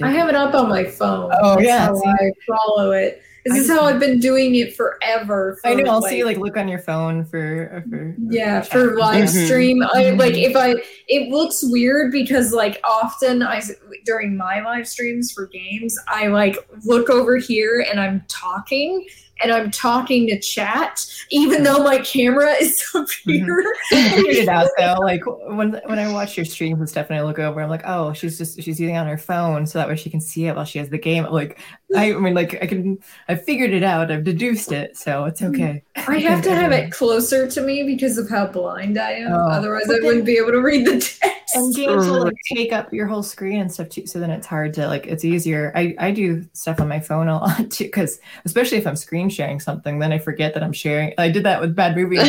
I 0.00 0.10
have 0.12 0.30
it 0.30 0.34
up 0.34 0.54
on 0.54 0.70
my 0.70 0.84
phone. 0.84 1.30
Oh, 1.42 1.56
That's 1.56 1.66
yeah, 1.66 1.78
how? 1.86 2.02
I 2.02 2.30
follow 2.48 2.92
it. 2.92 3.22
This 3.44 3.54
I 3.54 3.56
is 3.58 3.66
just- 3.66 3.78
how 3.80 3.86
I've 3.86 3.98
been 3.98 4.20
doing 4.20 4.54
it 4.54 4.76
forever. 4.76 5.58
I 5.64 5.74
know. 5.74 5.90
I'll 5.90 6.02
see 6.02 6.18
you 6.18 6.24
like 6.26 6.36
look 6.38 6.56
on 6.56 6.68
your 6.68 6.78
phone 6.78 7.24
for 7.24 7.82
for. 7.90 8.14
yeah 8.30 8.60
for 8.60 8.96
live 8.96 9.24
Mhm. 9.28 9.46
stream. 9.46 9.82
I 9.82 10.04
Mhm. 10.04 10.18
like 10.18 10.34
if 10.36 10.54
I 10.56 10.74
it 11.08 11.28
looks 11.28 11.62
weird 11.64 12.12
because 12.12 12.52
like 12.52 12.80
often 12.84 13.42
I 13.42 13.60
during 14.04 14.36
my 14.36 14.62
live 14.64 14.86
streams 14.86 15.32
for 15.32 15.46
games 15.46 15.98
I 16.08 16.28
like 16.28 16.56
look 16.84 17.10
over 17.10 17.36
here 17.36 17.84
and 17.90 17.98
I'm 18.00 18.22
talking 18.28 19.04
and 19.42 19.52
I'm 19.52 19.70
talking 19.70 20.26
to 20.28 20.38
chat 20.38 21.04
even 21.32 21.62
though 21.62 21.82
my 21.82 21.98
camera 21.98 22.52
is 22.60 22.84
up 22.94 23.08
here. 23.24 23.64
I 23.92 24.10
figured 24.10 24.36
it 24.36 24.48
out 24.48 24.68
though. 24.78 24.96
Like 25.00 25.22
when 25.26 25.80
when 25.86 25.98
I 25.98 26.12
watch 26.12 26.36
your 26.36 26.44
streams 26.44 26.78
and 26.78 26.88
stuff, 26.88 27.08
and 27.10 27.18
I 27.18 27.22
look 27.22 27.38
over, 27.38 27.60
I'm 27.60 27.70
like, 27.70 27.82
oh, 27.84 28.12
she's 28.12 28.38
just 28.38 28.56
she's 28.56 28.78
using 28.78 28.94
it 28.94 28.98
on 28.98 29.06
her 29.06 29.18
phone, 29.18 29.66
so 29.66 29.78
that 29.78 29.88
way 29.88 29.96
she 29.96 30.10
can 30.10 30.20
see 30.20 30.46
it 30.46 30.54
while 30.54 30.64
she 30.64 30.78
has 30.78 30.90
the 30.90 30.98
game. 30.98 31.24
Like, 31.24 31.58
I, 31.96 32.12
I 32.12 32.18
mean, 32.18 32.34
like 32.34 32.62
I 32.62 32.66
can, 32.66 32.98
I 33.28 33.34
figured 33.34 33.72
it 33.72 33.82
out. 33.82 34.10
I've 34.10 34.24
deduced 34.24 34.72
it, 34.72 34.96
so 34.96 35.24
it's 35.24 35.40
mm-hmm. 35.40 35.54
okay. 35.54 35.82
I 35.96 36.18
have 36.28 36.42
to 36.42 36.54
have 36.54 36.72
it 36.72 36.92
closer 36.92 37.50
to 37.50 37.60
me 37.62 37.82
because 37.84 38.18
of 38.18 38.28
how 38.28 38.46
blind 38.46 38.98
I 38.98 39.12
am. 39.12 39.32
Oh. 39.32 39.50
Otherwise, 39.50 39.84
But 39.86 39.94
I 39.94 39.98
then- 39.98 40.06
wouldn't 40.06 40.26
be 40.26 40.38
able 40.38 40.52
to 40.52 40.60
read 40.60 40.86
the 40.86 41.00
text. 41.00 41.30
And 41.54 41.74
games 41.74 42.06
will 42.06 42.24
like 42.24 42.36
take 42.54 42.72
up 42.72 42.94
your 42.94 43.06
whole 43.06 43.22
screen 43.22 43.60
and 43.60 43.70
stuff 43.70 43.90
too. 43.90 44.06
So 44.06 44.18
then 44.18 44.30
it's 44.30 44.46
hard 44.46 44.72
to 44.74 44.86
like. 44.86 45.06
It's 45.06 45.24
easier. 45.24 45.70
I 45.74 45.94
I 45.98 46.10
do 46.10 46.46
stuff 46.54 46.80
on 46.80 46.88
my 46.88 47.00
phone 47.00 47.28
a 47.28 47.38
lot 47.38 47.70
too, 47.70 47.84
because 47.84 48.20
especially 48.44 48.78
if 48.78 48.86
I'm 48.86 48.96
screen 48.96 49.28
sharing 49.32 49.60
something, 49.60 49.98
then 49.98 50.12
I 50.12 50.18
forget 50.18 50.54
that 50.54 50.62
I'm 50.62 50.72
sharing. 50.72 51.14
I 51.18 51.30
did 51.30 51.44
that 51.44 51.60
with 51.60 51.74
Bad 51.74 51.96
Movie. 51.96 52.18
I 52.20 52.24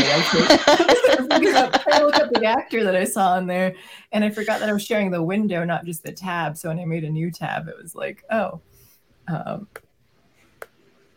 look 2.01 2.15
up 2.15 2.31
the 2.33 2.45
actor 2.45 2.83
that 2.83 2.95
I 2.95 3.03
saw 3.03 3.37
in 3.37 3.47
there, 3.47 3.75
and 4.11 4.23
I 4.23 4.29
forgot 4.29 4.59
that 4.59 4.69
I 4.69 4.73
was 4.73 4.83
sharing 4.83 5.11
the 5.11 5.21
window, 5.21 5.63
not 5.63 5.85
just 5.85 6.03
the 6.03 6.11
tab. 6.11 6.57
So 6.57 6.69
when 6.69 6.79
I 6.79 6.85
made 6.85 7.03
a 7.03 7.09
new 7.09 7.31
tab, 7.31 7.67
it 7.67 7.75
was 7.81 7.95
like, 7.95 8.23
oh, 8.31 8.61
um, 9.27 9.67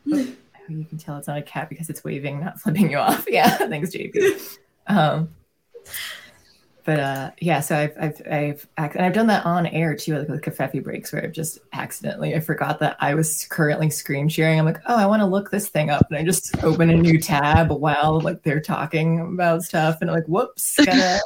you 0.05 0.85
can 0.85 0.99
tell 0.99 1.17
it's 1.17 1.29
not 1.29 1.39
a 1.39 1.43
cat 1.43 1.69
because 1.69 1.91
it's 1.91 2.05
waving, 2.05 2.41
not 2.41 2.61
flipping 2.61 2.91
you 2.91 2.99
off. 2.99 3.27
Yeah, 3.31 3.57
thanks, 3.57 3.91
JP. 3.91 4.59
Um, 4.87 5.29
but 6.87 7.01
uh, 7.01 7.31
yeah, 7.41 7.59
so 7.59 7.77
I've 7.77 7.97
I've 8.01 8.23
I've 8.31 8.69
ac- 8.79 8.93
and 8.95 9.05
I've 9.05 9.13
done 9.13 9.27
that 9.27 9.45
on 9.45 9.67
air 9.67 9.97
too, 9.97 10.17
like 10.19 10.29
with 10.29 10.43
Cafefe 10.43 10.83
breaks, 10.85 11.13
where 11.13 11.25
I've 11.25 11.33
just 11.33 11.59
accidentally 11.73 12.37
I 12.37 12.41
forgot 12.41 12.79
that 12.79 12.97
I 13.01 13.15
was 13.15 13.45
currently 13.51 13.91
screen 13.91 14.29
sharing. 14.29 14.61
I'm 14.61 14.65
like, 14.65 14.81
oh, 14.87 14.97
I 14.97 15.05
want 15.05 15.21
to 15.21 15.27
look 15.27 15.51
this 15.51 15.69
thing 15.69 15.91
up, 15.91 16.07
and 16.09 16.17
I 16.17 16.23
just 16.23 16.63
open 16.63 16.89
a 16.89 16.97
new 16.97 17.21
tab 17.21 17.73
while 17.73 18.21
like 18.21 18.45
they're 18.45 18.61
talking 18.61 19.19
about 19.21 19.65
stuff, 19.65 19.99
and 20.01 20.09
I'm 20.09 20.15
like, 20.15 20.29
whoops, 20.29 20.77
gotta. 20.87 21.21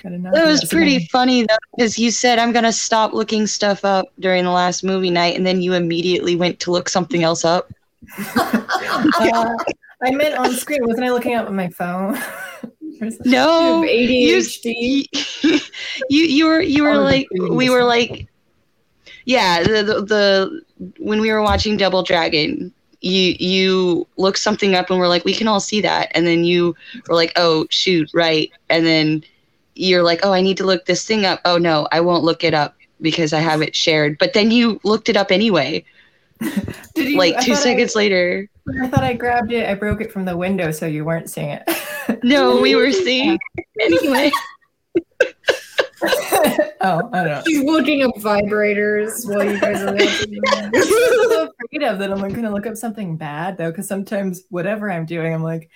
gotta 0.00 0.18
That 0.32 0.46
was 0.46 0.64
pretty 0.64 1.06
funny 1.06 1.42
though, 1.42 1.56
because 1.76 1.98
you 1.98 2.12
said 2.12 2.38
I'm 2.38 2.52
gonna 2.52 2.72
stop 2.72 3.14
looking 3.14 3.48
stuff 3.48 3.84
up 3.84 4.06
during 4.20 4.44
the 4.44 4.52
last 4.52 4.84
movie 4.84 5.10
night, 5.10 5.36
and 5.36 5.44
then 5.44 5.60
you 5.60 5.74
immediately 5.74 6.36
went 6.36 6.60
to 6.60 6.70
look 6.70 6.88
something 6.88 7.24
else 7.24 7.44
up. 7.44 7.70
Uh, 9.16 9.56
I 10.02 10.10
meant 10.10 10.36
on 10.36 10.52
screen. 10.52 10.86
Wasn't 10.86 11.04
I 11.04 11.10
looking 11.10 11.34
up 11.34 11.48
on 11.48 11.56
my 11.56 11.68
phone? 11.68 12.18
Something? 13.10 13.32
No, 13.32 13.82
you, 13.82 14.36
ADHD. 14.38 15.70
you 16.10 16.24
you 16.24 16.46
were 16.46 16.60
you 16.60 16.82
were 16.82 16.90
Oh, 16.94 17.02
like 17.02 17.26
we 17.50 17.70
were 17.70 17.84
like 17.84 18.26
yeah 19.26 19.62
the, 19.62 19.82
the 19.82 20.02
the 20.04 20.92
when 20.98 21.20
we 21.20 21.30
were 21.32 21.42
watching 21.42 21.76
Double 21.76 22.02
Dragon 22.02 22.72
you 23.00 23.34
you 23.38 24.06
looked 24.16 24.38
something 24.38 24.74
up 24.74 24.88
and 24.90 24.98
we're 24.98 25.08
like 25.08 25.24
we 25.24 25.34
can 25.34 25.46
all 25.48 25.60
see 25.60 25.80
that. 25.82 26.10
And 26.14 26.26
then 26.26 26.44
you 26.44 26.74
were 27.08 27.14
like 27.14 27.32
oh 27.36 27.66
shoot 27.70 28.10
right. 28.14 28.50
And 28.70 28.86
then 28.86 29.22
you're 29.74 30.02
like 30.02 30.20
oh 30.22 30.32
I 30.32 30.40
need 30.40 30.56
to 30.58 30.64
look 30.64 30.86
this 30.86 31.06
thing 31.06 31.26
up. 31.26 31.40
Oh 31.44 31.58
no 31.58 31.86
I 31.92 32.00
won't 32.00 32.24
look 32.24 32.44
it 32.44 32.54
up 32.54 32.76
because 33.00 33.32
I 33.34 33.40
have 33.40 33.60
it 33.60 33.76
shared. 33.76 34.16
But 34.18 34.32
then 34.32 34.50
you 34.50 34.80
looked 34.84 35.08
it 35.08 35.16
up 35.16 35.30
anyway. 35.30 35.84
You, 36.96 37.18
like 37.18 37.34
two 37.40 37.52
thought 37.54 37.60
I- 37.60 37.62
seconds 37.62 37.94
later 37.96 38.48
I 38.82 38.88
thought 38.88 39.04
I 39.04 39.12
grabbed 39.12 39.52
it. 39.52 39.68
I 39.68 39.74
broke 39.74 40.00
it 40.00 40.10
from 40.10 40.24
the 40.24 40.36
window, 40.36 40.70
so 40.70 40.86
you 40.86 41.04
weren't 41.04 41.30
seeing 41.30 41.50
it. 41.50 41.68
no 42.22 42.60
we 42.60 42.74
were 42.74 42.92
seeing 42.92 43.38
anyway 43.80 44.30
oh, 46.02 47.08
I 47.12 47.24
don't 47.24 47.26
know. 47.26 47.42
She's 47.46 47.64
looking 47.64 48.02
up 48.02 48.14
vibrators 48.16 49.26
while 49.26 49.44
you 49.44 49.58
guys 49.58 49.80
are 49.82 49.92
watching. 49.92 50.40
I'm 50.52 50.82
so 50.82 51.48
afraid 51.48 51.82
of 51.82 51.98
that. 51.98 52.12
I'm 52.12 52.20
like 52.20 52.32
going 52.32 52.44
to 52.44 52.50
look 52.50 52.66
up 52.66 52.76
something 52.76 53.16
bad 53.16 53.56
though, 53.56 53.70
because 53.70 53.88
sometimes 53.88 54.42
whatever 54.50 54.90
I'm 54.90 55.06
doing, 55.06 55.32
I'm 55.32 55.42
like, 55.42 55.70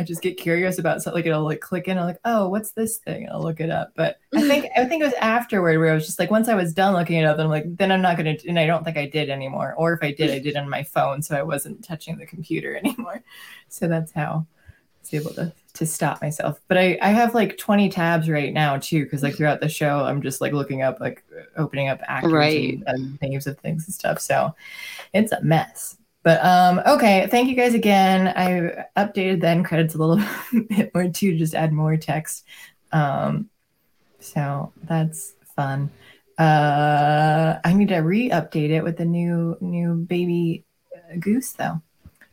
I 0.00 0.04
just 0.04 0.22
get 0.22 0.38
curious 0.38 0.78
about 0.78 1.02
something. 1.02 1.18
Like 1.18 1.26
it'll 1.26 1.44
like 1.44 1.60
click 1.60 1.86
in. 1.86 1.98
I'm 1.98 2.06
like, 2.06 2.20
oh, 2.24 2.48
what's 2.48 2.70
this 2.72 2.96
thing? 2.96 3.24
And 3.24 3.32
I'll 3.32 3.42
look 3.42 3.60
it 3.60 3.70
up. 3.70 3.92
But 3.94 4.18
I 4.34 4.40
think 4.40 4.66
I 4.76 4.84
think 4.86 5.02
it 5.02 5.06
was 5.06 5.14
afterward 5.14 5.78
where 5.78 5.90
I 5.90 5.94
was 5.94 6.06
just 6.06 6.18
like, 6.18 6.30
once 6.30 6.48
I 6.48 6.54
was 6.54 6.72
done 6.72 6.94
looking 6.94 7.18
it 7.18 7.24
up, 7.24 7.36
then 7.36 7.46
I'm 7.46 7.50
like, 7.52 7.76
then 7.76 7.92
I'm 7.92 8.00
not 8.02 8.16
gonna. 8.16 8.36
And 8.48 8.58
I 8.58 8.66
don't 8.66 8.82
think 8.82 8.96
I 8.96 9.06
did 9.06 9.28
anymore. 9.30 9.74
Or 9.76 9.92
if 9.92 10.02
I 10.02 10.12
did, 10.12 10.30
I 10.30 10.38
did 10.38 10.56
on 10.56 10.68
my 10.68 10.82
phone, 10.82 11.20
so 11.22 11.36
I 11.36 11.42
wasn't 11.42 11.84
touching 11.84 12.16
the 12.16 12.26
computer 12.26 12.76
anymore. 12.84 13.22
So 13.68 13.86
that's 13.88 14.12
how 14.12 14.46
I 14.66 14.72
was 15.02 15.14
able 15.14 15.34
to 15.34 15.52
to 15.74 15.86
stop 15.86 16.20
myself. 16.22 16.60
But 16.66 16.78
I 16.78 16.98
I 17.02 17.10
have 17.10 17.34
like 17.34 17.58
20 17.58 17.90
tabs 17.90 18.28
right 18.28 18.52
now 18.52 18.78
too, 18.78 19.04
because 19.04 19.22
like 19.22 19.36
throughout 19.36 19.60
the 19.60 19.68
show, 19.68 20.04
I'm 20.04 20.22
just 20.22 20.40
like 20.40 20.52
looking 20.52 20.82
up 20.82 20.98
like 20.98 21.22
opening 21.56 21.88
up 21.88 22.00
actors 22.08 22.32
Right. 22.32 22.74
and, 22.74 22.84
and 22.86 23.20
names 23.22 23.46
of 23.46 23.58
things 23.58 23.86
and 23.86 23.94
stuff. 23.94 24.18
So 24.20 24.54
it's 25.12 25.32
a 25.32 25.42
mess. 25.42 25.96
But 26.22 26.44
um, 26.44 26.80
okay, 26.86 27.26
thank 27.30 27.48
you 27.48 27.54
guys 27.54 27.74
again. 27.74 28.28
I 28.28 28.84
updated 28.96 29.40
the 29.40 29.48
end 29.48 29.64
credits 29.64 29.94
a 29.94 29.98
little 29.98 30.22
bit 30.68 30.94
more 30.94 31.08
too, 31.08 31.32
to 31.32 31.38
just 31.38 31.54
add 31.54 31.72
more 31.72 31.96
text. 31.96 32.44
Um, 32.92 33.48
so 34.18 34.72
that's 34.82 35.34
fun. 35.56 35.90
Uh, 36.38 37.58
I 37.64 37.72
need 37.72 37.88
to 37.88 37.98
re-update 37.98 38.70
it 38.70 38.82
with 38.82 38.96
the 38.96 39.04
new 39.04 39.56
new 39.60 39.94
baby 39.94 40.64
uh, 40.94 41.16
goose 41.18 41.52
though. 41.52 41.80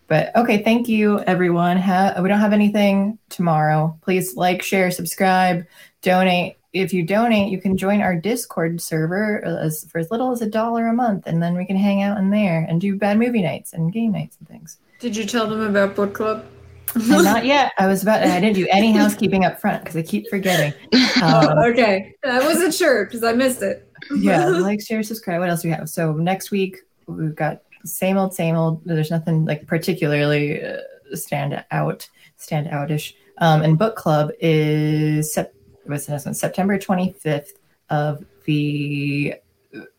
But 0.07 0.33
okay, 0.35 0.63
thank 0.63 0.87
you 0.87 1.19
everyone. 1.19 1.77
Ha- 1.77 2.15
we 2.21 2.29
don't 2.29 2.39
have 2.39 2.53
anything 2.53 3.19
tomorrow. 3.29 3.97
Please 4.01 4.35
like, 4.35 4.61
share, 4.61 4.91
subscribe, 4.91 5.65
donate. 6.01 6.56
If 6.73 6.93
you 6.93 7.03
donate, 7.03 7.49
you 7.49 7.59
can 7.59 7.77
join 7.77 8.01
our 8.01 8.15
Discord 8.15 8.81
server 8.81 9.43
as, 9.43 9.85
for 9.89 9.99
as 9.99 10.11
little 10.11 10.31
as 10.31 10.41
a 10.41 10.49
dollar 10.49 10.87
a 10.87 10.93
month, 10.93 11.25
and 11.25 11.41
then 11.41 11.55
we 11.55 11.65
can 11.65 11.77
hang 11.77 12.01
out 12.01 12.17
in 12.17 12.29
there 12.29 12.65
and 12.67 12.81
do 12.81 12.95
bad 12.95 13.17
movie 13.17 13.41
nights 13.41 13.73
and 13.73 13.91
game 13.91 14.11
nights 14.11 14.37
and 14.39 14.47
things. 14.47 14.77
Did 14.99 15.15
you 15.15 15.25
tell 15.25 15.47
them 15.47 15.61
about 15.61 15.95
book 15.95 16.13
club? 16.13 16.45
Not 17.07 17.45
yet. 17.45 17.73
I 17.77 17.87
was 17.87 18.01
about. 18.03 18.23
I 18.23 18.39
didn't 18.39 18.55
do 18.55 18.67
any 18.71 18.91
housekeeping 18.91 19.45
up 19.45 19.59
front 19.59 19.83
because 19.83 19.97
I 19.97 20.01
keep 20.01 20.27
forgetting. 20.29 20.73
Um, 21.21 21.21
oh, 21.21 21.65
okay. 21.71 22.15
I 22.25 22.39
wasn't 22.39 22.73
sure 22.73 23.05
because 23.05 23.23
I 23.23 23.33
missed 23.33 23.61
it. 23.61 23.89
yeah, 24.15 24.47
like, 24.47 24.81
share, 24.81 25.03
subscribe. 25.03 25.39
What 25.39 25.49
else 25.49 25.61
do 25.61 25.67
we 25.67 25.73
have? 25.73 25.89
So 25.89 26.13
next 26.13 26.51
week 26.51 26.77
we've 27.07 27.35
got 27.35 27.61
same 27.85 28.17
old, 28.17 28.33
same 28.33 28.55
old. 28.55 28.81
There's 28.85 29.11
nothing 29.11 29.45
like 29.45 29.67
particularly 29.67 30.63
uh, 30.63 30.77
stand 31.13 31.63
out, 31.71 32.07
stand 32.37 32.67
outish. 32.67 33.13
Um, 33.39 33.61
and 33.61 33.77
book 33.77 33.95
club 33.95 34.31
is 34.39 35.31
sep- 35.33 35.53
the 35.87 36.11
next 36.11 36.25
one? 36.25 36.33
September 36.33 36.77
25th 36.77 37.51
of 37.89 38.25
the 38.45 39.35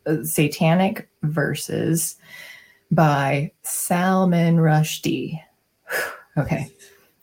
uh, 0.07 0.25
Satanic 0.25 1.09
Verses 1.23 2.17
by 2.91 3.51
Salman 3.63 4.57
Rushdie. 4.57 5.41
okay. 6.37 6.71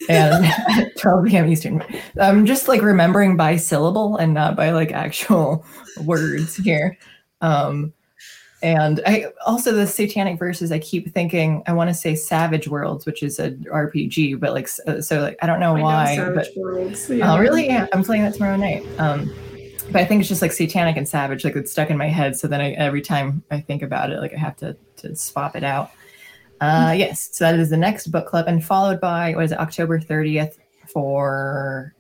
And 0.09 0.91
12 0.97 1.25
p.m. 1.25 1.47
Eastern. 1.47 1.83
I'm 2.19 2.45
just 2.45 2.67
like 2.67 2.81
remembering 2.81 3.37
by 3.37 3.55
syllable 3.55 4.17
and 4.17 4.33
not 4.33 4.55
by 4.55 4.71
like 4.71 4.91
actual 4.91 5.65
words 6.03 6.55
here. 6.55 6.97
Um, 7.41 7.93
and 8.65 8.99
I 9.05 9.27
also 9.45 9.73
the 9.73 9.85
satanic 9.85 10.39
verses. 10.39 10.71
I 10.71 10.79
keep 10.79 11.13
thinking 11.13 11.61
I 11.67 11.73
want 11.73 11.91
to 11.91 11.93
say 11.93 12.15
Savage 12.15 12.67
Worlds, 12.67 13.05
which 13.05 13.21
is 13.21 13.37
a 13.37 13.51
RPG, 13.51 14.39
but 14.39 14.53
like 14.53 14.67
so, 14.67 15.01
so 15.01 15.19
like 15.21 15.37
I 15.39 15.45
don't 15.45 15.59
know 15.59 15.75
I 15.75 15.77
know 15.77 15.83
why. 15.83 16.15
Savage 16.15 16.49
but 16.55 16.57
Worlds. 16.59 17.11
Oh, 17.11 17.37
really? 17.37 17.67
Yeah, 17.67 17.85
I'm 17.93 18.03
playing 18.03 18.23
that 18.23 18.33
tomorrow 18.33 18.57
night. 18.57 18.83
Um, 18.97 19.31
but 19.91 19.97
I 19.97 20.05
think 20.05 20.21
it's 20.21 20.29
just 20.29 20.41
like 20.41 20.51
satanic 20.51 20.97
and 20.97 21.07
savage, 21.07 21.45
like 21.45 21.55
it's 21.55 21.71
stuck 21.71 21.91
in 21.91 21.97
my 21.97 22.07
head. 22.07 22.35
So 22.35 22.47
then 22.47 22.59
I, 22.59 22.71
every 22.71 23.03
time 23.03 23.43
I 23.51 23.61
think 23.61 23.83
about 23.83 24.11
it, 24.11 24.19
like 24.19 24.33
I 24.33 24.37
have 24.37 24.57
to 24.57 24.75
to 24.97 25.15
swap 25.15 25.55
it 25.55 25.63
out. 25.63 25.91
Uh, 26.59 26.95
yes, 26.97 27.29
so 27.33 27.43
that 27.43 27.59
is 27.59 27.69
the 27.69 27.77
next 27.77 28.07
book 28.07 28.25
club, 28.25 28.47
and 28.47 28.65
followed 28.65 28.99
by 28.99 29.35
what 29.35 29.43
is 29.43 29.51
it, 29.51 29.59
October 29.59 29.99
30th 29.99 30.57
for 30.91 31.93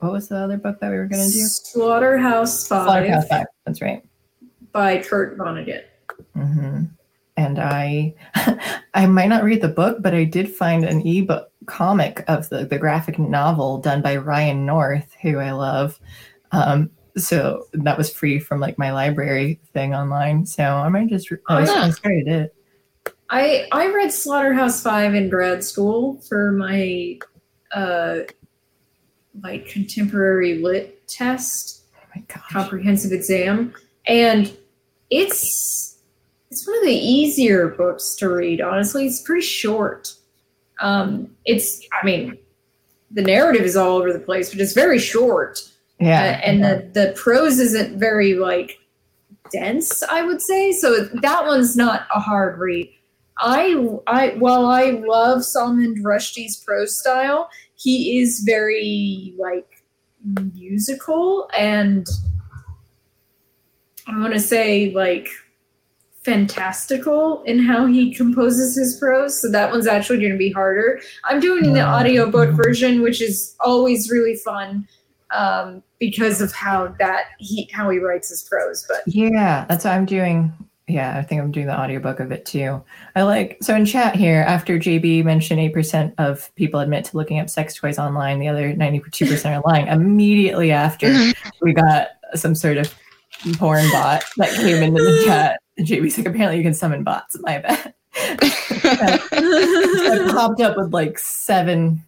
what 0.00 0.10
was 0.10 0.26
the 0.26 0.36
other 0.36 0.56
book 0.56 0.80
that 0.80 0.90
we 0.90 0.96
were 0.96 1.06
going 1.06 1.24
to 1.24 1.32
do? 1.32 1.44
Slaughterhouse 1.44 2.66
Five 2.66 2.86
Slaughterhouse 2.86 3.28
Five. 3.28 3.46
That's 3.66 3.80
right. 3.80 4.02
by 4.72 4.98
Kurt 4.98 5.38
Vonnegut. 5.38 5.84
Hmm 6.38 6.84
And 7.36 7.58
I, 7.58 8.14
I 8.94 9.06
might 9.06 9.28
not 9.28 9.44
read 9.44 9.60
the 9.62 9.68
book, 9.68 9.98
but 10.00 10.14
I 10.14 10.24
did 10.24 10.54
find 10.54 10.84
an 10.84 11.06
ebook 11.06 11.50
comic 11.66 12.24
of 12.28 12.48
the, 12.48 12.64
the 12.64 12.78
graphic 12.78 13.18
novel 13.18 13.78
done 13.78 14.02
by 14.02 14.16
Ryan 14.16 14.64
North, 14.66 15.14
who 15.22 15.38
I 15.38 15.52
love. 15.52 16.00
Um, 16.52 16.90
so 17.16 17.66
that 17.72 17.98
was 17.98 18.12
free 18.12 18.38
from 18.38 18.60
like 18.60 18.78
my 18.78 18.92
library 18.92 19.60
thing 19.72 19.94
online. 19.94 20.46
So 20.46 20.62
I 20.64 20.88
might 20.88 21.08
just, 21.08 21.30
re- 21.30 21.38
oh, 21.48 21.56
I 21.56 21.66
Ah. 21.68 21.90
started 21.90 22.28
it. 22.28 22.54
I 23.30 23.68
I 23.72 23.92
read 23.92 24.10
Slaughterhouse 24.10 24.82
Five 24.82 25.14
in 25.14 25.28
grad 25.28 25.62
school 25.62 26.18
for 26.28 26.52
my 26.52 27.18
uh 27.72 28.20
like 29.42 29.66
contemporary 29.66 30.58
lit 30.58 31.06
test 31.06 31.82
Oh 31.94 32.06
my 32.16 32.22
comprehensive 32.28 33.12
exam 33.12 33.74
and 34.06 34.56
it's 35.10 35.97
it's 36.50 36.66
one 36.66 36.78
of 36.78 36.84
the 36.84 36.92
easier 36.92 37.68
books 37.68 38.14
to 38.16 38.28
read 38.28 38.60
honestly. 38.60 39.06
It's 39.06 39.22
pretty 39.22 39.46
short. 39.46 40.14
Um 40.80 41.30
it's 41.44 41.80
i 42.00 42.04
mean 42.04 42.38
the 43.10 43.22
narrative 43.22 43.62
is 43.62 43.76
all 43.76 43.96
over 43.96 44.12
the 44.12 44.18
place 44.18 44.50
but 44.50 44.60
it's 44.60 44.72
very 44.72 44.98
short. 44.98 45.60
Yeah. 45.98 46.20
uh, 46.20 46.46
and 46.46 46.62
the 46.62 46.90
the 46.92 47.12
prose 47.16 47.58
isn't 47.58 47.98
very 47.98 48.34
like 48.34 48.78
dense 49.50 50.02
i 50.04 50.22
would 50.22 50.40
say. 50.40 50.72
So 50.72 51.04
that 51.04 51.46
one's 51.46 51.76
not 51.76 52.06
a 52.14 52.20
hard 52.20 52.58
read. 52.58 52.90
I 53.38 53.74
i 54.06 54.30
while 54.38 54.66
i 54.66 54.90
love 55.06 55.44
salman 55.44 56.02
rushdie's 56.02 56.56
prose 56.56 56.98
style 56.98 57.50
he 57.76 58.18
is 58.18 58.40
very 58.40 59.34
like 59.38 59.84
musical 60.54 61.48
and 61.56 62.08
i 64.08 64.18
want 64.18 64.32
to 64.32 64.40
say 64.40 64.90
like 64.92 65.28
fantastical 66.24 67.42
in 67.44 67.58
how 67.58 67.86
he 67.86 68.12
composes 68.14 68.76
his 68.76 68.98
prose 68.98 69.40
so 69.40 69.50
that 69.50 69.70
one's 69.70 69.86
actually 69.86 70.18
going 70.18 70.32
to 70.32 70.36
be 70.36 70.50
harder 70.50 71.00
i'm 71.24 71.40
doing 71.40 71.72
the 71.72 71.86
audiobook 71.86 72.50
version 72.50 73.02
which 73.02 73.22
is 73.22 73.56
always 73.60 74.10
really 74.10 74.36
fun 74.36 74.86
um, 75.30 75.82
because 75.98 76.40
of 76.40 76.52
how 76.52 76.88
that 76.98 77.26
he 77.38 77.68
how 77.72 77.90
he 77.90 77.98
writes 77.98 78.30
his 78.30 78.42
prose. 78.42 78.84
But 78.88 79.02
Yeah, 79.06 79.66
that's 79.68 79.84
what 79.84 79.94
I'm 79.94 80.06
doing. 80.06 80.52
Yeah, 80.86 81.18
I 81.18 81.22
think 81.22 81.42
I'm 81.42 81.52
doing 81.52 81.66
the 81.66 81.78
audiobook 81.78 82.18
of 82.18 82.32
it 82.32 82.46
too. 82.46 82.82
I 83.14 83.22
like 83.22 83.58
so 83.60 83.74
in 83.74 83.84
chat 83.84 84.16
here 84.16 84.40
after 84.40 84.78
JB 84.78 85.22
mentioned 85.22 85.60
8% 85.60 86.14
of 86.16 86.54
people 86.54 86.80
admit 86.80 87.04
to 87.06 87.16
looking 87.16 87.40
up 87.40 87.50
sex 87.50 87.74
toys 87.74 87.98
online, 87.98 88.38
the 88.38 88.48
other 88.48 88.72
92% 88.72 89.58
are 89.58 89.62
lying. 89.66 89.86
Immediately 89.86 90.72
after 90.72 91.32
we 91.60 91.74
got 91.74 92.08
some 92.34 92.54
sort 92.54 92.78
of 92.78 92.94
porn 93.58 93.84
bot 93.90 94.24
that 94.38 94.50
came 94.54 94.82
into 94.82 95.02
the 95.02 95.24
chat. 95.26 95.60
And 95.78 95.86
JB's 95.86 96.18
like, 96.18 96.26
apparently 96.26 96.58
you 96.58 96.64
can 96.64 96.74
summon 96.74 97.04
bots. 97.04 97.36
My 97.40 97.58
bad. 97.58 97.94
I 98.14 99.18
popped 100.32 100.60
up 100.60 100.76
with 100.76 100.92
like 100.92 101.18
seven 101.18 102.02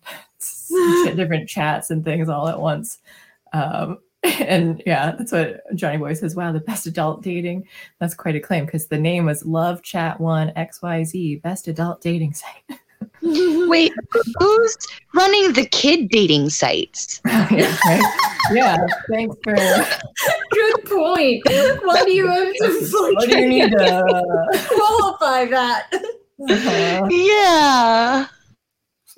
different 1.14 1.48
chats 1.48 1.90
and 1.90 2.04
things 2.04 2.28
all 2.28 2.48
at 2.48 2.60
once. 2.60 2.98
Um, 3.52 3.98
and 4.22 4.82
yeah, 4.84 5.12
that's 5.12 5.32
what 5.32 5.62
Johnny 5.74 5.96
Boy 5.96 6.12
says. 6.14 6.34
Wow, 6.34 6.52
the 6.52 6.60
best 6.60 6.86
adult 6.86 7.22
dating. 7.22 7.66
That's 7.98 8.14
quite 8.14 8.36
a 8.36 8.40
claim 8.40 8.66
because 8.66 8.88
the 8.88 8.98
name 8.98 9.26
was 9.26 9.46
Love 9.46 9.82
Chat 9.82 10.20
One 10.20 10.52
XYZ, 10.56 11.40
best 11.42 11.68
adult 11.68 12.02
dating 12.02 12.34
site. 12.34 12.79
Wait, 13.22 13.92
who's 14.38 14.76
running 15.14 15.52
the 15.52 15.66
kid 15.66 16.08
dating 16.08 16.50
sites? 16.50 17.20
yeah, 17.26 17.76
right? 17.84 18.14
yeah, 18.52 18.86
thanks 19.10 19.36
for. 19.44 19.54
Good 19.54 20.84
point. 20.86 21.42
Why 21.84 22.02
do 22.04 22.12
you 22.12 22.26
have 22.28 22.52
to 22.54 22.88
What 23.14 23.28
do 23.28 23.38
you 23.38 23.48
need 23.48 23.70
to? 23.72 24.68
qualify 24.68 25.44
that? 25.46 25.88
Uh-huh. 25.92 27.06
Yeah. 27.10 28.26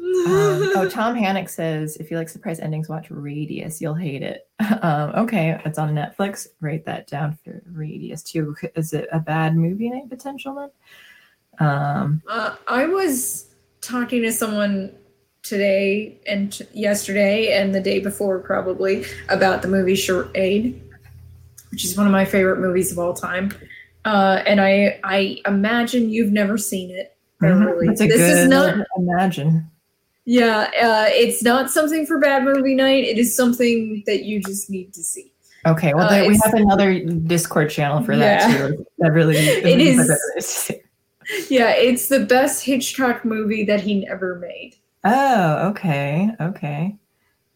Um, 0.01 0.73
oh, 0.75 0.89
Tom 0.91 1.15
Hannock 1.15 1.49
says 1.49 1.97
if 1.99 2.11
you 2.11 2.17
like 2.17 2.29
surprise 2.29 2.59
endings, 2.59 2.89
watch 2.89 3.09
Radius. 3.11 3.81
You'll 3.81 3.95
hate 3.95 4.23
it. 4.23 4.49
Um, 4.83 5.11
okay, 5.11 5.61
it's 5.65 5.79
on 5.79 5.95
Netflix. 5.95 6.49
Write 6.61 6.85
that 6.87 7.07
down 7.07 7.39
for 7.45 7.63
Radius 7.71 8.25
too. 8.25 8.57
Is 8.75 8.93
it 8.95 9.09
a 9.13 9.21
bad 9.21 9.55
movie 9.57 9.91
night 9.91 10.11
potential 10.11 10.55
then? 10.57 11.67
Um, 11.69 12.23
Uh, 12.29 12.57
I 12.67 12.87
was 12.87 13.52
talking 13.83 14.23
to 14.23 14.33
someone 14.33 14.95
today 15.43 16.19
and 16.27 16.53
t- 16.53 16.65
yesterday 16.73 17.53
and 17.53 17.75
the 17.75 17.81
day 17.81 17.99
before 17.99 18.39
probably 18.39 19.05
about 19.29 19.61
the 19.61 19.69
movie 19.69 19.97
Charade, 19.97 20.81
which 21.71 21.85
is 21.85 21.97
one 21.97 22.07
of 22.07 22.13
my 22.13 22.25
favorite 22.25 22.61
movies 22.61 22.91
of 22.93 22.99
all 22.99 23.13
time. 23.13 23.53
Uh, 24.05 24.43
and 24.47 24.61
I 24.61 24.99
I 25.05 25.41
imagine 25.47 26.11
you've 26.11 26.33
never 26.33 26.57
seen 26.57 26.91
it. 26.91 27.17
Beverly. 27.41 27.89
That's 27.89 28.01
a 28.01 28.07
this 28.07 28.17
good 28.17 28.39
is 28.39 28.49
not 28.49 28.87
imagine. 28.97 29.69
yeah, 30.25 30.71
uh, 30.81 31.07
it's 31.11 31.43
not 31.43 31.71
something 31.71 32.07
for 32.07 32.19
bad 32.21 32.45
movie 32.45 32.75
night. 32.75 33.05
It 33.05 33.19
is 33.19 33.37
something 33.37 34.03
that 34.07 34.23
you 34.25 34.41
just 34.41 34.71
need 34.71 34.95
to 34.95 35.03
see. 35.03 35.33
Okay, 35.67 35.93
well 35.95 36.09
Uh, 36.09 36.27
we 36.27 36.39
have 36.45 36.55
another 36.55 37.01
Discord 37.01 37.71
channel 37.71 38.03
for 38.03 38.17
that 38.17 38.49
Yeah. 38.51 38.67
too. 38.69 38.87
That 38.99 39.13
really 39.13 39.37
It 39.39 39.81
is. 39.81 40.73
Yeah, 41.49 41.71
it's 41.71 42.09
the 42.09 42.21
best 42.21 42.65
Hitchcock 42.65 43.25
movie 43.25 43.65
that 43.65 43.81
he 43.81 44.05
never 44.05 44.39
made. 44.39 44.77
Oh, 45.05 45.69
okay, 45.69 46.31
okay. 46.41 46.97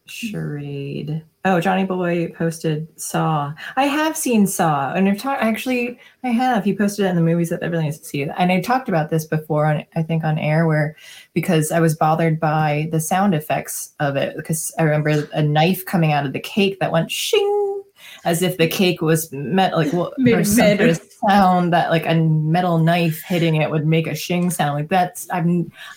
Charade. 0.05 1.23
Oh, 1.45 1.61
Johnny 1.61 1.85
Boy 1.85 2.29
posted 2.33 2.87
Saw. 2.99 3.53
I 3.75 3.85
have 3.85 4.17
seen 4.17 4.47
Saw, 4.47 4.93
and 4.93 5.07
I've 5.07 5.17
talked. 5.17 5.41
Actually, 5.41 5.99
I 6.23 6.29
have. 6.29 6.63
He 6.63 6.75
posted 6.75 7.05
it 7.05 7.09
in 7.09 7.15
the 7.15 7.21
movies 7.21 7.49
that 7.49 7.61
everyone 7.61 7.85
needs 7.85 7.99
to 7.99 8.05
see. 8.05 8.23
And 8.23 8.51
I 8.51 8.59
talked 8.61 8.89
about 8.89 9.09
this 9.09 9.25
before 9.25 9.65
on, 9.65 9.85
I 9.95 10.03
think, 10.03 10.23
on 10.23 10.37
air, 10.37 10.65
where 10.65 10.95
because 11.33 11.71
I 11.71 11.79
was 11.79 11.95
bothered 11.95 12.39
by 12.39 12.89
the 12.91 12.99
sound 12.99 13.33
effects 13.33 13.93
of 13.99 14.17
it. 14.17 14.35
Because 14.35 14.73
I 14.77 14.83
remember 14.83 15.29
a 15.33 15.41
knife 15.41 15.85
coming 15.85 16.11
out 16.11 16.25
of 16.25 16.33
the 16.33 16.39
cake 16.39 16.79
that 16.79 16.91
went 16.91 17.11
shing, 17.11 17.83
as 18.27 18.41
if 18.41 18.57
the 18.57 18.67
cake 18.67 19.01
was 19.01 19.31
met 19.31 19.73
like 19.73 19.91
well, 19.93 20.11
Made 20.17 20.33
or 20.35 20.43
some 20.43 20.77
sort 20.77 20.89
of 20.89 21.01
sound 21.29 21.71
that 21.71 21.89
like 21.89 22.05
a 22.05 22.13
metal 22.15 22.77
knife 22.77 23.21
hitting 23.21 23.55
it 23.55 23.71
would 23.71 23.87
make 23.87 24.05
a 24.05 24.13
shing 24.13 24.49
sound. 24.49 24.73
Like 24.75 24.89
that's 24.89 25.29
I've 25.29 25.45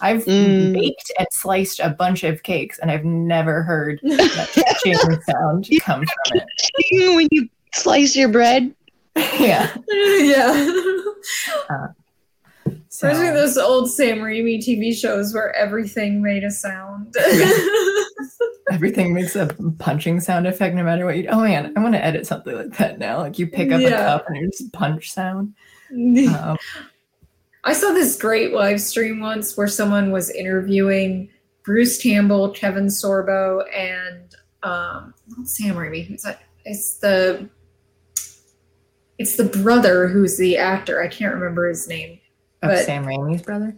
I've 0.00 0.24
Mm. 0.26 0.72
baked 0.72 1.10
and 1.18 1.26
sliced 1.32 1.80
a 1.80 1.90
bunch 1.90 2.22
of 2.22 2.44
cakes, 2.44 2.78
and 2.78 2.88
I've 2.90 3.04
never 3.04 3.64
heard 3.64 3.98
that 4.04 4.78
shing 4.84 4.94
sound 5.28 5.68
come 5.82 6.04
from 6.28 6.38
it. 6.38 7.16
when 7.16 7.26
you 7.32 7.48
slice 7.74 8.14
your 8.16 8.28
bread. 8.28 8.72
Yeah. 9.40 9.76
yeah. 9.88 10.70
So, 12.88 13.08
Especially 13.08 13.30
those 13.30 13.56
old 13.56 13.90
Sam 13.90 14.18
Raimi 14.18 14.58
TV 14.58 14.94
shows 14.94 15.32
where 15.32 15.54
everything 15.54 16.20
made 16.22 16.44
a 16.44 16.50
sound. 16.50 17.14
everything 18.70 19.14
makes 19.14 19.36
a 19.36 19.46
punching 19.78 20.20
sound 20.20 20.46
effect 20.46 20.74
no 20.74 20.82
matter 20.84 21.04
what 21.06 21.16
you 21.16 21.26
Oh 21.28 21.40
man, 21.40 21.72
I 21.76 21.80
want 21.80 21.94
to 21.94 22.04
edit 22.04 22.26
something 22.26 22.54
like 22.54 22.76
that 22.78 22.98
now. 22.98 23.18
Like 23.18 23.38
you 23.38 23.46
pick 23.46 23.72
up 23.72 23.80
a 23.80 23.84
Yeah. 23.84 23.96
cup 23.96 24.26
and 24.28 24.36
it's 24.38 24.62
punch 24.72 25.10
sound. 25.10 25.54
Um, 25.92 26.56
I 27.64 27.72
saw 27.72 27.92
this 27.92 28.16
great 28.16 28.52
live 28.52 28.80
stream 28.80 29.18
once 29.18 29.56
where 29.56 29.66
someone 29.66 30.12
was 30.12 30.30
interviewing 30.30 31.28
Bruce 31.64 32.00
Campbell, 32.00 32.50
Kevin 32.50 32.86
Sorbo, 32.86 33.64
and 33.74 34.34
um, 34.62 35.12
not 35.36 35.48
Sam 35.48 35.74
Raimi. 35.74 36.06
Who's 36.06 36.22
that? 36.22 36.42
It's 36.64 36.98
the 36.98 37.48
it's 39.18 39.36
the 39.36 39.44
brother 39.44 40.06
who's 40.06 40.38
the 40.38 40.56
actor. 40.58 41.02
I 41.02 41.08
can't 41.08 41.34
remember 41.34 41.68
his 41.68 41.88
name. 41.88 42.19
Of 42.62 42.70
But- 42.70 42.84
Sam 42.84 43.04
Raimi's 43.04 43.42
brother. 43.42 43.74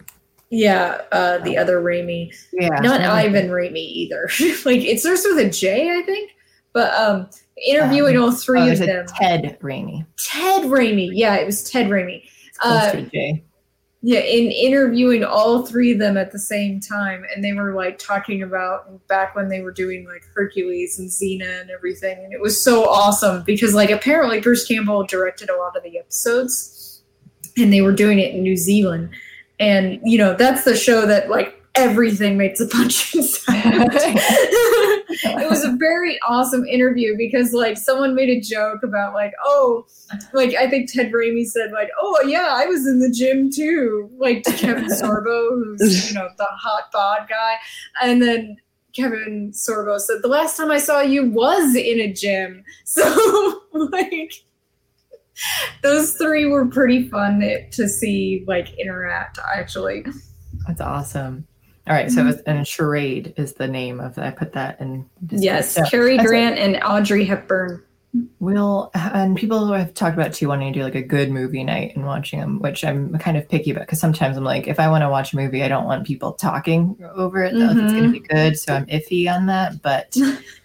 Yeah, 0.55 1.01
uh, 1.13 1.39
the 1.39 1.57
other 1.57 1.81
Raimi. 1.81 2.31
Yeah. 2.53 2.69
Not 2.81 3.01
Sam- 3.01 3.11
Ivan 3.11 3.49
Raimi 3.49 3.77
either. 3.77 4.29
like 4.67 4.81
it 4.81 5.01
starts 5.01 5.25
with 5.25 5.39
a 5.39 5.49
J, 5.49 5.91
I 5.99 6.03
think. 6.03 6.31
But 6.75 6.93
um, 6.93 7.31
interviewing 7.67 8.19
all 8.19 8.33
three 8.33 8.61
Oh, 8.69 8.73
of 8.73 8.79
them. 8.79 9.07
Ted 9.19 9.59
Raimi. 9.63 10.05
Ted 10.19 10.65
Raimi. 10.65 11.09
Yeah, 11.13 11.37
it 11.37 11.47
was 11.47 11.71
Ted 11.71 11.87
Raimi. 11.89 12.25
Uh, 12.63 12.93
to 12.93 12.99
a 12.99 13.03
J. 13.03 13.45
Yeah, 14.05 14.19
in 14.19 14.51
interviewing 14.51 15.23
all 15.25 15.65
three 15.65 15.93
of 15.93 15.99
them 16.01 16.17
at 16.19 16.33
the 16.33 16.39
same 16.39 16.81
time, 16.81 17.25
and 17.35 17.43
they 17.43 17.53
were 17.53 17.73
like 17.73 17.99
talking 17.99 18.43
about 18.43 19.07
back 19.07 19.35
when 19.37 19.49
they 19.49 19.61
were 19.63 19.71
doing 19.73 20.05
like 20.07 20.25
Hercules 20.35 20.99
and 20.99 21.09
Xena 21.09 21.61
and 21.63 21.71
everything, 21.71 22.19
and 22.25 22.33
it 22.33 22.41
was 22.41 22.63
so 22.63 22.85
awesome 22.91 23.43
because 23.45 23.75
like 23.75 23.91
apparently 23.91 24.41
Bruce 24.41 24.67
Campbell 24.67 25.05
directed 25.07 25.49
a 25.51 25.57
lot 25.57 25.77
of 25.77 25.83
the 25.85 25.99
episodes, 25.99 26.82
and 27.57 27.73
they 27.73 27.83
were 27.83 27.93
doing 27.93 28.19
it 28.19 28.35
in 28.35 28.43
New 28.43 28.57
Zealand, 28.57 29.11
and 29.59 30.01
you 30.05 30.19
know 30.19 30.35
that's 30.35 30.65
the 30.65 30.77
show 30.77 31.07
that 31.07 31.31
like 31.31 31.59
everything 31.75 32.37
makes 32.37 32.61
a 32.61 32.67
punching 32.67 33.23
sound. 33.23 33.91
it 33.95 35.51
was 35.51 35.65
a 35.65 35.75
very 35.79 36.19
awesome 36.29 36.67
interview 36.67 37.17
because 37.17 37.53
like 37.53 37.77
someone 37.79 38.15
made 38.15 38.29
a 38.29 38.41
joke 38.41 38.83
about 38.83 39.15
like 39.15 39.33
oh 39.45 39.87
like 40.33 40.55
I 40.55 40.69
think 40.69 40.93
Ted 40.93 41.13
Raimi 41.13 41.47
said 41.47 41.73
like 41.73 41.91
oh 42.01 42.23
yeah 42.27 42.49
I 42.51 42.67
was 42.67 42.87
in 42.87 43.01
the 43.01 43.11
gym 43.11 43.51
too 43.51 44.11
like 44.19 44.43
to 44.45 44.53
Kevin 44.53 44.85
Sorbo 44.89 45.51
who's 45.51 46.09
you 46.09 46.15
know 46.15 46.29
the 46.37 46.47
hot 46.51 46.91
bod 46.93 47.29
guy. 47.29 47.57
And 48.03 48.21
then 48.21 48.59
Kevin 48.95 49.53
Sorbo 49.53 49.99
said 49.99 50.19
the 50.23 50.29
last 50.29 50.57
time 50.57 50.71
I 50.71 50.79
saw 50.79 51.01
you 51.01 51.31
was 51.31 51.75
in 51.75 52.01
a 52.01 52.13
gym. 52.13 52.65
So 52.85 53.63
like 53.73 54.45
those 55.83 56.15
three 56.15 56.47
were 56.47 56.67
pretty 56.67 57.09
fun 57.09 57.41
to 57.71 57.89
see 57.89 58.45
like 58.47 58.79
interact 58.79 59.39
actually 59.55 60.05
That's 60.67 60.81
awesome. 60.81 61.47
All 61.89 61.95
right, 61.95 62.11
so 62.13 62.21
mm-hmm. 62.21 62.29
it's, 62.31 62.43
and 62.43 62.67
charade 62.67 63.35
is 63.37 63.55
the 63.55 63.67
name 63.67 63.99
of 63.99 64.17
I 64.17 64.31
put 64.31 64.53
that 64.53 64.81
in. 64.81 65.09
Yes 65.31 65.73
So 65.73 65.85
Cary 65.85 66.17
Grant 66.17 66.59
and 66.59 66.81
Audrey 66.85 67.25
Hepburn 67.25 67.83
We'll 68.41 68.91
and 68.95 69.39
people 69.39 69.73
have 69.73 69.95
talked 69.95 70.15
about 70.15 70.35
too 70.35 70.49
wanting 70.49 70.71
to 70.71 70.79
do 70.79 70.85
like 70.85 70.95
a 70.95 71.03
good 71.03 71.31
movie 71.31 71.65
night 71.65 71.97
and 71.97 72.05
watching 72.05 72.41
them, 72.41 72.59
which 72.59 72.85
I'm 72.85 73.17
kind 73.19 73.39
of 73.39 73.49
picky 73.49 73.71
about 73.71 73.87
because 73.87 74.01
sometimes 74.01 74.37
I'm 74.37 74.45
like, 74.45 74.69
if 74.69 74.79
I 74.79 74.89
want 74.89 75.01
to 75.01 75.09
watch 75.09 75.33
a 75.33 75.37
movie, 75.37 75.63
I 75.63 75.69
don't 75.69 75.87
want 75.87 76.07
people 76.07 76.35
talking 76.35 76.95
over 77.15 77.43
it. 77.43 77.55
though, 77.55 77.71
If 77.71 77.79
it's 77.79 77.93
going 77.93 77.95
to 77.95 78.01
mm-hmm. 78.03 78.13
be 78.13 78.21
good, 78.21 78.59
so 78.59 78.75
I'm 78.75 78.85
iffy 78.87 79.35
on 79.35 79.47
that. 79.47 79.81
But 79.81 80.15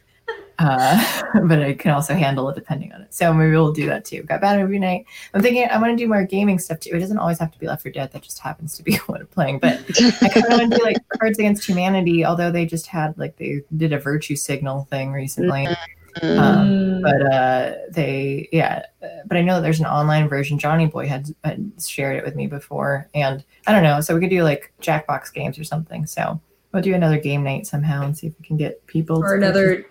uh, 0.60 1.24
but 1.44 1.62
I 1.62 1.74
can 1.74 1.92
also 1.92 2.14
handle 2.14 2.50
it 2.50 2.56
depending 2.56 2.92
on 2.94 3.02
it. 3.02 3.14
So 3.14 3.34
maybe 3.34 3.52
we'll 3.52 3.72
do 3.72 3.86
that 3.88 4.06
too. 4.06 4.24
Got 4.24 4.42
bad 4.42 4.60
movie 4.60 4.80
night. 4.80 5.06
I'm 5.34 5.42
thinking 5.42 5.68
I 5.70 5.78
want 5.78 5.98
to 5.98 6.04
do 6.04 6.08
more 6.08 6.24
gaming 6.24 6.60
stuff 6.60 6.80
too. 6.80 6.92
It 6.94 7.00
doesn't 7.00 7.18
always 7.18 7.40
have 7.40 7.52
to 7.52 7.60
be 7.60 7.68
Left 7.68 7.84
4 7.84 7.92
Dead. 7.92 8.12
That 8.12 8.22
just 8.22 8.40
happens 8.40 8.76
to 8.78 8.84
be 8.84 8.96
what 9.08 9.22
I'm 9.22 9.28
playing. 9.28 9.60
But 9.60 9.80
I 10.22 10.30
kind 10.30 10.46
of 10.46 10.60
want 10.60 10.72
to 10.72 10.78
do 10.78 10.84
like 10.84 10.98
Cards 11.10 11.40
Against 11.40 11.66
Humanity. 11.66 12.26
Although 12.26 12.52
they 12.52 12.66
just 12.66 12.88
had 12.88 13.18
like 13.18 13.38
they 13.38 13.62
did 13.76 13.94
a 13.94 14.00
virtue 14.00 14.36
signal 14.36 14.88
thing 14.90 15.12
recently. 15.12 15.68
Mm. 15.68 16.40
Um, 16.40 17.02
but 17.04 17.22
uh 17.32 17.74
they 17.92 18.50
yeah 18.52 18.82
but 19.28 19.38
i 19.38 19.42
know 19.42 19.56
that 19.56 19.62
there's 19.62 19.80
an 19.80 19.86
online 19.86 20.28
version 20.28 20.58
johnny 20.58 20.88
boy 20.88 21.08
had, 21.08 21.28
had 21.44 21.72
shared 21.80 22.16
it 22.16 22.26
with 22.26 22.34
me 22.36 22.48
before 22.48 23.08
and 23.14 23.44
i 23.68 23.72
don't 23.72 23.84
know 23.84 24.02
so 24.02 24.16
we 24.16 24.22
could 24.22 24.32
do 24.32 24.42
like 24.42 24.74
jackbox 24.82 25.32
games 25.32 25.60
or 25.60 25.64
something 25.64 26.08
so 26.08 26.42
we'll 26.72 26.84
do 26.84 26.94
another 26.94 27.20
game 27.20 27.44
night 27.44 27.66
somehow 27.68 28.04
and 28.04 28.18
see 28.18 28.28
if 28.28 28.34
we 28.40 28.46
can 28.46 28.58
get 28.58 28.86
people 28.88 29.18
or 29.18 29.38
to 29.38 29.46
another. 29.46 29.86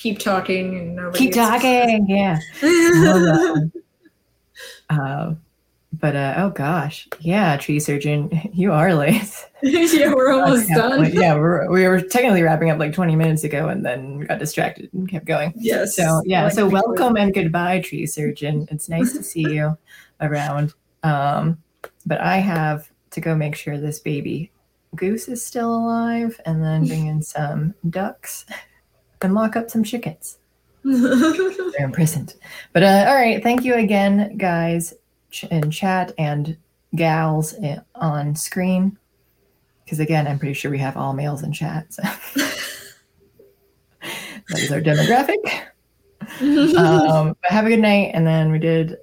Keep 0.00 0.18
talking 0.18 0.78
and 0.78 0.96
nobody 0.96 1.18
keep 1.18 1.34
talking 1.34 2.06
yeah 2.08 2.38
Love 2.62 3.22
that 3.22 3.50
one. 3.52 3.72
uh 4.88 5.34
but 5.92 6.16
uh 6.16 6.34
oh 6.38 6.50
gosh 6.50 7.06
yeah 7.20 7.56
tree 7.56 7.78
surgeon 7.80 8.30
you 8.54 8.72
are 8.72 8.94
late 8.94 9.46
yeah, 9.62 10.14
we're 10.14 10.32
almost 10.32 10.68
done. 10.70 11.00
like, 11.02 11.12
yeah 11.12 11.34
we're, 11.34 11.70
we 11.70 11.86
were 11.86 12.00
technically 12.00 12.42
wrapping 12.42 12.70
up 12.70 12.78
like 12.78 12.94
20 12.94 13.14
minutes 13.14 13.44
ago 13.44 13.68
and 13.68 13.84
then 13.84 14.20
got 14.20 14.38
distracted 14.38 14.88
and 14.94 15.06
kept 15.08 15.26
going 15.26 15.52
Yes. 15.56 15.94
So 15.96 16.22
yeah, 16.24 16.44
Like 16.44 16.52
so 16.54 16.66
welcome 16.66 17.16
and 17.18 17.34
goodbye, 17.34 17.80
tree 17.80 18.06
surgeon. 18.06 18.66
It's 18.70 18.88
nice 18.88 19.12
to 19.12 19.22
see 19.22 19.42
you 19.42 19.76
around. 20.22 20.72
Um, 21.02 21.58
but 22.06 22.20
I 22.22 22.38
have 22.38 22.88
to 23.10 23.20
go 23.20 23.34
make 23.34 23.54
sure 23.54 23.76
this 23.76 23.98
baby 23.98 24.50
goose 24.96 25.28
is 25.28 25.44
still 25.44 25.74
alive, 25.74 26.40
and 26.46 26.62
then 26.64 26.86
bring 26.86 27.06
in 27.06 27.22
some 27.22 27.74
ducks 27.90 28.46
and 29.22 29.34
lock 29.34 29.56
up 29.56 29.70
some 29.70 29.84
chickens. 29.84 30.38
They're 30.84 31.84
imprisoned. 31.84 32.34
But 32.72 32.82
uh, 32.82 33.04
all 33.08 33.14
right, 33.14 33.42
thank 33.42 33.64
you 33.64 33.74
again, 33.74 34.36
guys, 34.36 34.94
ch- 35.30 35.44
in 35.44 35.70
chat 35.70 36.12
and 36.18 36.56
gals 36.96 37.54
i- 37.62 37.80
on 37.94 38.34
screen. 38.34 38.96
Because 39.84 40.00
again, 40.00 40.26
I'm 40.26 40.38
pretty 40.38 40.54
sure 40.54 40.70
we 40.70 40.78
have 40.78 40.96
all 40.96 41.12
males 41.12 41.42
in 41.42 41.52
chat. 41.52 41.92
So 41.92 42.02
that 44.48 44.58
is 44.58 44.72
our 44.72 44.80
demographic. 44.80 45.66
um, 46.78 47.36
but 47.42 47.50
have 47.50 47.66
a 47.66 47.70
good 47.70 47.80
night. 47.80 48.12
And 48.14 48.26
then 48.26 48.50
we 48.52 48.58
did 48.58 48.96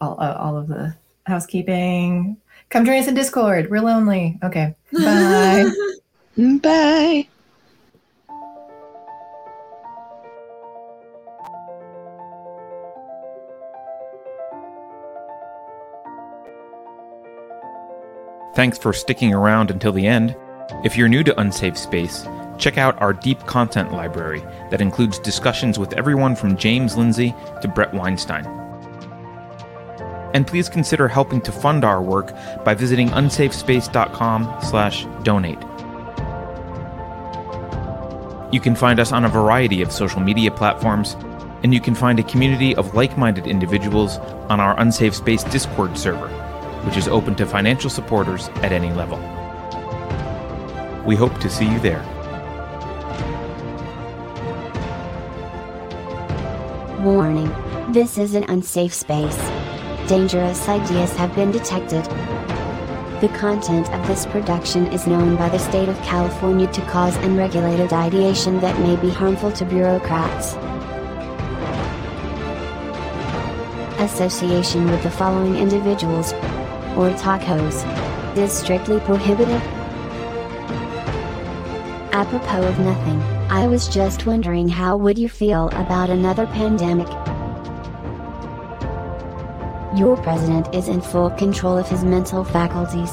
all, 0.00 0.16
uh, 0.20 0.34
all 0.38 0.56
of 0.56 0.68
the 0.68 0.94
housekeeping. 1.26 2.36
Come 2.70 2.84
join 2.84 2.98
us 3.00 3.08
in 3.08 3.14
Discord. 3.14 3.70
We're 3.70 3.80
lonely. 3.82 4.38
Okay. 4.42 4.74
Bye. 4.92 5.70
Bye. 6.36 7.28
Thanks 18.54 18.76
for 18.76 18.92
sticking 18.92 19.32
around 19.32 19.70
until 19.70 19.92
the 19.92 20.06
end. 20.06 20.36
If 20.84 20.94
you're 20.94 21.08
new 21.08 21.24
to 21.24 21.40
Unsafe 21.40 21.78
Space, 21.78 22.26
check 22.58 22.76
out 22.76 23.00
our 23.00 23.14
deep 23.14 23.40
content 23.46 23.92
library 23.92 24.42
that 24.70 24.82
includes 24.82 25.18
discussions 25.18 25.78
with 25.78 25.94
everyone 25.94 26.36
from 26.36 26.58
James 26.58 26.94
Lindsay 26.94 27.34
to 27.62 27.68
Bret 27.68 27.94
Weinstein. 27.94 28.44
And 30.34 30.46
please 30.46 30.68
consider 30.68 31.08
helping 31.08 31.40
to 31.42 31.50
fund 31.50 31.82
our 31.82 32.02
work 32.02 32.34
by 32.62 32.74
visiting 32.74 33.08
unsafespace.com/donate. 33.08 35.58
You 38.52 38.60
can 38.60 38.74
find 38.74 39.00
us 39.00 39.12
on 39.12 39.24
a 39.24 39.30
variety 39.30 39.80
of 39.80 39.90
social 39.90 40.20
media 40.20 40.50
platforms, 40.50 41.16
and 41.62 41.72
you 41.72 41.80
can 41.80 41.94
find 41.94 42.18
a 42.18 42.24
community 42.24 42.76
of 42.76 42.94
like-minded 42.94 43.46
individuals 43.46 44.18
on 44.50 44.60
our 44.60 44.78
Unsafe 44.78 45.14
Space 45.14 45.42
Discord 45.44 45.96
server 45.96 46.28
which 46.84 46.96
is 46.96 47.08
open 47.08 47.34
to 47.36 47.46
financial 47.46 47.90
supporters 47.90 48.48
at 48.62 48.72
any 48.72 48.92
level. 48.92 49.18
We 51.04 51.16
hope 51.16 51.38
to 51.40 51.50
see 51.50 51.66
you 51.66 51.78
there. 51.80 52.02
Warning. 57.02 57.52
This 57.92 58.16
is 58.18 58.34
an 58.34 58.44
unsafe 58.44 58.94
space. 58.94 59.36
Dangerous 60.08 60.68
ideas 60.68 61.12
have 61.16 61.34
been 61.34 61.50
detected. 61.50 62.04
The 63.20 63.28
content 63.38 63.88
of 63.92 64.06
this 64.06 64.26
production 64.26 64.86
is 64.88 65.06
known 65.06 65.36
by 65.36 65.48
the 65.48 65.58
state 65.58 65.88
of 65.88 65.96
California 66.02 66.66
to 66.72 66.80
cause 66.82 67.16
unregulated 67.18 67.92
ideation 67.92 68.60
that 68.60 68.78
may 68.80 68.96
be 68.96 69.10
harmful 69.10 69.52
to 69.52 69.64
bureaucrats. 69.64 70.54
Association 74.00 74.90
with 74.90 75.02
the 75.02 75.10
following 75.10 75.56
individuals 75.56 76.32
or 76.96 77.10
tacos 77.10 77.84
is 78.36 78.52
strictly 78.52 79.00
prohibited. 79.00 79.62
Apropos 82.12 82.66
of 82.66 82.78
nothing, 82.78 83.20
I 83.50 83.66
was 83.66 83.88
just 83.88 84.26
wondering 84.26 84.68
how 84.68 84.96
would 84.96 85.18
you 85.18 85.28
feel 85.28 85.68
about 85.70 86.10
another 86.10 86.46
pandemic? 86.46 87.08
Your 89.98 90.16
president 90.16 90.74
is 90.74 90.88
in 90.88 91.00
full 91.00 91.30
control 91.30 91.76
of 91.76 91.88
his 91.88 92.04
mental 92.04 92.44
faculties. 92.44 93.10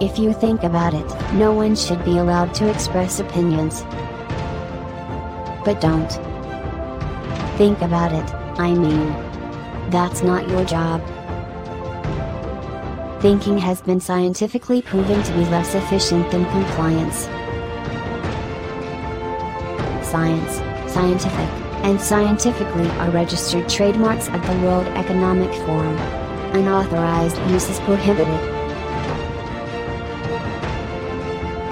If 0.00 0.18
you 0.18 0.32
think 0.32 0.64
about 0.64 0.94
it, 0.94 1.06
no 1.34 1.52
one 1.52 1.76
should 1.76 2.04
be 2.04 2.18
allowed 2.18 2.54
to 2.54 2.68
express 2.68 3.20
opinions. 3.20 3.82
But 5.64 5.80
don't. 5.80 6.10
Think 7.56 7.80
about 7.82 8.12
it, 8.12 8.34
I 8.58 8.74
mean. 8.74 9.31
That's 9.92 10.22
not 10.22 10.48
your 10.48 10.64
job. 10.64 11.02
Thinking 13.20 13.58
has 13.58 13.82
been 13.82 14.00
scientifically 14.00 14.80
proven 14.80 15.22
to 15.22 15.32
be 15.34 15.44
less 15.50 15.74
efficient 15.74 16.30
than 16.30 16.46
compliance. 16.46 17.24
Science, 20.08 20.54
scientific, 20.90 21.48
and 21.84 22.00
scientifically 22.00 22.88
are 23.00 23.10
registered 23.10 23.68
trademarks 23.68 24.28
of 24.28 24.40
the 24.46 24.58
World 24.62 24.86
Economic 24.96 25.52
Forum. 25.66 25.98
Unauthorized 26.54 27.36
use 27.50 27.68
is 27.68 27.78
prohibited. 27.80 28.40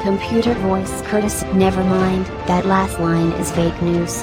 Computer 0.03 0.53
voice 0.57 1.01
courtesy. 1.07 1.51
Never 1.55 1.83
mind, 1.85 2.27
that 2.47 2.67
last 2.67 3.01
line 3.01 3.33
is 3.33 3.51
fake 3.51 3.81
news. 3.81 4.23